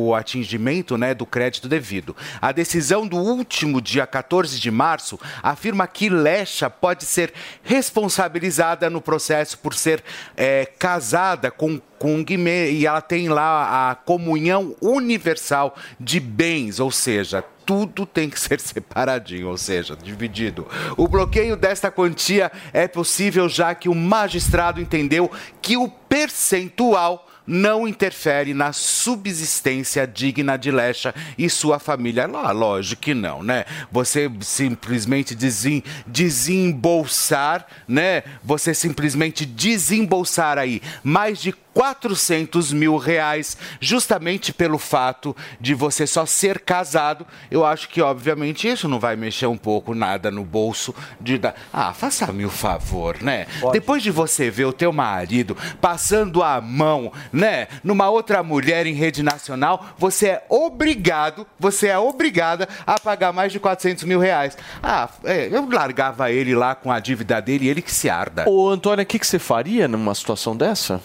o 0.09 0.15
atingimento 0.15 0.97
né, 0.97 1.15
do 1.15 1.27
crédito 1.27 1.69
devido. 1.69 2.17
A 2.41 2.53
decisão 2.53 3.07
do 3.07 3.17
último 3.17 3.81
dia 3.81 4.07
14 4.07 4.59
de 4.59 4.71
março 4.71 5.19
afirma 5.43 5.87
que 5.87 6.09
Lecha 6.09 6.71
pode 6.71 7.05
ser 7.05 7.33
responsabilizada 7.63 8.89
no 8.89 9.01
processo 9.01 9.59
por 9.59 9.75
ser 9.75 10.03
é, 10.37 10.67
casada 10.79 11.51
com 11.51 11.81
com 12.07 12.23
Guimê 12.23 12.71
e 12.71 12.87
ela 12.87 13.01
tem 13.01 13.29
lá 13.29 13.91
a 13.91 13.95
comunhão 13.97 14.77
universal 14.81 15.75
de 15.99 16.21
bens, 16.21 16.79
ou 16.79 16.93
seja, 16.93 17.43
tudo 17.43 18.07
tem 18.07 18.31
que 18.31 18.39
ser 18.39 18.61
separadinho, 18.63 19.49
ou 19.49 19.59
seja, 19.59 19.97
dividido. 19.97 20.69
O 20.97 21.09
bloqueio 21.09 21.57
desta 21.57 21.91
quantia 21.91 22.53
é 22.73 22.87
possível 22.87 23.49
já 23.49 23.75
que 23.75 23.89
o 23.89 23.95
magistrado 23.95 24.81
entendeu 24.81 25.29
que 25.61 25.77
o 25.77 25.89
percentual 25.89 27.27
não 27.47 27.87
interfere 27.87 28.53
na 28.53 28.73
subsistência 28.73 30.07
digna 30.07 30.57
de 30.57 30.71
Lecha 30.71 31.15
e 31.39 31.49
sua 31.49 31.79
família. 31.79 32.27
Lá, 32.27 32.51
lógico 32.51 33.03
que 33.03 33.15
não, 33.15 33.43
né? 33.43 33.65
Você 33.91 34.31
simplesmente 34.41 35.35
desem, 35.35 35.83
desembolsar, 36.07 37.67
né? 37.87 38.25
Você 38.43 38.75
simplesmente 38.75 39.47
desembolsar 39.47 40.59
aí 40.59 40.83
mais 41.05 41.41
de 41.41 41.53
400 41.77 42.73
mil 42.73 42.97
reais, 42.97 43.55
justamente 43.79 44.51
pelo 44.51 44.79
fato 44.79 45.37
de 45.61 45.75
você 45.75 46.07
só 46.07 46.25
ser 46.25 46.61
casado. 46.61 47.27
Eu 47.51 47.67
acho 47.67 47.91
que, 47.91 48.01
obviamente, 48.01 48.67
isso 48.67 48.89
não 48.89 48.99
vai 48.99 49.15
mexer 49.15 49.45
um 49.45 49.59
pouco 49.59 49.95
nada 49.95 50.31
no 50.31 50.43
bolso 50.43 50.95
de 51.21 51.37
dar. 51.37 51.55
Ah, 51.71 51.93
faça-me 51.93 52.47
o 52.47 52.51
favor, 52.51 53.23
né? 53.23 53.47
Pode. 53.61 53.75
Depois 53.75 54.03
de 54.03 54.11
você 54.11 54.49
ver 54.49 54.65
o 54.65 54.73
teu 54.73 54.91
marido 54.91 55.55
passando 55.79 56.43
a 56.43 56.63
mão, 56.63 57.13
né, 57.31 57.69
numa 57.85 58.09
outra 58.09 58.43
mulher 58.43 58.87
em 58.87 58.95
rede 58.95 59.23
nacional, 59.23 59.89
você 59.99 60.29
é 60.29 60.47
obrigado, 60.49 61.47
você 61.61 61.89
é 61.89 61.99
obrigada 61.99 62.67
a 62.87 62.99
pagar 62.99 63.35
mais 63.35 63.53
de 63.53 63.61
400 63.61 64.05
mil 64.05 64.19
reais. 64.19 64.57
Ah, 64.83 65.11
é, 65.25 65.49
eu 65.53 65.69
largava 65.69 66.33
ele 66.33 66.55
lá 66.55 66.75
com 66.75 66.91
a 66.91 66.99
dívida 66.99 67.39
dele 67.43 67.67
e 67.67 67.69
ele 67.69 67.83
que 67.83 67.93
se 67.93 68.09
arda. 68.09 68.49
Ô, 68.49 68.71
Antônio, 68.71 69.03
o 69.03 69.07
que, 69.07 69.19
que 69.19 69.27
você 69.27 69.39
faria 69.39 69.87
numa 69.87 70.15
situação 70.15 70.57
dessa? 70.57 71.03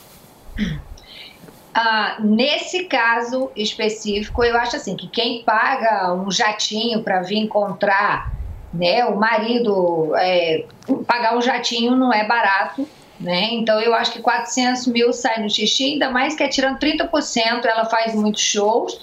Ah, 1.74 2.18
nesse 2.20 2.84
caso 2.84 3.50
específico, 3.56 4.44
eu 4.44 4.58
acho 4.58 4.76
assim 4.76 4.98
que 4.98 5.08
quem 5.08 5.44
paga 5.44 6.14
um 6.14 6.30
jatinho 6.30 7.02
para 7.02 7.22
vir 7.22 7.38
encontrar 7.38 8.34
né, 8.74 9.06
o 9.06 9.16
marido, 9.16 10.14
é, 10.16 10.66
pagar 11.08 11.38
um 11.38 11.42
jatinho 11.42 11.96
não 11.96 12.14
é 12.14 12.26
barato, 12.26 12.88
né? 13.20 13.50
Então 13.52 13.80
eu 13.80 13.94
acho 13.94 14.12
que 14.12 14.22
400 14.22 14.88
mil 14.88 15.14
sai 15.14 15.42
no 15.42 15.50
xixi, 15.50 15.94
ainda 15.94 16.10
mais 16.10 16.36
que 16.36 16.44
é 16.44 16.48
tirando 16.48 16.80
30%, 16.80 17.66
ela 17.66 17.86
faz 17.86 18.16
muitos 18.16 18.42
shows. 18.42 19.00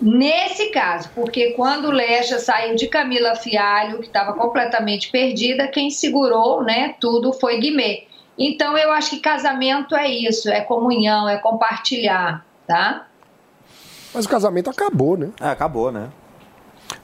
Nesse 0.00 0.70
caso, 0.70 1.10
porque 1.14 1.52
quando 1.52 1.90
Lecha 1.90 2.38
saiu 2.38 2.74
de 2.74 2.86
Camila 2.86 3.34
Fialho, 3.36 4.00
que 4.00 4.06
estava 4.06 4.32
completamente 4.32 5.10
perdida, 5.10 5.68
quem 5.68 5.90
segurou 5.90 6.62
né, 6.62 6.94
tudo 6.98 7.32
foi 7.32 7.58
Guimê. 7.58 8.09
Então 8.42 8.76
eu 8.78 8.90
acho 8.90 9.10
que 9.10 9.20
casamento 9.20 9.94
é 9.94 10.08
isso, 10.08 10.48
é 10.48 10.62
comunhão, 10.62 11.28
é 11.28 11.36
compartilhar, 11.36 12.42
tá? 12.66 13.06
Mas 14.14 14.24
o 14.24 14.28
casamento 14.30 14.70
acabou, 14.70 15.14
né? 15.14 15.28
É, 15.38 15.50
acabou, 15.50 15.92
né? 15.92 16.08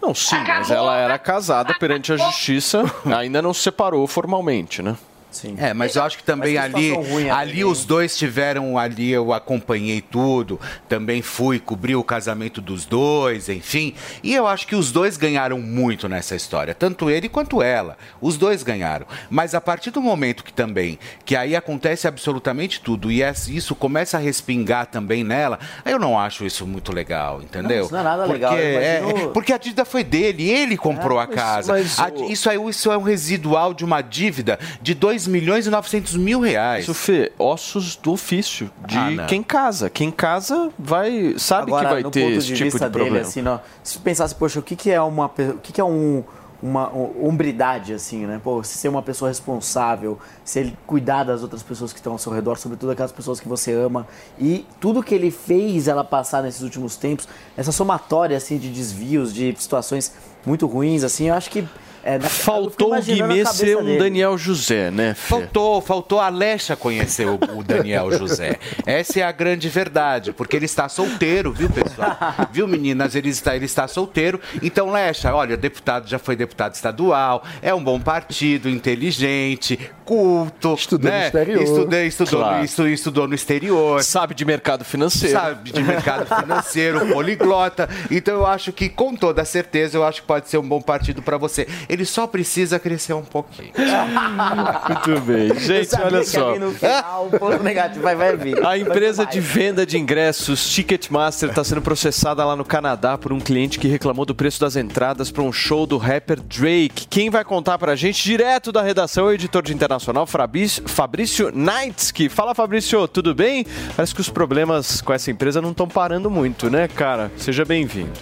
Não, 0.01 0.15
sim, 0.15 0.35
acabou. 0.35 0.55
mas 0.61 0.71
ela 0.71 0.97
era 0.97 1.19
casada 1.19 1.75
perante 1.75 2.11
a 2.11 2.17
justiça, 2.17 2.85
ainda 3.15 3.43
não 3.43 3.53
se 3.53 3.61
separou 3.61 4.07
formalmente, 4.07 4.81
né? 4.83 4.97
Sim. 5.37 5.55
É, 5.59 5.75
mas 5.75 5.95
eu 5.97 6.03
acho 6.03 6.17
que 6.17 6.25
também 6.25 6.57
ali, 6.57 6.93
ali 7.31 7.65
os 7.65 7.85
dois 7.85 8.17
tiveram 8.17 8.79
ali, 8.79 9.11
eu 9.11 9.33
acompanhei 9.33 10.01
tudo, 10.01 10.59
também 10.89 11.21
fui 11.21 11.59
cobrir 11.59 11.95
o 11.95 12.03
casamento 12.03 12.61
dos 12.61 12.87
dois, 12.87 13.49
enfim. 13.49 13.95
E 14.23 14.35
eu 14.35 14.47
acho 14.47 14.67
que 14.67 14.75
os 14.75 14.91
dois 14.91 15.19
ganharam 15.19 15.61
muito 15.61 16.09
nessa 16.09 16.35
história, 16.35 16.75
tanto 16.75 17.11
ele 17.11 17.29
quanto 17.29 17.63
ela. 17.63 17.99
Os 18.21 18.39
dois 18.39 18.63
ganharam. 18.63 19.07
Mas 19.29 19.55
a 19.55 19.61
partir 19.61 19.91
do 19.91 20.01
momento 20.01 20.43
que 20.43 20.53
também, 20.53 20.99
que 21.25 21.37
aí 21.37 21.55
acontece 21.55 22.09
absolutamente 22.09 22.81
tudo 22.81 23.13
e 23.13 23.23
isso 23.49 23.75
começa 23.75 24.17
a 24.17 24.21
respingar 24.21 24.87
também 24.87 25.23
nela, 25.23 25.59
eu 25.85 25.99
não 25.99 26.19
acho 26.19 26.45
isso 26.45 26.67
muito 26.67 26.93
legal, 26.93 27.43
entendeu? 27.43 27.79
Não, 27.79 27.85
isso 27.85 27.93
não 27.93 28.01
é 28.01 28.03
nada 28.03 28.23
porque, 28.25 28.33
legal. 28.33 28.57
É, 28.57 29.01
porque 29.33 29.53
a 29.53 29.59
dívida 29.59 29.85
foi 29.85 30.03
dele, 30.03 30.49
ele 30.49 30.77
comprou 30.77 31.21
é, 31.21 31.25
a 31.25 31.27
casa. 31.27 31.73
Mas, 31.73 31.99
a, 31.99 32.09
isso, 32.29 32.49
é, 32.49 32.57
isso 32.57 32.91
é 32.91 32.97
um 32.97 33.03
residual 33.03 33.75
de 33.75 33.85
uma 33.85 34.01
dívida 34.01 34.59
de 34.81 34.95
dois 34.95 35.26
milhões 35.27 35.66
e 35.66 35.70
900 35.70 36.16
mil 36.16 36.40
reais. 36.40 36.85
Isso, 36.85 36.94
Fê, 36.94 37.32
ossos 37.39 37.97
do 37.97 38.12
ofício 38.12 38.70
de 38.86 38.98
ah, 38.98 39.27
quem 39.27 39.43
casa. 39.43 39.90
Quem 39.90 40.11
casa 40.11 40.70
vai 40.78 41.35
sabe 41.39 41.70
Agora, 41.70 41.89
que 41.89 42.03
vai 42.03 42.11
ter 42.11 42.32
esse 42.32 42.55
tipo 42.55 42.73
de 42.73 42.78
dele, 42.78 42.90
problema. 42.90 43.20
Assim, 43.20 43.43
não, 43.43 43.61
se 43.82 43.98
pensasse, 43.98 44.35
poxa, 44.35 44.59
o 44.59 44.62
que, 44.62 44.77
que 44.77 44.90
é 44.90 45.01
uma 45.01 45.27
o 45.27 45.59
que, 45.59 45.73
que 45.73 45.81
é 45.81 45.85
um 45.85 46.24
uma 46.62 46.90
hombridade, 46.93 47.93
assim, 47.93 48.27
né? 48.27 48.40
Pô, 48.43 48.62
ser 48.62 48.89
uma 48.89 49.03
pessoa 49.03 49.28
responsável, 49.28 50.19
se 50.44 50.61
ele 50.61 50.78
cuidar 50.86 51.24
das 51.24 51.43
outras 51.43 51.62
pessoas 51.62 51.93
que 51.93 51.98
estão 51.98 52.12
ao 52.12 52.19
seu 52.19 52.32
redor, 52.32 52.57
sobretudo 52.57 52.90
aquelas 52.93 53.12
pessoas 53.12 53.39
que 53.39 53.48
você 53.48 53.73
ama. 53.73 54.07
E 54.39 54.66
tudo 54.81 55.03
que 55.03 55.15
ele 55.15 55.31
fez 55.31 55.86
ela 55.86 56.03
passar 56.03 56.43
nesses 56.43 56.62
últimos 56.62 56.97
tempos, 56.97 57.28
essa 57.57 57.73
somatória, 57.73 58.36
assim, 58.36 58.59
de 58.59 58.70
desvios, 58.70 59.35
de 59.35 59.55
situações 59.59 60.12
muito 60.44 60.66
ruins, 60.66 61.05
assim, 61.05 61.28
eu 61.28 61.35
acho 61.35 61.51
que 61.51 61.66
é, 62.07 62.19
na, 62.19 62.28
faltou 62.28 62.97
o 62.97 63.03
Guimê 63.03 63.45
ser 63.47 63.77
um 63.77 63.85
dele. 63.85 63.99
Daniel 63.99 64.39
José, 64.39 64.93
né? 64.93 65.12
Fê? 65.12 65.28
Faltou, 65.28 65.81
faltou 65.81 66.20
a 66.20 66.27
Alexa 66.27 66.77
conhecer 66.77 67.27
o, 67.27 67.35
o, 67.35 67.65
Daniel 67.65 68.12
José. 68.12 68.61
Essa 68.87 69.19
é 69.19 69.23
a 69.24 69.33
grande 69.33 69.69
verdade, 69.69 70.33
porque 70.33 70.55
ele 70.55 70.66
está 70.66 70.89
solteiro, 70.89 71.53
viu, 71.53 71.69
pessoal? 71.69 72.16
Viu, 72.53 72.69
meninas? 72.69 73.16
Ele 73.16 73.31
está, 73.31 73.57
ele 73.57 73.65
está 73.65 73.89
solteiro. 73.89 74.41
Então, 74.62 74.93
Lecha, 74.93 75.35
olha, 75.35 75.57
deputado 75.57 76.09
já 76.09 76.16
foi 76.16 76.37
deputado 76.37 76.74
estadual, 76.74 77.43
é 77.61 77.74
um 77.74 77.83
bom 77.83 77.99
partido, 77.99 78.70
inteligente, 78.70 79.77
culto. 80.05 80.74
Estudou 80.74 81.11
né? 81.11 81.19
no 81.19 81.27
exterior. 81.27 81.62
Estudei, 81.62 82.07
estudou, 82.07 82.41
claro. 82.41 82.65
estudou, 82.65 82.91
estudou 82.93 83.28
no 83.28 83.35
exterior. 83.35 84.03
Sabe 84.05 84.35
de 84.35 84.45
mercado 84.45 84.85
financeiro. 84.85 85.37
Sabe 85.37 85.73
de 85.73 85.83
mercado 85.83 86.27
financeiro, 86.41 87.07
poliglota. 87.09 87.89
Então, 88.11 88.37
eu 88.37 88.47
acho 88.47 88.73
que, 88.73 88.89
com 88.89 89.16
toda 89.16 89.45
certeza, 89.45 89.99
eu 89.99 90.05
acho 90.05 90.20
que 90.20 90.27
pode 90.28 90.49
ser 90.49 90.59
um 90.59 90.69
bom 90.69 90.81
partido 90.81 91.20
para 91.20 91.37
você. 91.37 91.66
Ele 91.89 91.95
só 92.05 92.27
precisa 92.27 92.78
crescer 92.78 93.14
um 93.14 93.23
pouquinho. 93.23 93.73
Muito 95.06 95.20
bem. 95.23 95.59
Gente, 95.59 95.94
olha 96.01 96.24
só. 96.24 96.55
Final, 96.55 97.31
negativo 97.62 98.02
vai, 98.02 98.14
vai 98.14 98.36
vir. 98.36 98.64
A 98.66 98.77
empresa 98.77 99.24
de 99.24 99.40
venda 99.40 99.86
de 99.86 99.97
ingressos 99.97 100.68
Ticketmaster 100.68 101.48
está 101.48 101.64
sendo 101.64 101.81
processada 101.81 102.44
lá 102.44 102.56
no 102.56 102.64
Canadá 102.64 103.16
por 103.16 103.32
um 103.32 103.40
cliente 103.40 103.78
que 103.78 103.89
reclamou 103.89 104.24
do 104.24 104.35
preço 104.35 104.60
das 104.60 104.77
entradas 104.77 105.31
para 105.31 105.43
um 105.43 105.52
show 105.52 105.86
do 105.86 105.97
rapper 105.97 106.40
Drake. 106.40 107.06
Quem 107.09 107.31
vai 107.31 107.44
contar 107.44 107.78
para 107.78 107.93
a 107.93 107.97
gente, 107.97 108.23
direto 108.23 108.73
da 108.73 108.82
redação, 108.82 109.27
é 109.27 109.28
o 109.28 109.32
editor 109.32 109.62
de 109.62 109.73
internacional 109.73 110.27
Fabrício 110.27 111.52
Knights. 111.52 112.12
Fala, 112.31 112.55
Fabrício, 112.55 113.06
tudo 113.09 113.35
bem? 113.35 113.66
Parece 113.94 114.14
que 114.14 114.20
os 114.20 114.28
problemas 114.28 115.01
com 115.01 115.12
essa 115.12 115.31
empresa 115.31 115.60
não 115.60 115.70
estão 115.70 115.89
parando 115.89 116.31
muito, 116.31 116.68
né, 116.68 116.89
cara? 116.89 117.31
Seja 117.36 117.64
bem-vindo. 117.64 118.12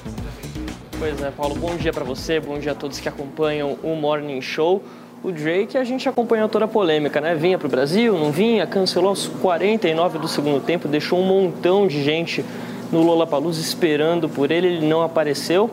Pois 0.99 1.21
é, 1.21 1.31
Paulo, 1.31 1.57
bom 1.57 1.75
dia 1.77 1.93
para 1.93 2.05
você, 2.05 2.39
bom 2.39 2.59
dia 2.59 2.73
a 2.73 2.75
todos 2.75 3.01
que 3.01 3.09
acompanham 3.09 3.77
o 3.83 3.97
Morning 3.97 4.41
Show. 4.41 4.81
O 5.25 5.33
Drake, 5.33 5.77
a 5.77 5.83
gente 5.83 6.09
acompanhou 6.09 6.49
toda 6.49 6.67
a 6.67 6.69
polêmica, 6.69 7.21
né? 7.21 7.35
Vinha 7.35 7.59
para 7.59 7.67
o 7.67 7.71
Brasil, 7.71 8.17
não 8.17 8.31
vinha, 8.31 8.65
cancelou 8.67 9.09
aos 9.09 9.27
49 9.27 10.19
do 10.19 10.29
segundo 10.29 10.61
tempo, 10.61 10.87
deixou 10.87 11.19
um 11.19 11.25
montão 11.25 11.89
de 11.89 12.03
gente 12.03 12.45
no 12.93 13.03
Lollapalooza 13.03 13.61
esperando 13.61 14.29
por 14.29 14.53
ele, 14.53 14.69
ele 14.69 14.87
não 14.87 15.03
apareceu. 15.03 15.69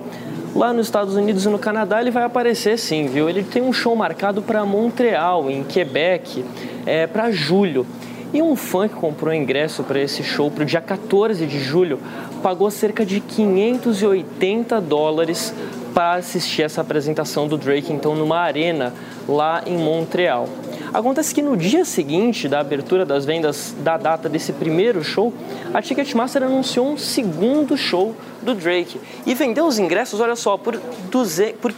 Lá 0.55 0.73
nos 0.73 0.87
Estados 0.87 1.15
Unidos 1.15 1.45
e 1.45 1.49
no 1.49 1.59
Canadá 1.59 2.01
ele 2.01 2.11
vai 2.11 2.23
aparecer 2.23 2.77
sim, 2.79 3.07
viu? 3.07 3.29
Ele 3.29 3.43
tem 3.43 3.61
um 3.61 3.71
show 3.71 3.95
marcado 3.95 4.41
para 4.41 4.65
Montreal, 4.65 5.51
em 5.51 5.63
Quebec, 5.63 6.43
é, 6.85 7.05
para 7.05 7.29
julho. 7.31 7.85
E 8.33 8.41
um 8.41 8.55
fã 8.55 8.87
que 8.87 8.95
comprou 8.95 9.33
ingresso 9.33 9.83
para 9.83 9.99
esse 9.99 10.23
show 10.23 10.49
para 10.49 10.63
o 10.63 10.65
dia 10.65 10.79
14 10.79 11.45
de 11.45 11.59
julho 11.59 11.99
pagou 12.41 12.71
cerca 12.71 13.05
de 13.05 13.19
580 13.19 14.79
dólares 14.79 15.53
para 15.93 16.13
assistir 16.13 16.61
essa 16.61 16.79
apresentação 16.79 17.47
do 17.47 17.57
Drake, 17.57 17.91
então 17.91 18.15
numa 18.15 18.39
arena 18.39 18.93
lá 19.27 19.61
em 19.65 19.77
Montreal. 19.77 20.47
Acontece 20.93 21.33
que 21.33 21.41
no 21.41 21.55
dia 21.55 21.85
seguinte 21.85 22.47
da 22.47 22.59
abertura 22.59 23.05
das 23.05 23.25
vendas 23.25 23.73
da 23.79 23.97
data 23.97 24.27
desse 24.27 24.51
primeiro 24.53 25.03
show, 25.03 25.33
a 25.73 25.81
Ticketmaster 25.81 26.43
anunciou 26.43 26.87
um 26.87 26.97
segundo 26.97 27.77
show 27.77 28.15
do 28.41 28.53
Drake 28.53 28.99
e 29.25 29.33
vendeu 29.33 29.65
os 29.65 29.79
ingressos, 29.79 30.19
olha 30.19 30.35
só, 30.35 30.57
por, 30.57 30.79
200, 31.09 31.59
por 31.59 31.73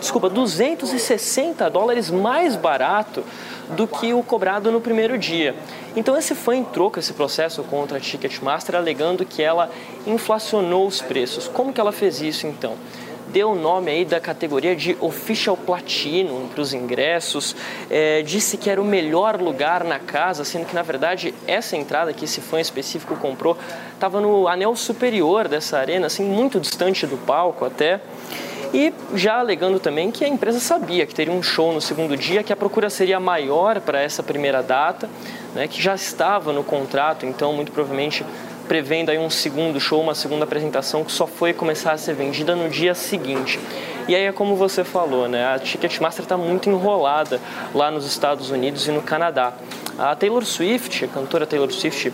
desculpa, 0.00 0.28
260 0.28 1.68
dólares 1.70 2.10
mais 2.10 2.56
barato 2.56 3.24
do 3.70 3.86
que 3.86 4.12
o 4.14 4.22
cobrado 4.22 4.70
no 4.72 4.80
primeiro 4.80 5.18
dia. 5.18 5.54
Então 5.96 6.16
esse 6.16 6.34
fã 6.34 6.56
entrou 6.56 6.90
com 6.90 6.98
esse 6.98 7.12
processo 7.12 7.62
contra 7.64 7.98
a 7.98 8.00
Ticketmaster 8.00 8.76
alegando 8.76 9.24
que 9.24 9.42
ela 9.42 9.70
inflacionou 10.06 10.86
os 10.86 11.00
preços. 11.00 11.48
Como 11.48 11.72
que 11.72 11.80
ela 11.80 11.92
fez 11.92 12.20
isso 12.20 12.46
então? 12.46 12.76
deu 13.28 13.50
o 13.50 13.54
nome 13.54 13.90
aí 13.90 14.04
da 14.04 14.20
categoria 14.20 14.74
de 14.74 14.96
Official 15.00 15.56
Platinum 15.56 16.48
para 16.48 16.60
os 16.60 16.72
ingressos, 16.72 17.54
é, 17.90 18.22
disse 18.22 18.56
que 18.56 18.70
era 18.70 18.80
o 18.80 18.84
melhor 18.84 19.40
lugar 19.40 19.84
na 19.84 19.98
casa, 19.98 20.44
sendo 20.44 20.66
que 20.66 20.74
na 20.74 20.82
verdade 20.82 21.34
essa 21.46 21.76
entrada 21.76 22.12
que 22.12 22.24
esse 22.24 22.40
fã 22.40 22.60
específico 22.60 23.16
comprou 23.16 23.56
estava 23.94 24.20
no 24.20 24.48
anel 24.48 24.74
superior 24.74 25.48
dessa 25.48 25.78
arena, 25.78 26.06
assim, 26.06 26.24
muito 26.24 26.58
distante 26.58 27.06
do 27.06 27.16
palco 27.16 27.64
até. 27.64 28.00
E 28.72 28.92
já 29.14 29.38
alegando 29.38 29.80
também 29.80 30.10
que 30.10 30.24
a 30.24 30.28
empresa 30.28 30.60
sabia 30.60 31.06
que 31.06 31.14
teria 31.14 31.32
um 31.32 31.42
show 31.42 31.72
no 31.72 31.80
segundo 31.80 32.16
dia, 32.16 32.42
que 32.42 32.52
a 32.52 32.56
procura 32.56 32.90
seria 32.90 33.18
maior 33.18 33.80
para 33.80 34.00
essa 34.00 34.22
primeira 34.22 34.62
data, 34.62 35.08
né, 35.54 35.66
que 35.66 35.80
já 35.80 35.94
estava 35.94 36.52
no 36.52 36.62
contrato, 36.62 37.24
então 37.24 37.52
muito 37.52 37.72
provavelmente 37.72 38.24
prevendo 38.68 39.10
aí 39.10 39.18
um 39.18 39.30
segundo 39.30 39.80
show, 39.80 40.00
uma 40.02 40.14
segunda 40.14 40.44
apresentação 40.44 41.02
que 41.02 41.10
só 41.10 41.26
foi 41.26 41.54
começar 41.54 41.92
a 41.92 41.98
ser 41.98 42.14
vendida 42.14 42.54
no 42.54 42.68
dia 42.68 42.94
seguinte. 42.94 43.58
E 44.06 44.14
aí 44.14 44.24
é 44.24 44.32
como 44.32 44.54
você 44.56 44.84
falou, 44.84 45.26
né? 45.26 45.54
A 45.54 45.58
Ticketmaster 45.58 46.22
está 46.22 46.36
muito 46.36 46.68
enrolada 46.68 47.40
lá 47.74 47.90
nos 47.90 48.06
Estados 48.06 48.50
Unidos 48.50 48.86
e 48.86 48.90
no 48.90 49.00
Canadá. 49.02 49.54
A 49.98 50.14
Taylor 50.14 50.44
Swift, 50.44 51.06
a 51.06 51.08
cantora 51.08 51.46
Taylor 51.46 51.72
Swift, 51.72 52.12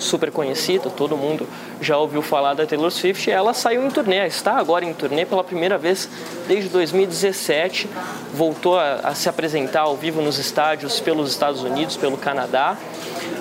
super 0.00 0.30
conhecida, 0.30 0.90
todo 0.90 1.16
mundo 1.16 1.46
já 1.80 1.96
ouviu 1.96 2.22
falar 2.22 2.54
da 2.54 2.66
Taylor 2.66 2.90
Swift. 2.90 3.30
Ela 3.30 3.54
saiu 3.54 3.84
em 3.86 3.90
turnê, 3.90 4.26
está 4.26 4.56
agora 4.56 4.84
em 4.84 4.92
turnê 4.92 5.24
pela 5.24 5.44
primeira 5.44 5.78
vez 5.78 6.08
desde 6.48 6.68
2017. 6.70 7.88
Voltou 8.34 8.78
a, 8.78 8.94
a 9.04 9.14
se 9.14 9.28
apresentar 9.28 9.82
ao 9.82 9.96
vivo 9.96 10.20
nos 10.20 10.38
estádios 10.38 11.00
pelos 11.00 11.30
Estados 11.30 11.62
Unidos, 11.62 11.96
pelo 11.96 12.16
Canadá. 12.16 12.76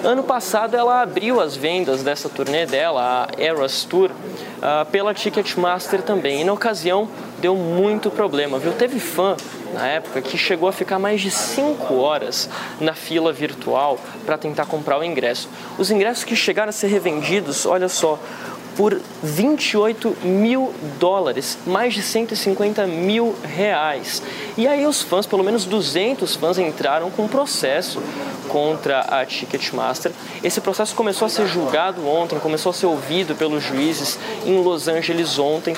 Ano 0.03 0.23
passado 0.23 0.75
ela 0.75 1.01
abriu 1.01 1.41
as 1.41 1.55
vendas 1.55 2.03
dessa 2.03 2.29
turnê 2.29 2.65
dela, 2.65 3.27
a 3.27 3.41
Eras 3.41 3.83
Tour, 3.83 4.11
uh, 4.11 4.85
pela 4.91 5.13
Ticketmaster 5.13 6.01
também. 6.01 6.41
E 6.41 6.43
na 6.43 6.53
ocasião 6.53 7.09
deu 7.39 7.55
muito 7.55 8.11
problema, 8.11 8.59
viu? 8.59 8.73
Teve 8.73 8.99
fã 8.99 9.35
na 9.73 9.87
época 9.87 10.21
que 10.21 10.37
chegou 10.37 10.67
a 10.67 10.71
ficar 10.71 10.99
mais 10.99 11.21
de 11.21 11.31
5 11.31 11.95
horas 11.95 12.49
na 12.79 12.93
fila 12.93 13.31
virtual 13.31 13.97
para 14.25 14.37
tentar 14.37 14.65
comprar 14.65 14.99
o 14.99 15.03
ingresso. 15.03 15.49
Os 15.77 15.91
ingressos 15.91 16.23
que 16.23 16.35
chegaram 16.35 16.69
a 16.69 16.73
ser 16.73 16.87
revendidos, 16.87 17.65
olha 17.65 17.89
só, 17.89 18.19
por 18.79 18.97
28 19.21 20.15
mil 20.23 20.73
dólares, 20.97 21.57
mais 21.67 21.93
de 21.93 22.01
150 22.01 22.87
mil 22.87 23.35
reais. 23.43 24.23
E 24.57 24.65
aí 24.69 24.87
os 24.87 25.01
fãs, 25.01 25.25
pelo 25.25 25.43
menos 25.43 25.65
200 25.65 26.37
fãs, 26.37 26.57
entraram 26.57 27.11
com 27.11 27.23
um 27.23 27.27
processo 27.27 28.01
contra 28.47 29.01
a 29.01 29.25
Ticketmaster. 29.25 30.13
Esse 30.41 30.61
processo 30.61 30.95
começou 30.95 31.25
a 31.25 31.29
ser 31.29 31.45
julgado 31.45 32.07
ontem, 32.07 32.39
começou 32.39 32.69
a 32.69 32.73
ser 32.73 32.85
ouvido 32.85 33.35
pelos 33.35 33.63
juízes 33.63 34.17
em 34.45 34.61
Los 34.63 34.87
Angeles 34.87 35.37
ontem. 35.37 35.75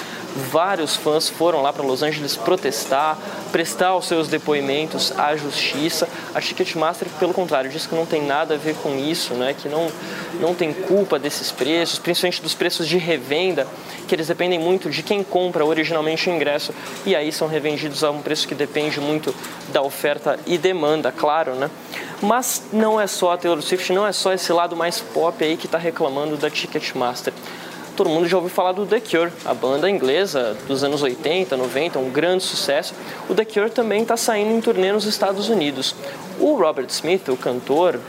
Vários 0.52 0.96
fãs 0.96 1.28
foram 1.28 1.62
lá 1.62 1.74
para 1.74 1.84
Los 1.84 2.02
Angeles 2.02 2.38
protestar, 2.38 3.18
prestar 3.52 3.96
os 3.98 4.08
seus 4.08 4.30
depoimentos 4.30 5.12
à 5.18 5.36
justiça. 5.36 6.08
A 6.34 6.40
Ticketmaster, 6.40 7.08
pelo 7.20 7.34
contrário, 7.34 7.70
diz 7.70 7.86
que 7.86 7.94
não 7.94 8.06
tem 8.06 8.26
nada 8.26 8.54
a 8.54 8.58
ver 8.58 8.76
com 8.76 8.96
isso, 8.98 9.34
né? 9.34 9.54
que 9.54 9.68
não, 9.68 9.92
não 10.40 10.56
tem 10.56 10.72
culpa 10.72 11.20
desses 11.20 11.52
preços, 11.52 12.00
principalmente 12.00 12.42
dos 12.42 12.54
preços 12.54 12.88
de 12.92 12.98
revenda, 12.98 13.66
que 14.08 14.14
eles 14.14 14.28
dependem 14.28 14.60
muito 14.60 14.90
de 14.90 15.02
quem 15.02 15.24
compra 15.24 15.66
originalmente 15.66 16.30
o 16.30 16.34
ingresso 16.34 16.74
e 17.06 17.16
aí 17.16 17.32
são 17.32 17.48
revendidos 17.48 18.04
a 18.04 18.12
um 18.12 18.22
preço 18.22 18.48
que 18.48 18.54
depende 18.54 19.00
muito 19.00 19.34
da 19.70 19.82
oferta 19.82 20.38
e 20.46 20.58
demanda, 20.58 21.12
claro, 21.12 21.56
né? 21.56 21.70
Mas 22.22 22.64
não 22.74 23.00
é 23.00 23.08
só 23.08 23.32
a 23.32 23.38
Taylor 23.38 23.62
Swift, 23.62 23.94
não 23.94 24.06
é 24.06 24.12
só 24.12 24.34
esse 24.34 24.52
lado 24.52 24.76
mais 24.76 25.00
pop 25.00 25.44
aí 25.44 25.56
que 25.56 25.66
está 25.66 25.78
reclamando 25.78 26.36
da 26.36 26.50
Ticketmaster 26.50 27.34
todo 27.96 28.10
mundo 28.10 28.28
já 28.28 28.38
ouviu 28.38 28.50
falar 28.50 28.72
do 28.72 28.86
The 28.86 29.00
Cure, 29.00 29.32
a 29.46 29.54
banda 29.54 29.88
inglesa 29.88 30.58
dos 30.68 30.84
anos 30.84 31.04
80, 31.04 31.56
90, 31.56 32.00
um 32.00 32.10
grande 32.10 32.44
sucesso. 32.44 32.96
O 33.30 33.36
The 33.36 33.46
Cure 33.46 33.70
também 33.70 34.02
está 34.02 34.18
saindo 34.18 34.52
em 34.52 34.60
turnê 34.60 34.92
nos 34.92 35.06
Estados 35.06 35.50
Unidos. 35.50 35.96
O 36.40 36.56
Robert 36.56 36.88
Smith, 36.90 37.28
o 37.28 37.38
cantor, 37.38 38.00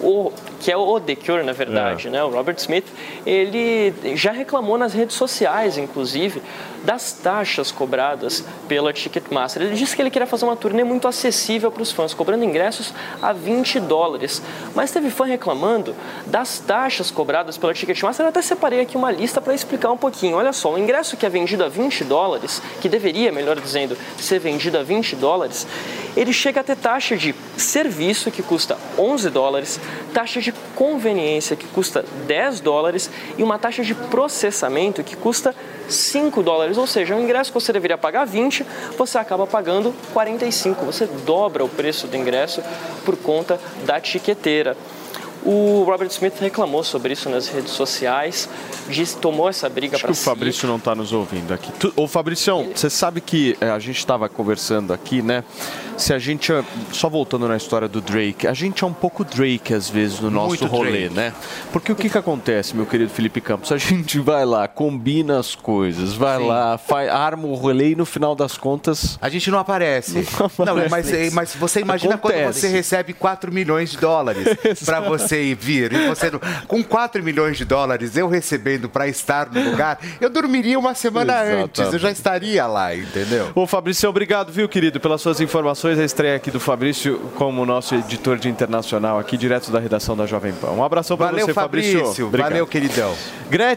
o 0.00 0.32
que 0.66 0.72
é 0.72 0.76
o 0.76 0.98
The 0.98 1.14
Cure, 1.14 1.44
na 1.44 1.52
verdade, 1.52 2.08
é. 2.08 2.10
né? 2.10 2.24
O 2.24 2.28
Robert 2.28 2.56
Smith, 2.56 2.86
ele 3.24 3.94
já 4.16 4.32
reclamou 4.32 4.76
nas 4.76 4.92
redes 4.92 5.14
sociais, 5.14 5.78
inclusive, 5.78 6.42
das 6.82 7.12
taxas 7.12 7.70
cobradas 7.70 8.44
pela 8.66 8.92
Ticketmaster. 8.92 9.62
Ele 9.62 9.76
disse 9.76 9.94
que 9.94 10.02
ele 10.02 10.10
queria 10.10 10.26
fazer 10.26 10.44
uma 10.44 10.56
turnê 10.56 10.82
muito 10.82 11.06
acessível 11.06 11.70
para 11.70 11.84
os 11.84 11.92
fãs, 11.92 12.12
cobrando 12.12 12.42
ingressos 12.42 12.92
a 13.22 13.32
20 13.32 13.78
dólares. 13.78 14.42
Mas 14.74 14.90
teve 14.90 15.08
fã 15.08 15.24
reclamando 15.24 15.94
das 16.26 16.58
taxas 16.58 17.12
cobradas 17.12 17.56
pela 17.56 17.72
Ticketmaster. 17.72 18.26
Eu 18.26 18.30
até 18.30 18.42
separei 18.42 18.80
aqui 18.80 18.96
uma 18.96 19.12
lista 19.12 19.40
para 19.40 19.54
explicar 19.54 19.92
um 19.92 19.96
pouquinho. 19.96 20.36
Olha 20.36 20.52
só, 20.52 20.74
o 20.74 20.78
ingresso 20.78 21.16
que 21.16 21.24
é 21.24 21.28
vendido 21.28 21.62
a 21.62 21.68
20 21.68 22.02
dólares, 22.02 22.60
que 22.80 22.88
deveria, 22.88 23.30
melhor 23.30 23.60
dizendo, 23.60 23.96
ser 24.18 24.40
vendido 24.40 24.76
a 24.78 24.82
20 24.82 25.14
dólares, 25.14 25.64
ele 26.16 26.32
chega 26.32 26.60
a 26.60 26.64
ter 26.64 26.76
taxa 26.76 27.16
de 27.16 27.34
serviço, 27.56 28.30
que 28.30 28.42
custa 28.42 28.78
11 28.98 29.28
dólares, 29.30 29.78
taxa 30.14 30.40
de 30.40 30.52
conveniência, 30.74 31.54
que 31.56 31.66
custa 31.66 32.04
10 32.26 32.60
dólares, 32.60 33.10
e 33.36 33.42
uma 33.42 33.58
taxa 33.58 33.82
de 33.82 33.94
processamento, 33.94 35.04
que 35.04 35.14
custa 35.14 35.54
5 35.88 36.42
dólares, 36.42 36.78
ou 36.78 36.86
seja, 36.86 37.14
o 37.14 37.20
ingresso 37.20 37.52
que 37.52 37.60
você 37.60 37.72
deveria 37.72 37.98
pagar 37.98 38.24
20, 38.24 38.64
você 38.96 39.18
acaba 39.18 39.46
pagando 39.46 39.94
45, 40.12 40.84
você 40.84 41.06
dobra 41.24 41.64
o 41.64 41.68
preço 41.68 42.06
do 42.06 42.16
ingresso 42.16 42.62
por 43.04 43.16
conta 43.16 43.60
da 43.84 44.00
tiqueteira. 44.00 44.76
O 45.46 45.84
Robert 45.84 46.08
Smith 46.08 46.40
reclamou 46.40 46.82
sobre 46.82 47.12
isso 47.12 47.30
nas 47.30 47.46
redes 47.46 47.70
sociais, 47.70 48.48
disse, 48.88 49.16
tomou 49.16 49.48
essa 49.48 49.68
briga 49.68 49.96
para 49.96 50.12
si. 50.12 50.20
o 50.20 50.24
Fabrício 50.24 50.66
não 50.66 50.76
está 50.76 50.92
nos 50.92 51.12
ouvindo 51.12 51.54
aqui. 51.54 51.70
Tu, 51.78 51.92
ô 51.94 52.08
Fabrício, 52.08 52.68
você 52.74 52.90
sabe 52.90 53.20
que 53.20 53.56
é, 53.60 53.70
a 53.70 53.78
gente 53.78 53.98
estava 53.98 54.28
conversando 54.28 54.92
aqui, 54.92 55.22
né? 55.22 55.44
se 55.96 56.12
a 56.12 56.18
gente, 56.18 56.52
só 56.92 57.08
voltando 57.08 57.48
na 57.48 57.56
história 57.56 57.88
do 57.88 58.00
Drake, 58.00 58.46
a 58.46 58.52
gente 58.52 58.84
é 58.84 58.86
um 58.86 58.92
pouco 58.92 59.24
Drake 59.24 59.72
às 59.72 59.88
vezes 59.88 60.20
no 60.20 60.30
nosso 60.30 60.48
Muito 60.48 60.66
rolê, 60.66 61.08
Drake. 61.08 61.14
né? 61.14 61.32
Porque 61.72 61.90
o 61.90 61.96
que 61.96 62.08
que 62.08 62.18
acontece, 62.18 62.76
meu 62.76 62.86
querido 62.86 63.10
Felipe 63.10 63.40
Campos? 63.40 63.72
A 63.72 63.78
gente 63.78 64.18
vai 64.18 64.44
lá, 64.44 64.68
combina 64.68 65.38
as 65.38 65.54
coisas, 65.54 66.14
vai 66.14 66.38
Sim. 66.38 66.46
lá, 66.46 66.78
faz, 66.78 67.08
arma 67.08 67.46
o 67.46 67.54
rolê 67.54 67.90
e 67.90 67.96
no 67.96 68.04
final 68.04 68.34
das 68.34 68.56
contas... 68.56 69.18
A 69.20 69.28
gente 69.28 69.50
não 69.50 69.58
aparece. 69.58 70.14
Não, 70.14 70.46
aparece. 70.46 70.58
não 70.58 70.88
mas, 70.90 71.32
mas 71.32 71.54
você 71.54 71.80
imagina 71.80 72.14
acontece. 72.14 72.42
quando 72.42 72.54
você 72.54 72.68
recebe 72.68 73.12
4 73.12 73.52
milhões 73.52 73.90
de 73.90 73.98
dólares 73.98 74.46
para 74.84 75.00
você 75.08 75.35
vir. 75.54 75.92
E 75.92 76.08
você 76.08 76.30
não... 76.30 76.40
Com 76.66 76.82
4 76.82 77.22
milhões 77.22 77.56
de 77.56 77.64
dólares, 77.64 78.16
eu 78.16 78.28
recebendo 78.28 78.88
para 78.88 79.08
estar 79.08 79.50
no 79.50 79.70
lugar, 79.70 79.98
eu 80.20 80.30
dormiria 80.30 80.78
uma 80.78 80.94
semana 80.94 81.32
Exatamente. 81.32 81.80
antes, 81.80 81.92
eu 81.92 81.98
já 81.98 82.10
estaria 82.10 82.66
lá, 82.66 82.94
entendeu? 82.94 83.50
Ô 83.54 83.66
Fabrício, 83.66 84.08
obrigado, 84.08 84.52
viu, 84.52 84.68
querido, 84.68 85.00
pelas 85.00 85.20
suas 85.20 85.40
informações 85.40 85.98
a 85.98 86.04
estreia 86.04 86.36
aqui 86.36 86.50
do 86.50 86.60
Fabrício 86.60 87.18
como 87.36 87.64
nosso 87.64 87.94
editor 87.94 88.38
de 88.38 88.48
internacional 88.48 89.18
aqui, 89.18 89.36
direto 89.36 89.70
da 89.70 89.78
redação 89.78 90.16
da 90.16 90.26
Jovem 90.26 90.52
Pan. 90.52 90.70
Um 90.70 90.84
abração 90.84 91.16
para 91.16 91.32
você, 91.32 91.52
Fabrício. 91.52 92.00
Fabrício. 92.00 92.30
Valeu, 92.30 92.66
queridão. 92.66 93.14
Gretchen. 93.50 93.76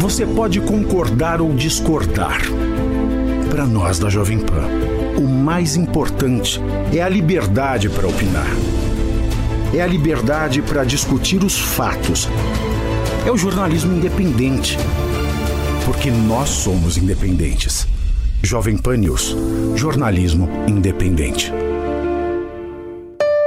Você 0.00 0.26
pode 0.26 0.60
concordar 0.60 1.40
ou 1.40 1.52
discordar. 1.52 2.40
Para 3.50 3.66
nós 3.66 3.98
da 3.98 4.08
Jovem 4.08 4.38
Pan, 4.38 4.66
o 5.16 5.22
mais 5.22 5.76
importante 5.76 6.60
é 6.92 7.02
a 7.02 7.08
liberdade 7.08 7.88
para 7.88 8.08
opinar. 8.08 8.46
É 9.74 9.80
a 9.80 9.86
liberdade 9.86 10.60
para 10.60 10.84
discutir 10.84 11.42
os 11.42 11.58
fatos. 11.58 12.28
É 13.26 13.32
o 13.32 13.38
jornalismo 13.38 13.96
independente. 13.96 14.76
Porque 15.86 16.10
nós 16.10 16.50
somos 16.50 16.98
independentes. 16.98 17.88
Jovem 18.42 18.76
Pan 18.76 18.98
News, 18.98 19.34
jornalismo 19.74 20.46
independente. 20.68 21.50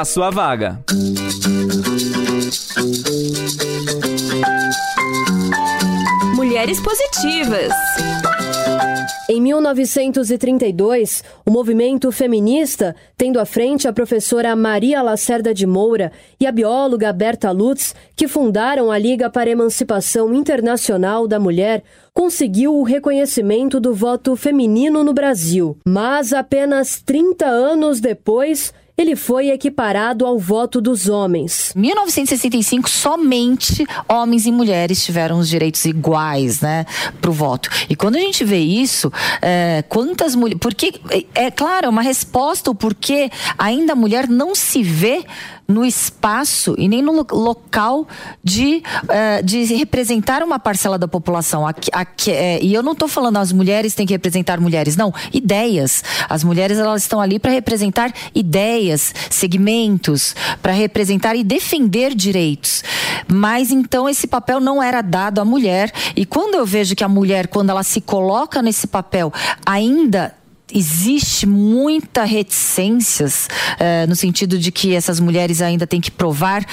a 0.00 0.04
sua 0.04 0.28
vaga. 0.28 0.80
Mulheres 6.34 6.80
Positivas. 6.80 7.72
Em 9.28 9.40
1932, 9.40 11.22
o 11.46 11.50
movimento 11.50 12.10
feminista, 12.10 12.94
tendo 13.16 13.38
à 13.38 13.44
frente 13.44 13.86
a 13.86 13.92
professora 13.92 14.54
Maria 14.56 15.00
Lacerda 15.00 15.54
de 15.54 15.66
Moura 15.66 16.10
e 16.40 16.46
a 16.46 16.52
bióloga 16.52 17.12
Berta 17.12 17.50
Lutz, 17.52 17.94
que 18.16 18.26
fundaram 18.26 18.90
a 18.90 18.98
Liga 18.98 19.30
para 19.30 19.48
a 19.48 19.52
Emancipação 19.52 20.34
Internacional 20.34 21.28
da 21.28 21.38
Mulher, 21.38 21.84
conseguiu 22.12 22.74
o 22.74 22.82
reconhecimento 22.82 23.78
do 23.78 23.94
voto 23.94 24.34
feminino 24.34 25.04
no 25.04 25.14
Brasil. 25.14 25.78
Mas 25.86 26.32
apenas 26.32 27.00
30 27.00 27.46
anos 27.46 28.00
depois, 28.00 28.74
ele 28.96 29.16
foi 29.16 29.50
equiparado 29.50 30.24
ao 30.24 30.38
voto 30.38 30.80
dos 30.80 31.08
homens. 31.08 31.72
1965, 31.74 32.88
somente 32.88 33.86
homens 34.08 34.46
e 34.46 34.52
mulheres 34.52 35.04
tiveram 35.04 35.38
os 35.38 35.48
direitos 35.48 35.84
iguais, 35.84 36.60
né, 36.60 36.86
para 37.20 37.30
o 37.30 37.34
voto. 37.34 37.68
E 37.88 37.96
quando 37.96 38.16
a 38.16 38.20
gente 38.20 38.44
vê 38.44 38.58
isso, 38.58 39.12
é, 39.42 39.82
quantas 39.88 40.34
mulheres. 40.34 40.60
Porque, 40.60 40.94
é, 41.10 41.46
é 41.46 41.50
claro, 41.50 41.86
é 41.86 41.88
uma 41.88 42.02
resposta 42.02 42.70
o 42.70 42.74
porquê 42.74 43.30
ainda 43.58 43.94
a 43.94 43.96
mulher 43.96 44.28
não 44.28 44.54
se 44.54 44.82
vê 44.82 45.24
no 45.66 45.84
espaço 45.84 46.74
e 46.76 46.88
nem 46.88 47.00
no 47.00 47.26
local 47.32 48.06
de, 48.42 48.82
uh, 49.04 49.42
de 49.44 49.64
representar 49.74 50.42
uma 50.42 50.58
parcela 50.58 50.98
da 50.98 51.08
população. 51.08 51.66
Aqui, 51.66 51.90
aqui, 51.92 52.30
é, 52.30 52.62
e 52.62 52.74
eu 52.74 52.82
não 52.82 52.92
estou 52.92 53.08
falando 53.08 53.38
as 53.38 53.52
mulheres 53.52 53.94
têm 53.94 54.06
que 54.06 54.12
representar 54.12 54.60
mulheres, 54.60 54.96
não. 54.96 55.12
Ideias. 55.32 56.04
As 56.28 56.44
mulheres 56.44 56.78
elas 56.78 57.02
estão 57.02 57.20
ali 57.20 57.38
para 57.38 57.50
representar 57.50 58.12
ideias, 58.34 59.14
segmentos, 59.30 60.34
para 60.60 60.72
representar 60.72 61.34
e 61.34 61.42
defender 61.42 62.14
direitos. 62.14 62.84
Mas 63.26 63.70
então 63.70 64.08
esse 64.08 64.26
papel 64.26 64.60
não 64.60 64.82
era 64.82 65.00
dado 65.00 65.40
à 65.40 65.44
mulher. 65.44 65.92
E 66.14 66.26
quando 66.26 66.54
eu 66.54 66.66
vejo 66.66 66.94
que 66.94 67.04
a 67.04 67.08
mulher, 67.08 67.48
quando 67.48 67.70
ela 67.70 67.82
se 67.82 68.00
coloca 68.00 68.60
nesse 68.60 68.86
papel, 68.86 69.32
ainda 69.64 70.34
existe 70.72 71.46
muita 71.46 72.24
reticências 72.24 73.48
uh, 73.74 74.08
no 74.08 74.16
sentido 74.16 74.58
de 74.58 74.72
que 74.72 74.94
essas 74.94 75.20
mulheres 75.20 75.60
ainda 75.60 75.86
têm 75.86 76.00
que 76.00 76.10
provar 76.10 76.62
uh, 76.62 76.66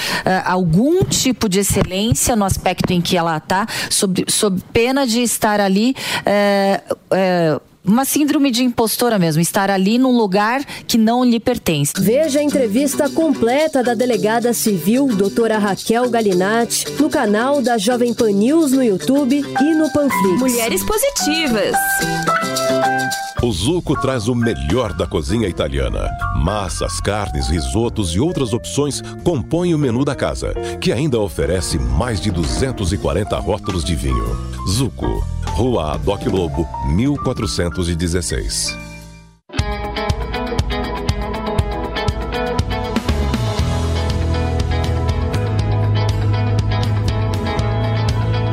algum 0.45 1.03
tipo 1.03 1.49
de 1.49 1.59
excelência 1.59 2.35
no 2.35 2.45
aspecto 2.45 2.91
em 2.91 3.01
que 3.01 3.17
ela 3.17 3.37
está, 3.37 3.67
sob, 3.89 4.25
sob 4.27 4.61
pena 4.71 5.05
de 5.05 5.21
estar 5.21 5.59
ali. 5.59 5.95
Uh, 6.21 7.70
uma 7.85 8.05
síndrome 8.05 8.51
de 8.51 8.63
impostora 8.63 9.17
mesmo, 9.17 9.41
estar 9.41 9.69
ali 9.69 9.97
num 9.97 10.15
lugar 10.15 10.63
que 10.87 10.97
não 10.97 11.23
lhe 11.23 11.39
pertence. 11.39 11.93
Veja 11.97 12.39
a 12.39 12.43
entrevista 12.43 13.09
completa 13.09 13.83
da 13.83 13.93
delegada 13.93 14.53
civil, 14.53 15.07
doutora 15.07 15.57
Raquel 15.57 16.09
Galinatti, 16.09 16.85
no 16.99 17.09
canal 17.09 17.61
da 17.61 17.77
Jovem 17.77 18.13
Pan 18.13 18.31
News 18.31 18.71
no 18.71 18.83
YouTube 18.83 19.37
e 19.37 19.73
no 19.73 19.91
Panflix. 19.91 20.39
Mulheres 20.39 20.83
Positivas. 20.83 21.75
O 23.41 23.51
Zuco 23.51 23.99
traz 23.99 24.27
o 24.27 24.35
melhor 24.35 24.93
da 24.93 25.07
cozinha 25.07 25.47
italiana. 25.47 26.07
Massas, 26.35 26.99
carnes, 26.99 27.47
risotos 27.47 28.13
e 28.13 28.19
outras 28.19 28.53
opções 28.53 29.01
compõem 29.23 29.73
o 29.73 29.79
menu 29.79 30.05
da 30.05 30.13
casa, 30.13 30.53
que 30.79 30.91
ainda 30.91 31.19
oferece 31.19 31.79
mais 31.79 32.21
de 32.21 32.29
240 32.29 33.35
rótulos 33.39 33.83
de 33.83 33.95
vinho. 33.95 34.37
Zuco, 34.69 35.25
Rua 35.53 35.97
Doc 35.97 36.25
Lobo, 36.25 36.67
1416. 36.87 38.75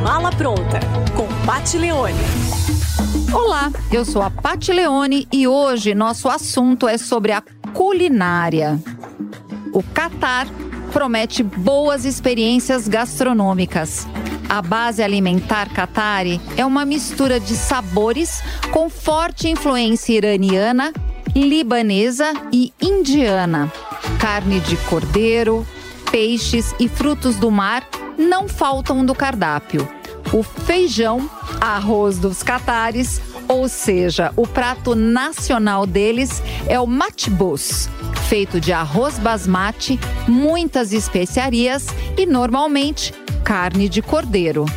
Mala 0.03 0.31
pronta, 0.31 0.79
com 1.15 1.27
Pat 1.45 1.73
Leone. 1.73 2.13
Olá, 3.33 3.71
eu 3.91 4.03
sou 4.03 4.21
a 4.21 4.29
Pati 4.29 4.73
Leone 4.73 5.27
e 5.31 5.47
hoje 5.47 5.95
nosso 5.95 6.27
assunto 6.29 6.87
é 6.87 6.97
sobre 6.97 7.31
a 7.31 7.41
culinária. 7.73 8.79
O 9.73 9.81
Catar 9.81 10.47
promete 10.91 11.43
boas 11.43 12.05
experiências 12.05 12.87
gastronômicas. 12.87 14.07
A 14.49 14.63
base 14.63 15.03
alimentar 15.03 15.69
Qatari 15.69 16.41
é 16.57 16.65
uma 16.65 16.83
mistura 16.83 17.39
de 17.39 17.55
sabores 17.55 18.41
com 18.71 18.89
forte 18.89 19.47
influência 19.47 20.17
iraniana, 20.17 20.91
libanesa 21.35 22.33
e 22.51 22.73
indiana. 22.81 23.71
Carne 24.19 24.59
de 24.59 24.75
cordeiro, 24.75 25.65
peixes 26.11 26.73
e 26.79 26.89
frutos 26.89 27.35
do 27.35 27.51
mar 27.51 27.87
não 28.17 28.47
faltam 28.47 29.05
do 29.05 29.13
cardápio. 29.13 29.87
O 30.33 30.41
feijão, 30.41 31.29
arroz 31.61 32.17
dos 32.17 32.41
catares, 32.41 33.21
ou 33.47 33.69
seja, 33.69 34.33
o 34.35 34.47
prato 34.47 34.95
nacional 34.95 35.85
deles 35.85 36.41
é 36.67 36.79
o 36.79 36.87
matbus, 36.87 37.87
feito 38.27 38.59
de 38.59 38.73
arroz 38.73 39.17
basmati, 39.17 39.99
muitas 40.27 40.91
especiarias 40.91 41.87
e 42.17 42.25
normalmente 42.25 43.11
carne 43.49 43.89
de 43.89 43.99
cordeiro. 43.99 44.67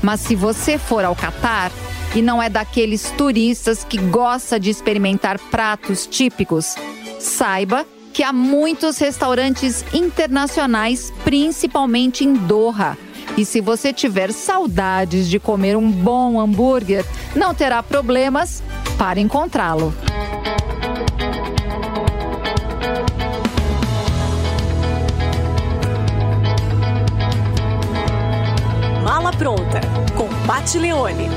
Mas 0.00 0.20
se 0.20 0.36
você 0.36 0.78
for 0.78 1.04
ao 1.04 1.16
Catar 1.16 1.72
e 2.14 2.22
não 2.22 2.40
é 2.40 2.48
daqueles 2.48 3.10
turistas 3.18 3.82
que 3.82 3.98
gosta 3.98 4.60
de 4.60 4.70
experimentar 4.70 5.36
pratos 5.50 6.06
típicos, 6.06 6.76
saiba 7.18 7.84
que 8.12 8.22
há 8.22 8.32
muitos 8.32 8.98
restaurantes 8.98 9.84
internacionais, 9.92 11.12
principalmente 11.24 12.24
em 12.24 12.34
Doha. 12.34 12.96
E 13.36 13.44
se 13.44 13.60
você 13.60 13.92
tiver 13.92 14.30
saudades 14.30 15.28
de 15.28 15.40
comer 15.40 15.76
um 15.76 15.90
bom 15.90 16.40
hambúrguer, 16.40 17.04
não 17.34 17.52
terá 17.52 17.82
problemas 17.82 18.62
para 18.96 19.18
encontrá-lo. 19.18 19.92
Pat 30.64 30.74
Leone. 30.76 31.28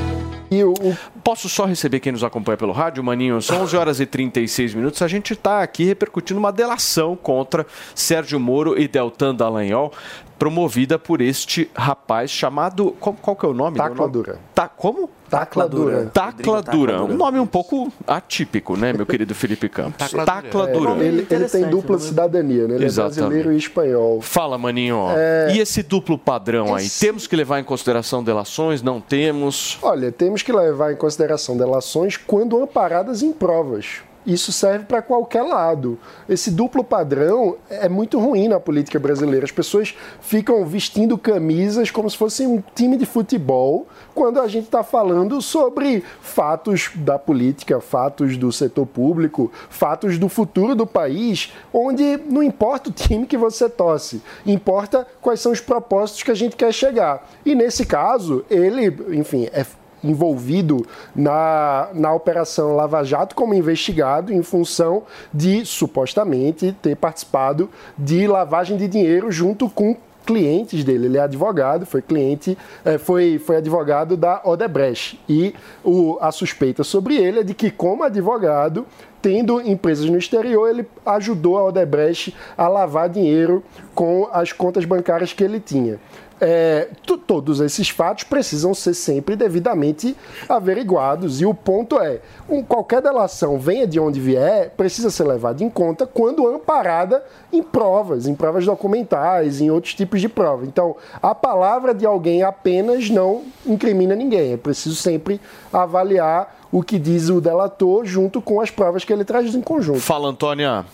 E 0.50 0.64
o, 0.64 0.72
o, 0.72 0.98
Posso 1.22 1.50
só 1.50 1.66
receber 1.66 2.00
quem 2.00 2.14
nos 2.14 2.24
acompanha 2.24 2.56
pelo 2.56 2.72
rádio, 2.72 3.04
Maninho? 3.04 3.42
São 3.42 3.64
11 3.64 3.76
horas 3.76 4.00
e 4.00 4.06
36 4.06 4.74
minutos. 4.74 5.02
A 5.02 5.08
gente 5.10 5.34
está 5.34 5.62
aqui 5.62 5.84
repercutindo 5.84 6.40
uma 6.40 6.54
delação 6.54 7.14
contra 7.18 7.68
Sérgio 7.94 8.40
Moro 8.40 8.80
e 8.80 8.88
Deltan 8.88 9.36
Dallagnol, 9.36 9.92
promovida 10.38 10.98
por 11.00 11.22
este 11.22 11.70
rapaz 11.76 12.30
chamado. 12.30 12.96
Qual, 13.00 13.16
qual 13.22 13.36
que 13.36 13.46
é 13.46 13.50
o 13.50 13.54
nome? 13.54 13.78
Tacladura. 13.78 14.40
Tá, 14.54 14.68
como? 14.68 15.10
Tacladura. 15.30 16.06
Tacladura. 16.06 17.04
Um 17.04 17.16
nome 17.16 17.40
um 17.40 17.46
pouco 17.46 17.92
atípico, 18.08 18.78
né, 18.78 18.94
meu 18.94 19.06
querido 19.06 19.36
Felipe 19.36 19.68
Campos? 19.68 20.10
Tacladura. 20.12 21.04
É, 21.04 21.08
ele, 21.08 21.28
ele, 21.30 21.50
tem 21.50 21.70
dupla 21.70 22.00
cidadania, 22.00 22.68
né? 22.68 22.76
Ele 22.76 22.86
Exatamente. 22.86 23.18
é 23.18 23.22
brasileiro 23.22 23.54
e 23.54 23.58
espanhol. 23.58 24.22
Fala, 24.22 24.58
Maninho. 24.58 25.08
É... 25.10 25.54
E 25.54 25.60
esse 25.60 25.84
duplo 25.84 26.18
padrão 26.18 26.78
esse... 26.78 27.06
aí? 27.06 27.10
Temos 27.10 27.28
que 27.28 27.36
levar 27.36 27.60
em 27.60 27.64
consideração 27.64 28.24
delações? 28.24 28.82
Não 28.82 29.02
temos? 29.02 29.78
Olha, 29.82 30.12
temos 30.12 30.42
que 30.42 30.52
levar 30.52 30.94
em 30.94 30.96
consideração 30.96 31.58
delações 31.58 32.16
quando 32.16 32.62
amparadas 32.62 33.22
em 33.22 33.34
provas. 33.34 34.02
Isso 34.28 34.52
serve 34.52 34.84
para 34.84 35.02
qualquer 35.02 35.42
lado. 35.42 35.98
Esse 36.28 36.52
duplo 36.52 36.84
padrão 36.84 37.56
é 37.70 37.88
muito 37.88 38.20
ruim 38.20 38.50
na 38.50 38.60
política 38.60 39.00
brasileira. 39.00 39.46
As 39.46 39.52
pessoas 39.54 39.96
ficam 40.20 40.66
vestindo 40.66 41.18
camisas 41.18 41.90
como 41.90 42.10
se 42.10 42.18
fosse 42.18 42.46
um 42.46 42.62
time 42.76 42.98
de 42.98 43.06
futebol, 43.06 43.88
quando 44.14 44.42
a 44.42 44.48
gente 44.50 44.66
está 44.66 44.84
falando 44.84 45.42
sobre 45.42 46.04
fatos 46.20 46.92
da 46.96 47.18
política, 47.18 47.80
fatos 47.80 48.36
do 48.36 48.52
setor 48.52 48.86
público, 48.86 49.50
fatos 49.70 50.20
do 50.20 50.28
futuro 50.28 50.76
do 50.76 50.86
país, 50.86 51.54
onde 51.72 52.18
não 52.30 52.44
importa 52.44 52.90
o 52.90 52.94
time 52.94 53.26
que 53.26 53.38
você 53.38 53.70
torce, 53.70 54.22
importa 54.46 55.08
quais 55.22 55.40
são 55.40 55.54
os 55.54 55.62
propósitos 55.62 56.24
que 56.24 56.32
a 56.32 56.36
gente 56.36 56.58
quer 56.58 56.74
chegar. 56.74 57.26
E 57.46 57.56
nesse 57.56 57.86
caso, 57.86 58.44
ele, 58.50 58.88
enfim, 59.18 59.48
é 59.54 59.66
envolvido 60.10 60.86
na, 61.16 61.90
na 61.94 62.14
Operação 62.14 62.76
Lava 62.76 63.04
Jato 63.04 63.36
como 63.36 63.54
investigado 63.54 64.34
em 64.34 64.42
função 64.42 65.04
de 65.34 65.66
supostamente 65.66 66.76
ter 66.82 66.96
participado 66.96 67.70
de 67.98 68.28
lavagem 68.28 68.78
de 68.78 68.88
dinheiro 68.88 69.32
junto 69.32 69.70
com 69.70 69.96
clientes 70.28 70.84
dele. 70.84 71.06
Ele 71.06 71.18
é 71.18 71.22
advogado, 71.22 71.86
foi 71.86 72.02
cliente, 72.02 72.58
é, 72.84 72.98
foi, 72.98 73.40
foi 73.40 73.56
advogado 73.56 74.18
da 74.18 74.42
Odebrecht. 74.44 75.20
E 75.28 75.56
o, 75.84 76.18
a 76.20 76.32
suspeita 76.32 76.84
sobre 76.84 77.16
ele 77.16 77.40
é 77.40 77.44
de 77.44 77.54
que, 77.54 77.72
como 77.72 78.04
advogado, 78.04 78.86
tendo 79.22 79.62
empresas 79.62 80.06
no 80.10 80.18
exterior, 80.18 80.70
ele 80.70 80.86
ajudou 81.06 81.58
a 81.58 81.64
Odebrecht 81.64 82.36
a 82.58 82.68
lavar 82.68 83.08
dinheiro 83.10 83.64
com 83.96 84.28
as 84.32 84.52
contas 84.52 84.84
bancárias 84.84 85.32
que 85.32 85.44
ele 85.44 85.60
tinha 85.60 85.98
é, 86.40 86.90
todos 87.26 87.60
esses 87.60 87.90
fatos 87.90 88.24
precisam 88.24 88.74
ser 88.74 88.94
sempre 88.94 89.36
devidamente 89.36 90.16
averiguados. 90.48 91.42
E 91.42 91.46
o 91.46 91.54
ponto 91.54 92.00
é: 92.00 92.20
um, 92.50 92.64
qualquer 92.64 93.02
delação, 93.02 93.60
venha 93.60 93.88
de 93.88 94.00
onde 94.00 94.20
vier, 94.20 94.72
precisa 94.72 95.10
ser 95.10 95.24
levada 95.24 95.64
em 95.64 95.70
conta 95.70 96.06
quando 96.06 96.48
amparada 96.48 97.24
em 97.52 97.62
provas, 97.64 98.28
em 98.28 98.36
provas 98.36 98.66
documentais, 98.66 99.62
em 99.62 99.70
outros 99.70 99.94
tipos 99.94 100.22
de 100.22 100.30
prova. 100.30 100.66
Então, 100.66 100.96
a 101.22 101.34
palavra 101.34 101.94
de 101.94 102.06
alguém 102.06 102.44
apenas 102.44 103.10
não 103.10 103.44
incrimina 103.66 104.16
ninguém. 104.16 104.54
É 104.54 104.58
preciso 104.58 104.96
sempre 104.96 105.42
avaliar 105.72 106.56
o 106.72 106.84
que 106.84 107.00
diz 107.00 107.30
o 107.30 107.40
delator 107.40 108.06
junto 108.06 108.42
com 108.42 108.62
as 108.62 108.70
provas 108.70 109.04
que 109.04 109.12
ele 109.12 109.26
traz 109.26 109.54
em 109.56 109.62
conjunto. 109.62 110.00
Fala, 110.00 110.30
Antônia. 110.30 110.86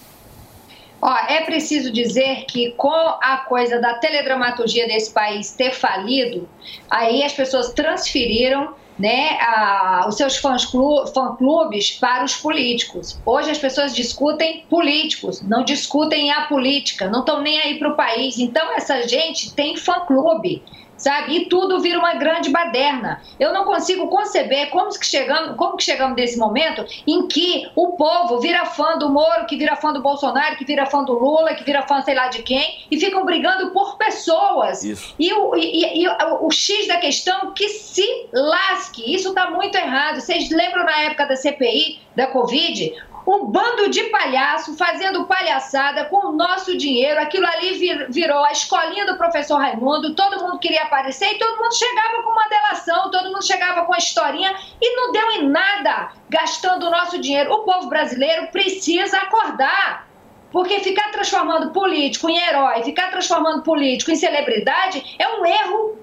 Ó, 1.06 1.14
é 1.28 1.42
preciso 1.42 1.92
dizer 1.92 2.46
que 2.46 2.72
com 2.78 2.90
a 2.90 3.44
coisa 3.46 3.78
da 3.78 3.96
teledramaturgia 3.96 4.88
desse 4.88 5.12
país 5.12 5.52
ter 5.52 5.74
falido, 5.74 6.48
aí 6.90 7.22
as 7.24 7.34
pessoas 7.34 7.74
transferiram 7.74 8.74
né, 8.98 9.38
a, 9.42 10.06
os 10.08 10.16
seus 10.16 10.38
fã-clubes 10.38 11.92
para 11.92 12.24
os 12.24 12.38
políticos. 12.38 13.20
Hoje 13.26 13.52
as 13.52 13.58
pessoas 13.58 13.94
discutem 13.94 14.66
políticos, 14.70 15.42
não 15.42 15.66
discutem 15.66 16.32
a 16.32 16.44
política, 16.44 17.10
não 17.10 17.20
estão 17.20 17.42
nem 17.42 17.60
aí 17.60 17.78
para 17.78 17.90
o 17.90 17.98
país. 17.98 18.40
Então 18.40 18.74
essa 18.74 19.06
gente 19.06 19.54
tem 19.54 19.76
fã-clube 19.76 20.64
sabe? 21.04 21.36
E 21.36 21.46
tudo 21.46 21.82
vira 21.82 22.00
uma 22.00 22.14
grande 22.14 22.50
baderna. 22.50 23.22
Eu 23.38 23.52
não 23.52 23.66
consigo 23.66 24.08
conceber 24.08 24.70
como 24.70 24.90
que 24.98 25.06
chegamos, 25.06 25.58
como 25.58 25.76
que 25.76 25.84
chegamos 25.84 26.16
nesse 26.16 26.38
momento 26.38 26.86
em 27.06 27.28
que 27.28 27.70
o 27.76 27.94
povo 27.98 28.40
vira 28.40 28.66
fã 28.66 28.98
do 28.98 29.10
Moro, 29.10 29.46
que 29.46 29.58
vira 29.58 29.76
fã 29.76 29.92
do 29.92 30.02
Bolsonaro, 30.02 30.56
que 30.56 30.64
vira 30.64 30.86
fã 30.86 31.04
do 31.04 31.14
Lula, 31.14 31.54
que 31.56 31.64
vira 31.64 31.82
fã 31.84 32.02
sei 32.02 32.16
lá 32.16 32.30
de 32.30 32.42
quem, 32.42 32.86
e 32.90 32.98
ficam 32.98 33.26
brigando 33.26 33.72
por 33.72 33.98
pessoas. 33.98 34.84
Isso. 34.84 35.14
E, 35.20 35.34
o, 35.34 35.56
e, 35.56 36.04
e 36.04 36.08
o, 36.08 36.48
o 36.48 36.52
X 36.52 36.88
da 36.88 36.98
questão 36.98 37.54
que 37.54 37.68
se 37.68 38.30
lasque. 38.32 39.14
Isso 39.14 39.30
está 39.30 39.50
muito 39.50 39.76
errado. 39.76 40.22
Vocês 40.22 40.50
lembram 40.50 40.86
na 40.86 41.02
época 41.02 41.26
da 41.26 41.36
CPI, 41.36 42.00
da 42.16 42.28
Covid? 42.28 42.94
Um 43.26 43.46
bando 43.46 43.90
de 43.90 44.04
palhaço 44.06 44.76
fazendo 44.76 45.26
palhaçada 45.26 46.06
com 46.06 46.28
o 46.28 46.32
nosso 46.32 46.78
dinheiro. 46.78 47.20
Aquilo 47.20 47.46
ali 47.46 48.06
virou 48.10 48.44
a 48.44 48.52
escolinha 48.52 49.06
do 49.06 49.18
professor 49.18 49.58
Raimundo. 49.58 50.16
Todo 50.16 50.42
mundo 50.42 50.60
queria 50.60 50.84
aparecer 50.84 51.34
e 51.34 51.38
todo 51.38 51.62
mundo 51.62 51.76
chegava 51.76 52.22
com 52.22 52.32
uma 52.32 52.48
delação, 52.50 53.12
todo 53.12 53.32
mundo 53.32 53.46
chegava 53.46 53.86
com 53.86 53.94
a 53.94 53.98
historinha 53.98 54.54
e 54.82 54.96
não 54.96 55.12
deu 55.12 55.32
em 55.32 55.48
nada 55.48 56.12
gastando 56.30 56.88
o 56.88 56.92
nosso 56.92 57.20
dinheiro. 57.20 57.54
O 57.54 57.60
povo 57.60 57.88
brasileiro 57.88 58.48
precisa 58.48 59.18
acordar. 59.18 60.12
Porque 60.52 60.82
ficar 60.82 61.10
transformando 61.10 61.72
político 61.72 62.30
em 62.30 62.38
herói, 62.38 62.84
ficar 62.84 63.10
transformando 63.10 63.64
político 63.64 64.12
em 64.12 64.16
celebridade 64.16 65.16
é 65.18 65.28
um 65.28 65.44
erro 65.44 65.98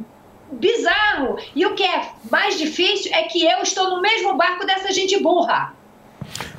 bizarro. 0.51 1.39
E 1.55 1.65
o 1.65 1.77
que 1.77 1.85
é 1.85 2.11
mais 2.29 2.59
difícil 2.59 3.13
é 3.15 3.23
que 3.23 3.47
eu 3.47 3.63
estou 3.63 3.89
no 3.91 4.01
mesmo 4.01 4.35
barco 4.35 4.67
dessa 4.67 4.91
gente 4.91 5.23
burra. 5.23 5.73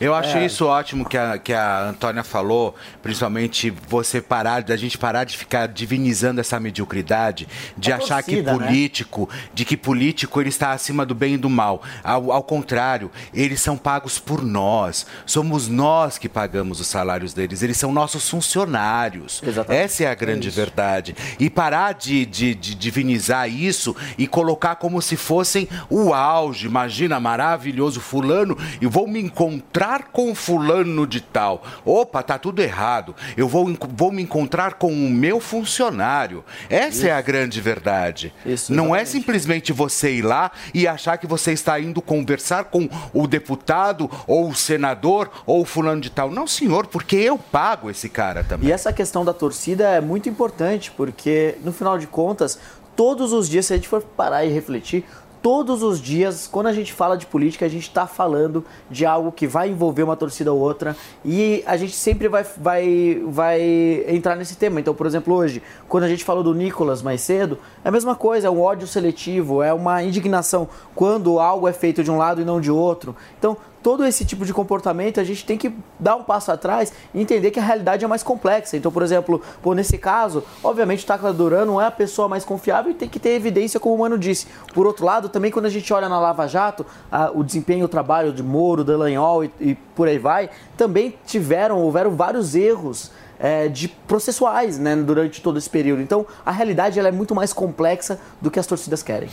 Eu 0.02 0.15
achei 0.15 0.41
é. 0.41 0.45
isso 0.48 0.65
ótimo 0.65 1.07
que 1.07 1.15
a, 1.15 1.38
que 1.38 1.53
a 1.53 1.90
Antônia 1.90 2.23
falou, 2.23 2.76
principalmente 3.03 3.69
você 3.69 4.19
parar, 4.19 4.64
da 4.64 4.76
gente 4.76 4.98
parar 4.98 5.26
de 5.26 5.38
ficar 5.38 5.68
divinizando 5.68 6.41
essa 6.41 6.60
mediocridade, 6.60 7.48
de 7.78 7.91
é 7.91 7.94
achar 7.94 8.23
torcida, 8.23 8.52
que 8.52 8.60
né? 8.60 8.68
político, 8.68 9.30
né? 9.32 9.40
de 9.53 9.64
que 9.64 9.78
político 9.78 10.41
ele 10.41 10.49
está 10.49 10.72
acima 10.72 11.06
do 11.06 11.14
bem 11.14 11.36
e 11.36 11.38
do 11.38 11.52
mal. 11.52 11.84
Ao, 12.03 12.32
ao 12.32 12.41
contrário, 12.41 13.11
eles 13.32 13.61
são 13.61 13.78
pagos 13.78 14.18
por 14.18 14.44
nós. 14.44 15.06
Somos 15.23 15.68
nós 15.68 16.18
que 16.18 16.28
pagamos 16.28 16.80
os 16.80 16.88
salários 16.88 17.32
deles. 17.32 17.61
Eles 17.61 17.78
são 17.78 17.91
nossos 17.91 18.28
funcionários. 18.28 19.40
Exatamente. 19.45 19.84
Essa 19.84 20.03
é 20.06 20.07
a 20.07 20.15
grande 20.15 20.48
é 20.48 20.52
verdade. 20.52 21.15
E 21.40 21.48
parar 21.48 21.94
de, 21.94 22.26
de, 22.26 22.56
de 22.56 22.73
divinizar 22.73 23.48
isso 23.48 23.95
e 24.18 24.26
colocar 24.26 24.78
como 24.78 24.99
se 24.99 25.15
fossem 25.15 25.69
o 25.91 26.11
auge. 26.11 26.65
Imagina, 26.65 27.19
maravilhoso 27.19 28.02
fulano, 28.02 28.57
e 28.82 28.88
vou 28.88 29.07
me 29.07 29.22
encontrar 29.22 29.90
encontrar 29.91 30.03
com 30.11 30.34
fulano 30.34 31.05
de 31.05 31.19
tal. 31.19 31.63
Opa, 31.84 32.23
tá 32.23 32.38
tudo 32.38 32.61
errado. 32.61 33.13
Eu 33.35 33.47
vou, 33.47 33.76
vou 33.89 34.11
me 34.11 34.23
encontrar 34.23 34.76
com 34.76 34.91
o 34.91 35.09
meu 35.09 35.39
funcionário. 35.39 36.43
Essa 36.69 36.97
Isso. 36.97 37.07
é 37.07 37.11
a 37.11 37.22
grande 37.22 37.59
verdade. 37.59 38.34
Isso, 38.45 38.73
Não 38.73 38.95
é 38.95 39.03
simplesmente 39.03 39.73
você 39.73 40.13
ir 40.13 40.22
lá 40.22 40.51
e 40.73 40.88
achar 40.88 41.18
que 41.18 41.27
você 41.27 41.51
está 41.51 41.80
indo 41.80 42.01
conversar 42.01 42.65
com 42.65 42.88
o 43.13 43.27
deputado 43.27 44.09
ou 44.26 44.49
o 44.49 44.55
senador 44.55 45.30
ou 45.45 45.61
o 45.61 45.65
fulano 45.65 46.01
de 46.01 46.09
tal. 46.09 46.31
Não, 46.31 46.47
senhor, 46.47 46.88
porque 46.88 47.15
eu 47.18 47.38
pago 47.38 47.89
esse 47.89 48.07
cara 48.07 48.43
também. 48.43 48.69
E 48.69 48.72
essa 48.72 48.93
questão 48.93 49.26
da 49.26 49.34
torcida 49.34 49.89
é 49.89 50.01
muito 50.01 50.30
importante, 50.30 50.91
porque 50.91 51.55
no 51.63 51.73
final 51.73 51.97
de 51.97 52.07
contas, 52.07 52.57
todos 52.95 53.34
os 53.34 53.49
dias, 53.49 53.65
se 53.65 53.73
a 53.73 53.76
gente 53.76 53.88
for 53.88 54.01
parar 54.01 54.45
e 54.45 54.49
refletir, 54.49 55.03
todos 55.41 55.81
os 55.81 55.99
dias, 55.99 56.47
quando 56.47 56.68
a 56.68 56.73
gente 56.73 56.93
fala 56.93 57.18
de 57.18 57.26
política, 57.26 57.65
a 57.65 57.69
gente 57.69 57.88
está 57.88 58.05
falando 58.05 58.63
de 58.89 59.05
algo 59.05 59.31
que 59.31 59.47
vai 59.47 59.69
envolver 59.69 60.03
uma 60.03 60.15
torcida 60.15 60.53
ou 60.53 60.59
outra 60.59 60.95
e 61.26 61.63
a 61.65 61.76
gente 61.77 61.93
sempre 61.93 62.27
vai, 62.27 62.45
vai, 62.57 63.22
vai 63.26 63.61
entrar 64.07 64.35
nesse 64.35 64.55
tema. 64.55 64.80
Então, 64.80 64.93
por 64.93 65.07
exemplo, 65.07 65.34
hoje, 65.34 65.61
quando 65.89 66.03
a 66.03 66.07
gente 66.07 66.23
falou 66.23 66.43
do 66.43 66.53
Nicolas 66.53 67.01
mais 67.01 67.22
cedo, 67.22 67.57
é 67.84 67.89
a 67.89 67.91
mesma 67.91 68.15
coisa, 68.15 68.47
é 68.47 68.51
um 68.51 68.61
ódio 68.61 68.88
seletivo, 68.88 69.63
é 69.63 69.73
uma 69.73 70.03
indignação 70.03 70.69
quando 70.93 71.39
algo 71.39 71.68
é 71.68 71.73
feito 71.73 72.03
de 72.03 72.11
um 72.11 72.18
lado 72.18 72.41
e 72.41 72.45
não 72.45 72.61
de 72.61 72.69
outro. 72.69 73.15
Então, 73.38 73.57
todo 73.82 74.06
esse 74.06 74.26
tipo 74.26 74.45
de 74.45 74.53
comportamento, 74.53 75.20
a 75.20 75.24
gente 75.24 75.45
tem 75.45 75.58
que 75.58 75.74
dar 75.99 76.16
um 76.16 76.24
passo 76.24 76.52
atrás 76.52 76.94
e 77.14 77.22
entender 77.22 77.52
que 77.52 77.60
a 77.60 77.64
realidade 77.64 78.06
é 78.06 78.08
mais 78.08 78.24
complexa. 78.24 78.78
Então, 78.78 78.91
por 78.91 79.03
exemplo, 79.03 79.41
pô, 79.62 79.74
nesse 79.74 79.98
caso, 79.98 80.44
obviamente 80.64 81.03
o 81.03 81.08
Tacla 81.08 81.34
Duran 81.34 81.66
não 81.66 81.82
é 81.82 81.86
a 81.86 81.91
pessoa 81.91 82.28
mais 82.28 82.45
confiável 82.45 82.91
e 82.91 82.94
tem 82.94 83.10
que 83.10 83.20
ter 83.20 83.30
evidência, 83.30 83.80
como 83.80 83.95
o 83.95 83.99
Mano 83.99 84.18
disse. 84.18 84.48
Por 84.74 84.86
outro 84.86 85.06
lado, 85.06 85.30
também 85.30 85.52
quando 85.52 85.66
a 85.66 85.70
gente 85.70 85.91
olha 85.94 86.08
na 86.08 86.20
Lava 86.20 86.48
Jato, 86.48 86.86
a, 87.12 87.32
o 87.32 87.44
desempenho, 87.44 87.86
o 87.86 87.90
trabalho 87.90 88.32
de 88.32 88.44
Moro, 88.44 88.84
Dallagnol 88.84 89.45
e, 89.45 89.52
e 89.60 89.76
por 89.95 90.08
aí 90.08 90.18
vai, 90.18 90.49
também 90.78 91.16
tiveram, 91.26 91.80
houveram 91.80 92.12
vários 92.12 92.56
erros 92.56 93.12
é, 93.41 93.68
de 93.68 93.88
processuais 93.88 94.77
né, 94.77 94.95
durante 94.95 95.41
todo 95.41 95.57
esse 95.57 95.69
período. 95.69 96.01
Então, 96.01 96.26
a 96.45 96.51
realidade 96.51 96.99
ela 96.99 97.07
é 97.09 97.11
muito 97.11 97.34
mais 97.34 97.51
complexa 97.51 98.19
do 98.39 98.51
que 98.51 98.59
as 98.59 98.68
torcidas 98.68 99.01
querem. 99.01 99.27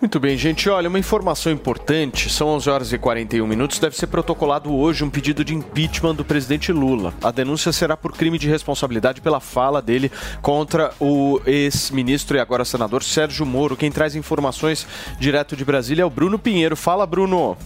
Muito 0.00 0.18
bem, 0.18 0.36
gente. 0.36 0.68
Olha, 0.70 0.88
uma 0.88 0.98
informação 0.98 1.52
importante. 1.52 2.30
São 2.30 2.48
11 2.48 2.70
horas 2.70 2.92
e 2.92 2.98
41 2.98 3.46
minutos. 3.46 3.78
Deve 3.78 3.96
ser 3.96 4.06
protocolado 4.06 4.74
hoje 4.74 5.04
um 5.04 5.10
pedido 5.10 5.44
de 5.44 5.54
impeachment 5.54 6.14
do 6.14 6.24
presidente 6.24 6.72
Lula. 6.72 7.12
A 7.22 7.30
denúncia 7.30 7.70
será 7.70 7.96
por 7.96 8.12
crime 8.12 8.38
de 8.38 8.48
responsabilidade 8.48 9.20
pela 9.20 9.40
fala 9.40 9.82
dele 9.82 10.10
contra 10.40 10.92
o 10.98 11.40
ex-ministro 11.44 12.38
e 12.38 12.40
agora 12.40 12.64
senador 12.64 13.02
Sérgio 13.02 13.44
Moro. 13.44 13.76
Quem 13.76 13.92
traz 13.92 14.16
informações 14.16 14.86
direto 15.18 15.54
de 15.54 15.64
Brasília 15.64 16.02
é 16.02 16.06
o 16.06 16.10
Bruno 16.10 16.38
Pinheiro. 16.38 16.76
Fala, 16.76 17.06
Bruno. 17.06 17.56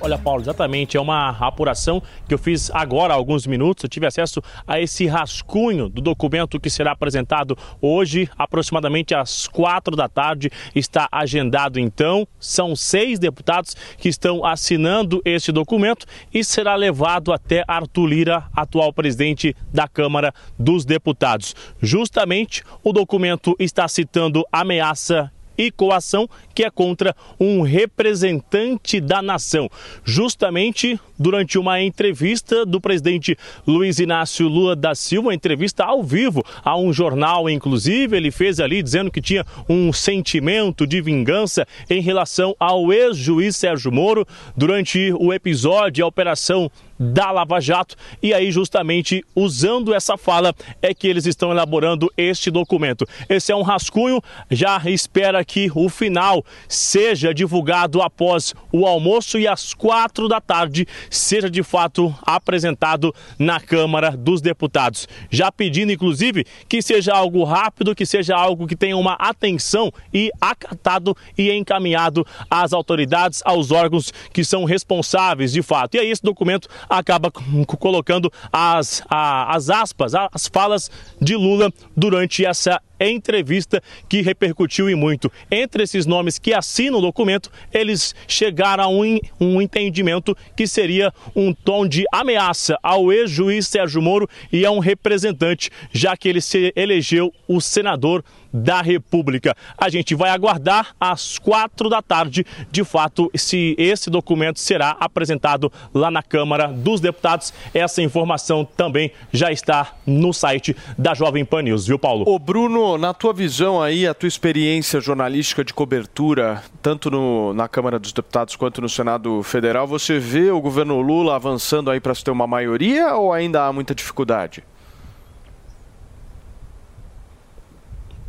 Olha, 0.00 0.16
Paulo, 0.16 0.40
exatamente. 0.40 0.96
É 0.96 1.00
uma 1.00 1.30
apuração 1.30 2.02
que 2.26 2.32
eu 2.32 2.38
fiz 2.38 2.70
agora 2.70 3.12
há 3.12 3.16
alguns 3.16 3.46
minutos. 3.46 3.84
Eu 3.84 3.90
tive 3.90 4.06
acesso 4.06 4.40
a 4.66 4.80
esse 4.80 5.06
rascunho 5.06 5.90
do 5.90 6.00
documento 6.00 6.58
que 6.58 6.70
será 6.70 6.92
apresentado 6.92 7.56
hoje, 7.82 8.28
aproximadamente 8.38 9.14
às 9.14 9.46
quatro 9.46 9.94
da 9.94 10.08
tarde. 10.08 10.50
Está 10.74 11.06
agendado 11.12 11.78
então. 11.78 12.26
São 12.40 12.74
seis 12.74 13.18
deputados 13.18 13.76
que 13.98 14.08
estão 14.08 14.42
assinando 14.42 15.20
esse 15.22 15.52
documento 15.52 16.06
e 16.32 16.42
será 16.42 16.74
levado 16.76 17.30
até 17.30 17.62
Arthur 17.68 18.06
Lira, 18.06 18.44
atual 18.56 18.90
presidente 18.90 19.54
da 19.70 19.86
Câmara 19.86 20.32
dos 20.58 20.86
Deputados. 20.86 21.54
Justamente 21.80 22.62
o 22.82 22.90
documento 22.90 23.54
está 23.58 23.86
citando 23.86 24.46
ameaça 24.50 25.30
e 25.56 25.70
coação, 25.70 26.28
que 26.54 26.64
é 26.64 26.70
contra 26.70 27.14
um 27.38 27.62
representante 27.62 29.00
da 29.00 29.20
nação. 29.20 29.68
Justamente 30.04 30.98
durante 31.18 31.58
uma 31.58 31.80
entrevista 31.80 32.64
do 32.64 32.80
presidente 32.80 33.36
Luiz 33.66 33.98
Inácio 33.98 34.48
Lula 34.48 34.74
da 34.74 34.94
Silva, 34.94 35.34
entrevista 35.34 35.84
ao 35.84 36.02
vivo 36.02 36.44
a 36.64 36.76
um 36.76 36.92
jornal, 36.92 37.48
inclusive, 37.48 38.16
ele 38.16 38.30
fez 38.30 38.60
ali 38.60 38.82
dizendo 38.82 39.10
que 39.10 39.20
tinha 39.20 39.44
um 39.68 39.92
sentimento 39.92 40.86
de 40.86 41.00
vingança 41.00 41.66
em 41.88 42.00
relação 42.00 42.54
ao 42.58 42.92
ex-juiz 42.92 43.56
Sérgio 43.56 43.92
Moro 43.92 44.26
durante 44.56 45.12
o 45.18 45.32
episódio, 45.32 46.04
a 46.04 46.08
operação 46.08 46.70
da 46.98 47.30
Lava 47.30 47.60
Jato. 47.60 47.96
E 48.22 48.32
aí, 48.32 48.50
justamente 48.50 49.24
usando 49.34 49.94
essa 49.94 50.16
fala, 50.16 50.54
é 50.80 50.94
que 50.94 51.08
eles 51.08 51.26
estão 51.26 51.50
elaborando 51.50 52.10
este 52.16 52.50
documento. 52.50 53.06
Esse 53.28 53.52
é 53.52 53.56
um 53.56 53.62
rascunho, 53.62 54.22
já 54.50 54.80
espera 54.86 55.44
que 55.44 55.70
o 55.74 55.88
final 55.88 56.43
seja 56.68 57.32
divulgado 57.32 58.02
após 58.02 58.54
o 58.72 58.86
almoço 58.86 59.38
e 59.38 59.46
às 59.46 59.74
quatro 59.74 60.28
da 60.28 60.40
tarde 60.40 60.86
seja 61.10 61.50
de 61.50 61.62
fato 61.62 62.14
apresentado 62.22 63.14
na 63.38 63.60
Câmara 63.60 64.16
dos 64.16 64.40
Deputados. 64.40 65.08
Já 65.30 65.50
pedindo, 65.50 65.92
inclusive, 65.92 66.44
que 66.68 66.82
seja 66.82 67.14
algo 67.14 67.44
rápido, 67.44 67.94
que 67.94 68.06
seja 68.06 68.36
algo 68.36 68.66
que 68.66 68.76
tenha 68.76 68.96
uma 68.96 69.14
atenção 69.14 69.92
e 70.12 70.30
acatado 70.40 71.16
e 71.36 71.50
encaminhado 71.52 72.26
às 72.50 72.72
autoridades, 72.72 73.42
aos 73.44 73.70
órgãos 73.70 74.12
que 74.32 74.44
são 74.44 74.64
responsáveis 74.64 75.52
de 75.52 75.62
fato. 75.62 75.94
E 75.94 76.00
aí 76.00 76.10
esse 76.10 76.22
documento 76.22 76.68
acaba 76.88 77.30
colocando 77.30 78.32
as, 78.52 79.02
as 79.08 79.70
aspas, 79.70 80.12
as 80.14 80.48
falas 80.48 80.90
de 81.20 81.36
Lula 81.36 81.72
durante 81.96 82.44
essa 82.44 82.80
entrevista 83.00 83.82
que 84.08 84.22
repercutiu 84.22 84.88
e 84.88 84.94
muito. 84.94 85.30
Entre 85.50 85.82
esses 85.82 86.06
nomes 86.06 86.38
que 86.38 86.52
assinam 86.52 86.98
o 86.98 87.02
documento, 87.02 87.50
eles 87.72 88.14
chegaram 88.26 88.84
a 88.84 88.88
um, 88.88 89.18
um 89.40 89.60
entendimento 89.60 90.36
que 90.56 90.66
seria 90.66 91.12
um 91.34 91.52
tom 91.52 91.86
de 91.86 92.04
ameaça 92.12 92.78
ao 92.82 93.12
ex-juiz 93.12 93.66
Sérgio 93.66 94.02
Moro 94.02 94.28
e 94.52 94.64
a 94.64 94.70
um 94.70 94.78
representante, 94.78 95.70
já 95.92 96.16
que 96.16 96.28
ele 96.28 96.40
se 96.40 96.72
elegeu 96.76 97.32
o 97.48 97.60
senador 97.60 98.24
da 98.54 98.80
República. 98.80 99.56
A 99.76 99.88
gente 99.88 100.14
vai 100.14 100.30
aguardar 100.30 100.94
às 101.00 101.38
quatro 101.38 101.88
da 101.88 102.00
tarde, 102.00 102.46
de 102.70 102.84
fato, 102.84 103.28
se 103.34 103.74
esse 103.76 104.08
documento 104.08 104.60
será 104.60 104.96
apresentado 105.00 105.72
lá 105.92 106.08
na 106.08 106.22
Câmara 106.22 106.68
dos 106.68 107.00
Deputados. 107.00 107.52
Essa 107.74 108.00
informação 108.00 108.64
também 108.64 109.10
já 109.32 109.50
está 109.50 109.94
no 110.06 110.32
site 110.32 110.76
da 110.96 111.14
Jovem 111.14 111.44
Pan 111.44 111.62
News, 111.62 111.88
viu, 111.88 111.98
Paulo? 111.98 112.24
Ô, 112.28 112.38
Bruno, 112.38 112.96
na 112.96 113.12
tua 113.12 113.32
visão 113.32 113.82
aí, 113.82 114.06
a 114.06 114.14
tua 114.14 114.28
experiência 114.28 115.00
jornalística 115.00 115.64
de 115.64 115.74
cobertura, 115.74 116.62
tanto 116.80 117.10
no, 117.10 117.52
na 117.52 117.66
Câmara 117.66 117.98
dos 117.98 118.12
Deputados 118.12 118.54
quanto 118.54 118.80
no 118.80 118.88
Senado 118.88 119.42
Federal, 119.42 119.86
você 119.86 120.18
vê 120.20 120.50
o 120.50 120.60
governo 120.60 121.00
Lula 121.00 121.34
avançando 121.34 121.90
aí 121.90 121.98
para 121.98 122.14
se 122.14 122.22
ter 122.22 122.30
uma 122.30 122.46
maioria 122.46 123.14
ou 123.14 123.32
ainda 123.32 123.64
há 123.64 123.72
muita 123.72 123.94
dificuldade? 123.94 124.62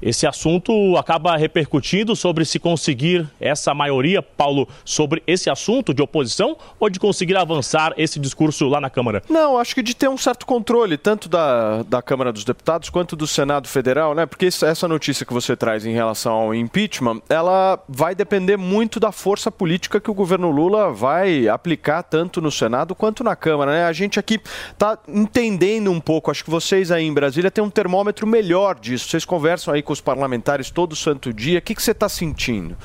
Esse 0.05 0.27
assunto 0.27 0.95
acaba 0.97 1.35
repercutindo 1.35 2.15
sobre 2.15 2.45
se 2.45 2.59
conseguir 2.59 3.27
essa 3.41 3.73
maioria, 3.73 4.21
Paulo, 4.21 4.69
sobre 4.85 5.23
esse 5.25 5.49
assunto 5.49 5.95
de 5.95 6.01
oposição 6.03 6.55
ou 6.79 6.91
de 6.91 6.99
conseguir 6.99 7.35
avançar 7.35 7.91
esse 7.97 8.19
discurso 8.19 8.67
lá 8.67 8.79
na 8.79 8.87
Câmara? 8.87 9.23
Não, 9.27 9.57
acho 9.57 9.73
que 9.73 9.81
de 9.81 9.95
ter 9.95 10.07
um 10.07 10.15
certo 10.15 10.45
controle, 10.45 10.95
tanto 10.95 11.27
da, 11.27 11.81
da 11.81 12.03
Câmara 12.03 12.31
dos 12.31 12.43
Deputados 12.43 12.87
quanto 12.91 13.15
do 13.15 13.25
Senado 13.25 13.67
Federal, 13.67 14.13
né? 14.13 14.27
Porque 14.27 14.45
essa 14.45 14.87
notícia 14.87 15.25
que 15.25 15.33
você 15.33 15.55
traz 15.55 15.87
em 15.87 15.93
relação 15.93 16.33
ao 16.33 16.53
impeachment, 16.53 17.19
ela 17.27 17.83
vai 17.89 18.13
depender 18.13 18.57
muito 18.57 18.99
da 18.99 19.11
força 19.11 19.51
política 19.51 19.99
que 19.99 20.11
o 20.11 20.13
governo 20.13 20.51
Lula 20.51 20.91
vai 20.91 21.47
aplicar 21.47 22.03
tanto 22.03 22.39
no 22.39 22.51
Senado 22.51 22.93
quanto 22.93 23.23
na 23.23 23.35
Câmara, 23.35 23.71
né? 23.71 23.85
A 23.85 23.93
gente 23.93 24.19
aqui 24.19 24.39
está 24.71 24.99
entendendo 25.07 25.89
um 25.89 25.99
pouco, 25.99 26.29
acho 26.29 26.43
que 26.43 26.51
vocês 26.51 26.91
aí 26.91 27.03
em 27.03 27.13
Brasília 27.13 27.49
têm 27.49 27.63
um 27.63 27.71
termômetro 27.71 28.27
melhor 28.27 28.77
disso. 28.79 29.09
Vocês 29.09 29.25
conversam 29.25 29.73
aí 29.73 29.81
com 29.81 29.94
os 29.95 30.01
parlamentares 30.01 30.69
todo 30.69 30.95
santo 30.95 31.33
dia. 31.33 31.59
O 31.59 31.61
que, 31.61 31.73
que 31.73 31.81
você 31.81 31.91
está 31.91 32.07
sentindo? 32.07 32.77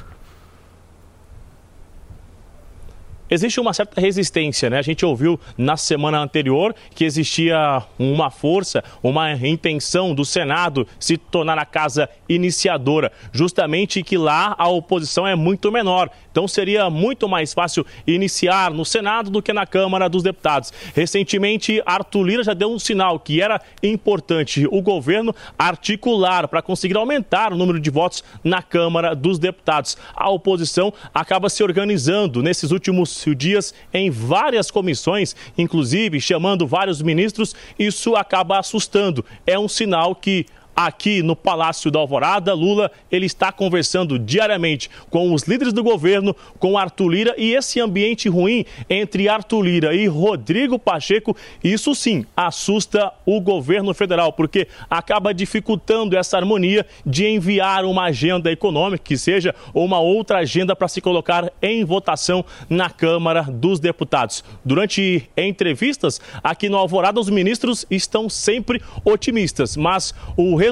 existe 3.30 3.60
uma 3.60 3.72
certa 3.72 4.00
resistência, 4.00 4.68
né? 4.68 4.78
A 4.78 4.82
gente 4.82 5.06
ouviu 5.06 5.38
na 5.56 5.76
semana 5.76 6.18
anterior 6.18 6.74
que 6.94 7.04
existia 7.04 7.82
uma 7.98 8.30
força, 8.30 8.82
uma 9.02 9.32
intenção 9.32 10.12
do 10.12 10.24
Senado 10.24 10.86
se 10.98 11.16
tornar 11.16 11.58
a 11.58 11.64
casa 11.64 12.08
iniciadora, 12.28 13.12
justamente 13.32 14.02
que 14.02 14.18
lá 14.18 14.54
a 14.58 14.68
oposição 14.68 15.26
é 15.26 15.36
muito 15.36 15.70
menor. 15.70 16.10
Então 16.30 16.46
seria 16.46 16.88
muito 16.88 17.28
mais 17.28 17.52
fácil 17.52 17.84
iniciar 18.06 18.70
no 18.70 18.84
Senado 18.84 19.30
do 19.30 19.42
que 19.42 19.52
na 19.52 19.66
Câmara 19.66 20.08
dos 20.08 20.22
Deputados. 20.22 20.72
Recentemente, 20.94 21.82
Arthur 21.84 22.22
Lira 22.22 22.44
já 22.44 22.54
deu 22.54 22.70
um 22.70 22.78
sinal 22.78 23.18
que 23.18 23.40
era 23.40 23.60
importante 23.82 24.66
o 24.70 24.80
governo 24.80 25.34
articular 25.58 26.48
para 26.48 26.62
conseguir 26.62 26.96
aumentar 26.96 27.52
o 27.52 27.56
número 27.56 27.80
de 27.80 27.90
votos 27.90 28.22
na 28.44 28.62
Câmara 28.62 29.14
dos 29.14 29.38
Deputados. 29.38 29.96
A 30.14 30.30
oposição 30.30 30.92
acaba 31.12 31.48
se 31.48 31.62
organizando 31.62 32.42
nesses 32.42 32.70
últimos 32.70 33.24
dias 33.36 33.74
em 33.92 34.10
várias 34.10 34.70
comissões, 34.70 35.34
inclusive 35.56 36.20
chamando 36.20 36.66
vários 36.66 37.02
ministros. 37.02 37.54
Isso 37.78 38.14
acaba 38.14 38.58
assustando. 38.58 39.24
É 39.46 39.58
um 39.58 39.68
sinal 39.68 40.14
que 40.14 40.46
aqui 40.74 41.22
no 41.22 41.36
Palácio 41.36 41.90
da 41.90 41.98
Alvorada. 41.98 42.54
Lula, 42.54 42.90
ele 43.10 43.26
está 43.26 43.52
conversando 43.52 44.18
diariamente 44.18 44.90
com 45.10 45.32
os 45.32 45.44
líderes 45.44 45.72
do 45.72 45.82
governo, 45.82 46.34
com 46.58 46.78
Arthur 46.78 47.08
Lira 47.08 47.34
e 47.36 47.54
esse 47.54 47.80
ambiente 47.80 48.28
ruim 48.28 48.64
entre 48.88 49.28
Arthur 49.28 49.62
Lira 49.62 49.94
e 49.94 50.06
Rodrigo 50.06 50.78
Pacheco, 50.78 51.36
isso 51.62 51.94
sim 51.94 52.24
assusta 52.36 53.12
o 53.26 53.40
governo 53.40 53.92
federal, 53.94 54.32
porque 54.32 54.66
acaba 54.88 55.34
dificultando 55.34 56.16
essa 56.16 56.36
harmonia 56.36 56.86
de 57.04 57.26
enviar 57.26 57.84
uma 57.84 58.04
agenda 58.04 58.50
econômica 58.50 59.04
que 59.04 59.16
seja 59.16 59.54
uma 59.74 60.00
outra 60.00 60.38
agenda 60.38 60.74
para 60.74 60.88
se 60.88 61.00
colocar 61.00 61.52
em 61.60 61.84
votação 61.84 62.44
na 62.68 62.90
Câmara 62.90 63.42
dos 63.42 63.78
Deputados. 63.80 64.44
Durante 64.64 65.28
entrevistas 65.36 66.20
aqui 66.42 66.68
no 66.68 66.76
Alvorada, 66.76 67.20
os 67.20 67.28
ministros 67.28 67.84
estão 67.90 68.28
sempre 68.28 68.82
otimistas, 69.04 69.76
mas 69.76 70.14
o 70.36 70.56
resultado 70.56 70.69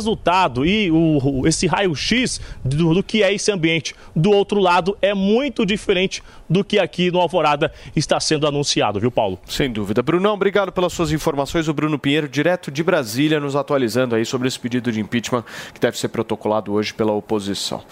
e 0.64 0.90
o, 0.90 1.46
esse 1.46 1.66
raio-x 1.66 2.40
do, 2.64 2.94
do 2.94 3.02
que 3.02 3.22
é 3.22 3.32
esse 3.32 3.50
ambiente 3.50 3.94
do 4.14 4.30
outro 4.30 4.60
lado 4.60 4.96
é 5.00 5.14
muito 5.14 5.64
diferente 5.64 6.22
do 6.48 6.64
que 6.64 6.78
aqui 6.78 7.10
no 7.10 7.20
Alvorada 7.20 7.72
está 7.94 8.18
sendo 8.20 8.46
anunciado, 8.46 9.00
viu, 9.00 9.10
Paulo? 9.10 9.38
Sem 9.46 9.70
dúvida. 9.70 10.02
Brunão, 10.02 10.34
obrigado 10.34 10.72
pelas 10.72 10.92
suas 10.92 11.12
informações. 11.12 11.68
O 11.68 11.74
Bruno 11.74 11.98
Pinheiro, 11.98 12.28
direto 12.28 12.70
de 12.70 12.82
Brasília, 12.82 13.40
nos 13.40 13.56
atualizando 13.56 14.14
aí 14.14 14.24
sobre 14.24 14.48
esse 14.48 14.58
pedido 14.58 14.90
de 14.90 15.00
impeachment 15.00 15.44
que 15.72 15.80
deve 15.80 15.98
ser 15.98 16.08
protocolado 16.08 16.72
hoje 16.72 16.94
pela 16.94 17.12
oposição. 17.12 17.82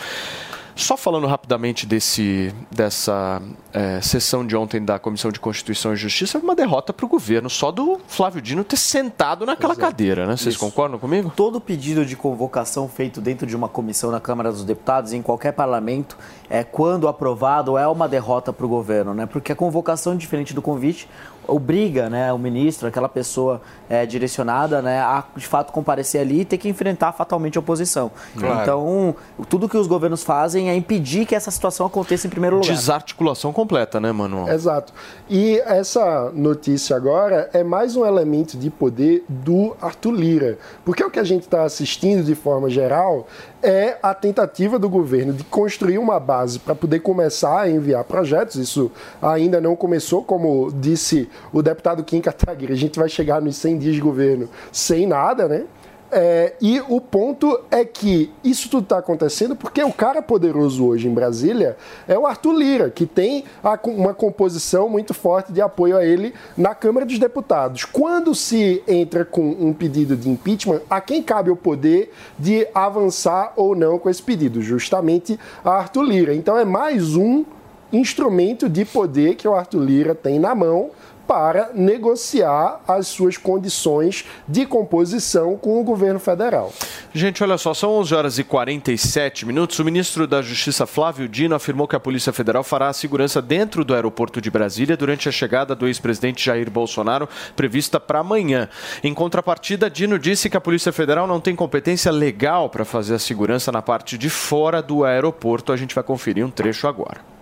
Só 0.77 0.95
falando 0.95 1.27
rapidamente 1.27 1.87
desse, 1.87 2.55
dessa 2.71 3.41
é, 3.73 3.99
sessão 4.03 4.47
de 4.47 4.55
ontem 4.55 4.85
da 4.85 4.99
Comissão 4.99 5.33
de 5.33 5.41
Constituição 5.41 5.95
e 5.95 5.97
Justiça, 5.97 6.39
uma 6.39 6.55
derrota 6.55 6.93
para 6.93 7.07
o 7.07 7.09
governo, 7.09 7.49
só 7.49 7.73
do 7.73 7.99
Flávio 8.07 8.43
Dino 8.43 8.63
ter 8.63 8.77
sentado 8.77 9.47
naquela 9.47 9.73
é. 9.73 9.77
cadeira, 9.77 10.27
né? 10.27 10.37
Vocês 10.37 10.55
Isso. 10.55 10.63
concordam 10.63 10.99
comigo? 10.99 11.33
Todo 11.35 11.63
pedido 11.63 12.05
de 12.05 12.15
convocação 12.15 12.87
feito 12.89 13.23
dentro 13.23 13.47
de 13.47 13.57
uma 13.57 13.71
comissão 13.71 14.11
na 14.11 14.21
Câmara 14.21 14.53
dos 14.53 14.65
Deputados, 14.65 15.15
em 15.15 15.23
qualquer 15.23 15.53
parlamento, 15.53 16.19
é, 16.51 16.63
quando 16.63 17.09
aprovado, 17.09 17.79
é 17.79 17.89
uma 17.89 18.07
derrota 18.07 18.53
para 18.53 18.67
o 18.67 18.69
governo, 18.69 19.15
né? 19.15 19.25
Porque 19.25 19.53
a 19.53 19.57
convocação, 19.57 20.15
diferente 20.15 20.53
do 20.53 20.61
convite, 20.61 21.09
obriga 21.47 22.09
né, 22.09 22.33
o 22.33 22.39
ministro, 22.39 22.89
aquela 22.89 23.09
pessoa 23.09 23.61
é, 23.89 24.05
direcionada, 24.07 24.83
né, 24.83 25.01
a 25.01 25.25
de 25.37 25.47
fato 25.47 25.73
comparecer 25.73 26.21
ali 26.21 26.41
e 26.41 26.45
ter 26.45 26.59
que 26.59 26.69
enfrentar 26.69 27.13
fatalmente 27.13 27.57
a 27.57 27.61
oposição. 27.61 28.11
Claro. 28.37 28.63
Então, 28.63 29.17
tudo 29.49 29.69
que 29.69 29.77
os 29.77 29.87
governos 29.87 30.23
fazem 30.23 30.71
é 30.71 30.75
impedir 30.75 31.27
que 31.27 31.35
essa 31.35 31.51
situação 31.51 31.87
aconteça 31.87 32.27
em 32.27 32.31
primeiro 32.31 32.57
lugar. 32.57 32.71
Desarticulação 32.71 33.53
completa, 33.53 34.01
né, 34.01 34.13
Manuel? 34.13 34.49
Exato. 34.53 34.93
E 35.29 35.59
essa 35.67 36.31
notícia 36.35 36.97
agora 36.97 37.51
é 37.53 37.63
mais 37.63 37.97
um 37.97 38.05
elemento 38.05 38.57
de 38.57 38.71
poder 38.71 39.25
do 39.29 39.77
Arthur 39.81 40.13
Lira. 40.13 40.59
Porque 40.85 41.05
o 41.05 41.11
que 41.11 41.19
a 41.19 41.25
gente 41.25 41.43
está 41.43 41.65
assistindo 41.65 42.25
de 42.25 42.35
forma 42.35 42.69
geral 42.71 43.27
é 43.63 43.99
a 44.03 44.15
tentativa 44.15 44.79
do 44.79 44.89
governo 44.89 45.33
de 45.33 45.45
construir 45.45 45.99
uma 45.99 46.21
base 46.21 46.59
para 46.59 46.75
poder 46.75 47.01
começar 47.01 47.63
a 47.63 47.71
enviar 47.71 48.05
projetos. 48.05 48.57
Isso 48.57 48.91
ainda 49.21 49.61
não 49.61 49.75
começou, 49.75 50.23
como 50.23 50.71
disse 50.73 51.29
o 51.53 51.63
deputado 51.63 52.05
Kim 52.05 52.21
Kataguiri, 52.21 52.73
a 52.73 52.77
gente 52.77 52.99
vai 52.99 53.09
chegar 53.09 53.41
nos 53.41 53.57
100 53.57 53.79
dias 53.79 53.95
de 53.95 54.01
governo 54.01 54.49
sem 54.71 55.07
nada, 55.07 55.49
né? 55.49 55.65
É, 56.11 56.55
e 56.61 56.81
o 56.89 57.01
ponto 57.01 57.61
é 57.71 57.85
que 57.85 58.33
isso 58.45 58.69
tudo 58.71 58.85
está 58.85 58.99
acontecendo 58.99 59.57
porque 59.57 59.83
o 59.83 59.93
cara 59.93 60.23
poderoso 60.23 60.87
hoje 60.87 61.09
em 61.09 61.13
Brasília 61.13 61.77
é 62.07 62.17
o 62.17 62.27
Arthur 62.27 62.53
Lira, 62.53 62.91
que 62.91 63.07
tem 63.07 63.45
a, 63.63 63.79
uma 63.85 64.15
composição 64.15 64.89
muito 64.89 65.13
forte 65.13 65.53
de 65.53 65.61
apoio 65.61 65.97
a 65.97 66.05
ele 66.05 66.33
na 66.57 66.75
Câmara 66.75 67.05
dos 67.05 67.19
Deputados. 67.19 67.85
Quando 67.85 68.35
se 68.35 68.83
entra 68.87 69.25
com 69.25 69.51
um 69.59 69.73
pedido 69.73 70.17
de 70.17 70.31
impeachment, 70.31 70.81
a 70.89 71.01
quem 71.01 71.23
cabe 71.23 71.51
o 71.51 71.57
poder 71.57 72.13
de 72.39 72.67
avançar 72.73 73.53
ou 73.57 73.75
não 73.75 73.99
com 73.99 74.09
esse 74.09 74.23
pedido? 74.23 74.63
Justamente 74.63 75.39
a 75.65 75.73
Arthur 75.73 76.03
Lira. 76.03 76.35
Então 76.35 76.57
é 76.57 76.65
mais 76.65 77.17
um 77.17 77.45
instrumento 77.93 78.69
de 78.69 78.85
poder 78.85 79.35
que 79.37 79.47
o 79.47 79.55
Arthur 79.55 79.81
Lira 79.81 80.15
tem 80.15 80.39
na 80.39 80.55
mão 80.55 80.91
para 81.27 81.71
negociar 81.75 82.81
as 82.87 83.09
suas 83.09 83.37
condições 83.37 84.25
de 84.47 84.65
composição 84.65 85.57
com 85.57 85.81
o 85.81 85.85
governo 85.85 86.21
federal. 86.21 86.73
Gente, 87.13 87.43
olha 87.43 87.59
só, 87.59 87.75
são 87.75 87.91
11 87.99 88.15
horas 88.15 88.39
e 88.39 88.45
47 88.45 89.47
minutos. 89.47 89.79
O 89.79 89.85
ministro 89.85 90.27
da 90.27 90.41
Justiça 90.43 90.87
Flávio 90.87 91.29
Dino 91.29 91.55
afirmou 91.55 91.89
que 91.89 91.97
a 91.97 92.01
Polícia 92.01 92.33
Federal 92.33 92.63
fará 92.63 92.89
a 92.89 92.93
segurança 92.93 93.43
dentro 93.43 93.85
do 93.85 93.95
aeroporto 93.95 94.41
de 94.41 94.51
Brasília 94.51 94.97
durante 94.97 95.29
a 95.29 95.33
chegada 95.33 95.75
do 95.75 95.87
ex-presidente 95.87 96.45
Jair 96.45 96.71
Bolsonaro, 96.71 97.29
prevista 97.55 97.99
para 97.99 98.21
amanhã. 98.21 98.69
Em 99.03 99.15
contrapartida, 99.15 99.91
Dino 99.91 100.19
disse 100.19 100.49
que 100.49 100.57
a 100.57 100.61
Polícia 100.61 100.93
Federal 100.93 101.27
não 101.27 101.41
tem 101.41 101.57
competência 101.57 102.13
legal 102.13 102.69
para 102.71 102.85
fazer 102.85 103.15
a 103.15 103.19
segurança 103.19 103.73
na 103.73 103.83
parte 103.83 104.17
de 104.17 104.31
fora 104.31 104.83
do 104.83 105.05
aeroporto. 105.05 105.73
A 105.73 105.77
gente 105.77 105.95
vai 105.95 106.05
conferir 106.05 106.45
um 106.45 106.51
trecho 106.51 106.87
agora 106.87 107.36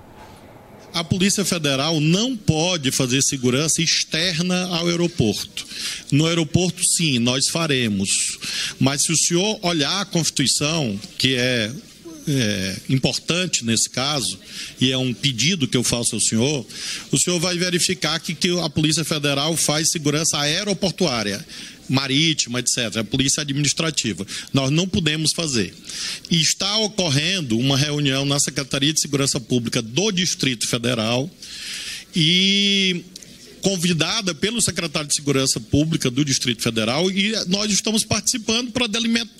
a 0.94 1.02
Polícia 1.02 1.44
Federal 1.44 2.00
não 2.00 2.36
pode 2.36 2.92
fazer 2.92 3.20
segurança 3.20 3.82
externa 3.82 4.66
ao 4.66 4.86
aeroporto. 4.86 5.66
No 6.10 6.26
aeroporto, 6.26 6.82
sim, 6.84 7.18
nós 7.18 7.48
faremos. 7.48 8.38
Mas 8.78 9.02
se 9.02 9.12
o 9.12 9.16
senhor 9.16 9.58
olhar 9.62 10.00
a 10.00 10.04
Constituição, 10.04 10.98
que 11.18 11.34
é 11.34 11.70
é, 12.26 12.76
importante 12.88 13.64
nesse 13.64 13.90
caso, 13.90 14.38
e 14.80 14.90
é 14.90 14.96
um 14.96 15.12
pedido 15.12 15.68
que 15.68 15.76
eu 15.76 15.84
faço 15.84 16.14
ao 16.14 16.20
senhor, 16.20 16.66
o 17.12 17.18
senhor 17.18 17.38
vai 17.38 17.56
verificar 17.58 18.18
que, 18.18 18.34
que 18.34 18.58
a 18.60 18.70
Polícia 18.70 19.04
Federal 19.04 19.56
faz 19.56 19.90
segurança 19.90 20.38
aeroportuária 20.38 21.44
marítima, 21.89 22.61
etc., 22.61 22.98
a 22.98 23.05
polícia 23.05 23.40
administrativa. 23.40 24.27
Nós 24.52 24.70
não 24.70 24.86
podemos 24.86 25.32
fazer. 25.32 25.74
E 26.31 26.40
está 26.40 26.77
ocorrendo 26.78 27.59
uma 27.59 27.77
reunião 27.77 28.24
na 28.24 28.39
Secretaria 28.39 28.93
de 28.93 29.01
Segurança 29.01 29.40
Pública 29.40 29.82
do 29.82 30.11
Distrito 30.11 30.66
Federal 30.66 31.31
e 32.15 33.05
convidada 33.65 34.35
pelo 34.35 34.61
secretário 34.61 35.09
de 35.09 35.15
Segurança 35.15 35.59
Pública 35.59 36.11
do 36.11 36.23
Distrito 36.23 36.62
Federal 36.62 37.11
e 37.11 37.32
nós 37.48 37.73
estamos 37.73 38.05
participando 38.05 38.70
para 38.70 38.86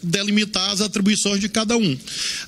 delimitar 0.03 0.71
as 0.71 0.81
atribuições 0.81 1.41
de 1.41 1.49
cada 1.49 1.77
um. 1.77 1.97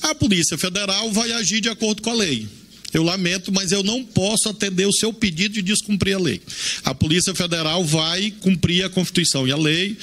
A 0.00 0.14
Polícia 0.14 0.56
Federal 0.56 1.12
vai 1.12 1.32
agir 1.32 1.60
de 1.60 1.68
acordo 1.68 2.00
com 2.00 2.10
a 2.10 2.14
lei. 2.14 2.48
Eu 2.92 3.02
lamento, 3.02 3.52
mas 3.52 3.72
eu 3.72 3.82
não 3.82 4.04
posso 4.04 4.48
atender 4.48 4.86
o 4.86 4.92
seu 4.92 5.12
pedido 5.12 5.54
de 5.54 5.62
descumprir 5.62 6.16
a 6.16 6.20
lei. 6.20 6.40
A 6.84 6.94
Polícia 6.94 7.34
Federal 7.34 7.84
vai 7.84 8.30
cumprir 8.40 8.84
a 8.84 8.88
Constituição 8.88 9.46
e 9.46 9.52
a 9.52 9.56
lei. 9.56 9.96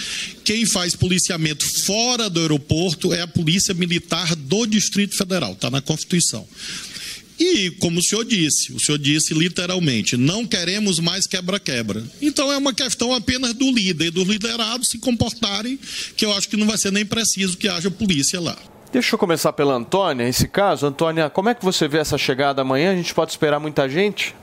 Quem 0.44 0.66
faz 0.66 0.96
policiamento 0.96 1.66
fora 1.86 2.30
do 2.30 2.40
aeroporto 2.40 3.14
é 3.14 3.22
a 3.22 3.28
Polícia 3.28 3.74
Militar 3.74 4.36
do 4.36 4.66
Distrito 4.66 5.16
Federal, 5.16 5.54
está 5.54 5.70
na 5.70 5.82
Constituição. 5.82 6.48
E, 7.40 7.72
como 7.72 8.00
o 8.00 8.04
senhor 8.04 8.24
disse, 8.24 8.72
o 8.74 8.80
senhor 8.80 8.98
disse 8.98 9.34
literalmente, 9.34 10.16
não 10.16 10.46
queremos 10.46 11.00
mais 11.00 11.26
quebra-quebra. 11.26 12.04
Então 12.22 12.52
é 12.52 12.58
uma 12.58 12.74
questão 12.74 13.14
apenas 13.14 13.54
do 13.54 13.72
líder 13.72 14.08
e 14.08 14.12
dos 14.12 14.28
liderados 14.28 14.90
se 14.90 15.00
comportarem, 15.00 15.80
que 16.16 16.26
eu 16.26 16.32
acho 16.34 16.48
que 16.48 16.58
não 16.58 16.68
vai 16.68 16.78
ser 16.78 16.92
nem 16.92 17.06
preciso 17.06 17.58
que 17.58 17.68
haja 17.68 17.90
polícia 17.90 18.40
lá. 18.40 18.58
Deixa 18.94 19.16
eu 19.16 19.20
começar 19.20 19.52
pela 19.54 19.74
Antônia, 19.74 20.24
esse 20.26 20.48
caso. 20.48 20.86
Antônia, 20.86 21.28
como 21.28 21.50
é 21.50 21.56
que 21.56 21.66
você 21.66 21.88
vê 21.88 21.98
essa 21.98 22.16
chegada 22.16 22.62
amanhã? 22.62 22.92
A 22.92 22.96
gente 22.96 23.12
pode 23.12 23.32
esperar 23.32 23.60
muita 23.60 23.90
gente? 23.90 24.36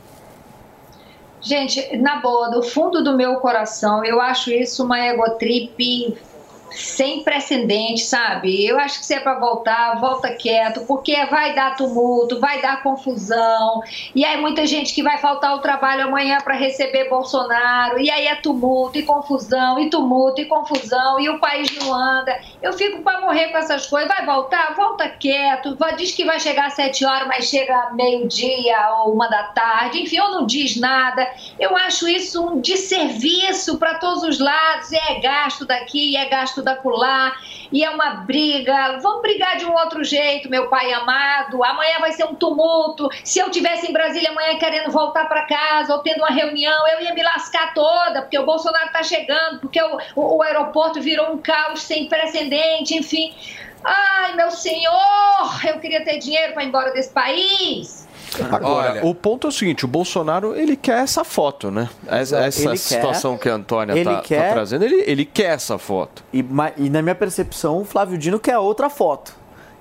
Gente, 1.41 1.97
na 1.99 2.17
boa, 2.17 2.51
do 2.51 2.61
fundo 2.61 3.01
do 3.05 3.17
meu 3.17 3.37
coração, 3.37 4.05
eu 4.05 4.21
acho 4.21 4.51
isso 4.51 4.83
uma 4.83 4.99
egotrip 5.07 6.19
sem 6.71 7.23
precedente, 7.23 8.03
sabe? 8.03 8.67
Eu 8.67 8.79
acho 8.79 9.01
que 9.01 9.07
se 9.07 9.15
é 9.15 9.21
para 9.21 9.39
voltar, 9.39 10.01
volta 10.01 10.31
quieto, 10.31 10.83
porque 10.87 11.25
vai 11.27 11.55
dar 11.55 11.77
tumulto, 11.77 12.41
vai 12.41 12.61
dar 12.61 12.83
confusão, 12.83 13.83
e 14.15 14.25
aí 14.25 14.41
muita 14.41 14.67
gente 14.67 14.95
que 14.95 15.03
vai 15.03 15.19
faltar 15.19 15.55
o 15.55 15.61
trabalho 15.61 16.05
amanhã 16.05 16.39
para 16.43 16.55
receber 16.55 17.09
Bolsonaro, 17.09 17.99
e 17.99 18.11
aí 18.11 18.27
é 18.27 18.35
tumulto 18.35 18.99
e 18.99 19.03
confusão, 19.03 19.79
e 19.79 19.91
tumulto 19.91 20.41
e 20.41 20.47
confusão, 20.47 21.21
e 21.21 21.29
o 21.29 21.39
país 21.39 21.71
não 21.77 21.95
anda. 21.95 22.39
Eu 22.63 22.73
fico 22.73 23.03
para 23.03 23.21
morrer 23.21 23.49
com 23.49 23.59
essas 23.59 23.87
coisas. 23.87 24.09
Vai 24.09 24.25
voltar? 24.25 24.75
Volta 24.75 25.09
quieto. 25.09 25.77
Diz 25.97 26.13
que 26.13 26.25
vai 26.25 26.39
chegar 26.39 26.67
às 26.67 26.75
sete 26.75 27.05
horas, 27.05 27.27
mas 27.27 27.49
chega 27.49 27.91
meio-dia 27.93 28.77
ou 28.99 29.13
uma 29.15 29.29
da 29.29 29.45
tarde, 29.45 30.03
enfim, 30.03 30.21
ou 30.21 30.31
não 30.31 30.47
diz 30.47 30.77
nada. 30.79 31.29
Eu 31.59 31.77
acho 31.77 32.09
isso 32.09 32.47
um 32.47 32.61
desserviço 32.61 33.79
para 33.79 33.95
todos 33.95 34.23
os 34.23 34.39
lados. 34.39 34.93
É 34.93 35.21
gasto 35.21 35.65
daqui, 35.65 36.17
é 36.17 36.27
gasto 36.27 36.60
da 36.62 36.74
dacular, 36.74 37.39
e 37.73 37.85
é 37.85 37.91
uma 37.91 38.11
briga. 38.24 38.99
Vamos 39.03 39.23
brigar 39.23 39.57
de 39.57 39.65
um 39.65 39.73
outro 39.73 40.03
jeito, 40.03 40.49
meu 40.49 40.69
pai 40.69 40.93
amado. 40.93 41.62
Amanhã 41.65 41.99
vai 42.01 42.12
ser 42.12 42.24
um 42.24 42.35
tumulto. 42.35 43.09
Se 43.24 43.39
eu 43.39 43.51
tivesse 43.51 43.89
em 43.89 43.93
Brasília 43.93 44.31
amanhã 44.31 44.59
querendo 44.59 44.91
voltar 44.91 45.27
para 45.28 45.47
casa 45.47 45.95
ou 45.95 46.01
tendo 46.01 46.19
uma 46.19 46.31
reunião, 46.31 46.89
eu 46.89 47.03
ia 47.03 47.15
me 47.15 47.23
lascar 47.23 47.74
toda, 47.74 48.23
porque 48.23 48.39
o 48.39 48.47
Bolsonaro 48.47 48.87
está 48.87 49.03
chegando, 49.03 49.61
porque 49.61 49.81
o, 49.82 49.99
o, 50.16 50.37
o 50.39 50.43
aeroporto 50.43 51.01
virou 51.01 51.32
um 51.32 51.39
caos 51.39 51.82
sem 51.82 52.09
precedente, 52.09 52.95
enfim. 52.97 53.35
Ai, 53.82 54.35
meu 54.35 54.51
senhor, 54.51 55.61
eu 55.66 55.78
queria 55.81 56.05
ter 56.05 56.19
dinheiro 56.19 56.53
para 56.53 56.65
ir 56.65 56.69
embora 56.69 56.93
desse 56.93 57.11
país. 57.11 58.09
Agora, 58.51 58.93
Olha, 58.93 59.07
o 59.07 59.15
ponto 59.15 59.47
é 59.47 59.51
o 59.51 59.52
seguinte: 59.52 59.85
o 59.85 59.89
Bolsonaro 59.89 60.55
ele 60.55 60.77
quer 60.77 60.98
essa 60.98 61.24
foto, 61.24 61.70
né? 61.70 61.89
Essa, 62.07 62.39
essa 62.39 62.77
situação 62.77 63.36
quer, 63.36 63.43
que 63.43 63.48
a 63.48 63.55
Antônia 63.55 63.98
está 63.98 64.15
tá, 64.16 64.23
tá 64.23 64.52
trazendo, 64.52 64.85
ele, 64.85 65.02
ele 65.07 65.24
quer 65.24 65.55
essa 65.55 65.78
foto. 65.78 66.23
E, 66.32 66.44
e 66.77 66.90
na 66.90 67.02
minha 67.02 67.15
percepção, 67.15 67.81
o 67.81 67.85
Flávio 67.85 68.16
Dino 68.16 68.39
quer 68.39 68.57
outra 68.59 68.89
foto, 68.89 69.35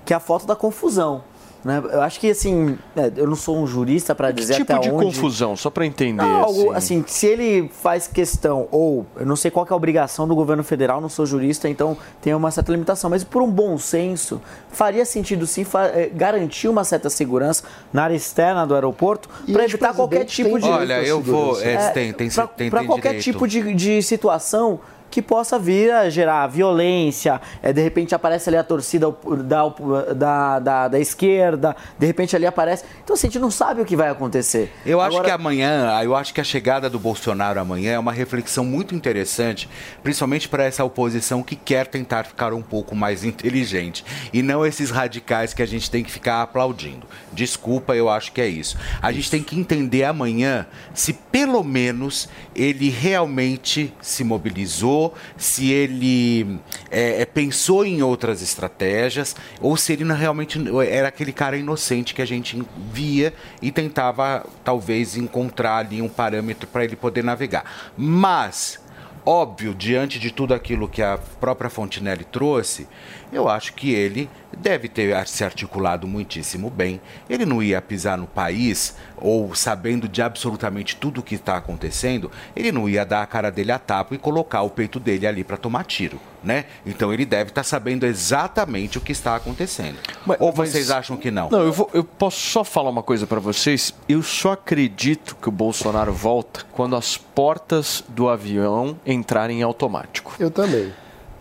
que 0.04 0.12
é 0.12 0.16
a 0.16 0.20
foto 0.20 0.46
da 0.46 0.56
confusão. 0.56 1.22
Né? 1.64 1.82
Eu 1.92 2.00
acho 2.00 2.18
que, 2.18 2.30
assim, 2.30 2.78
é, 2.96 3.12
eu 3.16 3.26
não 3.26 3.36
sou 3.36 3.58
um 3.58 3.66
jurista 3.66 4.14
para 4.14 4.30
dizer 4.30 4.54
tipo 4.54 4.72
até 4.72 4.82
de 4.82 4.90
onde... 4.90 5.04
confusão, 5.04 5.54
só 5.56 5.68
para 5.68 5.84
entender. 5.84 6.22
Não, 6.22 6.44
algo, 6.44 6.72
assim. 6.72 7.00
assim, 7.00 7.04
se 7.06 7.26
ele 7.26 7.68
faz 7.68 8.06
questão, 8.06 8.66
ou 8.70 9.04
eu 9.16 9.26
não 9.26 9.36
sei 9.36 9.50
qual 9.50 9.66
é 9.68 9.72
a 9.72 9.76
obrigação 9.76 10.26
do 10.26 10.34
governo 10.34 10.64
federal, 10.64 11.00
não 11.00 11.08
sou 11.08 11.26
jurista, 11.26 11.68
então 11.68 11.96
tem 12.22 12.34
uma 12.34 12.50
certa 12.50 12.72
limitação, 12.72 13.10
mas 13.10 13.22
por 13.22 13.42
um 13.42 13.50
bom 13.50 13.76
senso, 13.76 14.40
faria 14.70 15.04
sentido 15.04 15.46
sim 15.46 15.66
é, 15.94 16.06
garantir 16.08 16.68
uma 16.68 16.84
certa 16.84 17.10
segurança 17.10 17.64
na 17.92 18.04
área 18.04 18.16
externa 18.16 18.66
do 18.66 18.74
aeroporto 18.74 19.28
para 19.52 19.64
evitar 19.64 19.94
qualquer 19.94 20.24
tipo 20.24 20.58
de. 20.58 20.66
Olha, 20.66 21.02
eu 21.02 21.20
vou. 21.20 21.60
É, 21.60 21.90
tem, 21.90 22.12
tem, 22.12 22.30
Para 22.70 22.84
qualquer 22.84 23.10
direito. 23.10 23.24
tipo 23.24 23.46
de, 23.46 23.74
de 23.74 24.02
situação 24.02 24.80
que 25.10 25.20
possa 25.20 25.58
vir 25.58 25.90
a 25.90 26.08
gerar 26.08 26.46
violência, 26.46 27.40
é, 27.62 27.72
de 27.72 27.82
repente 27.82 28.14
aparece 28.14 28.48
ali 28.48 28.56
a 28.56 28.64
torcida 28.64 29.14
da, 29.44 29.68
da, 30.14 30.58
da, 30.58 30.88
da, 30.88 31.00
esquerda, 31.00 31.76
de 31.98 32.06
repente 32.06 32.36
ali 32.36 32.46
aparece. 32.46 32.84
Então 33.02 33.14
assim, 33.14 33.26
a 33.26 33.30
gente 33.30 33.40
não 33.40 33.50
sabe 33.50 33.80
o 33.80 33.84
que 33.84 33.96
vai 33.96 34.08
acontecer. 34.08 34.72
Eu 34.86 35.00
acho 35.00 35.16
Agora... 35.16 35.24
que 35.24 35.30
amanhã, 35.30 36.00
eu 36.02 36.14
acho 36.14 36.32
que 36.32 36.40
a 36.40 36.44
chegada 36.44 36.88
do 36.88 36.98
Bolsonaro 36.98 37.60
amanhã 37.60 37.92
é 37.92 37.98
uma 37.98 38.12
reflexão 38.12 38.64
muito 38.64 38.94
interessante, 38.94 39.68
principalmente 40.02 40.48
para 40.48 40.64
essa 40.64 40.84
oposição 40.84 41.42
que 41.42 41.56
quer 41.56 41.86
tentar 41.86 42.24
ficar 42.24 42.52
um 42.52 42.62
pouco 42.62 42.94
mais 42.94 43.24
inteligente 43.24 44.04
e 44.32 44.42
não 44.42 44.64
esses 44.64 44.90
radicais 44.90 45.52
que 45.52 45.62
a 45.62 45.66
gente 45.66 45.90
tem 45.90 46.04
que 46.04 46.10
ficar 46.10 46.42
aplaudindo. 46.42 47.06
Desculpa, 47.32 47.94
eu 47.94 48.08
acho 48.08 48.32
que 48.32 48.40
é 48.40 48.46
isso. 48.46 48.76
A 49.02 49.10
gente 49.12 49.30
tem 49.30 49.42
que 49.42 49.58
entender 49.58 50.04
amanhã 50.04 50.66
se 50.94 51.12
pelo 51.12 51.62
menos 51.64 52.28
ele 52.54 52.90
realmente 52.90 53.92
se 54.00 54.22
mobilizou 54.22 54.99
se 55.36 55.70
ele 55.70 56.58
é, 56.90 57.22
é, 57.22 57.26
pensou 57.26 57.84
em 57.84 58.02
outras 58.02 58.42
estratégias, 58.42 59.36
ou 59.60 59.76
se 59.76 59.92
ele 59.92 60.04
realmente 60.12 60.58
era 60.88 61.08
aquele 61.08 61.32
cara 61.32 61.56
inocente 61.56 62.14
que 62.14 62.22
a 62.22 62.26
gente 62.26 62.62
via 62.92 63.32
e 63.62 63.70
tentava 63.70 64.46
talvez 64.64 65.16
encontrar 65.16 65.78
ali 65.78 66.02
um 66.02 66.08
parâmetro 66.08 66.66
para 66.66 66.84
ele 66.84 66.96
poder 66.96 67.22
navegar. 67.24 67.92
Mas 67.96 68.78
óbvio, 69.24 69.74
diante 69.74 70.18
de 70.18 70.30
tudo 70.30 70.54
aquilo 70.54 70.88
que 70.88 71.02
a 71.02 71.18
própria 71.38 71.70
Fontinelli 71.70 72.24
trouxe, 72.24 72.88
eu 73.32 73.48
acho 73.48 73.74
que 73.74 73.92
ele 73.92 74.28
deve 74.56 74.88
ter 74.88 75.26
se 75.26 75.44
articulado 75.44 76.06
muitíssimo 76.06 76.68
bem. 76.68 77.00
Ele 77.28 77.46
não 77.46 77.62
ia 77.62 77.80
pisar 77.80 78.18
no 78.18 78.26
país, 78.26 78.96
ou 79.16 79.54
sabendo 79.54 80.08
de 80.08 80.20
absolutamente 80.20 80.96
tudo 80.96 81.20
o 81.20 81.22
que 81.22 81.36
está 81.36 81.56
acontecendo, 81.56 82.30
ele 82.54 82.72
não 82.72 82.88
ia 82.88 83.04
dar 83.04 83.22
a 83.22 83.26
cara 83.26 83.50
dele 83.50 83.72
a 83.72 83.78
tapa 83.78 84.14
e 84.14 84.18
colocar 84.18 84.62
o 84.62 84.70
peito 84.70 84.98
dele 84.98 85.26
ali 85.26 85.44
para 85.44 85.56
tomar 85.56 85.84
tiro, 85.84 86.20
né? 86.42 86.64
Então 86.84 87.12
ele 87.12 87.24
deve 87.24 87.50
estar 87.50 87.62
tá 87.62 87.64
sabendo 87.64 88.04
exatamente 88.04 88.98
o 88.98 89.00
que 89.00 89.12
está 89.12 89.36
acontecendo. 89.36 89.98
Mas, 90.26 90.40
ou 90.40 90.52
vocês 90.52 90.88
mas, 90.88 90.98
acham 90.98 91.16
que 91.16 91.30
não? 91.30 91.50
Não, 91.50 91.62
eu, 91.62 91.72
vou, 91.72 91.90
eu 91.92 92.04
posso 92.04 92.40
só 92.40 92.64
falar 92.64 92.90
uma 92.90 93.02
coisa 93.02 93.26
para 93.26 93.40
vocês. 93.40 93.94
Eu 94.08 94.22
só 94.22 94.52
acredito 94.52 95.36
que 95.36 95.48
o 95.48 95.52
Bolsonaro 95.52 96.12
volta 96.12 96.64
quando 96.72 96.96
as 96.96 97.16
portas 97.16 98.02
do 98.08 98.28
avião 98.28 98.98
entrarem 99.06 99.60
em 99.60 99.62
automático. 99.62 100.34
Eu 100.38 100.50
também. 100.50 100.92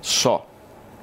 Só. 0.02 0.49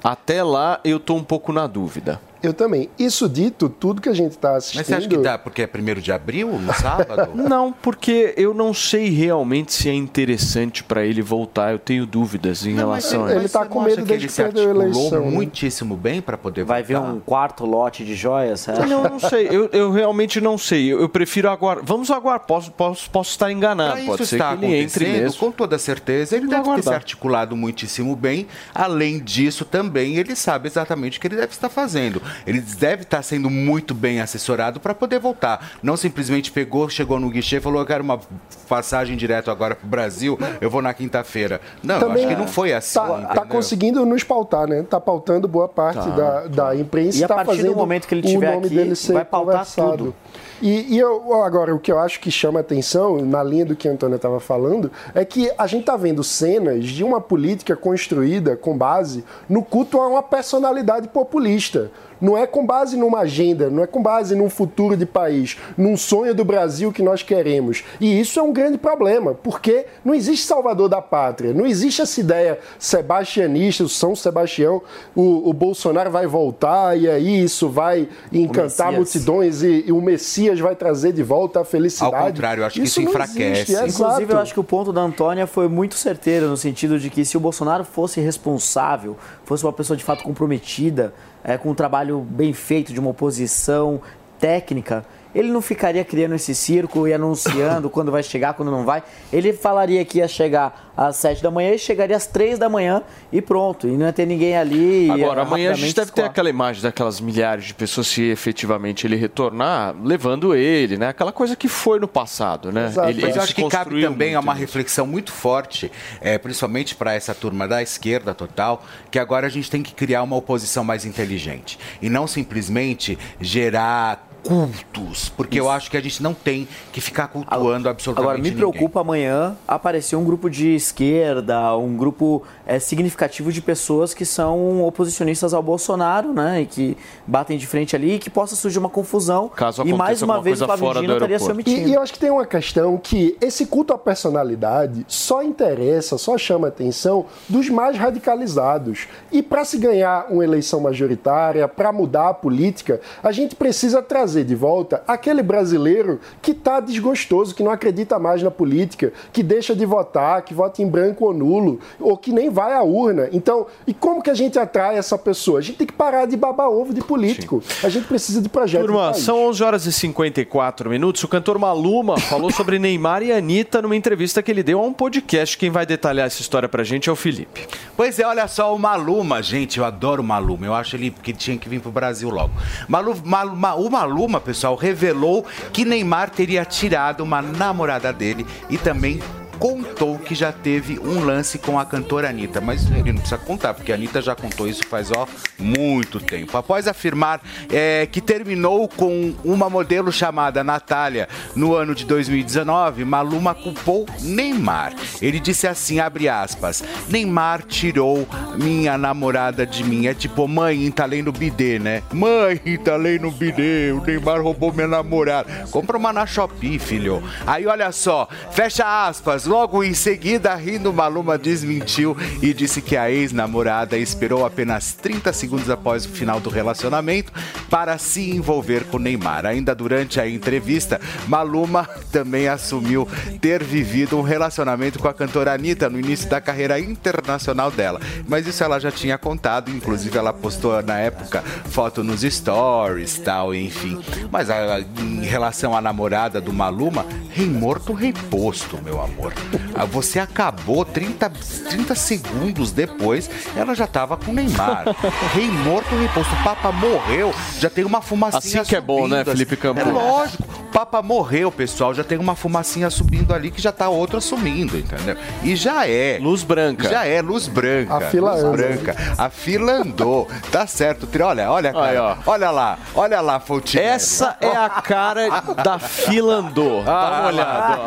Até 0.07 0.41
lá 0.41 0.79
eu 0.85 1.01
tô 1.01 1.15
um 1.15 1.23
pouco 1.23 1.51
na 1.51 1.67
dúvida. 1.67 2.21
Eu 2.47 2.53
também. 2.53 2.89
Isso 2.97 3.27
dito, 3.27 3.67
tudo 3.69 4.01
que 4.01 4.09
a 4.09 4.13
gente 4.13 4.31
está 4.31 4.55
assistindo... 4.55 4.79
Mas 4.79 4.87
você 4.87 4.95
acha 4.95 5.07
que 5.07 5.17
dá 5.17 5.37
porque 5.37 5.61
é 5.61 5.67
primeiro 5.67 6.01
de 6.01 6.11
abril, 6.11 6.47
no 6.59 6.73
sábado? 6.73 7.31
Não, 7.35 7.71
porque 7.73 8.33
eu 8.37 8.53
não 8.53 8.73
sei 8.73 9.09
realmente 9.09 9.73
se 9.73 9.89
é 9.89 9.93
interessante 9.93 10.83
para 10.83 11.05
ele 11.05 11.21
voltar. 11.21 11.71
Eu 11.71 11.79
tenho 11.79 12.05
dúvidas 12.05 12.65
em 12.65 12.71
Não, 12.71 12.77
relação 12.89 13.23
ele- 13.25 13.33
a 13.33 13.35
ele 13.37 13.45
isso. 13.45 13.53
tá 13.57 13.65
com 13.65 13.81
medo 13.81 14.05
que 14.05 14.13
ele 14.13 14.29
se 14.29 14.41
articulou 14.41 15.21
muitíssimo 15.31 15.95
bem 15.95 16.21
para 16.21 16.37
poder 16.37 16.63
Vai 16.63 16.83
ver 16.83 16.95
voltar. 16.95 17.11
um 17.13 17.19
quarto 17.19 17.65
lote 17.65 18.03
de 18.05 18.15
joias, 18.15 18.61
você 18.61 18.71
acha? 18.71 18.85
Não, 18.85 19.03
eu 19.03 19.09
não 19.09 19.19
sei. 19.19 19.47
Eu, 19.49 19.69
eu 19.71 19.91
realmente 19.91 20.39
não 20.41 20.57
sei. 20.57 20.91
Eu, 20.91 21.01
eu 21.01 21.09
prefiro 21.09 21.49
aguardar. 21.49 21.83
Vamos 21.85 22.09
aguardar. 22.11 22.47
Posso, 22.47 22.71
posso, 22.71 23.09
posso 23.09 23.31
estar 23.31 23.51
enganado. 23.51 23.93
Pra 23.93 24.05
Pode 24.05 24.21
isso 24.23 24.29
ser 24.29 24.35
está 24.37 24.55
que 24.55 24.65
ele 24.65 24.75
entre 24.75 25.05
mesmo. 25.05 25.39
com 25.39 25.51
toda 25.51 25.77
certeza, 25.77 26.35
ele 26.35 26.47
deve 26.47 26.61
ter 26.61 26.63
se 26.65 26.69
aguardar. 26.71 26.93
articulado 26.95 27.55
muitíssimo 27.55 28.15
bem. 28.15 28.47
Além 28.73 29.19
disso, 29.19 29.65
também 29.65 30.15
ele 30.17 30.35
sabe 30.35 30.67
exatamente 30.67 31.17
o 31.17 31.21
que 31.21 31.27
ele 31.27 31.35
deve 31.35 31.51
estar 31.51 31.69
fazendo. 31.69 32.21
Ele 32.45 32.61
deve 32.61 33.03
estar 33.03 33.21
sendo 33.21 33.49
muito 33.49 33.93
bem 33.93 34.21
assessorado 34.21 34.79
para 34.79 34.93
poder 34.93 35.19
voltar. 35.19 35.71
Não 35.81 35.97
simplesmente 35.97 36.51
pegou, 36.51 36.89
chegou 36.89 37.19
no 37.19 37.29
guichê 37.29 37.57
e 37.57 37.59
falou: 37.61 37.81
Eu 37.81 37.85
quero 37.85 38.03
uma 38.03 38.19
passagem 38.67 39.15
direto 39.15 39.49
agora 39.49 39.75
para 39.75 39.85
o 39.85 39.89
Brasil, 39.89 40.37
eu 40.59 40.69
vou 40.69 40.81
na 40.81 40.93
quinta-feira. 40.93 41.61
Não, 41.83 41.95
eu 41.95 42.01
Também 42.01 42.25
acho 42.25 42.35
que 42.35 42.39
não 42.39 42.47
foi 42.47 42.73
assim. 42.73 42.99
Tá, 42.99 43.35
tá 43.35 43.45
conseguindo 43.45 44.05
nos 44.05 44.23
pautar, 44.23 44.67
né? 44.67 44.83
Tá 44.83 44.99
pautando 44.99 45.47
boa 45.47 45.67
parte 45.67 45.97
Tá, 45.97 46.09
da, 46.09 46.47
da 46.47 46.75
imprensa. 46.75 47.17
E 47.19 47.23
a 47.23 47.27
tá 47.27 47.35
partir 47.43 47.63
do 47.63 47.75
momento 47.75 48.07
que 48.07 48.13
ele 48.15 48.27
o 48.27 48.29
tiver 48.29 48.51
nome 48.53 48.67
aqui, 48.67 48.75
dele 48.75 48.95
ser 48.95 49.13
vai 49.13 49.25
pautar 49.25 49.51
conversado. 49.65 49.97
tudo. 49.97 50.15
E, 50.61 50.95
e 50.95 50.97
eu, 50.97 51.41
agora, 51.43 51.73
o 51.73 51.79
que 51.79 51.91
eu 51.91 51.99
acho 51.99 52.19
que 52.19 52.31
chama 52.31 52.59
atenção, 52.59 53.17
na 53.23 53.43
linha 53.43 53.63
do 53.65 53.75
que 53.75 53.87
a 53.87 53.91
Antônia 53.91 54.15
estava 54.15 54.39
falando, 54.39 54.91
é 55.13 55.23
que 55.23 55.51
a 55.57 55.67
gente 55.67 55.85
tá 55.85 55.95
vendo 55.95 56.23
cenas 56.23 56.85
de 56.85 57.03
uma 57.03 57.21
política 57.21 57.75
construída 57.75 58.55
com 58.57 58.75
base 58.75 59.23
no 59.47 59.61
culto 59.63 59.99
a 60.01 60.07
uma 60.07 60.23
personalidade 60.23 61.07
populista. 61.09 61.91
Não 62.19 62.37
é 62.37 62.47
com 62.47 62.65
base 62.65 62.97
numa 62.97 63.19
agenda, 63.19 63.69
não 63.69 63.83
é 63.83 63.87
com 63.87 64.01
base 64.01 64.35
num 64.35 64.49
futuro 64.49 64.95
de 64.95 65.05
país, 65.05 65.57
num 65.77 65.95
sonho 65.95 66.33
do 66.33 66.43
Brasil 66.43 66.91
que 66.91 67.01
nós 67.01 67.23
queremos. 67.23 67.83
E 67.99 68.19
isso 68.19 68.39
é 68.39 68.43
um 68.43 68.53
grande 68.53 68.77
problema, 68.77 69.33
porque 69.33 69.85
não 70.03 70.13
existe 70.13 70.45
salvador 70.45 70.89
da 70.89 71.01
pátria, 71.01 71.53
não 71.53 71.65
existe 71.65 72.01
essa 72.01 72.19
ideia 72.19 72.59
sebastianista, 72.79 73.83
o 73.83 73.89
São 73.89 74.15
Sebastião, 74.15 74.81
o, 75.15 75.49
o 75.49 75.53
Bolsonaro 75.53 76.09
vai 76.09 76.27
voltar 76.27 76.97
e 76.97 77.09
aí 77.09 77.43
isso 77.43 77.69
vai 77.69 78.07
encantar 78.31 78.91
multidões 78.91 79.61
e, 79.63 79.85
e 79.87 79.91
o 79.91 80.01
Messias 80.01 80.59
vai 80.59 80.75
trazer 80.75 81.13
de 81.13 81.23
volta 81.23 81.61
a 81.61 81.65
felicidade. 81.65 82.15
Ao 82.15 82.27
contrário, 82.27 82.61
eu 82.61 82.65
acho 82.65 82.79
que 82.79 82.85
isso 82.85 83.01
enfraquece. 83.01 83.61
existe, 83.61 83.75
é 83.75 83.87
Inclusive, 83.87 84.23
exato. 84.23 84.31
eu 84.31 84.39
acho 84.39 84.53
que 84.53 84.59
o 84.59 84.63
ponto 84.63 84.91
da 84.93 85.01
Antônia 85.01 85.47
foi 85.47 85.67
muito 85.67 85.95
certeiro, 85.95 86.47
no 86.47 86.57
sentido 86.57 86.99
de 86.99 87.09
que 87.09 87.23
se 87.25 87.37
o 87.37 87.39
Bolsonaro 87.39 87.83
fosse 87.83 88.19
responsável, 88.19 89.17
fosse 89.43 89.63
uma 89.63 89.73
pessoa 89.73 89.95
de 89.95 90.03
fato 90.03 90.23
comprometida, 90.23 91.13
é, 91.43 91.57
com 91.57 91.71
um 91.71 91.75
trabalho 91.75 92.19
bem 92.21 92.53
feito 92.53 92.93
de 92.93 92.99
uma 92.99 93.09
oposição 93.09 94.01
técnica, 94.39 95.05
ele 95.33 95.51
não 95.51 95.61
ficaria 95.61 96.03
criando 96.03 96.35
esse 96.35 96.53
circo 96.55 97.07
e 97.07 97.13
anunciando 97.13 97.89
quando 97.91 98.11
vai 98.11 98.23
chegar, 98.23 98.53
quando 98.53 98.71
não 98.71 98.83
vai. 98.83 99.03
Ele 99.31 99.53
falaria 99.53 100.03
que 100.05 100.19
ia 100.19 100.27
chegar 100.27 100.91
às 100.97 101.15
7 101.17 101.43
da 101.43 101.51
manhã 101.51 101.73
e 101.73 101.79
chegaria 101.79 102.15
às 102.15 102.25
3 102.25 102.57
da 102.57 102.67
manhã 102.67 103.03
e 103.31 103.41
pronto. 103.41 103.87
E 103.87 103.91
não 103.91 104.05
ia 104.07 104.13
ter 104.13 104.25
ninguém 104.25 104.57
ali. 104.57 105.09
Agora, 105.11 105.43
amanhã 105.43 105.71
a 105.71 105.75
gente 105.75 105.93
deve 105.93 106.11
ter 106.11 106.23
aquela 106.23 106.49
imagem 106.49 106.81
daquelas 106.81 107.21
milhares 107.21 107.65
de 107.65 107.73
pessoas 107.73 108.07
se 108.07 108.23
efetivamente 108.23 109.05
ele 109.05 109.15
retornar, 109.15 109.95
levando 110.03 110.55
ele, 110.55 110.97
né? 110.97 111.09
Aquela 111.09 111.31
coisa 111.31 111.55
que 111.55 111.67
foi 111.67 111.99
no 111.99 112.07
passado, 112.07 112.71
né? 112.71 112.87
Exato. 112.87 113.09
Ele, 113.09 113.21
Mas 113.21 113.29
ele 113.29 113.39
eu 113.39 113.43
acho 113.43 113.55
que 113.55 113.69
cabe 113.69 114.01
também 114.01 114.35
a 114.35 114.39
uma 114.39 114.53
nisso. 114.53 114.65
reflexão 114.65 115.05
muito 115.05 115.31
forte, 115.31 115.91
é, 116.19 116.37
principalmente 116.37 116.95
para 116.95 117.13
essa 117.13 117.35
turma 117.35 117.67
da 117.67 117.81
esquerda 117.81 118.33
total, 118.33 118.83
que 119.11 119.19
agora 119.19 119.47
a 119.47 119.49
gente 119.49 119.69
tem 119.69 119.83
que 119.83 119.93
criar 119.93 120.23
uma 120.23 120.35
oposição 120.35 120.83
mais 120.83 121.05
inteligente 121.05 121.77
e 122.01 122.09
não 122.09 122.25
simplesmente 122.27 123.17
gerar 123.39 124.26
cultos, 124.43 125.29
porque 125.29 125.59
eu 125.59 125.69
acho 125.69 125.89
que 125.91 125.97
a 125.97 126.01
gente 126.01 126.21
não 126.21 126.33
tem 126.33 126.67
que 126.91 127.01
ficar 127.01 127.27
cultuando 127.27 127.89
absolutamente 127.89 128.25
Agora, 128.25 128.37
me 128.37 128.49
ninguém. 128.49 128.57
preocupa 128.57 129.01
amanhã 129.01 129.55
aparecer 129.67 130.15
um 130.15 130.23
grupo 130.23 130.49
de 130.49 130.75
esquerda, 130.75 131.75
um 131.75 131.95
grupo 131.97 132.43
é, 132.65 132.79
significativo 132.79 133.51
de 133.51 133.61
pessoas 133.61 134.13
que 134.13 134.25
são 134.25 134.83
oposicionistas 134.83 135.53
ao 135.53 135.61
Bolsonaro, 135.61 136.33
né? 136.33 136.61
E 136.61 136.65
que 136.65 136.97
batem 137.25 137.57
de 137.57 137.67
frente 137.67 137.95
ali 137.95 138.15
e 138.15 138.19
que 138.19 138.29
possa 138.29 138.55
surgir 138.55 138.79
uma 138.79 138.89
confusão. 138.89 139.49
Caso 139.49 139.81
e 139.81 139.93
mais 139.93 140.21
aconteça 140.21 140.25
uma 140.25 140.41
vez 140.41 140.61
o 140.61 140.65
Flávio 140.65 140.85
fora 140.85 141.01
Dino 141.01 141.13
do 141.13 141.17
estaria 141.17 141.39
se 141.39 141.51
omitindo. 141.51 141.87
E, 141.87 141.91
e 141.91 141.93
eu 141.93 142.01
acho 142.01 142.13
que 142.13 142.19
tem 142.19 142.29
uma 142.29 142.45
questão 142.45 142.97
que 142.97 143.35
esse 143.41 143.65
culto 143.65 143.93
à 143.93 143.97
personalidade 143.97 145.05
só 145.07 145.43
interessa, 145.43 146.17
só 146.17 146.37
chama 146.37 146.67
atenção 146.67 147.25
dos 147.49 147.69
mais 147.69 147.97
radicalizados. 147.97 149.07
E 149.31 149.41
para 149.41 149.65
se 149.65 149.77
ganhar 149.77 150.27
uma 150.29 150.43
eleição 150.43 150.79
majoritária, 150.79 151.67
para 151.67 151.91
mudar 151.91 152.29
a 152.29 152.33
política, 152.33 153.01
a 153.21 153.31
gente 153.31 153.55
precisa 153.55 154.01
trazer 154.01 154.26
de 154.35 154.55
volta 154.55 155.03
aquele 155.07 155.41
brasileiro 155.41 156.19
que 156.41 156.51
está 156.51 156.79
desgostoso, 156.79 157.53
que 157.55 157.63
não 157.63 157.71
acredita 157.71 158.19
mais 158.19 158.41
na 158.43 158.51
política, 158.51 159.11
que 159.31 159.41
deixa 159.43 159.75
de 159.75 159.85
votar, 159.85 160.41
que 160.43 160.53
vota 160.53 160.81
em 160.81 160.87
branco 160.87 161.25
ou 161.25 161.33
nulo, 161.33 161.79
ou 161.99 162.17
que 162.17 162.31
nem 162.31 162.49
vai 162.49 162.73
à 162.73 162.83
urna. 162.83 163.29
Então, 163.31 163.67
e 163.85 163.93
como 163.93 164.21
que 164.21 164.29
a 164.29 164.33
gente 164.33 164.57
atrai 164.59 164.97
essa 164.97 165.17
pessoa? 165.17 165.59
A 165.59 165.61
gente 165.61 165.77
tem 165.77 165.87
que 165.87 165.93
parar 165.93 166.25
de 166.25 166.35
babar 166.37 166.69
ovo 166.69 166.93
de 166.93 167.01
político. 167.01 167.63
A 167.83 167.89
gente 167.89 168.07
precisa 168.07 168.41
de 168.41 168.49
projeto 168.49 168.81
Turma, 168.85 169.11
país. 169.11 169.23
são 169.23 169.45
11 169.47 169.63
horas 169.63 169.85
e 169.85 169.91
54 169.91 170.89
minutos. 170.89 171.23
O 171.23 171.27
cantor 171.27 171.57
Maluma 171.57 172.19
falou 172.19 172.51
sobre 172.51 172.77
Neymar 172.79 173.23
e 173.23 173.31
Anitta 173.31 173.81
numa 173.81 173.95
entrevista 173.95 174.41
que 174.43 174.51
ele 174.51 174.63
deu 174.63 174.79
a 174.79 174.83
um 174.83 174.93
podcast. 174.93 175.57
Quem 175.57 175.69
vai 175.69 175.85
detalhar 175.85 176.27
essa 176.27 176.41
história 176.41 176.67
pra 176.69 176.83
gente 176.83 177.09
é 177.09 177.11
o 177.11 177.15
Felipe. 177.15 177.67
Pois 177.95 178.19
é, 178.19 178.25
olha 178.25 178.47
só, 178.47 178.73
o 178.75 178.79
Maluma, 178.79 179.41
gente, 179.41 179.79
eu 179.79 179.85
adoro 179.85 180.21
o 180.21 180.25
Maluma. 180.25 180.65
Eu 180.65 180.73
acho 180.73 180.95
ele 180.95 181.11
que 181.11 181.33
tinha 181.33 181.57
que 181.57 181.67
vir 181.69 181.79
pro 181.79 181.91
Brasil 181.91 182.29
logo. 182.29 182.51
Malu, 182.87 183.15
Malu- 183.23 183.55
Ma- 183.55 183.75
o 183.75 183.89
Maluma, 183.89 184.16
pessoal, 184.41 184.75
revelou 184.75 185.45
que 185.71 185.85
Neymar 185.85 186.29
teria 186.29 186.65
tirado 186.65 187.21
uma 187.21 187.41
namorada 187.41 188.11
dele 188.11 188.45
e 188.69 188.77
também 188.77 189.19
contou 189.59 190.17
que 190.19 190.35
já 190.35 190.51
teve 190.51 190.99
um 190.99 191.23
lance 191.23 191.57
com 191.57 191.79
a 191.79 191.85
cantora 191.85 192.29
Anitta. 192.29 192.61
Mas 192.61 192.89
ele 192.91 193.11
não 193.11 193.19
precisa 193.19 193.37
contar, 193.37 193.73
porque 193.73 193.91
a 193.91 193.95
Anitta 193.95 194.21
já 194.21 194.35
contou 194.35 194.67
isso 194.67 194.85
faz, 194.87 195.11
ó, 195.11 195.27
muito 195.57 196.19
tempo. 196.19 196.57
Após 196.57 196.87
afirmar 196.87 197.41
é, 197.71 198.07
que 198.11 198.21
terminou 198.21 198.87
com 198.87 199.33
uma 199.43 199.69
modelo 199.69 200.11
chamada 200.11 200.63
Natália 200.63 201.27
no 201.55 201.73
ano 201.73 201.95
de 201.95 202.05
2019, 202.05 203.05
Maluma 203.05 203.53
culpou 203.55 204.05
Neymar. 204.21 204.93
Ele 205.21 205.39
disse 205.39 205.67
assim, 205.67 205.99
abre 205.99 206.29
aspas, 206.29 206.83
Neymar 207.09 207.63
tirou 207.63 208.27
minha 208.55 208.97
namorada 208.97 209.65
de 209.65 209.83
mim. 209.83 210.07
É 210.07 210.13
tipo, 210.13 210.47
mãe, 210.47 210.89
tá 210.91 211.05
lendo 211.05 211.31
bidê, 211.31 211.79
né? 211.79 212.03
Mãe, 212.11 212.57
tá 212.83 212.95
lendo 212.95 213.31
bidê, 213.31 213.91
o 213.91 214.01
Neymar 214.01 214.41
roubou 214.41 214.71
minha 214.73 214.87
namorada. 214.87 215.67
Compra 215.71 215.97
uma 215.97 216.13
na 216.13 216.25
Shopee, 216.25 216.79
filho. 216.79 217.23
Aí 217.45 217.65
olha 217.65 217.91
só, 217.91 218.27
fecha 218.51 219.07
aspas, 219.07 219.46
logo 219.47 219.83
em 219.83 219.93
seguida, 219.93 220.53
rindo, 220.55 220.91
Maluma 220.93 221.37
desmentiu 221.37 222.15
e 222.41 222.53
disse 222.53 222.81
que 222.81 222.95
a 222.97 223.09
ex-namorada 223.09 223.97
esperou 223.97 224.45
apenas 224.45 224.93
30 224.93 225.31
segundos 225.33 225.69
após 225.69 226.05
o 226.05 226.09
final 226.09 226.39
do 226.39 226.49
relacionamento 226.49 227.31
para 227.69 227.97
se 227.97 228.29
envolver 228.29 228.83
com 228.85 228.99
Neymar. 228.99 229.45
Ainda 229.45 229.73
durante 229.73 230.19
a 230.19 230.27
entrevista, 230.29 230.99
Maluma 231.27 231.87
também 232.11 232.47
assumiu 232.47 233.07
ter 233.41 233.63
vivido 233.63 234.17
um 234.17 234.21
relacionamento 234.21 234.99
com 234.99 235.07
a 235.07 235.13
cantora 235.13 235.53
Anitta 235.53 235.89
no 235.89 235.99
início 235.99 236.29
da 236.29 236.41
carreira 236.41 236.79
internacional 236.79 237.71
dela. 237.71 237.99
Mas 238.27 238.45
isso 238.45 238.63
ela 238.63 238.79
já 238.79 238.91
tinha 238.91 239.17
contado, 239.17 239.71
inclusive 239.71 240.17
ela 240.17 240.33
postou 240.33 240.81
na 240.83 240.99
época 240.99 241.41
foto 241.69 242.03
nos 242.03 242.21
stories, 242.21 243.17
tal, 243.19 243.55
enfim. 243.55 243.99
Mas 244.31 244.49
a- 244.49 244.79
em 244.99 245.23
relação 245.23 245.75
à 245.75 245.81
namorada 245.81 246.41
do 246.41 246.51
Maluma, 246.51 247.05
rei 247.31 247.47
morto, 247.47 247.93
rei 247.93 248.13
posto, 248.29 248.77
meu 248.83 249.01
amor. 249.01 249.33
Ah, 249.75 249.85
Você 249.85 250.19
acabou 250.19 250.83
30, 250.83 251.31
30 251.69 251.95
segundos 251.95 252.71
depois, 252.71 253.29
ela 253.55 253.75
já 253.75 253.85
tava 253.87 254.17
com 254.17 254.31
o 254.31 254.33
Neymar. 254.33 254.85
Rei 255.33 255.47
morto, 255.49 255.95
rei 255.95 256.07
posto. 256.09 256.33
O 256.33 256.43
Papa 256.43 256.71
morreu, 256.71 257.33
já 257.59 257.69
tem 257.69 257.85
uma 257.85 258.01
fumacinha 258.01 258.61
Assim 258.61 258.69
que 258.69 258.75
é 258.75 258.81
bom, 258.81 259.07
né, 259.07 259.19
subindo, 259.19 259.31
Felipe 259.31 259.53
assim. 259.53 259.61
Campos? 259.61 259.83
É 259.83 259.85
lógico. 259.91 260.43
O 260.43 260.69
Papa 260.77 261.01
morreu, 261.01 261.51
pessoal. 261.51 261.93
Já 261.93 262.03
tem 262.03 262.17
uma 262.17 262.35
fumacinha 262.35 262.89
subindo 262.89 263.33
ali 263.33 263.49
que 263.49 263.61
já 263.61 263.71
tá 263.71 263.89
outro 263.89 264.17
assumindo, 264.17 264.77
entendeu? 264.77 265.15
E 265.43 265.55
já 265.55 265.87
é. 265.87 266.19
Luz 266.21 266.43
branca. 266.43 266.89
Já 266.89 267.05
é, 267.05 267.21
luz 267.21 267.47
branca. 267.47 267.95
A 267.95 268.01
fila 268.01 268.31
luz 268.33 268.43
anda. 268.43 268.57
branca. 268.57 268.95
A 269.17 269.29
fila 269.29 269.71
andou. 269.73 270.27
Tá 270.51 270.67
certo. 270.67 271.07
Olha, 271.23 271.51
olha, 271.51 271.73
cara. 271.73 271.85
Aí, 271.85 271.97
ó. 271.97 272.15
Olha 272.25 272.51
lá. 272.51 272.77
Olha 272.93 273.21
lá, 273.21 273.39
Fontinelli. 273.39 273.89
Essa 273.89 274.37
é 274.39 274.55
a 274.55 274.69
cara 274.69 275.29
da 275.63 275.79
fila 275.79 276.35
andou. 276.35 276.83
Dá 276.83 277.19
uma 277.21 277.27
olhada. 277.27 277.79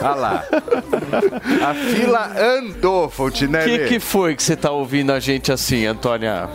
Olha 0.00 0.14
lá. 0.14 0.33
A 1.64 1.74
fila 1.74 2.32
andou, 2.38 3.06
O 3.06 3.10
Fontinelli. 3.10 3.78
que, 3.78 3.88
que 3.88 4.00
foi 4.00 4.34
que 4.34 4.42
você 4.42 4.56
tá 4.56 4.70
ouvindo 4.70 5.12
a 5.12 5.20
gente 5.20 5.52
assim, 5.52 5.86
Antônia? 5.86 6.48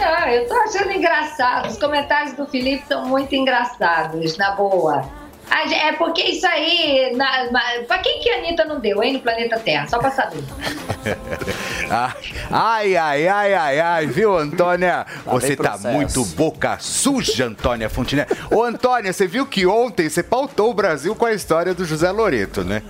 Ah, 0.00 0.32
eu 0.34 0.46
tô 0.46 0.54
achando 0.54 0.92
engraçado. 0.92 1.68
Os 1.68 1.78
comentários 1.78 2.34
do 2.34 2.46
Felipe 2.46 2.84
são 2.86 3.06
muito 3.06 3.34
engraçados, 3.34 4.36
na 4.36 4.50
boa. 4.52 5.02
Ah, 5.50 5.62
É 5.72 5.92
porque 5.92 6.22
isso 6.22 6.46
aí. 6.46 7.12
Na, 7.16 7.50
na- 7.50 7.62
pra 7.86 7.98
quem 7.98 8.20
que 8.20 8.30
a 8.30 8.38
Anitta 8.38 8.64
não 8.64 8.80
deu, 8.80 9.02
hein, 9.02 9.12
no 9.14 9.20
planeta 9.20 9.58
Terra? 9.58 9.86
Só 9.86 9.98
pra 9.98 10.10
saber. 10.10 10.42
Ah, 11.90 12.14
Ai, 12.50 12.96
ai, 12.96 13.28
ai, 13.28 13.54
ai, 13.54 13.80
ai, 13.80 14.06
viu, 14.06 14.36
Antônia? 14.36 15.04
Você 15.26 15.48
vem 15.48 15.56
tá 15.56 15.76
muito 15.78 16.24
boca 16.34 16.78
suja, 16.80 17.44
Antônia 17.46 17.90
Fontinelli. 17.90 18.28
Ô, 18.50 18.62
Antônia, 18.62 19.12
você 19.12 19.26
viu 19.26 19.44
que 19.46 19.66
ontem 19.66 20.08
você 20.08 20.22
pautou 20.22 20.70
o 20.70 20.74
Brasil 20.74 21.14
com 21.14 21.26
a 21.26 21.32
história 21.34 21.74
do 21.74 21.84
José 21.84 22.10
Loreto, 22.10 22.64
né? 22.64 22.82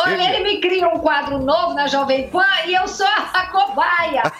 Olha, 0.00 0.34
ele 0.36 0.44
me 0.44 0.60
cria 0.60 0.88
um 0.88 0.98
quadro 0.98 1.38
novo 1.38 1.74
na 1.74 1.86
Jovem 1.86 2.28
Pan 2.28 2.44
e 2.66 2.74
eu 2.74 2.86
sou 2.88 3.06
a 3.06 3.46
cobaia. 3.46 4.22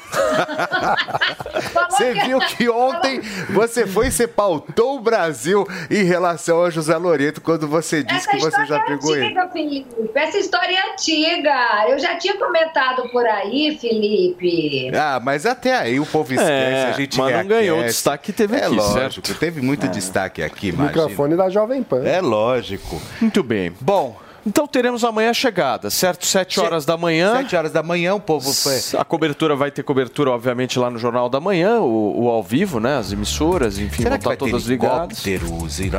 Você 1.91 2.13
viu 2.15 2.39
que 2.41 2.69
ontem 2.69 3.21
você 3.51 3.87
foi 3.87 4.09
e 4.09 4.11
você 4.11 4.27
pautou 4.27 4.97
o 4.97 5.01
Brasil 5.01 5.67
em 5.91 6.05
relação 6.05 6.59
ao 6.59 6.71
José 6.71 6.97
Loreto 6.97 7.41
quando 7.41 7.67
você 7.67 8.03
disse 8.03 8.29
Essa 8.29 8.31
que 8.31 8.39
você 8.39 8.67
já 8.67 8.77
é 8.77 8.81
pegou 8.85 9.15
ele. 9.17 9.25
antiga, 9.27 9.49
Felipe. 9.49 10.11
Essa 10.15 10.39
história 10.39 10.77
é 10.77 10.93
antiga. 10.93 11.87
Eu 11.89 11.99
já 11.99 12.17
tinha 12.17 12.37
comentado 12.37 13.09
por 13.11 13.25
aí, 13.27 13.77
Felipe. 13.81 14.91
Ah, 14.95 15.21
mas 15.23 15.47
até 15.47 15.77
aí 15.77 15.99
o 16.01 16.07
povo 16.07 16.33
esquece, 16.33 16.51
É, 16.53 16.85
a 16.85 16.93
gente 16.93 17.19
mas 17.19 17.37
não 17.37 17.47
ganhou 17.47 17.81
o 17.81 17.85
destaque 17.85 18.27
que 18.27 18.33
teve 18.33 18.57
é 18.57 18.67
aqui, 18.67 18.75
lógico, 18.75 19.27
certo? 19.27 19.39
teve 19.39 19.61
muito 19.61 19.87
É. 19.87 19.89
destaque 19.89 20.43
aqui, 20.43 20.69
imagina. 20.69 20.89
Microfone 20.89 21.37
da 21.37 21.49
Jovem 21.49 21.83
Pan. 21.83 22.03
É 22.05 22.21
lógico. 22.21 23.01
Muito 23.21 23.43
bem. 23.43 23.73
Bom. 23.81 24.17
Então 24.47 24.67
teremos 24.67 25.05
amanhã 25.05 25.31
a 25.31 25.35
chegada, 25.35 25.91
certo? 25.91 26.27
Sete 26.27 26.61
horas 26.61 26.85
da 26.85 26.97
manhã. 26.97 27.37
Sete 27.37 27.57
horas 27.57 27.73
da 27.73 27.83
manhã, 27.83 28.15
o 28.15 28.21
povo 28.21 28.53
foi. 28.53 28.79
A 28.99 29.05
cobertura 29.05 29.57
vai 29.57 29.71
ter 29.71 29.83
cobertura, 29.83 30.31
obviamente, 30.31 30.79
lá 30.79 30.91
no 30.91 30.99
Jornal 30.99 31.29
da 31.29 31.41
Manhã, 31.41 31.81
o, 31.81 32.25
o 32.25 32.29
ao 32.29 32.43
vivo, 32.43 32.79
né? 32.79 32.97
As 32.97 33.13
emissoras, 33.13 33.79
enfim, 33.79 34.03
Será 34.03 34.11
vão 34.11 34.19
que 34.19 34.25
vai 34.25 34.35
estar 34.35 34.45
ter 34.45 34.51
todas 34.51 34.67
ligadas. 34.67 35.25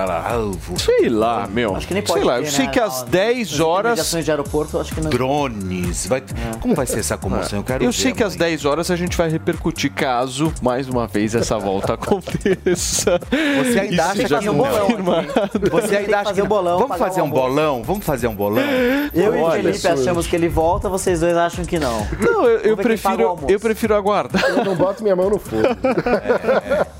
lá, 0.05 0.31
alvo? 0.31 0.79
Sei 0.79 1.09
lá, 1.09 1.47
meu. 1.47 1.75
Acho 1.75 1.87
que 1.87 1.93
nem 1.93 2.05
Sei 2.05 2.15
pode 2.15 2.25
lá, 2.25 2.37
ter, 2.37 2.45
eu 2.45 2.51
sei 2.51 2.65
né? 2.65 2.71
que 2.71 2.79
às 2.79 2.97
Nas 3.01 3.03
10 3.03 3.59
horas. 3.59 4.11
De 4.23 4.31
aeroporto, 4.31 4.79
acho 4.79 4.95
que 4.95 5.01
não. 5.01 5.09
Drones. 5.09 6.07
Vai... 6.07 6.23
Como 6.59 6.73
vai 6.73 6.87
ser 6.87 6.99
essa 6.99 7.17
comoção? 7.17 7.59
Eu 7.59 7.63
quero 7.63 7.83
Eu 7.83 7.91
ver 7.91 7.97
sei 7.97 8.13
que 8.13 8.23
às 8.23 8.35
10 8.35 8.65
horas 8.65 8.89
a 8.89 8.95
gente 8.95 9.15
vai 9.17 9.29
repercutir 9.29 9.91
caso, 9.91 10.53
mais 10.61 10.87
uma 10.87 11.07
vez, 11.07 11.35
essa 11.35 11.57
volta 11.57 11.93
aconteça. 11.95 13.19
Você 13.57 13.79
ainda 13.79 14.13
Isso 14.13 14.35
acha 14.35 14.39
que 14.39 14.45
não? 14.45 14.57
confirmado. 14.57 15.27
Você 15.71 15.97
ainda 15.97 16.19
acha 16.19 16.33
que 16.33 16.41
não? 16.41 16.47
Vamos 16.47 16.87
pagar 16.87 16.97
fazer 16.97 17.21
o 17.21 17.25
um 17.25 17.29
bolão? 17.29 17.83
Vamos 17.83 18.05
fazer 18.05 18.27
um 18.27 18.35
bolão? 18.37 18.63
Eu 19.13 19.35
e 19.35 19.37
o 19.37 19.41
Olha, 19.43 19.63
Felipe 19.63 19.87
achamos 19.87 20.27
que 20.27 20.35
ele 20.35 20.47
volta, 20.47 20.87
vocês 20.87 21.19
dois 21.19 21.35
acham 21.35 21.65
que 21.65 21.79
não. 21.79 22.07
Não, 22.19 22.45
eu, 22.45 22.59
eu 22.59 22.75
Vamos 22.75 22.85
ver 22.85 22.93
quem 22.93 22.97
paga 22.97 23.15
o 23.15 23.17
prefiro, 23.17 23.29
almoço. 23.29 23.53
eu 23.53 23.59
prefiro 23.59 23.95
aguardar. 23.95 24.43
Eu 24.49 24.63
não 24.63 24.75
boto 24.75 25.03
minha 25.03 25.15
mão 25.15 25.29
no 25.29 25.39
fogo. 25.39 25.63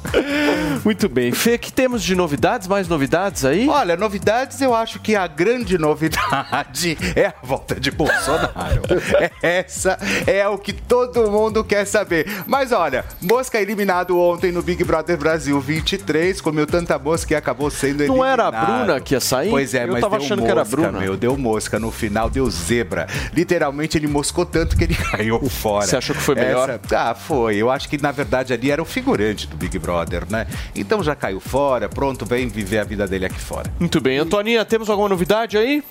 Muito 0.84 1.10
bem. 1.10 1.32
Fê, 1.32 1.58
que 1.58 1.72
temos 1.72 2.04
de 2.04 2.16
novidades? 2.16 2.68
Mais 2.68 2.88
novidades 2.88 3.44
aí? 3.46 3.68
Olha, 3.68 3.96
novidades, 3.98 4.60
eu 4.62 4.74
acho 4.74 5.00
que 5.00 5.16
a 5.16 5.28
grande 5.28 5.78
novidade 5.78 6.98
é 7.16 7.28
a 7.28 7.34
volta 7.44 7.80
de 7.80 7.92
Bolsonaro. 7.92 8.82
Essa 9.42 9.98
é 10.26 10.48
o 10.48 10.58
que 10.58 10.74
todo 10.74 11.30
mundo 11.30 11.64
quer 11.64 11.86
saber. 11.86 12.28
Mas 12.48 12.72
olha, 12.72 13.06
Mosca 13.22 13.60
eliminado 13.60 14.20
ontem 14.20 14.52
no 14.52 14.62
Big 14.62 14.84
Brother 14.84 15.18
Brasil 15.18 15.60
23, 15.60 16.40
comeu 16.42 16.66
tanta 16.66 16.98
mosca 16.98 17.28
que 17.28 17.36
acabou 17.36 17.70
sendo 17.70 18.02
eliminado. 18.02 18.18
Não 18.18 18.26
era 18.26 18.48
a 18.48 18.52
Bruna 18.52 19.02
que 19.02 19.14
ia 19.14 19.20
sair? 19.20 19.50
Pois 19.50 19.74
é, 19.74 19.84
Eu 19.84 19.92
mas 19.92 20.02
tava 20.02 20.18
deu 20.18 20.26
achando 20.26 20.44
que 20.44 20.50
era 20.50 20.62
a 20.62 20.64
mosca, 20.64 20.78
Bruna. 20.78 21.00
Meu, 21.00 21.18
deu 21.18 21.27
mosca 21.36 21.80
no 21.80 21.92
final, 21.92 22.30
deu 22.30 22.48
zebra. 22.50 23.08
Literalmente 23.34 23.98
ele 23.98 24.08
moscou 24.08 24.46
tanto 24.46 24.78
que 24.78 24.84
ele 24.84 24.94
caiu 25.12 25.40
fora. 25.50 25.88
Você 25.88 25.98
achou 25.98 26.16
que 26.16 26.22
foi 26.22 26.36
melhor? 26.36 26.70
Essa- 26.70 27.10
ah, 27.10 27.16
foi. 27.16 27.56
Eu 27.58 27.72
acho 27.72 27.90
que 27.90 28.02
na 28.02 28.12
verdade 28.12 28.54
ali 28.54 28.70
era 28.70 28.82
o 28.82 28.86
figurante 28.86 29.48
do 29.48 29.58
Big 29.58 29.78
Brother, 29.80 30.24
né? 30.30 30.46
Então 30.76 31.04
já 31.04 31.16
caiu 31.16 31.40
fora, 31.40 31.90
pronto, 31.90 32.26
vem 32.26 32.48
viver 32.48 32.80
a 32.80 32.84
vida 32.84 33.08
dele 33.08 33.26
aqui 33.26 33.40
fora. 33.40 33.72
Muito 33.80 34.00
bem. 34.00 34.18
Antoninha, 34.20 34.64
temos 34.64 34.90
alguma 34.90 35.10
novidade 35.10 35.58
aí? 35.58 35.84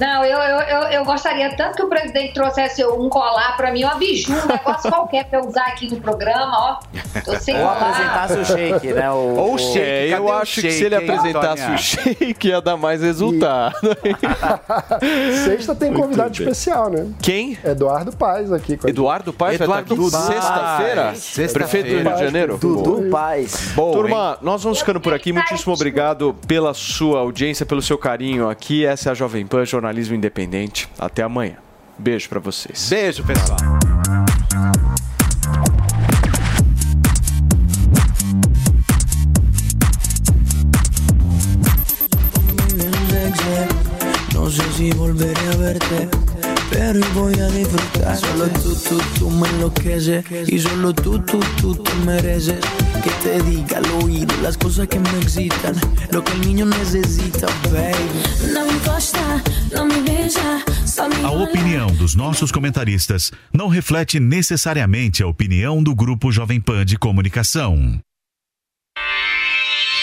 Não, 0.00 0.24
eu, 0.24 0.38
eu, 0.38 0.60
eu, 0.60 0.82
eu 0.92 1.04
gostaria 1.04 1.54
tanto 1.56 1.76
que 1.76 1.82
o 1.82 1.88
presidente 1.88 2.32
trouxesse 2.32 2.84
um 2.86 3.08
colar 3.08 3.56
pra 3.56 3.70
mim, 3.70 3.84
uma 3.84 3.96
biju, 3.96 4.32
um 4.32 4.46
negócio 4.46 4.88
qualquer 4.90 5.24
pra 5.26 5.40
eu 5.40 5.46
usar 5.46 5.66
aqui 5.66 5.88
no 5.92 6.00
programa, 6.00 6.52
ó. 6.56 7.20
Tô 7.24 7.36
sem 7.38 7.54
Ou 7.56 7.60
colar. 7.62 7.90
apresentasse 7.90 8.38
o 8.38 8.44
shake, 8.44 8.92
né? 8.94 9.10
O, 9.10 9.14
Ou 9.36 9.54
o 9.54 9.58
shake, 9.58 9.78
É, 9.78 10.16
eu 10.16 10.24
o 10.24 10.32
acho 10.32 10.54
que 10.54 10.60
shake, 10.62 10.74
se 10.74 10.84
ele 10.84 10.94
hein, 10.96 11.02
apresentasse 11.10 11.62
Antônia? 11.62 11.74
o 11.74 11.78
shake 11.78 12.48
ia 12.48 12.60
dar 12.60 12.76
mais 12.76 13.02
resultado. 13.02 13.74
Sexta 15.44 15.74
tem 15.74 15.90
Muito 15.90 16.02
convidado 16.02 16.30
bem. 16.30 16.38
especial, 16.48 16.88
né? 16.90 17.06
Quem? 17.20 17.58
Eduardo 17.64 18.12
Paes 18.16 18.52
aqui. 18.52 18.76
Com 18.76 18.86
a 18.86 18.88
gente. 18.88 18.96
Eduardo 18.96 19.34
vai 19.36 19.52
estar 19.54 19.64
Eduardo 19.64 19.94
aqui 19.94 20.10
sexta-feira? 20.10 21.14
Sexta-feira. 21.14 21.52
Prefeito 21.52 21.88
do 21.88 22.08
Rio 22.08 22.14
de 22.16 22.24
Janeiro? 22.24 22.58
Dudu 22.58 23.10
Paz. 23.10 23.72
Bom, 23.74 23.92
Turma, 23.92 24.38
nós 24.40 24.62
vamos 24.62 24.78
ficando 24.78 25.00
por 25.00 25.12
aqui. 25.12 25.32
Muitíssimo 25.32 25.74
obrigado 25.74 26.34
pela 26.46 26.72
sua 26.74 27.20
audiência, 27.20 27.66
pelo 27.66 27.82
seu 27.82 27.98
carinho 27.98 28.48
aqui. 28.48 28.84
Essa 28.86 29.08
é 29.08 29.12
a 29.12 29.14
Jovem 29.14 29.46
Pan, 29.46 29.64
jornalismo 29.90 30.14
independente. 30.14 30.88
Até 30.98 31.22
amanhã. 31.22 31.56
Beijo 31.98 32.28
pra 32.28 32.40
vocês. 32.40 32.88
Beijo, 32.88 33.24
pessoal. 33.24 33.58
No 44.32 44.50
sé 44.50 44.62
si 44.76 44.90
volveré 44.92 45.32
a 45.52 45.56
verte, 45.56 46.08
pero 46.70 47.00
hoy 47.00 47.12
voy 47.14 47.40
a 47.40 47.48
disfrutar. 47.48 48.16
Solo 48.16 48.46
tú, 48.48 48.74
tú, 48.74 49.00
tú 49.18 49.30
me 49.30 49.48
enloqueces 49.48 50.24
y 50.48 50.58
solo 50.58 50.94
tú, 50.94 51.18
tú, 51.20 51.40
tú 51.60 51.74
te 51.74 51.94
mereces 52.06 52.60
que 53.02 53.10
te 53.22 53.42
diga 53.42 53.78
al 53.78 54.02
oído 54.02 54.34
las 54.42 54.56
cosas 54.56 54.86
que 54.88 54.98
me 54.98 55.10
excitan, 55.20 55.74
lo 56.10 56.22
que 56.22 56.32
el 56.32 56.40
niño 56.40 56.66
necesita, 56.66 57.46
baby. 57.70 58.52
Não 58.52 58.70
encosta, 58.70 59.42
não 59.72 59.86
me 59.86 60.00
beija, 60.02 60.62
só 60.86 61.08
me 61.08 61.24
A 61.24 61.30
opinião 61.30 61.88
dos 61.88 62.14
nossos 62.14 62.52
comentaristas 62.52 63.32
não 63.52 63.68
reflete 63.68 64.20
necessariamente 64.20 65.22
a 65.22 65.26
opinião 65.26 65.82
do 65.82 65.94
Grupo 65.94 66.30
Jovem 66.30 66.60
Pan 66.60 66.84
de 66.84 66.96
Comunicação. 66.96 68.00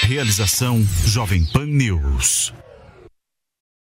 Realização 0.03 0.85
Jovem 1.06 1.44
Pan 1.45 1.65
News. 1.65 2.53